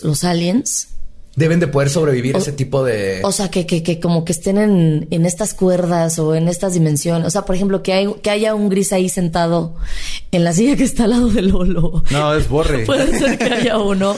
los 0.02 0.24
aliens 0.24 0.88
deben 1.36 1.58
de 1.58 1.66
poder 1.66 1.90
sobrevivir 1.90 2.36
ese 2.36 2.52
tipo 2.52 2.84
de... 2.84 3.20
O 3.24 3.32
sea, 3.32 3.50
que, 3.50 3.66
que, 3.66 3.82
que 3.82 3.98
como 3.98 4.24
que 4.24 4.32
estén 4.32 4.56
en, 4.56 5.08
en, 5.10 5.26
estas 5.26 5.52
cuerdas 5.52 6.18
o 6.18 6.34
en 6.34 6.48
estas 6.48 6.74
dimensiones. 6.74 7.26
O 7.26 7.30
sea, 7.30 7.42
por 7.42 7.56
ejemplo, 7.56 7.82
que, 7.82 7.92
hay, 7.92 8.12
que 8.22 8.30
haya 8.30 8.54
un 8.54 8.68
gris 8.68 8.92
ahí 8.92 9.08
sentado 9.08 9.74
en 10.30 10.44
la 10.44 10.52
silla 10.52 10.76
que 10.76 10.84
está 10.84 11.04
al 11.04 11.10
lado 11.10 11.28
del 11.28 11.48
Lolo. 11.48 12.04
No, 12.10 12.34
es 12.34 12.48
borre. 12.48 12.84
Puede 12.86 13.18
ser 13.18 13.36
que 13.36 13.52
haya 13.52 13.78
uno. 13.78 14.16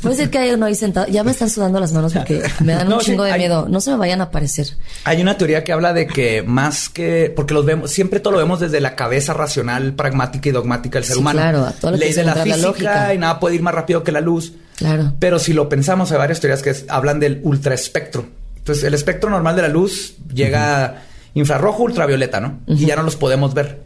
Puede 0.00 0.16
ser 0.16 0.30
que 0.30 0.38
haya 0.38 0.54
uno 0.54 0.66
ahí 0.66 0.74
sentado. 0.74 1.06
Ya 1.08 1.24
me 1.24 1.32
están 1.32 1.50
sudando 1.50 1.80
las 1.80 1.92
manos 1.92 2.12
porque 2.12 2.42
me 2.60 2.74
dan 2.74 2.92
un 2.92 3.00
chingo 3.00 3.24
de 3.24 3.36
miedo. 3.36 3.66
No 3.68 3.80
se 3.80 3.90
me 3.90 3.96
vayan 3.96 4.20
a 4.20 4.24
aparecer. 4.24 4.68
Hay 5.04 5.20
una 5.20 5.36
teoría 5.36 5.64
que 5.64 5.72
habla 5.72 5.92
de 5.92 6.06
que 6.06 6.42
más 6.42 6.88
que... 6.88 7.32
Porque 7.34 7.54
los 7.54 7.64
vemos... 7.64 7.90
Siempre 7.90 8.20
todo 8.20 8.32
lo 8.32 8.38
vemos 8.38 8.60
desde 8.60 8.80
la 8.80 8.94
cabeza 8.94 9.34
racional, 9.34 9.94
pragmática 9.94 10.48
y 10.48 10.52
dogmática 10.52 10.98
del 10.98 11.06
ser 11.06 11.18
humano. 11.18 11.40
claro. 11.40 11.64
A 11.64 11.72
todo 11.72 11.90
lo 11.90 11.96
Ley 11.96 12.12
de 12.12 12.24
la 12.24 12.34
física 12.36 13.12
y 13.12 13.18
nada 13.18 13.40
puede 13.40 13.56
ir 13.56 13.62
más 13.62 13.74
rápido 13.74 14.04
que 14.04 14.12
la 14.12 14.20
luz. 14.20 14.52
Claro. 14.76 15.14
Pero 15.18 15.38
si 15.38 15.52
lo 15.52 15.68
pensamos, 15.68 16.10
hay 16.12 16.18
varias 16.18 16.40
teorías 16.40 16.62
que 16.62 16.74
hablan 16.88 17.20
del 17.20 17.40
ultraespectro. 17.42 18.26
Entonces, 18.56 18.84
el 18.84 18.94
espectro 18.94 19.30
normal 19.30 19.56
de 19.56 19.62
la 19.62 19.68
luz 19.68 20.16
llega 20.32 21.02
infrarrojo, 21.34 21.82
ultravioleta, 21.82 22.40
¿no? 22.40 22.60
Y 22.66 22.86
ya 22.86 22.96
no 22.96 23.02
los 23.02 23.16
podemos 23.16 23.54
ver. 23.54 23.82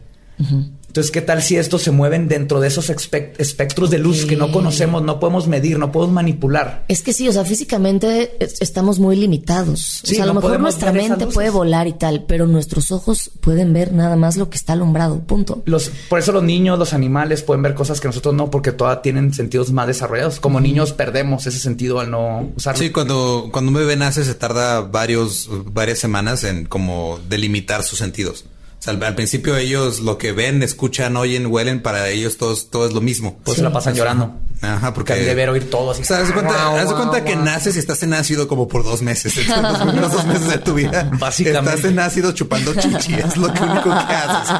Entonces, 0.89 1.11
¿qué 1.11 1.21
tal 1.21 1.43
si 1.43 1.55
estos 1.55 1.83
se 1.83 1.91
mueven 1.91 2.27
dentro 2.27 2.59
de 2.59 2.67
esos 2.67 2.89
espectros 2.89 3.91
de 3.91 3.99
luz 3.99 4.25
que 4.25 4.35
no 4.35 4.51
conocemos, 4.51 5.03
no 5.03 5.19
podemos 5.19 5.47
medir, 5.47 5.77
no 5.77 5.91
podemos 5.91 6.15
manipular? 6.15 6.83
Es 6.87 7.03
que 7.03 7.13
sí, 7.13 7.29
o 7.29 7.31
sea, 7.31 7.45
físicamente 7.45 8.35
estamos 8.59 8.97
muy 8.97 9.15
limitados. 9.15 10.01
o 10.03 10.07
sea, 10.07 10.23
a 10.23 10.25
lo 10.25 10.33
mejor 10.33 10.59
nuestra 10.59 10.91
mente 10.91 11.27
puede 11.27 11.51
volar 11.51 11.87
y 11.87 11.93
tal, 11.93 12.23
pero 12.27 12.47
nuestros 12.47 12.91
ojos 12.91 13.29
pueden 13.39 13.71
ver 13.71 13.93
nada 13.93 14.15
más 14.15 14.35
lo 14.35 14.49
que 14.49 14.57
está 14.57 14.73
alumbrado, 14.73 15.19
punto. 15.19 15.61
Los, 15.65 15.91
por 16.09 16.17
eso 16.17 16.31
los 16.31 16.41
niños, 16.43 16.79
los 16.79 16.93
animales 16.93 17.43
pueden 17.43 17.61
ver 17.61 17.75
cosas 17.75 18.01
que 18.01 18.07
nosotros 18.07 18.33
no, 18.33 18.49
porque 18.49 18.71
todas 18.71 19.03
tienen 19.03 19.31
sentidos 19.31 19.71
más 19.71 19.85
desarrollados. 19.85 20.39
Como 20.39 20.59
niños 20.59 20.93
perdemos 20.93 21.45
ese 21.45 21.59
sentido 21.59 21.99
al 21.99 22.09
no 22.09 22.51
usarlo. 22.57 22.81
Sí, 22.81 22.89
cuando, 22.89 23.49
cuando 23.51 23.69
un 23.69 23.75
bebé 23.75 23.95
nace 23.95 24.25
se 24.25 24.33
tarda 24.33 24.81
varios, 24.81 25.49
varias 25.65 25.99
semanas 25.99 26.43
en 26.43 26.65
como 26.65 27.19
delimitar 27.29 27.83
sus 27.83 27.99
sentidos. 27.99 28.45
O 28.79 28.81
sea, 28.81 28.93
al, 28.93 29.15
principio 29.15 29.57
ellos 29.57 29.99
lo 29.99 30.17
que 30.17 30.31
ven, 30.31 30.63
escuchan, 30.63 31.17
oyen, 31.17 31.47
huelen, 31.47 31.81
para 31.81 32.07
ellos 32.07 32.37
todos, 32.37 32.69
todo 32.69 32.87
es 32.87 32.93
lo 32.93 33.01
mismo. 33.01 33.37
Pues 33.43 33.57
se 33.57 33.63
la 33.63 33.73
pasan 33.73 33.93
llorando. 33.93 34.39
Ajá, 34.61 34.93
porque... 34.93 35.13
hay 35.13 35.23
de 35.23 35.49
oír 35.49 35.69
todo 35.69 35.91
así. 35.91 36.01
O 36.01 36.05
sea, 36.05 36.19
haz 36.19 36.31
cuenta, 36.31 36.85
cuenta 36.95 37.25
que 37.25 37.35
naces 37.35 37.75
y 37.75 37.79
estás 37.79 38.03
en 38.03 38.13
ácido 38.13 38.47
como 38.47 38.69
por 38.69 38.85
dos 38.85 39.01
meses. 39.01 39.35
los 39.47 39.79
primeros 39.79 40.13
dos 40.13 40.25
meses 40.25 40.47
de 40.47 40.57
tu 40.59 40.75
vida. 40.75 41.11
Básicamente. 41.19 41.75
Estás 41.75 41.91
en 41.91 41.99
ácido 41.99 42.31
chupando 42.31 42.73
chichi. 42.73 43.15
Es 43.15 43.35
lo 43.35 43.47
único 43.47 43.89
que 43.89 44.13
haces. 44.13 44.55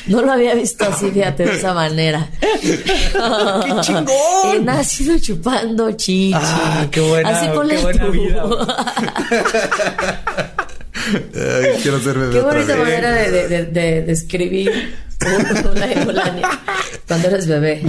no 0.06 0.22
lo 0.22 0.32
había 0.32 0.54
visto 0.54 0.86
así, 0.86 1.10
fíjate, 1.10 1.44
de 1.44 1.56
esa 1.56 1.74
manera. 1.74 2.30
¡Qué 2.60 3.74
chingón! 3.82 4.54
En 4.54 4.68
ácido 4.70 5.18
chupando 5.18 5.92
chichi. 5.92 6.32
Ah, 6.34 6.86
qué 6.90 7.00
buena, 7.02 7.28
así 7.28 7.46
qué 7.46 7.82
buena 7.82 8.06
vida. 8.06 8.42
Quiero 11.82 12.00
ser 12.00 12.18
bebé. 12.18 12.32
Qué 12.32 12.40
bonita 12.40 12.76
manera 12.76 13.12
de, 13.12 13.48
de, 13.48 13.64
de, 13.66 14.02
de 14.02 14.12
escribir 14.12 14.70
cuando 17.06 17.28
eres 17.28 17.46
bebé. 17.46 17.82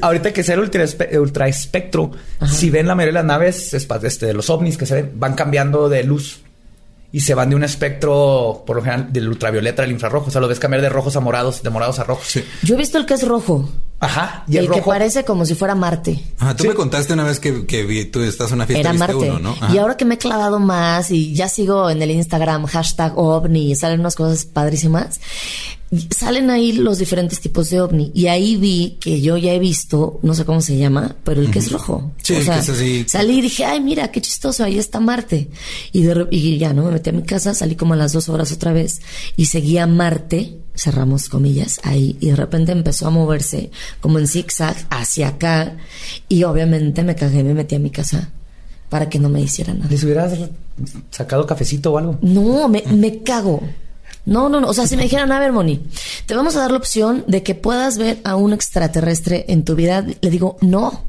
ahorita 0.00 0.32
que 0.32 0.42
sea 0.42 0.54
el 0.54 0.60
ultra, 1.18 1.48
espectro, 1.48 2.10
si 2.46 2.70
ven 2.70 2.86
la 2.86 2.94
mayoría 2.94 3.20
de 3.20 3.26
las 3.26 3.38
naves, 3.38 3.74
este, 3.74 4.26
de 4.26 4.34
los 4.34 4.50
ovnis 4.50 4.76
que 4.76 4.86
se 4.86 4.94
ven, 4.94 5.12
van 5.14 5.34
cambiando 5.34 5.88
de 5.88 6.02
luz 6.04 6.40
y 7.12 7.20
se 7.20 7.34
van 7.34 7.50
de 7.50 7.56
un 7.56 7.62
espectro, 7.62 8.64
por 8.66 8.76
lo 8.76 8.82
general, 8.82 9.12
del 9.12 9.28
ultravioleta 9.28 9.84
al 9.84 9.90
infrarrojo. 9.92 10.28
O 10.28 10.30
sea, 10.30 10.40
lo 10.40 10.48
ves 10.48 10.58
cambiar 10.58 10.82
de 10.82 10.88
rojos 10.88 11.14
a 11.14 11.20
morados, 11.20 11.62
de 11.62 11.70
morados 11.70 12.00
a 12.00 12.04
rojos. 12.04 12.40
Yo 12.62 12.74
he 12.74 12.78
visto 12.78 12.98
el 12.98 13.06
que 13.06 13.14
es 13.14 13.26
rojo. 13.26 13.70
Ajá. 14.00 14.44
Y 14.48 14.58
el, 14.58 14.70
que 14.70 14.82
parece 14.82 15.24
como 15.24 15.46
si 15.46 15.54
fuera 15.54 15.74
Marte. 15.74 16.22
Ajá, 16.38 16.54
tú 16.56 16.64
me 16.64 16.74
contaste 16.74 17.12
una 17.14 17.24
vez 17.24 17.40
que, 17.40 17.64
que 17.66 18.04
tú 18.06 18.20
estás 18.20 18.50
en 18.50 18.56
una 18.56 18.66
fiesta. 18.66 18.90
Era 18.90 18.92
Marte. 18.98 19.30
¿no? 19.40 19.56
Y 19.72 19.78
ahora 19.78 19.96
que 19.96 20.04
me 20.04 20.16
he 20.16 20.18
clavado 20.18 20.58
más 20.58 21.10
y 21.10 21.34
ya 21.34 21.48
sigo 21.48 21.88
en 21.90 22.02
el 22.02 22.10
Instagram 22.10 22.66
hashtag 22.66 23.16
ovni 23.16 23.70
y 23.70 23.74
salen 23.74 24.00
unas 24.00 24.14
cosas 24.14 24.44
padrísimas 24.44 25.20
salen 26.16 26.50
ahí 26.50 26.72
los 26.72 26.98
diferentes 26.98 27.40
tipos 27.40 27.70
de 27.70 27.80
ovni 27.80 28.10
y 28.14 28.26
ahí 28.26 28.56
vi 28.56 28.98
que 29.00 29.20
yo 29.20 29.36
ya 29.36 29.52
he 29.52 29.58
visto, 29.58 30.20
no 30.22 30.34
sé 30.34 30.44
cómo 30.44 30.60
se 30.60 30.76
llama, 30.76 31.16
pero 31.24 31.40
el 31.40 31.50
que 31.50 31.58
es 31.58 31.70
rojo. 31.70 32.12
Sí, 32.22 32.34
que 32.34 32.40
es 32.40 32.48
así. 32.48 33.04
Salí 33.08 33.38
y 33.38 33.42
dije, 33.42 33.64
ay, 33.64 33.80
mira, 33.80 34.10
qué 34.10 34.20
chistoso, 34.20 34.64
ahí 34.64 34.78
está 34.78 35.00
Marte. 35.00 35.50
Y, 35.92 36.02
de, 36.02 36.26
y 36.30 36.58
ya, 36.58 36.72
¿no? 36.72 36.84
Me 36.84 36.92
metí 36.92 37.10
a 37.10 37.12
mi 37.12 37.22
casa, 37.22 37.54
salí 37.54 37.76
como 37.76 37.94
a 37.94 37.96
las 37.96 38.12
dos 38.12 38.28
horas 38.28 38.52
otra 38.52 38.72
vez 38.72 39.00
y 39.36 39.46
seguía 39.46 39.86
Marte, 39.86 40.58
cerramos 40.74 41.28
comillas, 41.28 41.80
ahí, 41.82 42.16
y 42.20 42.30
de 42.30 42.36
repente 42.36 42.72
empezó 42.72 43.06
a 43.06 43.10
moverse 43.10 43.70
como 44.00 44.18
en 44.18 44.26
zigzag 44.26 44.76
hacia 44.90 45.28
acá 45.28 45.76
y 46.28 46.42
obviamente 46.44 47.02
me 47.02 47.14
cagué, 47.14 47.44
me 47.44 47.54
metí 47.54 47.74
a 47.74 47.78
mi 47.78 47.90
casa 47.90 48.30
para 48.88 49.08
que 49.08 49.18
no 49.18 49.28
me 49.28 49.40
hiciera 49.40 49.74
nada. 49.74 49.90
¿Les 49.90 50.04
hubieras 50.04 50.32
sacado 51.10 51.46
cafecito 51.46 51.92
o 51.92 51.98
algo? 51.98 52.18
No, 52.22 52.68
me, 52.68 52.82
me 52.92 53.22
cago. 53.22 53.60
No, 54.26 54.48
no, 54.48 54.60
no. 54.60 54.68
O 54.68 54.74
sea, 54.74 54.86
si 54.86 54.96
me 54.96 55.04
dijeran, 55.04 55.32
a 55.32 55.38
ver, 55.38 55.52
Moni, 55.52 55.82
te 56.26 56.34
vamos 56.34 56.56
a 56.56 56.60
dar 56.60 56.70
la 56.70 56.78
opción 56.78 57.24
de 57.26 57.42
que 57.42 57.54
puedas 57.54 57.98
ver 57.98 58.18
a 58.24 58.36
un 58.36 58.52
extraterrestre 58.52 59.44
en 59.48 59.64
tu 59.64 59.74
vida, 59.74 60.04
le 60.20 60.30
digo, 60.30 60.56
no. 60.60 61.04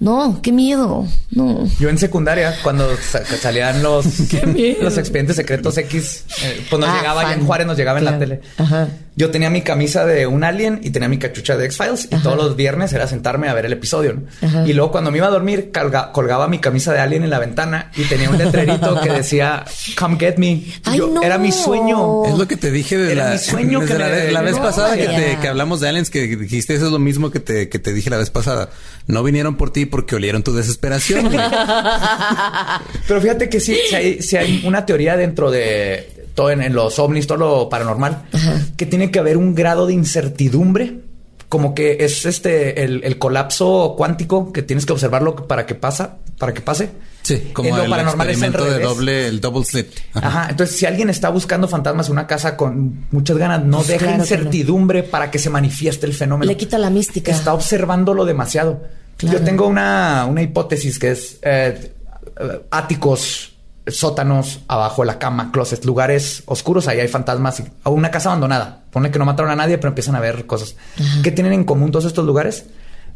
No, 0.00 0.40
qué 0.40 0.50
miedo. 0.50 1.06
No. 1.30 1.66
Yo 1.78 1.90
en 1.90 1.98
secundaria, 1.98 2.56
cuando 2.62 2.88
salían 2.96 3.82
los, 3.82 4.06
los 4.80 4.96
expedientes 4.96 5.36
secretos 5.36 5.76
X, 5.76 6.24
eh, 6.42 6.66
pues 6.70 6.80
nos 6.80 6.88
ah, 6.88 6.96
llegaba, 6.96 7.34
en 7.34 7.44
Juárez 7.44 7.66
nos 7.66 7.76
llegaba 7.76 7.98
en 7.98 8.06
la 8.06 8.18
tele. 8.18 8.40
Ajá. 8.56 8.88
Yo 9.16 9.30
tenía 9.30 9.50
mi 9.50 9.62
camisa 9.62 10.06
de 10.06 10.26
un 10.26 10.44
alien 10.44 10.80
y 10.82 10.90
tenía 10.90 11.08
mi 11.08 11.18
cachucha 11.18 11.56
de 11.56 11.66
X-Files 11.66 12.08
y 12.10 12.16
todos 12.22 12.36
los 12.36 12.56
viernes 12.56 12.92
era 12.92 13.06
sentarme 13.06 13.48
a 13.48 13.54
ver 13.54 13.66
el 13.66 13.72
episodio. 13.72 14.22
Y 14.66 14.72
luego 14.72 14.92
cuando 14.92 15.10
me 15.10 15.18
iba 15.18 15.26
a 15.26 15.30
dormir, 15.30 15.72
colgaba 16.12 16.48
mi 16.48 16.58
camisa 16.58 16.92
de 16.92 17.00
alien 17.00 17.24
en 17.24 17.30
la 17.30 17.38
ventana 17.38 17.90
y 17.96 18.04
tenía 18.04 18.30
un 18.30 18.38
letrerito 18.38 19.00
que 19.00 19.10
decía, 19.10 19.64
come 19.98 20.16
get 20.18 20.36
me. 20.36 20.64
Era 21.22 21.38
mi 21.38 21.52
sueño. 21.52 22.24
Es 22.24 22.38
lo 22.38 22.46
que 22.46 22.56
te 22.56 22.70
dije 22.70 22.96
de 22.96 23.14
la, 23.14 23.36
sueño 23.38 23.80
que 23.80 23.94
la, 24.32 24.42
vez 24.42 24.58
pasada 24.58 24.96
que, 24.96 25.48
hablamos 25.48 25.80
de 25.80 25.88
aliens, 25.88 26.10
que 26.10 26.36
dijiste 26.36 26.74
eso 26.74 26.86
es 26.86 26.92
lo 26.92 26.98
mismo 26.98 27.30
que 27.30 27.40
te, 27.40 27.68
que 27.68 27.78
te 27.78 27.92
dije 27.92 28.10
la 28.10 28.18
vez 28.18 28.30
pasada. 28.30 28.70
No 29.06 29.22
vinieron 29.22 29.56
por 29.56 29.72
ti 29.72 29.86
porque 29.86 30.14
olieron 30.14 30.42
tu 30.42 30.54
desesperación. 30.54 31.30
Pero 33.08 33.20
fíjate 33.20 33.48
que 33.48 33.60
sí, 33.60 33.76
si 34.20 34.36
hay 34.36 34.62
una 34.64 34.86
teoría 34.86 35.16
dentro 35.16 35.50
de 35.50 36.19
todo 36.34 36.50
en, 36.50 36.74
los 36.74 36.98
ovnis, 36.98 37.26
todo 37.26 37.38
lo 37.38 37.68
paranormal, 37.68 38.24
que 38.76 38.86
tiene 38.86 39.10
que 39.10 39.18
haber 39.18 39.36
un 39.36 39.54
grado 39.54 39.86
de 39.86 39.94
incertidumbre, 39.94 41.00
como 41.48 41.74
que 41.74 41.98
es 42.00 42.26
este 42.26 42.84
el, 42.84 43.18
colapso 43.18 43.94
cuántico 43.96 44.52
que 44.52 44.62
tienes 44.62 44.86
que 44.86 44.92
observarlo 44.92 45.34
para 45.34 45.66
que 45.66 45.74
pasa, 45.74 46.18
para 46.38 46.54
que 46.54 46.60
pase. 46.60 46.90
Sí, 47.22 47.50
como 47.52 47.76
el 47.76 47.90
paranormal 47.90 48.30
experimento 48.30 48.64
de 48.64 48.78
doble, 48.78 49.26
el 49.26 49.40
double 49.40 49.64
slit. 49.64 49.88
Ajá. 50.14 50.46
Entonces, 50.48 50.76
si 50.76 50.86
alguien 50.86 51.10
está 51.10 51.28
buscando 51.28 51.68
fantasmas 51.68 52.06
en 52.06 52.12
una 52.12 52.26
casa 52.26 52.56
con 52.56 53.06
muchas 53.10 53.36
ganas, 53.36 53.64
no 53.64 53.82
deja 53.82 54.14
incertidumbre 54.14 55.02
para 55.02 55.30
que 55.30 55.38
se 55.38 55.50
manifieste 55.50 56.06
el 56.06 56.14
fenómeno. 56.14 56.50
Le 56.50 56.56
quita 56.56 56.78
la 56.78 56.88
mística. 56.88 57.30
Está 57.30 57.52
observándolo 57.52 58.24
demasiado. 58.24 58.82
Yo 59.18 59.42
tengo 59.42 59.66
una, 59.66 60.24
una 60.26 60.40
hipótesis 60.40 60.98
que 60.98 61.10
es 61.10 61.38
eh, 61.42 61.92
áticos 62.70 63.49
sótanos, 63.90 64.60
abajo 64.68 65.02
de 65.02 65.06
la 65.06 65.18
cama, 65.18 65.50
closets, 65.52 65.84
lugares 65.84 66.42
oscuros, 66.46 66.88
ahí 66.88 67.00
hay 67.00 67.08
fantasmas, 67.08 67.62
o 67.84 67.90
una 67.90 68.10
casa 68.10 68.30
abandonada. 68.30 68.84
Pone 68.90 69.10
que 69.10 69.18
no 69.18 69.24
mataron 69.24 69.52
a 69.52 69.56
nadie, 69.56 69.78
pero 69.78 69.88
empiezan 69.88 70.16
a 70.16 70.20
ver 70.20 70.46
cosas. 70.46 70.76
¿Qué 71.22 71.30
tienen 71.30 71.52
en 71.52 71.64
común 71.64 71.90
todos 71.90 72.04
estos 72.04 72.24
lugares? 72.24 72.66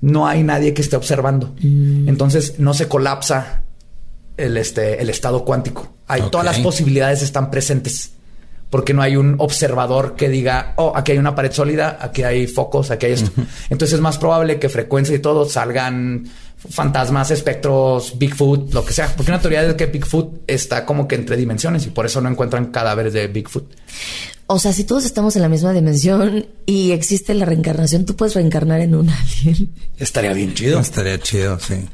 No 0.01 0.27
hay 0.27 0.43
nadie 0.43 0.75
que 0.75 0.83
esté 0.83 0.97
observando. 0.97 1.55
Mm. 1.61 2.09
Entonces 2.09 2.59
no 2.59 2.75
se 2.75 2.89
colapsa 2.89 3.63
el, 4.37 4.57
este, 4.57 5.01
el 5.01 5.11
estado 5.11 5.45
cuántico. 5.45 5.95
Hay 6.07 6.23
todas 6.31 6.45
las 6.45 6.59
posibilidades 6.59 7.23
están 7.23 7.51
presentes. 7.51 8.13
Porque 8.71 8.93
no 8.93 9.03
hay 9.03 9.17
un 9.17 9.37
observador 9.39 10.17
que 10.17 10.29
diga, 10.29 10.73
oh, 10.77 10.95
aquí 10.97 11.13
hay 11.13 11.19
una 11.19 11.37
pared 11.37 11.53
sólida, 11.53 11.97
aquí 12.01 12.25
hay 12.25 12.49
focos, 12.49 12.91
aquí 12.91 13.07
hay 13.07 13.13
esto. 13.13 13.31
Entonces 13.71 13.95
es 13.95 14.01
más 14.01 14.19
probable 14.19 14.59
que 14.59 14.69
frecuencia 14.69 15.15
y 15.15 15.21
todo 15.21 15.49
salgan 15.49 16.25
fantasmas, 16.69 17.31
espectros, 17.31 18.19
Bigfoot, 18.19 18.73
lo 18.73 18.85
que 18.85 18.93
sea. 18.93 19.15
Porque 19.15 19.31
una 19.31 19.41
teoría 19.41 19.63
es 19.63 19.75
que 19.75 19.87
Bigfoot 19.87 20.43
está 20.47 20.85
como 20.85 21.07
que 21.07 21.15
entre 21.15 21.37
dimensiones 21.37 21.87
y 21.87 21.91
por 21.91 22.07
eso 22.07 22.21
no 22.21 22.29
encuentran 22.29 22.67
cadáveres 22.67 23.13
de 23.13 23.27
Bigfoot. 23.27 23.75
O 24.47 24.59
sea, 24.59 24.73
si 24.73 24.85
todos 24.85 25.07
estamos 25.07 25.37
en 25.37 25.43
la 25.43 25.49
misma 25.49 25.73
dimensión 25.73 26.47
y 26.67 26.93
existe 26.93 27.33
la 27.35 27.47
reencarnación, 27.47 28.05
tú 28.05 28.15
puedes 28.15 28.35
reencarnar 28.35 28.81
en 28.81 28.95
un 28.95 29.09
alien. 29.09 29.71
Estaría 29.99 30.33
bien 30.35 30.53
chido. 30.53 30.81
Estaría 30.81 31.19
chido, 31.19 31.59
sí. 31.59 31.87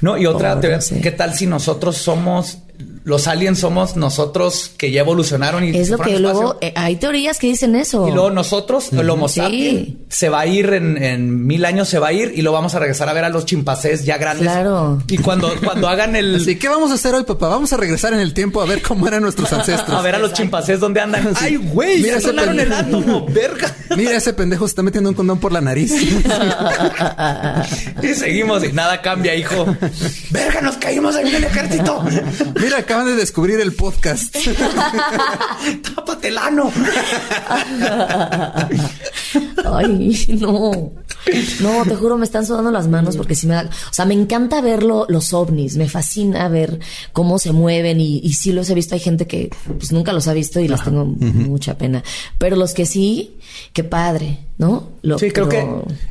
No, 0.00 0.16
y 0.16 0.26
otra 0.26 0.58
teoría, 0.60 0.80
¿qué 1.02 1.10
tal 1.10 1.34
si 1.34 1.46
nosotros 1.46 1.96
somos 1.96 2.58
los 3.04 3.28
aliens 3.28 3.58
somos 3.58 3.96
nosotros 3.96 4.72
que 4.78 4.90
ya 4.90 5.00
evolucionaron 5.00 5.62
y 5.62 5.76
es 5.76 5.90
lo 5.90 5.98
que 5.98 6.18
luego 6.18 6.56
eh, 6.62 6.72
hay 6.74 6.96
teorías 6.96 7.38
que 7.38 7.48
dicen 7.48 7.76
eso. 7.76 8.08
Y 8.08 8.12
luego 8.12 8.30
nosotros 8.30 8.92
el 8.92 9.08
Homo 9.10 9.28
sapiens 9.28 9.90
se 10.08 10.30
va 10.30 10.40
a 10.40 10.46
ir 10.46 10.72
en, 10.72 11.46
mil 11.46 11.64
años 11.66 11.88
se 11.88 11.98
va 11.98 12.08
a 12.08 12.12
ir 12.12 12.32
y 12.34 12.40
lo 12.40 12.52
vamos 12.52 12.74
a 12.74 12.78
regresar 12.78 13.08
a 13.10 13.12
ver 13.12 13.24
a 13.24 13.28
los 13.28 13.44
chimpancés 13.44 14.04
ya 14.04 14.16
grandes. 14.16 14.48
Claro. 14.48 15.02
Y 15.06 15.18
cuando 15.18 15.54
cuando 15.62 15.88
hagan 15.88 16.16
el 16.16 16.36
Así, 16.36 16.56
¿qué 16.56 16.68
vamos 16.68 16.90
a 16.90 16.94
hacer 16.94 17.14
hoy 17.14 17.24
papá? 17.24 17.48
vamos 17.48 17.72
a 17.74 17.76
regresar 17.76 18.14
en 18.14 18.20
el 18.20 18.32
tiempo 18.32 18.62
a 18.62 18.64
ver 18.64 18.80
cómo 18.80 19.06
eran 19.06 19.22
nuestros 19.22 19.52
ancestros. 19.52 19.96
A 19.96 20.00
ver 20.00 20.14
a 20.14 20.18
los 20.18 20.32
chimpancés 20.32 20.80
dónde 20.80 21.00
andan 21.00 21.34
ay 21.40 21.56
güey 21.56 22.00
mira 22.00 22.16
ese 22.16 22.30
el 22.30 22.72
átomo 22.72 23.26
verga. 23.26 23.74
Mira 23.96 24.16
ese 24.16 24.32
pendejo 24.32 24.66
se 24.66 24.72
está 24.72 24.82
metiendo 24.82 25.10
un 25.10 25.14
condón 25.14 25.38
por 25.38 25.52
la 25.52 25.60
nariz. 25.60 25.92
Y 28.02 28.08
seguimos 28.14 28.64
y 28.64 28.72
nada 28.72 29.00
cambia 29.00 29.34
hijo. 29.34 29.66
Verga 30.30 30.60
nos 30.60 30.76
caímos 30.76 31.16
en 31.16 31.26
el 31.28 31.44
ejército 31.44 32.04
mira 32.64 32.78
acaban 32.78 33.06
de 33.06 33.14
descubrir 33.14 33.60
el 33.60 33.74
podcast. 33.74 34.34
Tápatelano. 35.94 36.72
Ay, 39.64 40.36
no. 40.40 40.92
No, 41.60 41.84
te 41.84 41.94
juro, 41.94 42.16
me 42.18 42.24
están 42.24 42.46
sudando 42.46 42.70
las 42.70 42.88
manos 42.88 43.16
porque 43.16 43.34
si 43.34 43.46
me 43.46 43.54
da. 43.54 43.62
O 43.64 43.92
sea, 43.92 44.04
me 44.04 44.14
encanta 44.14 44.60
ver 44.60 44.82
los 44.82 45.32
ovnis. 45.32 45.76
Me 45.76 45.88
fascina 45.88 46.48
ver 46.48 46.80
cómo 47.12 47.38
se 47.38 47.52
mueven 47.52 48.00
y, 48.00 48.18
y 48.18 48.32
sí 48.34 48.52
los 48.52 48.70
he 48.70 48.74
visto. 48.74 48.94
Hay 48.94 49.00
gente 49.00 49.26
que 49.26 49.50
pues 49.78 49.92
nunca 49.92 50.12
los 50.12 50.28
ha 50.28 50.32
visto 50.32 50.60
y 50.60 50.68
les 50.68 50.82
tengo 50.82 51.04
mucha 51.04 51.76
pena. 51.76 52.02
Pero 52.38 52.56
los 52.56 52.74
que 52.74 52.86
sí, 52.86 53.36
qué 53.72 53.84
padre, 53.84 54.38
¿no? 54.58 54.88
sí, 55.18 55.30
creo 55.30 55.48
que 55.48 55.66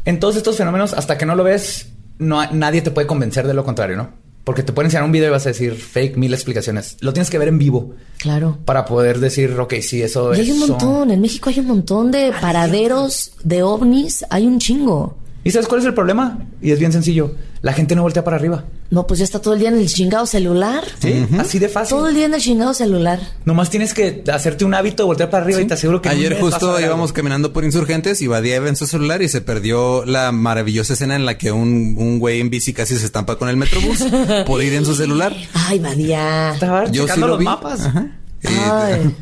en 0.06 0.20
todos 0.20 0.36
estos 0.36 0.58
fenómenos, 0.58 0.94
hasta 0.94 1.18
que 1.18 1.26
no 1.26 1.36
lo 1.36 1.44
ves, 1.44 1.88
no, 2.20 2.46
nadie 2.52 2.82
te 2.82 2.92
puede 2.92 3.08
convencer 3.08 3.48
de 3.48 3.54
lo 3.54 3.64
contrario, 3.64 3.98
¿no? 3.98 4.23
Porque 4.44 4.64
te 4.64 4.74
pueden 4.74 4.88
enseñar 4.88 5.06
un 5.06 5.12
video 5.12 5.30
y 5.30 5.32
vas 5.32 5.46
a 5.46 5.50
decir 5.50 5.76
fake, 5.76 6.18
mil 6.18 6.34
explicaciones. 6.34 6.98
Lo 7.00 7.14
tienes 7.14 7.30
que 7.30 7.38
ver 7.38 7.48
en 7.48 7.58
vivo. 7.58 7.94
Claro. 8.18 8.58
Para 8.66 8.86
poder 8.86 9.20
decir, 9.20 9.58
ok, 9.58 9.76
sí, 9.82 10.02
eso 10.02 10.36
y 10.36 10.40
hay 10.40 10.52
un 10.52 10.60
montón. 10.60 11.12
En 11.12 11.22
México 11.22 11.50
hay 11.50 11.60
un 11.60 11.68
montón 11.68 12.12
de 12.12 12.28
ah, 12.28 12.38
paraderos 12.42 13.32
de 13.44 13.64
ovnis. 13.64 14.26
Hay 14.30 14.46
un 14.46 14.60
chingo. 14.60 15.18
¿Y 15.46 15.52
sabes 15.52 15.68
cuál 15.68 15.82
es 15.82 15.88
el 15.88 15.94
problema? 15.94 16.40
Y 16.62 16.72
es 16.72 16.80
bien 16.80 16.92
sencillo. 16.92 17.36
La 17.62 17.74
gente 17.74 17.96
no 17.96 18.02
voltea 18.02 18.24
para 18.24 18.36
arriba. 18.36 18.66
No, 18.94 19.08
pues 19.08 19.18
ya 19.18 19.24
está 19.24 19.42
todo 19.42 19.56
el 19.56 19.60
día 19.60 19.70
en 19.70 19.80
el 19.80 19.88
chingado 19.88 20.28
celular. 20.28 20.84
Sí, 21.00 21.26
así 21.40 21.58
de 21.58 21.68
fácil. 21.68 21.98
Todo 21.98 22.10
el 22.10 22.14
día 22.14 22.26
en 22.26 22.36
el 22.36 22.40
chingado 22.40 22.76
celular. 22.76 23.20
Nomás 23.44 23.72
tienes 23.72 23.92
que 23.96 24.24
hacerte 24.32 24.66
un 24.66 24.76
hábito 24.76 25.02
de 25.02 25.08
voltear 25.08 25.32
para 25.32 25.44
arriba 25.44 25.62
y 25.62 25.66
te 25.66 25.74
aseguro 25.74 26.00
que... 26.00 26.10
Ayer 26.10 26.40
justo 26.40 26.80
íbamos 26.80 27.12
caminando 27.12 27.54
por 27.54 27.64
Insurgentes 27.64 28.22
y 28.22 28.28
Badía 28.28 28.58
en 28.58 28.76
su 28.76 28.86
celular 28.86 29.24
y 29.24 29.30
se 29.30 29.42
perdió 29.42 30.06
la 30.06 30.32
maravillosa 30.32 30.94
escena 30.94 31.16
en 31.16 31.26
la 31.26 31.40
que 31.40 31.52
un, 31.52 31.96
un 31.98 32.20
güey 32.20 32.40
en 32.40 32.52
bici 32.52 32.72
casi 32.72 32.96
se 32.96 33.06
estampa 33.06 33.36
con 33.40 33.50
el 33.50 33.58
Metrobús 33.58 34.06
por 34.46 34.62
ir 34.62 34.76
en 34.76 34.86
su 34.86 34.94
celular. 35.04 35.36
Ay, 35.56 35.80
Badía. 35.80 36.54
Estaba 36.54 36.86
Yo 36.92 37.08
checando 37.08 37.30
los 37.30 37.42
mapas. 37.42 37.82
Ajá. 37.88 38.12
Ay. 38.44 39.16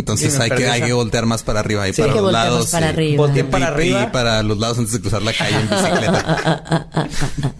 Entonces 0.00 0.38
hay 0.40 0.50
que, 0.50 0.68
hay 0.68 0.82
que 0.82 0.92
voltear 0.92 1.26
más 1.26 1.42
para 1.42 1.60
arriba 1.60 1.88
y 1.88 1.92
para 1.92 2.14
los 2.14 2.32
lados. 2.32 2.70
Para 2.70 2.88
arriba. 2.88 3.28
para 3.50 3.68
arriba. 3.68 4.02
Y 4.02 4.06
para 4.12 4.42
los 4.42 4.58
lados 4.58 4.78
antes 4.78 4.94
de 4.94 5.00
cruzar 5.00 5.22
la 5.22 5.32
calle 5.32 5.56
en 5.56 5.70
bicicleta. 5.70 6.88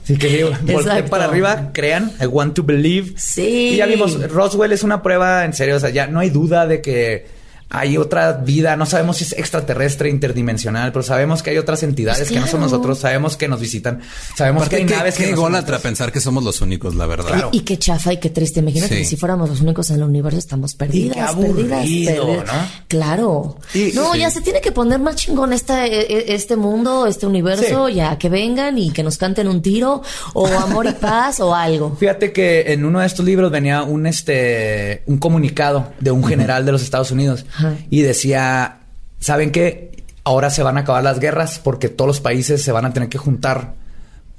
Así 0.03 0.17
que 0.17 0.45
volteen 0.63 1.09
para 1.09 1.25
arriba, 1.27 1.71
crean, 1.73 2.13
I 2.21 2.27
want 2.27 2.55
to 2.55 2.63
believe. 2.63 3.15
Sí. 3.17 3.71
Y 3.73 3.77
ya 3.77 3.87
vimos, 3.87 4.21
Roswell 4.31 4.73
es 4.73 4.83
una 4.83 5.03
prueba 5.03 5.45
en 5.45 5.55
serio, 5.55 5.77
o 5.77 5.81
sea, 5.81 5.91
ya 5.91 6.07
no 6.07 6.21
hay 6.21 6.31
duda 6.31 6.67
de 6.67 6.81
que 6.81 7.40
hay 7.71 7.97
otra 7.97 8.33
vida, 8.33 8.77
no 8.77 8.85
sabemos 8.85 9.19
si 9.19 9.25
es 9.25 9.33
extraterrestre, 9.33 10.11
interdimensional, 10.11 10.91
pero 10.93 11.05
sabemos 11.05 11.41
que 11.43 11.51
hay 11.51 11.59
otras 11.59 11.85
entidades 11.85 12.29
que 12.29 12.41
no 12.41 12.49
son 12.49 12.61
nosotros, 12.61 12.99
sabemos 12.99 13.37
que 13.37 13.47
nos 13.47 13.61
visitan, 13.61 14.01
sabemos 14.37 14.69
que 14.69 14.77
hay 14.77 14.85
naves 14.85 15.15
que, 15.15 15.33
que 15.33 15.79
pensar 15.81 16.11
que 16.11 16.21
somos 16.21 16.43
los 16.43 16.61
únicos, 16.61 16.97
la 16.97 17.07
verdad. 17.07 17.49
Y, 17.53 17.61
qué 17.61 17.79
chafa 17.79 18.13
y 18.13 18.17
qué 18.17 18.31
triste. 18.31 18.59
Imagínate 18.59 18.99
que 18.99 19.05
si 19.05 19.17
fuéramos 19.17 19.49
los 19.49 19.61
únicos 19.61 19.89
en 19.91 19.97
el 19.97 20.03
universo 20.03 20.39
estamos 20.39 20.75
perdidas, 20.75 21.35
perdidas, 21.37 21.81
perdidas. 21.81 22.17
¿no? 22.27 22.69
Claro. 22.89 23.57
no, 23.95 24.17
ya 24.17 24.31
se 24.31 24.41
tiene 24.41 24.61
que 24.61 24.73
poner 24.73 24.99
más 24.99 25.15
chingón 25.15 25.53
esta, 25.53 25.87
e, 25.87 26.01
e, 26.01 26.35
este 26.35 26.57
mundo, 26.57 27.07
este 27.07 27.27
universo, 27.27 27.89
ya 27.89 28.19
que 28.19 28.29
vengan 28.29 28.79
y 28.79 28.91
que 28.91 29.05
nos 29.05 29.17
canten 29.17 29.47
un 29.47 29.63
tiro 29.63 30.03
o 30.35 30.47
amor 30.47 30.87
y 30.87 30.93
paz 30.93 31.39
o 31.39 31.55
algo. 31.55 31.97
Fíjate 32.01 32.33
que 32.33 32.73
en 32.73 32.85
uno 32.85 32.99
de 32.99 33.07
estos 33.07 33.25
libros 33.25 33.53
venía 33.53 33.85
un 33.85 34.07
este 34.07 35.03
un 35.07 35.19
comunicado 35.19 35.93
de 36.01 36.11
un 36.11 36.25
general 36.25 36.67
de 36.67 36.73
los 36.73 36.83
Estados 36.83 37.13
Unidos 37.13 37.45
y 37.91 38.03
decía, 38.03 38.79
¿saben 39.21 39.51
qué? 39.51 40.05
Ahora 40.25 40.51
se 40.51 40.63
van 40.63 40.77
a 40.77 40.81
acabar 40.81 41.03
las 41.03 41.19
guerras 41.19 41.59
porque 41.59 41.89
todos 41.89 42.07
los 42.07 42.21
países 42.21 42.63
se 42.63 42.73
van 42.73 42.85
a 42.85 42.93
tener 42.93 43.09
que 43.09 43.19
juntar 43.19 43.75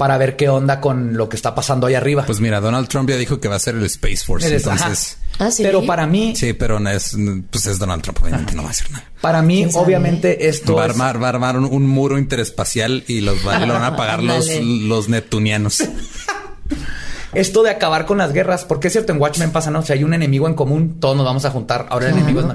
para 0.01 0.17
ver 0.17 0.36
qué 0.36 0.49
onda 0.49 0.82
con 0.82 1.15
lo 1.15 1.30
que 1.30 1.36
está 1.36 1.53
pasando 1.53 1.86
ahí 1.86 1.93
arriba. 1.93 2.26
Pues 2.26 2.39
mira, 2.39 2.59
Donald 2.59 2.88
Trump 2.88 3.07
ya 3.07 3.17
dijo 3.17 3.39
que 3.39 3.47
va 3.47 3.57
a 3.57 3.59
ser 3.59 3.76
el 3.76 3.86
Space 3.86 4.26
Force, 4.26 4.51
entonces... 4.51 5.19
¿Ah, 5.38 5.51
sí? 5.51 5.61
Pero 5.61 5.86
para 5.86 6.07
mí... 6.07 6.34
Sí, 6.36 6.53
pero 6.53 6.80
no 6.80 6.89
es, 6.89 7.15
pues 7.51 7.67
es 7.67 7.78
Donald 7.78 8.01
Trump, 8.01 8.17
obviamente 8.24 8.55
no 8.55 8.63
va 8.63 8.69
a 8.69 8.72
hacer 8.72 8.89
nada. 8.89 9.05
Para 9.22 9.43
mí, 9.43 9.67
obviamente, 9.76 10.49
esto 10.49 10.74
va 10.74 10.82
a 10.82 10.86
armar, 10.86 11.22
va 11.22 11.28
a 11.28 11.30
armar 11.30 11.57
un, 11.57 11.86
muro 11.86 12.17
interespacial 12.17 13.03
y 13.07 13.22
los 13.22 13.43
van 13.43 13.69
a 13.69 13.95
pagar 13.95 14.24
los, 14.24 14.49
los 14.59 15.07
neptunianos. 15.07 15.84
esto 17.34 17.61
de 17.61 17.69
acabar 17.69 18.07
con 18.07 18.17
las 18.17 18.34
guerras, 18.34 18.65
porque 18.65 18.88
es 18.88 18.93
cierto, 18.93 19.13
en 19.13 19.22
Watchmen 19.22 19.51
pasa, 19.51 19.69
¿no? 19.69 19.84
Si 19.84 19.93
hay 19.93 20.03
un 20.03 20.15
enemigo 20.15 20.47
en 20.47 20.55
común, 20.55 20.97
todos 20.99 21.15
nos 21.15 21.28
vamos 21.28 21.45
a 21.45 21.51
juntar. 21.51 21.86
Ahora 21.91 22.07
el 22.07 22.13
enemigo 22.13 22.39
es... 22.41 22.47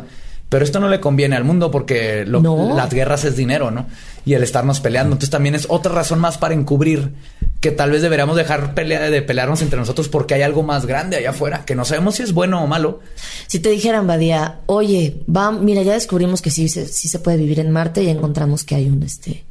Pero 0.49 0.65
esto 0.65 0.79
no 0.79 0.89
le 0.89 1.01
conviene 1.01 1.35
al 1.35 1.45
mundo 1.45 1.71
porque 1.71 2.25
las 2.25 2.91
guerras 2.91 3.25
es 3.25 3.37
dinero, 3.37 3.71
¿no? 3.71 3.87
Y 4.25 4.35
el 4.35 4.45
estarnos 4.45 4.81
peleando. 4.81 5.15
Entonces 5.15 5.31
también 5.31 5.55
es 5.57 5.67
otra 5.69 5.93
razón 5.93 6.21
más 6.21 6.39
para 6.39 6.55
encubrir 6.55 7.13
que 7.61 7.73
tal 7.73 7.91
vez 7.91 8.03
deberíamos 8.03 8.37
dejar 8.37 8.75
de 8.75 9.23
pelearnos 9.23 9.63
entre 9.63 9.79
nosotros 9.79 10.09
porque 10.09 10.35
hay 10.35 10.43
algo 10.43 10.63
más 10.63 10.87
grande 10.87 11.17
allá 11.17 11.31
afuera 11.31 11.65
que 11.65 11.75
no 11.75 11.85
sabemos 11.85 12.17
si 12.17 12.23
es 12.23 12.33
bueno 12.33 12.63
o 12.63 12.67
malo. 12.69 13.01
Si 13.49 13.59
te 13.59 13.71
dijeran, 13.71 14.07
Badía, 14.07 14.61
oye, 14.67 15.23
va, 15.29 15.51
mira, 15.51 15.83
ya 15.83 15.95
descubrimos 15.95 16.43
que 16.43 16.51
sí, 16.51 16.69
sí 16.69 17.09
se 17.09 17.19
puede 17.19 17.39
vivir 17.39 17.59
en 17.59 17.73
Marte 17.73 18.05
y 18.05 18.09
encontramos 18.09 18.63
que 18.63 18.77
hay 18.77 18.89
un 18.89 19.03
este. 19.03 19.45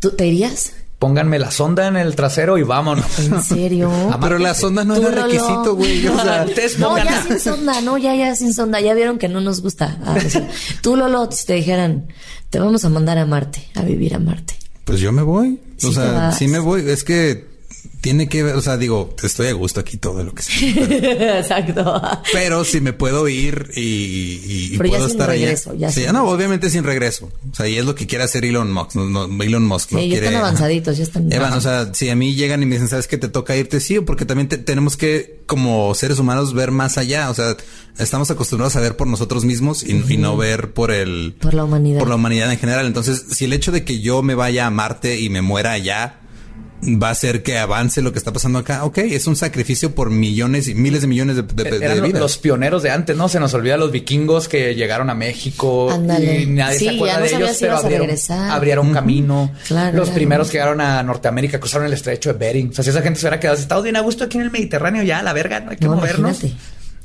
¿Tú 0.00 0.10
te 0.10 0.26
irías? 0.26 0.72
Pónganme 1.00 1.38
la 1.38 1.50
sonda 1.50 1.88
en 1.88 1.96
el 1.96 2.14
trasero 2.14 2.58
y 2.58 2.62
vámonos. 2.62 3.18
¿En 3.18 3.42
serio? 3.42 3.90
Ah, 4.10 4.18
pero 4.20 4.38
la 4.38 4.54
sonda 4.54 4.84
no 4.84 4.94
es 4.94 5.14
requisito, 5.14 5.74
güey. 5.74 6.06
O 6.06 6.16
sea, 6.20 6.44
no, 6.78 6.98
ya 6.98 7.22
sin 7.22 7.40
sonda, 7.40 7.80
no, 7.80 7.96
ya, 7.96 8.14
ya 8.14 8.34
sin 8.36 8.52
sonda. 8.52 8.80
Ya 8.80 8.92
vieron 8.92 9.18
que 9.18 9.28
no 9.28 9.40
nos 9.40 9.62
gusta. 9.62 9.98
Ah, 10.04 10.18
tú, 10.82 10.96
Lolo, 10.96 11.30
si 11.30 11.46
te 11.46 11.54
dijeran, 11.54 12.08
te 12.50 12.58
vamos 12.58 12.84
a 12.84 12.88
mandar 12.90 13.18
a 13.18 13.24
Marte, 13.24 13.68
a 13.74 13.82
vivir 13.82 14.14
a 14.14 14.18
Marte. 14.18 14.54
Pues 14.84 15.00
yo 15.00 15.12
me 15.12 15.22
voy. 15.22 15.60
o 15.82 15.92
sea, 15.92 16.32
sí 16.32 16.48
me 16.48 16.58
voy. 16.58 16.88
Es 16.88 17.02
que 17.04 17.49
tiene 18.00 18.28
que 18.28 18.42
ver, 18.42 18.56
o 18.56 18.62
sea, 18.62 18.78
digo, 18.78 19.14
estoy 19.22 19.48
a 19.48 19.52
gusto 19.52 19.80
aquí 19.80 19.98
todo 19.98 20.24
lo 20.24 20.34
que 20.34 20.42
sea. 20.42 21.38
Exacto. 21.40 22.00
Pero 22.32 22.64
si 22.64 22.80
me 22.80 22.92
puedo 22.92 23.28
ir 23.28 23.70
y, 23.76 24.72
y 24.74 24.78
puedo 24.78 25.06
estar 25.06 25.28
regreso, 25.28 25.72
allá. 25.72 25.90
sí, 25.90 26.04
no, 26.12 26.24
obviamente 26.24 26.70
sin 26.70 26.84
regreso. 26.84 27.30
O 27.50 27.54
sea, 27.54 27.68
y 27.68 27.76
es 27.76 27.84
lo 27.84 27.94
que 27.94 28.06
quiere 28.06 28.24
hacer 28.24 28.44
Elon 28.44 28.72
Musk. 28.72 28.94
No, 28.94 29.42
Elon 29.42 29.66
Musk. 29.66 29.90
Sí, 29.90 30.08
ya 30.08 30.18
están 30.18 30.36
avanzaditos, 30.36 30.96
ya 30.96 31.02
están. 31.04 31.30
Evan, 31.32 31.52
o 31.52 31.60
sea, 31.60 31.92
si 31.92 32.08
a 32.08 32.16
mí 32.16 32.34
llegan 32.34 32.62
y 32.62 32.66
me 32.66 32.76
dicen, 32.76 32.88
¿sabes 32.88 33.06
que 33.06 33.18
te 33.18 33.28
toca 33.28 33.56
irte? 33.56 33.80
Sí, 33.80 34.00
porque 34.00 34.24
también 34.24 34.48
tenemos 34.48 34.96
que, 34.96 35.42
como 35.46 35.94
seres 35.94 36.18
humanos, 36.18 36.54
ver 36.54 36.70
más 36.70 36.96
allá. 36.96 37.28
O 37.28 37.34
sea, 37.34 37.54
estamos 37.98 38.30
acostumbrados 38.30 38.76
a 38.76 38.80
ver 38.80 38.96
por 38.96 39.08
nosotros 39.08 39.44
mismos 39.44 39.82
y, 39.82 40.02
y 40.08 40.16
no 40.16 40.36
ver 40.36 40.72
por 40.72 40.90
el... 40.90 41.34
Por 41.38 41.52
la 41.52 41.64
humanidad. 41.64 41.98
Por 41.98 42.08
la 42.08 42.14
humanidad 42.14 42.50
en 42.50 42.58
general. 42.58 42.86
Entonces, 42.86 43.26
si 43.30 43.44
el 43.44 43.52
hecho 43.52 43.72
de 43.72 43.84
que 43.84 44.00
yo 44.00 44.22
me 44.22 44.34
vaya 44.34 44.66
a 44.66 44.70
Marte 44.70 45.20
y 45.20 45.28
me 45.28 45.42
muera 45.42 45.72
allá 45.72 46.19
va 46.82 47.08
a 47.08 47.10
hacer 47.10 47.42
que 47.42 47.58
avance 47.58 48.02
lo 48.02 48.12
que 48.12 48.18
está 48.18 48.32
pasando 48.32 48.58
acá. 48.58 48.84
Ok, 48.84 48.98
es 48.98 49.26
un 49.26 49.36
sacrificio 49.36 49.94
por 49.94 50.10
millones 50.10 50.68
y 50.68 50.74
miles 50.74 51.02
de 51.02 51.08
millones 51.08 51.36
de, 51.36 51.42
de, 51.42 51.84
Eran 51.84 52.02
vidas. 52.02 52.20
Los 52.20 52.38
pioneros 52.38 52.82
de 52.82 52.90
antes, 52.90 53.16
¿no? 53.16 53.28
Se 53.28 53.40
nos 53.40 53.52
olvida 53.54 53.76
los 53.76 53.92
vikingos 53.92 54.48
que 54.48 54.74
llegaron 54.74 55.10
a 55.10 55.14
México 55.14 55.88
y 55.94 56.46
nadie 56.46 56.78
se 56.78 56.90
acuerda 56.90 57.20
de 57.20 57.34
ellos, 57.34 57.56
pero 57.60 57.76
abrieron, 57.76 58.10
abrieron 58.30 58.92
camino. 58.92 59.52
los 59.92 60.10
primeros 60.10 60.48
que 60.48 60.54
llegaron 60.54 60.80
a 60.80 61.02
Norteamérica 61.02 61.60
cruzaron 61.60 61.86
el 61.86 61.92
estrecho 61.92 62.32
de 62.32 62.38
Bering. 62.38 62.70
O 62.70 62.72
sea, 62.72 62.84
si 62.84 62.90
esa 62.90 63.02
gente 63.02 63.20
se 63.20 63.26
hubiera 63.26 63.40
quedado, 63.40 63.58
estado 63.58 63.82
bien 63.82 63.96
a 63.96 64.00
gusto 64.00 64.24
aquí 64.24 64.38
en 64.38 64.44
el 64.44 64.50
Mediterráneo, 64.50 65.02
ya, 65.02 65.22
la 65.22 65.32
verga, 65.32 65.60
no 65.60 65.70
hay 65.70 65.76
que 65.76 65.86
movernos. 65.88 66.40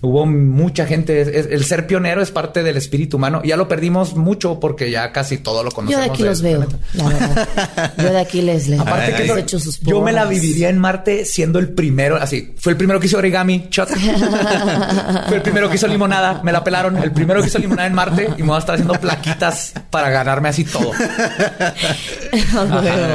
Hubo 0.01 0.25
mucha 0.25 0.85
gente. 0.85 1.21
El 1.53 1.63
ser 1.63 1.87
pionero 1.87 2.21
es 2.21 2.29
parte 2.29 2.63
del 2.63 2.75
espíritu 2.77 3.15
humano. 3.17 3.41
Ya 3.43 3.55
lo 3.55 3.67
perdimos 3.67 4.15
mucho 4.15 4.59
porque 4.59 4.91
ya 4.91 5.11
casi 5.13 5.37
todo 5.37 5.63
lo 5.63 5.71
conocemos. 5.71 6.05
Yo 6.05 6.09
de 6.09 6.13
aquí 6.13 6.23
los 6.23 6.41
veo, 6.41 6.67
la 6.93 7.07
verdad. 7.07 7.93
Yo 7.97 8.11
de 8.11 8.19
aquí 8.19 8.41
les 8.41 8.67
leo. 8.67 8.81
Aparte 8.81 9.13
que 9.13 9.23
he 9.23 9.39
hecho 9.39 9.57
sus 9.59 9.79
yo 9.79 10.01
me 10.01 10.11
la 10.11 10.25
viviría 10.25 10.69
en 10.69 10.79
Marte 10.79 11.23
siendo 11.23 11.59
el 11.59 11.69
primero. 11.69 12.17
Así 12.17 12.53
fue 12.57 12.73
el 12.73 12.77
primero 12.77 12.99
que 12.99 13.07
hizo 13.07 13.17
origami. 13.17 13.69
Chuck. 13.69 13.87
fue 15.27 15.37
el 15.37 15.41
primero 15.41 15.69
que 15.69 15.75
hizo 15.75 15.87
limonada. 15.87 16.41
Me 16.43 16.51
la 16.51 16.63
pelaron. 16.63 16.97
El 16.97 17.11
primero 17.11 17.41
que 17.41 17.47
hizo 17.47 17.59
limonada 17.59 17.87
en 17.87 17.93
Marte 17.93 18.29
y 18.37 18.41
me 18.41 18.49
voy 18.49 18.57
a 18.57 18.59
estar 18.59 18.75
haciendo 18.75 18.99
plaquitas 18.99 19.73
para 19.89 20.09
ganarme 20.09 20.49
así 20.49 20.65
todo. 20.65 20.91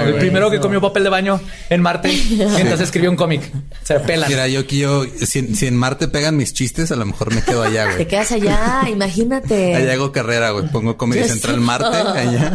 el 0.07 0.15
primero 0.15 0.51
que 0.51 0.59
comió 0.61 0.81
papel 0.81 1.05
de 1.05 1.11
baño 1.11 1.41
en 1.69 1.83
Marte 1.83 2.09
mientras 2.55 2.81
escribió 2.81 3.11
un 3.11 3.17
cómic. 3.17 3.43
Se 3.85 4.01
pelan. 4.01 4.31
Mira, 4.31 4.49
yo 4.49 4.61
aquí 4.61 4.79
yo 4.79 5.05
si, 5.05 5.55
si 5.55 5.67
en 5.67 5.77
Marte 5.77 6.09
pegan 6.09 6.37
mis 6.37 6.55
chistes 6.55 6.70
a 6.91 6.97
lo 6.97 7.07
mejor 7.07 7.35
me 7.35 7.43
quedo 7.43 7.63
allá, 7.63 7.85
güey. 7.87 7.99
Te 7.99 8.07
quedas 8.07 8.33
allá, 8.33 8.83
imagínate. 8.89 9.75
Allá 9.75 9.93
hago 9.93 10.13
carrera, 10.13 10.51
güey. 10.51 10.69
Pongo 10.69 10.97
Comedy 10.97 11.25
Central 11.29 11.61
Marte, 11.61 11.97
allá. 12.19 12.53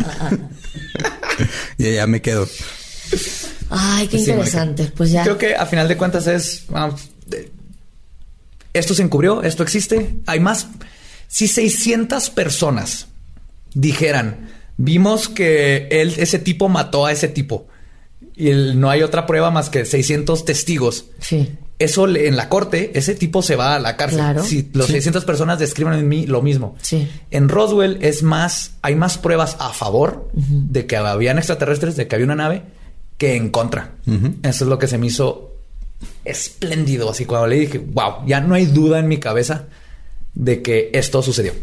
y 1.78 1.88
allá 1.88 2.08
me 2.08 2.22
quedo. 2.22 2.48
Ay, 3.70 4.08
qué 4.08 4.18
interesante. 4.18 4.92
Pues 4.96 5.12
ya. 5.12 5.24
Creo 5.24 5.38
que 5.38 5.56
a 5.56 5.66
final 5.66 5.88
de 5.88 5.98
cuentas 5.98 6.28
es. 6.28 6.66
esto 8.74 8.94
se 8.94 9.04
encubrió, 9.04 9.44
esto 9.44 9.64
existe. 9.64 10.16
Hay 10.26 10.40
más. 10.40 10.68
Si 11.28 11.48
600 11.48 12.30
personas 12.30 13.08
dijeran, 13.74 14.50
vimos 14.78 15.28
que 15.28 15.88
él, 15.92 16.14
ese 16.18 16.40
tipo 16.40 16.70
mató 16.70 17.06
a 17.06 17.12
ese 17.12 17.28
tipo 17.28 17.68
y 18.36 18.52
no 18.76 18.90
hay 18.90 19.02
otra 19.02 19.26
prueba 19.26 19.52
más 19.52 19.70
que 19.70 19.86
600 19.86 20.46
testigos. 20.46 21.06
Sí. 21.20 21.50
Eso 21.77 22.07
en 22.07 22.38
la 22.38 22.47
corte, 22.47 22.97
ese 22.97 23.15
tipo 23.15 23.41
se 23.41 23.57
va 23.57 23.76
a 23.76 23.80
la 23.80 23.97
cárcel. 23.97 24.19
Claro. 24.19 24.43
Si 24.43 24.69
los 24.73 24.88
600 24.88 25.26
personas 25.26 25.60
describen 25.60 25.93
en 25.93 26.07
mí 26.07 26.26
lo 26.26 26.41
mismo. 26.41 26.77
Sí. 26.81 27.10
En 27.31 27.49
Roswell 27.49 27.97
es 28.02 28.23
más, 28.23 28.76
hay 28.81 28.95
más 28.95 29.18
pruebas 29.18 29.57
a 29.60 29.73
favor 29.73 30.30
de 30.34 30.85
que 30.85 30.95
habían 30.95 31.38
extraterrestres, 31.38 31.97
de 31.97 32.07
que 32.07 32.15
había 32.15 32.26
una 32.26 32.35
nave, 32.35 32.64
que 33.18 33.35
en 33.35 33.49
contra. 33.49 33.91
Eso 34.43 34.64
es 34.64 34.69
lo 34.69 34.80
que 34.80 34.88
se 34.88 34.97
me 34.97 35.07
hizo 35.07 35.52
espléndido. 36.23 37.10
Así 37.10 37.26
cuando 37.26 37.47
le 37.47 37.60
dije, 37.60 37.77
wow, 37.80 38.26
ya 38.26 38.39
no 38.39 38.56
hay 38.56 38.68
duda 38.68 38.99
en 38.99 39.10
mi 39.10 39.18
cabeza 39.18 39.65
de 40.34 40.61
que 40.61 40.91
esto 40.93 41.22
sucedió. 41.22 41.53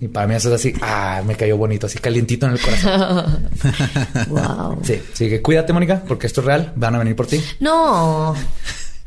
Y 0.00 0.08
para 0.08 0.26
mí 0.26 0.34
eso 0.34 0.48
es 0.48 0.56
así, 0.56 0.74
ah, 0.82 1.22
me 1.24 1.36
cayó 1.36 1.56
bonito, 1.56 1.86
así 1.86 1.98
calientito 1.98 2.46
en 2.46 2.52
el 2.52 2.60
corazón. 2.60 3.50
wow. 4.28 4.80
Sí, 4.82 5.00
así 5.12 5.28
que 5.28 5.40
cuídate, 5.40 5.72
Mónica, 5.72 6.02
porque 6.06 6.26
esto 6.26 6.40
es 6.40 6.46
real, 6.46 6.72
van 6.74 6.96
a 6.96 6.98
venir 6.98 7.14
por 7.14 7.28
ti. 7.28 7.40
No. 7.60 8.34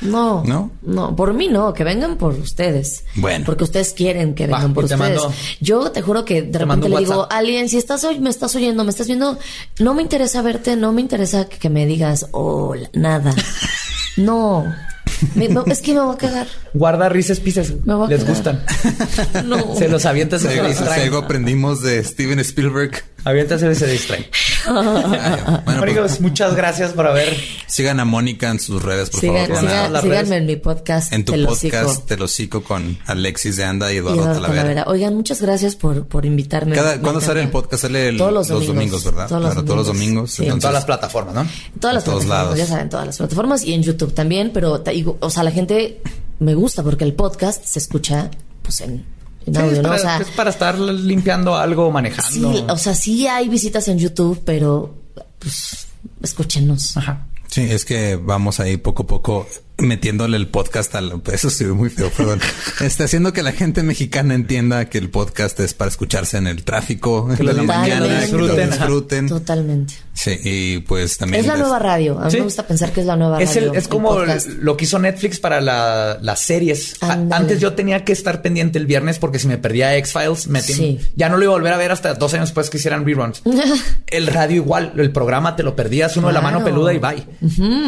No, 0.02 0.44
no, 0.44 0.72
no, 0.84 1.16
por 1.16 1.34
mí 1.34 1.48
no, 1.48 1.74
que 1.74 1.84
vengan 1.84 2.18
por 2.18 2.34
ustedes. 2.34 3.04
Bueno, 3.16 3.46
porque 3.46 3.64
ustedes 3.64 3.94
quieren 3.94 4.36
que 4.36 4.46
vengan 4.46 4.74
por 4.74 4.86
ustedes. 4.86 5.22
Yo 5.60 5.92
te 5.92 6.02
juro 6.02 6.24
que 6.24 6.44
de 6.44 6.60
repente 6.60 6.88
le 6.88 6.98
digo, 7.00 7.28
alguien, 7.32 7.68
si 7.68 7.78
estás 7.78 8.04
hoy, 8.04 8.20
me 8.20 8.30
estás 8.30 8.56
oyendo, 8.56 8.84
me 8.84 8.92
estás 8.92 9.08
viendo, 9.08 9.40
no 9.80 9.94
me 9.96 10.04
interesa 10.04 10.42
verte, 10.42 10.76
no 10.76 10.92
me 10.92 11.02
interesa 11.02 11.50
que, 11.50 11.58
que 11.58 11.70
me 11.70 11.86
digas 11.86 12.28
hola, 12.32 12.90
nada. 12.94 13.34
no 14.18 14.66
es 15.68 15.82
que 15.82 15.94
me 15.94 16.02
voy 16.02 16.16
a 16.16 16.18
quedar. 16.18 16.48
Guarda 16.74 17.10
rises 17.10 17.40
pises. 17.40 17.74
Les 18.10 18.28
gustan. 18.28 18.64
no. 19.46 19.76
Se 19.76 19.88
los 19.88 20.06
avientas 20.06 20.44
y 20.44 20.48
se 20.48 20.62
distraen. 20.62 21.04
algo 21.04 21.18
aprendimos 21.18 21.82
de 21.82 22.04
Steven 22.04 22.40
Spielberg. 22.40 23.04
Avientas 23.28 23.62
y 23.62 23.76
se 23.76 23.88
distraen. 23.88 24.26
bueno, 25.66 25.82
pues, 26.02 26.22
muchas 26.22 26.56
gracias 26.56 26.94
por 26.94 27.08
haber. 27.08 27.36
Sigan 27.68 28.00
a 28.00 28.06
Mónica 28.06 28.50
en 28.50 28.58
sus 28.58 28.82
redes, 28.82 29.10
por 29.10 29.20
favor. 29.20 30.02
síganme 30.02 30.38
en 30.38 30.46
mi 30.46 30.56
podcast. 30.56 31.12
En 31.12 31.26
tu 31.26 31.34
podcast 31.44 32.06
Te 32.06 32.16
lo 32.16 32.30
sigo 32.30 32.64
con 32.64 32.98
Alexis 33.06 33.58
de 33.58 33.66
Anda 33.66 33.92
y 33.92 33.98
Eduardo, 33.98 34.24
Talavera. 34.24 34.86
Oigan, 34.88 35.14
muchas 35.14 35.42
gracias 35.42 35.76
por, 35.76 36.08
por 36.08 36.26
invitarme. 36.26 36.78
¿Cuándo 37.02 37.20
sale 37.20 37.42
el 37.42 37.50
podcast? 37.50 37.82
Sale 37.82 38.14
todos 38.14 38.32
los, 38.32 38.48
domingos, 38.48 39.04
¿verdad? 39.04 39.28
Todos 39.28 39.44
los 39.44 39.56
domingos. 39.56 39.66
Todos 39.66 39.78
los 39.78 39.88
domingos. 39.88 40.40
En 40.40 40.60
todas 40.60 40.74
las 40.74 40.86
plataformas, 40.86 41.36
¿no? 41.36 41.42
En 41.42 41.80
todas 41.82 41.96
las 41.96 42.04
plataformas. 42.06 42.38
Lados. 42.38 42.58
Ya 42.58 42.66
saben, 42.66 42.88
todas 42.88 43.08
las 43.08 43.18
plataformas 43.18 43.66
y 43.66 43.74
en 43.74 43.84
YouTube 43.84 44.14
también. 44.14 44.52
Pero, 44.54 44.82
o 45.20 45.30
sea, 45.30 45.44
la 45.44 45.52
gente 45.52 46.02
me 46.40 46.56
gusta 46.56 46.82
porque 46.82 47.04
el 47.04 47.14
podcast 47.14 47.62
se 47.66 47.80
escucha 47.80 48.32
pues 48.62 48.80
en 48.80 49.17
es, 49.48 49.80
para, 49.80 50.18
es 50.18 50.28
para 50.30 50.50
estar 50.50 50.78
limpiando 50.78 51.56
algo, 51.56 51.92
manejando. 51.92 52.54
Sí, 52.54 52.64
o 52.68 52.78
sea, 52.78 52.96
sí 52.96 53.28
hay 53.28 53.50
visitas 53.50 53.88
en 53.88 54.00
YouTube, 54.00 54.42
pero 54.46 54.94
pues 55.40 55.88
escúchenos. 56.22 56.98
Ajá. 56.98 57.28
Sí, 57.48 57.62
es 57.62 57.86
que 57.86 58.16
vamos 58.18 58.60
ahí 58.60 58.78
poco 58.78 59.04
a 59.04 59.08
poco 59.08 59.48
metiéndole 59.78 60.38
el 60.38 60.48
podcast 60.48 60.94
al... 60.96 61.22
Eso 61.32 61.50
sí, 61.50 61.66
muy 61.66 61.90
feo, 61.90 62.10
perdón. 62.10 62.40
Está 62.82 63.06
haciendo 63.06 63.34
que 63.34 63.44
la 63.44 63.52
gente 63.52 63.84
mexicana 63.84 64.34
entienda 64.34 64.86
que 64.86 64.98
el 64.98 65.10
podcast 65.10 65.60
es 65.60 65.74
para 65.74 65.90
escucharse 65.90 66.38
en 66.38 66.48
el 66.48 66.64
tráfico, 66.64 67.28
que 67.28 67.44
de 67.44 67.54
la 67.54 67.64
mañana, 67.64 68.26
que 68.26 68.32
lo 68.32 68.56
disfruten. 68.56 69.28
Totalmente. 69.28 69.94
Sí, 70.14 70.40
y 70.44 70.80
pues 70.80 71.20
también... 71.20 71.42
Es 71.42 71.48
la 71.48 71.58
nueva 71.58 71.78
radio. 71.78 72.20
A 72.20 72.28
mí 72.28 72.34
me 72.34 72.42
gusta 72.42 72.66
pensar 72.66 72.92
que 72.92 73.02
es 73.02 73.06
la 73.06 73.16
nueva 73.16 73.40
es 73.40 73.54
radio. 73.54 73.74
es 73.74 73.88
como 73.88 74.18
lo 74.60 74.76
que 74.76 74.86
hizo 74.86 74.98
Netflix 74.98 75.40
para 75.40 75.62
las 75.62 76.40
series. 76.40 76.96
Antes 77.02 77.60
yo 77.60 77.74
tenía 77.74 78.04
que 78.04 78.14
estar 78.14 78.42
pendiente 78.42 78.80
el 78.80 78.88
viernes 78.88 79.20
porque 79.20 79.38
si 79.38 79.48
me 79.48 79.60
perdía 79.60 79.96
X-Files, 79.98 80.48
me 80.48 80.62
ya 81.16 81.30
no 81.30 81.38
lo 81.38 81.44
iba 81.44 81.54
a 81.54 81.58
volver 81.58 81.74
a 81.74 81.78
ver 81.78 81.92
hasta 81.92 82.16
dos 82.16 82.34
años 82.34 82.50
después 82.50 82.70
que 82.70 82.78
hicieran 82.78 83.06
reruns. 83.06 83.44
el 84.08 84.28
radio 84.28 84.56
igual, 84.56 84.94
el 84.98 85.12
programa 85.12 85.56
te 85.56 85.64
lo 85.64 85.76
perdías 85.76 86.18
uno 86.18 86.28
de 86.28 86.34
la 86.34 86.42
mano 86.42 86.64
peluda 86.64 86.94
y 86.94 86.98
bye. 86.98 87.24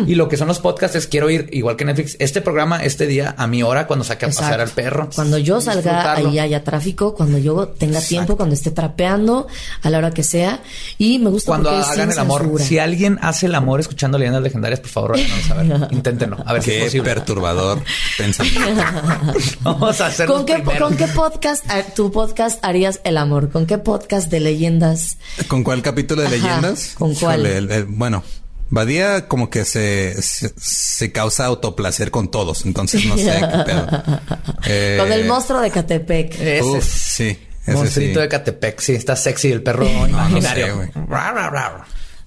Y 0.07 0.15
lo 0.15 0.29
que 0.29 0.37
son 0.37 0.47
los 0.47 0.59
podcasts 0.59 0.95
es 0.95 1.07
quiero 1.07 1.29
ir 1.31 1.49
igual 1.51 1.77
que 1.79 1.85
Netflix, 1.85 2.17
este 2.19 2.41
programa, 2.41 2.83
este 2.83 3.07
día, 3.07 3.33
a 3.37 3.47
mi 3.47 3.63
hora, 3.63 3.87
cuando 3.87 4.03
saque 4.03 4.25
a 4.25 4.27
pasear 4.27 4.59
al 4.59 4.69
perro. 4.69 5.09
Cuando 5.15 5.37
yo 5.37 5.61
salga, 5.61 6.13
ahí 6.13 6.37
haya 6.37 6.63
tráfico, 6.63 7.15
cuando 7.15 7.37
yo 7.37 7.69
tenga 7.69 8.01
tiempo, 8.01 8.35
cuando 8.35 8.53
esté 8.53 8.69
trapeando, 8.69 9.47
a 9.81 9.89
la 9.89 9.97
hora 9.97 10.11
que 10.11 10.21
sea. 10.21 10.61
Y 10.97 11.19
me 11.19 11.29
gusta 11.29 11.51
cuando 11.51 11.69
hagan 11.69 12.11
el 12.11 12.19
amor. 12.19 12.61
Si 12.61 12.77
alguien 12.79 13.17
hace 13.21 13.45
el 13.45 13.55
amor 13.55 13.79
escuchando 13.79 14.17
leyendas 14.17 14.43
legendarias, 14.43 14.81
por 14.81 14.89
favor, 14.89 15.15
a 15.15 15.53
ver. 15.53 15.87
Inténtenlo. 15.91 16.37
A 16.45 16.53
ver 16.53 16.61
qué 16.61 16.89
si 16.89 16.99
perturbador 16.99 17.81
pensamiento. 18.17 18.83
Vamos 19.61 20.01
a 20.01 20.07
hacer 20.07 20.27
¿Con 20.27 20.45
qué, 20.45 20.61
¿Con 20.61 20.97
qué 20.97 21.07
podcast, 21.07 21.65
tu 21.95 22.11
podcast 22.11 22.59
harías 22.61 22.99
el 23.05 23.17
amor? 23.17 23.49
¿Con 23.49 23.65
qué 23.65 23.77
podcast 23.77 24.29
de 24.29 24.41
leyendas? 24.41 25.17
¿Con 25.47 25.63
cuál 25.63 25.81
capítulo 25.81 26.23
de 26.23 26.29
leyendas? 26.29 26.95
¿Con 26.97 27.15
cuál? 27.15 27.87
bueno, 27.87 28.21
Badía 28.69 29.27
como 29.27 29.49
que 29.49 29.65
se, 29.65 30.15
se, 30.21 31.11
causa 31.11 31.45
autoplacer 31.45 32.11
con 32.11 32.29
todos, 32.29 32.65
entonces 32.65 33.05
no 33.05 33.17
sé 33.17 33.25
qué 33.25 33.63
pedo. 33.65 33.87
con 34.99 35.11
el 35.11 35.21
eh, 35.21 35.27
monstruo 35.27 35.59
de 35.59 35.71
Catepec. 35.71 36.39
Ese. 36.39 36.63
Uf, 36.63 36.85
sí. 36.85 37.39
Monstruito 37.67 38.19
de 38.19 38.27
Catepec, 38.27 38.79
sí, 38.79 38.93
está 38.93 39.15
sexy 39.15 39.51
el 39.51 39.63
perro 39.63 39.87
imaginario. 39.87 40.87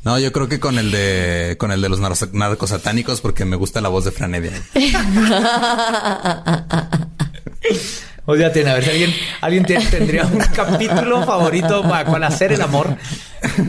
No, 0.04 0.18
yo 0.18 0.32
creo 0.32 0.48
que 0.48 0.58
con 0.58 0.78
el 0.78 0.90
de 0.90 1.56
con 1.58 1.70
el 1.70 1.80
de 1.80 1.88
los 1.88 2.00
narcos 2.00 2.70
satánicos 2.70 3.20
porque 3.20 3.44
me 3.44 3.54
gusta 3.54 3.80
la 3.80 3.88
voz 3.88 4.04
de 4.04 4.10
Franedia. 4.10 4.50
O 8.24 8.36
sea, 8.36 8.52
tiene, 8.52 8.70
a 8.70 8.74
ver 8.74 8.84
si 8.84 8.90
alguien, 8.90 9.14
alguien 9.40 9.64
tendría 9.64 10.24
un 10.24 10.38
capítulo 10.54 11.24
favorito 11.24 11.82
para, 11.82 12.08
para, 12.08 12.28
hacer 12.28 12.52
el 12.52 12.62
amor. 12.62 12.96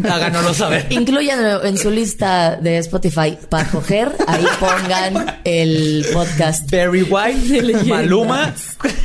Háganoslo 0.07 0.53
saber. 0.53 0.85
Incluyan 0.91 1.65
en 1.65 1.77
su 1.77 1.89
lista 1.89 2.57
de 2.57 2.77
Spotify 2.77 3.35
para 3.49 3.67
coger. 3.69 4.11
Ahí 4.27 4.45
pongan 4.59 5.41
el 5.43 6.05
podcast. 6.13 6.69
Barry 6.69 7.01
White, 7.09 7.85
Maluma, 7.85 8.53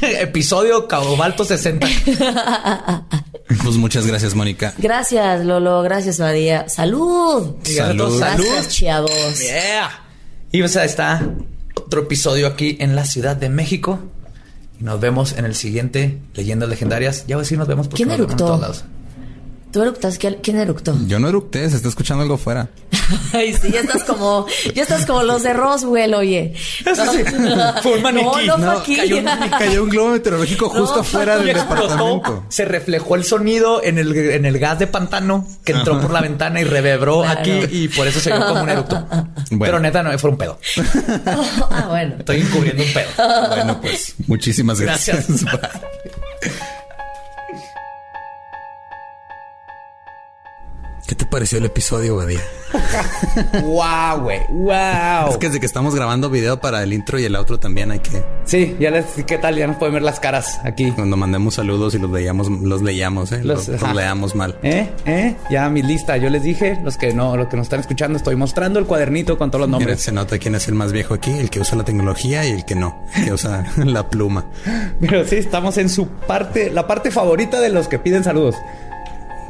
episodio 0.02 0.86
Cabobalto 0.86 1.44
60. 1.44 1.86
Pues 3.62 3.76
muchas 3.76 4.06
gracias, 4.06 4.34
Mónica. 4.34 4.74
Gracias, 4.76 5.46
Lolo. 5.46 5.80
Gracias, 5.80 6.18
Badía. 6.18 6.68
Salud. 6.68 7.56
Salud. 7.64 8.18
Gracias, 8.18 8.68
chavos. 8.68 9.40
Yeah. 9.40 10.02
Y 10.52 10.60
pues 10.60 10.76
ahí 10.76 10.86
está 10.86 11.22
otro 11.74 12.02
episodio 12.02 12.46
aquí 12.46 12.76
en 12.80 12.94
la 12.94 13.06
Ciudad 13.06 13.36
de 13.36 13.48
México. 13.48 13.98
Nos 14.80 15.00
vemos 15.00 15.32
en 15.32 15.44
el 15.44 15.54
siguiente 15.54 16.18
Leyendas 16.34 16.68
Legendarias. 16.68 17.24
Ya 17.26 17.36
voy 17.36 17.40
a 17.40 17.44
decir 17.44 17.58
nos 17.58 17.68
vemos 17.68 17.88
porque 17.88 18.04
¿Quién 18.04 18.14
eructó? 18.14 18.60
¿Tú 19.72 19.82
eructas? 19.82 20.18
¿Quién 20.18 20.58
eructó? 20.58 20.96
Yo 21.06 21.18
no 21.18 21.28
eructé, 21.28 21.68
se 21.68 21.76
está 21.76 21.88
escuchando 21.88 22.22
algo 22.22 22.38
fuera. 22.38 22.70
Ay, 23.34 23.52
sí, 23.52 23.70
ya 23.70 23.80
estás 23.80 24.04
como, 24.04 24.46
ya 24.74 24.82
estás 24.82 25.04
como 25.04 25.22
los 25.22 25.42
de 25.42 25.52
Roswell, 25.52 26.14
oye. 26.14 26.54
Eso 26.86 27.12
sí. 27.12 27.22
Fue 27.82 27.96
un 27.96 28.02
maniquí. 28.02 28.46
No, 28.46 28.56
no, 28.56 28.80
fue 28.80 28.96
Cayó, 28.96 29.18
un, 29.18 29.24
cayó, 29.50 29.82
un, 29.84 29.90
globo 29.90 30.10
meteorológico 30.12 30.68
justo 30.70 31.00
afuera 31.00 31.36
del 31.36 31.54
departamento. 31.54 32.44
Se 32.48 32.64
reflejó 32.64 33.16
el 33.16 33.24
sonido 33.24 33.82
en 33.82 33.98
el, 33.98 34.16
en 34.16 34.46
el 34.46 34.58
gas 34.58 34.78
de 34.78 34.86
pantano 34.86 35.46
que 35.64 35.72
entró 35.72 36.00
por 36.00 36.10
la 36.10 36.20
ventana 36.20 36.60
y 36.60 36.64
revebró 36.64 37.24
aquí 37.24 37.60
y 37.70 37.88
por 37.88 38.06
eso 38.06 38.20
se 38.20 38.32
vio 38.32 38.46
como 38.46 38.62
un 38.62 38.70
eructo. 38.70 39.06
Pero 39.58 39.80
neta, 39.80 40.02
no, 40.02 40.18
fue 40.18 40.30
un 40.30 40.38
pedo. 40.38 40.58
ah, 41.70 41.86
bueno. 41.88 42.16
Estoy 42.18 42.40
encubriendo 42.40 42.82
un 42.82 42.92
pedo. 42.92 43.08
Bueno, 43.48 43.80
pues, 43.80 44.14
muchísimas 44.26 44.80
gracias. 44.80 45.28
gracias. 45.28 45.44
¿Qué 51.08 51.14
te 51.14 51.24
pareció 51.24 51.56
el 51.56 51.64
episodio, 51.64 52.16
Badía? 52.16 52.40
wow, 53.62 54.20
güey. 54.20 54.40
Wow. 54.50 55.30
Es 55.30 55.38
que 55.38 55.46
desde 55.46 55.58
que 55.58 55.64
estamos 55.64 55.94
grabando 55.94 56.28
video 56.28 56.60
para 56.60 56.82
el 56.82 56.92
intro 56.92 57.18
y 57.18 57.24
el 57.24 57.34
outro 57.34 57.58
también 57.58 57.90
hay 57.90 58.00
que. 58.00 58.22
Sí, 58.44 58.76
ya 58.78 58.90
les 58.90 59.06
qué 59.26 59.38
tal, 59.38 59.56
ya 59.56 59.66
nos 59.66 59.78
pueden 59.78 59.94
ver 59.94 60.02
las 60.02 60.20
caras 60.20 60.60
aquí. 60.64 60.90
Cuando 60.90 61.16
mandemos 61.16 61.54
saludos 61.54 61.94
y 61.94 61.98
los 61.98 62.10
leíamos, 62.10 62.50
los 62.50 62.82
leíamos, 62.82 63.32
¿eh? 63.32 63.40
Los, 63.42 63.68
leamos 63.68 64.34
mal. 64.34 64.58
¿Eh? 64.62 64.90
¿Eh? 65.06 65.34
Ya 65.48 65.70
mi 65.70 65.80
lista, 65.80 66.18
yo 66.18 66.28
les 66.28 66.42
dije, 66.42 66.78
los 66.84 66.98
que 66.98 67.14
no, 67.14 67.38
los 67.38 67.48
que 67.48 67.56
nos 67.56 67.64
están 67.64 67.80
escuchando, 67.80 68.18
estoy 68.18 68.36
mostrando 68.36 68.78
el 68.78 68.84
cuadernito 68.84 69.38
con 69.38 69.50
todos 69.50 69.62
los 69.62 69.70
nombres. 69.70 70.02
se 70.02 70.12
nota 70.12 70.38
quién 70.38 70.56
es 70.56 70.68
el 70.68 70.74
más 70.74 70.92
viejo 70.92 71.14
aquí, 71.14 71.30
el 71.30 71.48
que 71.48 71.60
usa 71.60 71.78
la 71.78 71.84
tecnología 71.84 72.46
y 72.46 72.50
el 72.50 72.66
que 72.66 72.74
no, 72.74 73.02
el 73.16 73.24
que 73.24 73.32
usa 73.32 73.64
la 73.78 74.10
pluma. 74.10 74.44
Pero 75.00 75.24
sí, 75.26 75.36
estamos 75.36 75.78
en 75.78 75.88
su 75.88 76.06
parte, 76.06 76.70
la 76.70 76.86
parte 76.86 77.10
favorita 77.10 77.62
de 77.62 77.70
los 77.70 77.88
que 77.88 77.98
piden 77.98 78.24
saludos. 78.24 78.56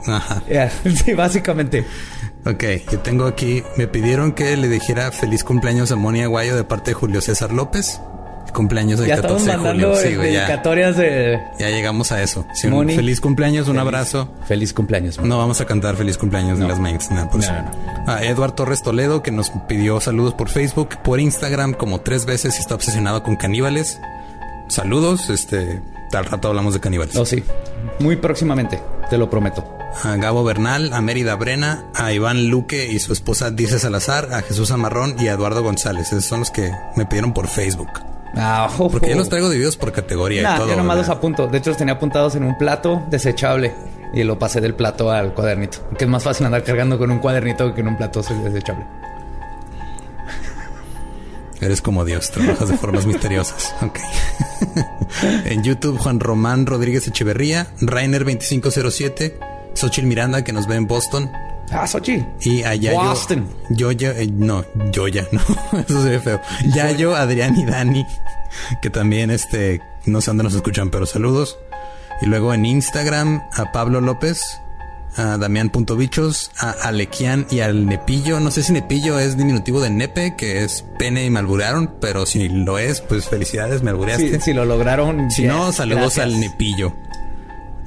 Ajá. 0.08 0.42
sí, 1.04 1.14
básicamente. 1.14 1.84
Ok, 2.46 2.64
yo 2.90 3.00
tengo 3.00 3.26
aquí, 3.26 3.62
me 3.76 3.86
pidieron 3.88 4.32
que 4.32 4.56
le 4.56 4.68
dijera 4.68 5.12
feliz 5.12 5.44
cumpleaños 5.44 5.92
a 5.92 5.96
Moni 5.96 6.22
Aguayo 6.22 6.56
de 6.56 6.64
parte 6.64 6.92
de 6.92 6.94
Julio 6.94 7.20
César 7.20 7.52
López. 7.52 8.00
Cumpleaños 8.54 8.98
del 8.98 9.10
14 9.10 9.50
de 9.50 9.56
julio. 9.56 9.96
Sí, 9.96 10.14
dedicatorias 10.14 10.96
ya, 10.96 11.02
de. 11.02 11.40
Ya 11.58 11.68
llegamos 11.68 12.12
a 12.12 12.22
eso. 12.22 12.46
feliz 12.54 13.20
cumpleaños, 13.20 13.68
un 13.68 13.78
abrazo. 13.78 14.34
Feliz 14.46 14.72
cumpleaños. 14.72 15.20
No 15.20 15.36
vamos 15.36 15.60
a 15.60 15.66
cantar 15.66 15.96
feliz 15.96 16.16
cumpleaños 16.16 16.58
de 16.58 16.66
las 16.66 16.78
mains. 16.78 17.10
No. 17.10 17.28
A 18.06 18.24
Eduard 18.24 18.52
Torres 18.52 18.82
Toledo, 18.82 19.22
que 19.22 19.30
nos 19.30 19.50
pidió 19.68 20.00
saludos 20.00 20.34
por 20.34 20.48
Facebook, 20.48 20.96
por 21.04 21.20
Instagram, 21.20 21.74
como 21.74 22.00
tres 22.00 22.24
veces 22.24 22.56
y 22.56 22.60
está 22.60 22.74
obsesionado 22.74 23.22
con 23.22 23.36
caníbales. 23.36 24.00
saludos. 24.68 25.28
Este, 25.28 25.80
al 26.12 26.24
rato 26.24 26.48
hablamos 26.48 26.72
de 26.74 26.80
caníbales. 26.80 27.16
Oh, 27.16 27.26
sí. 27.26 27.44
Muy 27.98 28.16
próximamente, 28.16 28.80
te 29.10 29.18
lo 29.18 29.28
prometo. 29.28 29.77
A 30.04 30.16
Gabo 30.16 30.44
Bernal, 30.44 30.92
a 30.92 31.00
Mérida 31.00 31.34
Brena, 31.34 31.84
a 31.94 32.12
Iván 32.12 32.48
Luque 32.48 32.86
y 32.86 32.98
su 33.00 33.12
esposa 33.12 33.50
Dice 33.50 33.78
Salazar, 33.78 34.32
a 34.32 34.42
Jesús 34.42 34.70
Amarrón 34.70 35.16
y 35.18 35.28
a 35.28 35.32
Eduardo 35.32 35.62
González. 35.62 36.08
Esos 36.08 36.24
son 36.24 36.40
los 36.40 36.50
que 36.50 36.70
me 36.94 37.06
pidieron 37.06 37.32
por 37.32 37.48
Facebook. 37.48 37.90
Ah, 38.36 38.70
Porque 38.76 39.10
yo 39.10 39.16
los 39.16 39.28
traigo 39.28 39.48
divididos 39.48 39.76
por 39.76 39.90
categoría 39.92 40.42
y 40.42 40.58
todo. 40.58 40.68
Yo 40.68 40.76
nomás 40.76 40.98
los 40.98 41.08
apunto. 41.08 41.46
De 41.46 41.58
hecho, 41.58 41.70
los 41.70 41.78
tenía 41.78 41.94
apuntados 41.94 42.36
en 42.36 42.44
un 42.44 42.56
plato 42.56 43.02
desechable 43.10 43.74
y 44.12 44.22
lo 44.22 44.38
pasé 44.38 44.60
del 44.60 44.74
plato 44.74 45.10
al 45.10 45.34
cuadernito. 45.34 45.78
Que 45.98 46.04
es 46.04 46.10
más 46.10 46.22
fácil 46.22 46.46
andar 46.46 46.62
cargando 46.62 46.98
con 46.98 47.10
un 47.10 47.18
cuadernito 47.18 47.74
que 47.74 47.80
en 47.80 47.88
un 47.88 47.96
plato 47.96 48.22
desechable. 48.22 48.84
Eres 51.60 51.82
como 51.82 52.04
Dios, 52.04 52.30
trabajas 52.30 52.68
de 52.68 52.76
formas 52.76 53.06
misteriosas. 53.06 53.74
Ok. 53.82 53.98
en 55.44 55.64
YouTube, 55.64 55.98
Juan 55.98 56.20
Román 56.20 56.66
Rodríguez 56.66 57.08
Echeverría, 57.08 57.66
Rainer 57.80 58.24
2507, 58.24 59.38
Xochil 59.78 60.06
Miranda, 60.06 60.42
que 60.42 60.52
nos 60.52 60.66
ve 60.66 60.76
en 60.76 60.86
Boston. 60.86 61.30
Ah, 61.70 61.86
Xochitl. 61.86 62.24
Y 62.40 62.62
allá 62.62 62.92
Boston. 62.94 63.48
yo, 63.70 63.92
yo, 63.92 64.10
eh, 64.10 64.28
no, 64.32 64.64
yo 64.92 65.08
ya, 65.08 65.26
no, 65.32 65.40
eso 65.78 66.02
se 66.02 66.10
ve 66.10 66.20
feo. 66.20 66.40
Yayo, 66.74 67.14
Adrián 67.14 67.56
y 67.58 67.64
Dani, 67.64 68.06
que 68.82 68.90
también, 68.90 69.30
este, 69.30 69.80
no 70.06 70.20
sé 70.20 70.30
dónde 70.30 70.44
nos 70.44 70.54
escuchan, 70.54 70.90
pero 70.90 71.06
saludos. 71.06 71.58
Y 72.20 72.26
luego 72.26 72.52
en 72.52 72.66
Instagram, 72.66 73.42
a 73.52 73.70
Pablo 73.70 74.00
López, 74.00 74.60
a 75.16 75.36
Damián.bichos, 75.36 76.50
a 76.58 76.70
Alequian 76.70 77.46
y 77.50 77.60
al 77.60 77.86
Nepillo. 77.86 78.40
No 78.40 78.50
sé 78.50 78.62
si 78.62 78.72
Nepillo 78.72 79.18
es 79.18 79.36
diminutivo 79.36 79.80
de 79.80 79.90
Nepe, 79.90 80.34
que 80.36 80.64
es 80.64 80.84
pene 80.98 81.24
y 81.24 81.30
me 81.30 81.38
alburearon, 81.38 81.94
pero 82.00 82.26
si 82.26 82.48
lo 82.48 82.78
es, 82.78 83.00
pues 83.00 83.28
felicidades, 83.28 83.82
me 83.82 83.90
albureaste. 83.90 84.40
si 84.40 84.52
lo 84.52 84.64
lograron. 84.64 85.30
Si 85.30 85.44
no, 85.44 85.72
saludos 85.72 86.18
al 86.18 86.38
Nepillo. 86.40 86.94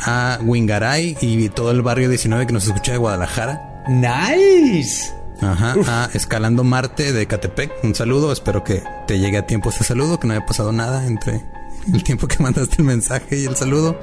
A 0.04 0.40
Wingaray 0.42 1.18
y 1.22 1.50
todo 1.50 1.72
el 1.72 1.82
barrio 1.82 2.10
19 2.10 2.48
que 2.48 2.54
nos 2.54 2.66
escucha 2.66 2.94
de 2.94 2.98
Guadalajara. 2.98 3.84
Nice. 3.88 5.14
Ajá, 5.42 5.76
a 5.88 6.10
Escalando 6.14 6.64
Marte 6.64 7.14
de 7.14 7.26
Catepec. 7.26 7.84
Un 7.84 7.96
saludo, 7.96 8.32
espero 8.32 8.64
que 8.64 8.84
te 9.08 9.20
llegue 9.20 9.38
a 9.38 9.48
tiempo 9.48 9.70
este 9.70 9.84
saludo, 9.84 10.20
que 10.20 10.28
no 10.28 10.34
haya 10.34 10.46
pasado 10.46 10.72
nada 10.72 11.06
entre 11.08 11.44
el 11.92 12.04
tiempo 12.04 12.28
que 12.28 12.38
mandaste 12.44 12.76
el 12.80 12.84
mensaje 12.84 13.38
y 13.38 13.46
el 13.46 13.56
saludo 13.56 14.00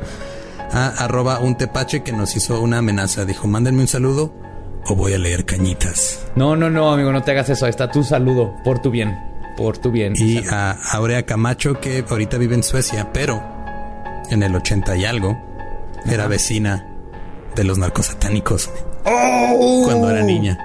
a 0.73 0.89
arroba 1.05 1.39
un 1.39 1.57
tepache 1.57 2.03
que 2.03 2.12
nos 2.12 2.35
hizo 2.37 2.61
una 2.61 2.79
amenaza. 2.79 3.25
Dijo, 3.25 3.47
mándenme 3.47 3.83
un 3.83 3.89
saludo 3.89 4.35
o 4.87 4.95
voy 4.95 5.12
a 5.15 5.19
leer 5.19 5.45
cañitas. 5.45 6.27
No, 6.35 6.57
no, 6.57 6.70
no, 6.70 6.93
amigo, 6.93 7.12
no 7.12 7.23
te 7.23 7.31
hagas 7.31 7.49
eso. 7.51 7.66
Ahí 7.66 7.70
está 7.70 7.91
tu 7.91 8.03
saludo, 8.03 8.55
por 8.65 8.81
tu 8.81 8.91
bien, 8.91 9.16
por 9.57 9.79
tu 9.79 9.91
bien. 9.91 10.15
Y 10.16 10.39
a 10.49 10.73
Aurea 10.93 11.25
Camacho, 11.25 11.81
que 11.81 12.05
ahorita 12.09 12.37
vive 12.39 12.57
en 12.57 12.62
Suecia, 12.62 13.12
pero 13.12 13.43
en 14.31 14.43
el 14.43 14.55
80 14.55 14.97
y 14.97 15.05
algo 15.05 15.48
era 16.11 16.27
vecina 16.27 16.87
de 17.55 17.65
los 17.65 17.79
narcosatánicos. 17.79 18.71
¡Oh! 19.05 19.83
Cuando 19.85 20.11
era 20.11 20.23
niña. 20.23 20.59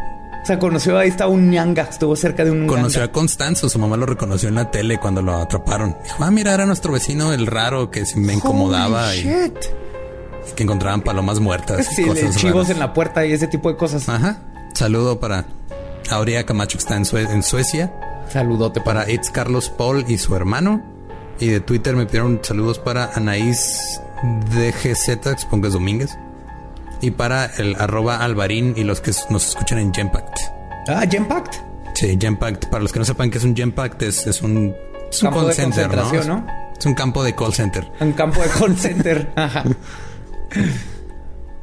O 0.44 0.45
sea, 0.45 0.60
conoció, 0.60 0.98
ahí 0.98 1.07
está 1.07 1.28
un 1.28 1.49
ñanga, 1.49 1.84
estuvo 1.84 2.18
cerca 2.18 2.44
de 2.44 2.52
un 2.52 2.68
Conoció 2.68 3.02
a 3.02 3.07
Constanzo, 3.14 3.70
su 3.70 3.80
mamá 3.80 3.95
lo 3.95 4.06
reconoció 4.06 4.49
en 4.49 4.56
la 4.56 4.70
tele 4.70 4.98
cuando 4.99 5.22
lo 5.22 5.36
atraparon. 5.38 5.95
Dijo, 6.03 6.22
ah, 6.22 6.32
mira, 6.32 6.53
era 6.53 6.65
nuestro 6.65 6.91
vecino, 6.91 7.32
el 7.32 7.48
raro 7.48 7.90
que 7.90 8.03
me 8.18 8.34
incomodaba. 8.34 9.15
y 9.15 9.24
que 10.56 10.64
encontraban 10.64 11.02
palomas 11.02 11.40
muertas. 11.40 11.86
Sí, 11.86 12.06
chivos 12.36 12.70
en 12.70 12.80
la 12.80 12.94
puerta 12.94 13.26
y 13.26 13.32
ese 13.32 13.48
tipo 13.48 13.70
de 13.70 13.78
cosas. 13.78 14.10
Ajá. 14.10 14.41
Saludo 14.74 15.20
para 15.20 15.45
Aurea 16.10 16.45
Camacho, 16.45 16.78
que 16.78 16.84
está 16.84 16.98
en, 16.98 17.44
Suecia. 17.44 17.94
Saludote 18.30 18.82
para 18.82 19.10
It's 19.10 19.30
Carlos 19.30 19.70
Paul 19.70 20.03
y 20.10 20.18
su 20.18 20.36
hermano. 20.36 20.84
Y 21.40 21.48
de 21.48 21.61
Twitter 21.61 21.95
me 21.95 22.06
pidieron 22.06 22.41
saludos 22.44 22.80
para 22.80 23.11
Anaís 23.15 23.99
DGZ, 24.23 25.39
supongo 25.39 25.63
que 25.63 25.67
es 25.67 25.73
Domínguez. 25.73 26.17
Y 27.01 27.11
para 27.11 27.45
el 27.57 27.75
arroba 27.75 28.17
Alvarín 28.17 28.73
y 28.77 28.83
los 28.83 29.01
que 29.01 29.11
nos 29.29 29.49
escuchan 29.49 29.79
en 29.79 29.93
Gempact. 29.93 30.39
Ah, 30.87 31.05
Gempact. 31.09 31.55
Sí, 31.95 32.17
Gempact. 32.19 32.65
Para 32.67 32.83
los 32.83 32.93
que 32.93 32.99
no 32.99 33.05
sepan 33.05 33.29
qué 33.29 33.37
es 33.37 33.43
un 33.43 33.55
Gempact, 33.55 34.01
es, 34.03 34.25
es 34.25 34.41
un, 34.41 34.73
es 35.09 35.21
un 35.21 35.31
call 35.31 35.53
center, 35.53 35.93
¿no? 35.93 36.45
Es 36.77 36.85
un 36.85 36.93
campo 36.93 37.23
de 37.23 37.35
call 37.35 37.53
center. 37.53 37.89
Un 37.99 38.13
campo 38.13 38.41
de 38.41 38.49
call 38.49 38.77
center. 38.77 39.31
Ajá. 39.35 39.63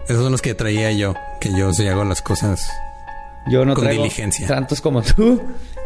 Esos 0.06 0.22
son 0.22 0.32
los 0.32 0.42
que 0.42 0.54
traía 0.54 0.92
yo, 0.92 1.14
que 1.40 1.50
yo 1.56 1.72
sí 1.72 1.86
hago 1.88 2.04
las 2.04 2.22
cosas 2.22 2.70
yo 3.46 3.64
no 3.64 3.74
con 3.74 3.88
diligencia. 3.88 4.46
Tantos 4.46 4.80
como 4.80 5.02
tú. 5.02 5.40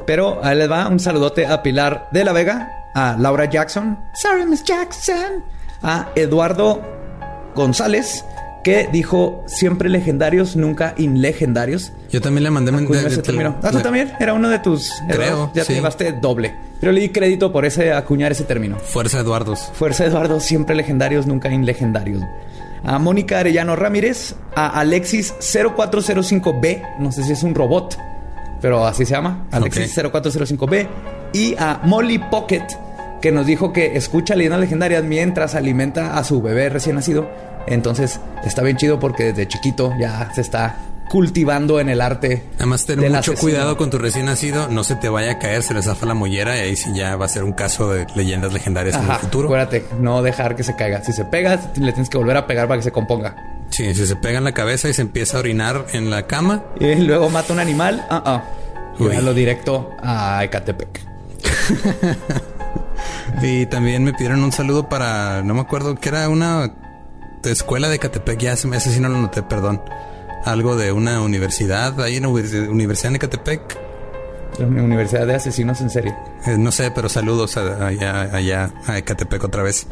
Pero 0.06 0.40
ahí 0.44 0.56
les 0.56 0.70
va 0.70 0.88
un 0.88 1.00
saludote 1.00 1.46
a 1.46 1.62
Pilar 1.62 2.08
de 2.12 2.24
la 2.24 2.32
Vega, 2.32 2.90
a 2.94 3.16
Laura 3.18 3.46
Jackson, 3.46 3.98
sorry 4.14 4.44
Miss 4.44 4.62
Jackson, 4.62 5.42
a 5.82 6.10
Eduardo 6.14 6.82
González, 7.54 8.24
que 8.62 8.88
dijo 8.90 9.44
siempre 9.46 9.88
legendarios, 9.88 10.56
nunca 10.56 10.94
inlegendarios. 10.96 11.92
Yo 12.10 12.20
también 12.20 12.44
le 12.44 12.50
mandé 12.50 12.70
un 12.70 12.86
Ah, 13.62 13.70
tú 13.70 13.80
también 13.80 14.12
era 14.18 14.34
uno 14.34 14.48
de 14.48 14.58
tus. 14.58 14.90
Creo. 15.08 15.50
Ya 15.54 15.64
te 15.64 15.74
llevaste 15.74 16.12
doble. 16.12 16.54
Pero 16.80 16.92
le 16.92 17.00
di 17.00 17.08
crédito 17.10 17.52
por 17.52 17.64
ese 17.64 17.92
acuñar 17.92 18.32
ese 18.32 18.44
término. 18.44 18.78
Fuerza 18.78 19.20
Eduardos. 19.20 19.70
Fuerza 19.74 20.04
Eduardo, 20.04 20.40
siempre 20.40 20.74
legendarios, 20.74 21.26
nunca 21.26 21.50
inlegendarios 21.50 22.22
a 22.84 22.98
Mónica 22.98 23.38
Arellano 23.38 23.76
Ramírez, 23.76 24.34
a 24.54 24.78
Alexis 24.78 25.34
0405B, 25.40 26.98
no 26.98 27.10
sé 27.10 27.22
si 27.24 27.32
es 27.32 27.42
un 27.42 27.54
robot, 27.54 27.96
pero 28.60 28.86
así 28.86 29.04
se 29.06 29.12
llama, 29.12 29.46
Alexis 29.50 29.96
0405B, 29.96 30.86
y 31.32 31.54
a 31.58 31.80
Molly 31.84 32.18
Pocket, 32.18 32.66
que 33.24 33.32
nos 33.32 33.46
dijo 33.46 33.72
que 33.72 33.96
escucha 33.96 34.34
leyendas 34.34 34.60
legendarias 34.60 35.02
mientras 35.02 35.54
alimenta 35.54 36.18
a 36.18 36.24
su 36.24 36.42
bebé 36.42 36.68
recién 36.68 36.96
nacido. 36.96 37.26
Entonces 37.66 38.20
está 38.44 38.60
bien 38.60 38.76
chido 38.76 39.00
porque 39.00 39.32
desde 39.32 39.48
chiquito 39.48 39.94
ya 39.98 40.30
se 40.34 40.42
está 40.42 40.76
cultivando 41.08 41.80
en 41.80 41.88
el 41.88 42.02
arte. 42.02 42.42
Además, 42.56 42.84
ten 42.84 43.00
mucho 43.10 43.32
cuidado 43.32 43.78
con 43.78 43.88
tu 43.88 43.96
recién 43.96 44.26
nacido, 44.26 44.68
no 44.68 44.84
se 44.84 44.96
te 44.96 45.08
vaya 45.08 45.32
a 45.32 45.38
caer, 45.38 45.62
se 45.62 45.72
le 45.72 45.80
zafa 45.80 46.04
la 46.04 46.12
mollera 46.12 46.54
y 46.58 46.60
ahí 46.60 46.76
sí 46.76 46.90
ya 46.94 47.16
va 47.16 47.24
a 47.24 47.28
ser 47.28 47.44
un 47.44 47.54
caso 47.54 47.90
de 47.90 48.06
leyendas 48.14 48.52
legendarias 48.52 48.94
en 48.94 49.10
el 49.10 49.16
futuro. 49.16 49.48
Acuérdate, 49.48 49.86
no 49.98 50.20
dejar 50.20 50.54
que 50.54 50.62
se 50.62 50.76
caiga. 50.76 51.02
Si 51.02 51.14
se 51.14 51.24
pega, 51.24 51.58
le 51.76 51.92
tienes 51.92 52.10
que 52.10 52.18
volver 52.18 52.36
a 52.36 52.46
pegar 52.46 52.68
para 52.68 52.76
que 52.80 52.84
se 52.84 52.92
componga. 52.92 53.36
Sí, 53.70 53.94
si 53.94 54.04
se 54.04 54.16
pega 54.16 54.36
en 54.36 54.44
la 54.44 54.52
cabeza 54.52 54.90
y 54.90 54.92
se 54.92 55.00
empieza 55.00 55.38
a 55.38 55.40
orinar 55.40 55.86
en 55.94 56.10
la 56.10 56.26
cama. 56.26 56.62
Y 56.78 56.94
luego 56.96 57.30
mata 57.30 57.54
un 57.54 57.60
animal, 57.60 58.04
ah, 58.10 58.22
ah. 58.26 58.42
lo 58.98 59.32
directo 59.32 59.92
a 60.02 60.44
Ecatepec. 60.44 61.00
y 63.42 63.66
también 63.66 64.04
me 64.04 64.12
pidieron 64.12 64.42
un 64.42 64.52
saludo 64.52 64.88
para, 64.88 65.42
no 65.42 65.54
me 65.54 65.60
acuerdo, 65.60 65.94
que 65.94 66.08
era 66.08 66.28
una 66.28 66.72
escuela 67.44 67.88
de 67.88 67.96
Ecatepec, 67.96 68.38
ya 68.38 68.52
ese 68.52 68.78
sí 68.78 69.00
no 69.00 69.08
lo 69.08 69.18
noté, 69.18 69.42
perdón 69.42 69.80
algo 70.44 70.76
de 70.76 70.92
una 70.92 71.20
universidad 71.20 72.00
ahí 72.00 72.16
en 72.16 72.24
la 72.24 72.28
Universidad 72.28 73.12
de 73.12 73.18
Catepec. 73.18 73.78
Universidad 74.58 75.26
de 75.26 75.34
Asesinos 75.34 75.80
en 75.80 75.90
Serie. 75.90 76.14
Eh, 76.46 76.56
no 76.56 76.70
sé, 76.70 76.90
pero 76.90 77.08
saludos 77.08 77.56
allá, 77.56 78.22
allá 78.22 78.70
a 78.86 78.98
Ecatepec 78.98 79.42
otra 79.42 79.62
vez. 79.62 79.86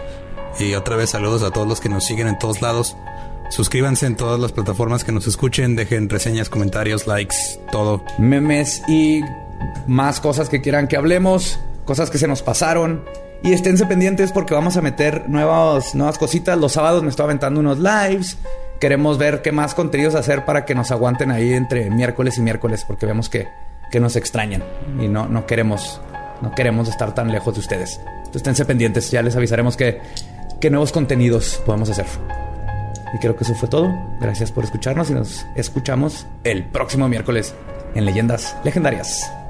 Y 0.61 0.75
otra 0.75 0.97
vez 0.97 1.11
saludos 1.11 1.43
a 1.43 1.51
todos 1.51 1.67
los 1.67 1.81
que 1.81 1.89
nos 1.89 2.05
siguen 2.05 2.29
en 2.29 2.39
todos 2.39 2.63
lados. 2.63 2.97
Suscríbanse 3.51 4.07
en 4.07 4.17
todas 4.17 4.39
las 4.39 4.53
plataformas 4.53 5.05
que 5.05 5.13
nos 5.13 5.27
escuchen, 5.27 5.75
dejen 5.75 6.09
reseñas, 6.09 6.49
comentarios, 6.49 7.07
likes, 7.07 7.37
todo. 7.71 8.05
Memes 8.19 8.83
y 8.89 9.23
más 9.87 10.21
cosas 10.21 10.49
que 10.49 10.61
quieran 10.61 10.87
que 10.87 10.97
hablemos, 10.97 11.59
cosas 11.85 12.11
que 12.11 12.19
se 12.19 12.29
nos 12.29 12.43
pasaron. 12.43 13.05
Y 13.43 13.53
esténse 13.53 13.87
pendientes 13.87 14.33
porque 14.33 14.55
vamos 14.55 14.77
a 14.77 14.83
meter 14.83 15.29
nuevas, 15.29 15.95
nuevas 15.95 16.19
cositas. 16.19 16.59
Los 16.59 16.73
sábados 16.73 17.03
me 17.03 17.11
estoy 17.11 17.25
aventando 17.25 17.61
unos 17.61 17.79
lives 17.79 18.39
queremos 18.83 19.17
ver 19.17 19.43
qué 19.43 19.53
más 19.53 19.75
contenidos 19.75 20.17
hacer 20.17 20.45
para 20.45 20.65
que 20.65 20.75
nos 20.75 20.91
aguanten 20.91 21.31
ahí 21.31 21.53
entre 21.53 21.89
miércoles 21.89 22.37
y 22.39 22.41
miércoles, 22.41 22.85
porque 22.85 23.07
vemos 23.07 23.29
que, 23.29 23.47
que 23.93 24.01
nos 24.01 24.17
extrañan 24.17 24.65
y 25.01 25.07
no, 25.07 25.29
no 25.29 25.47
queremos 25.47 26.01
no 26.41 26.51
queremos 26.51 26.89
estar 26.89 27.15
tan 27.15 27.31
lejos 27.31 27.55
de 27.55 27.61
ustedes. 27.61 28.01
Entonces, 28.05 28.35
esténse 28.35 28.65
pendientes, 28.65 29.09
ya 29.13 29.23
les 29.23 29.37
avisaremos 29.37 29.77
qué, 29.77 30.01
qué 30.61 30.69
nuevos 30.69 30.91
contenidos 30.91 31.63
podemos 31.65 31.91
hacer. 31.91 32.07
Y 33.15 33.19
creo 33.19 33.37
que 33.37 33.45
eso 33.45 33.55
fue 33.55 33.69
todo. 33.69 33.95
Gracias 34.21 34.51
por 34.51 34.65
escucharnos 34.65 35.11
y 35.11 35.15
nos 35.15 35.47
escuchamos 35.55 36.27
el 36.43 36.65
próximo 36.65 37.09
miércoles 37.09 37.55
en 37.95 38.05
Leyendas 38.05 38.57
Legendarias. 38.65 39.42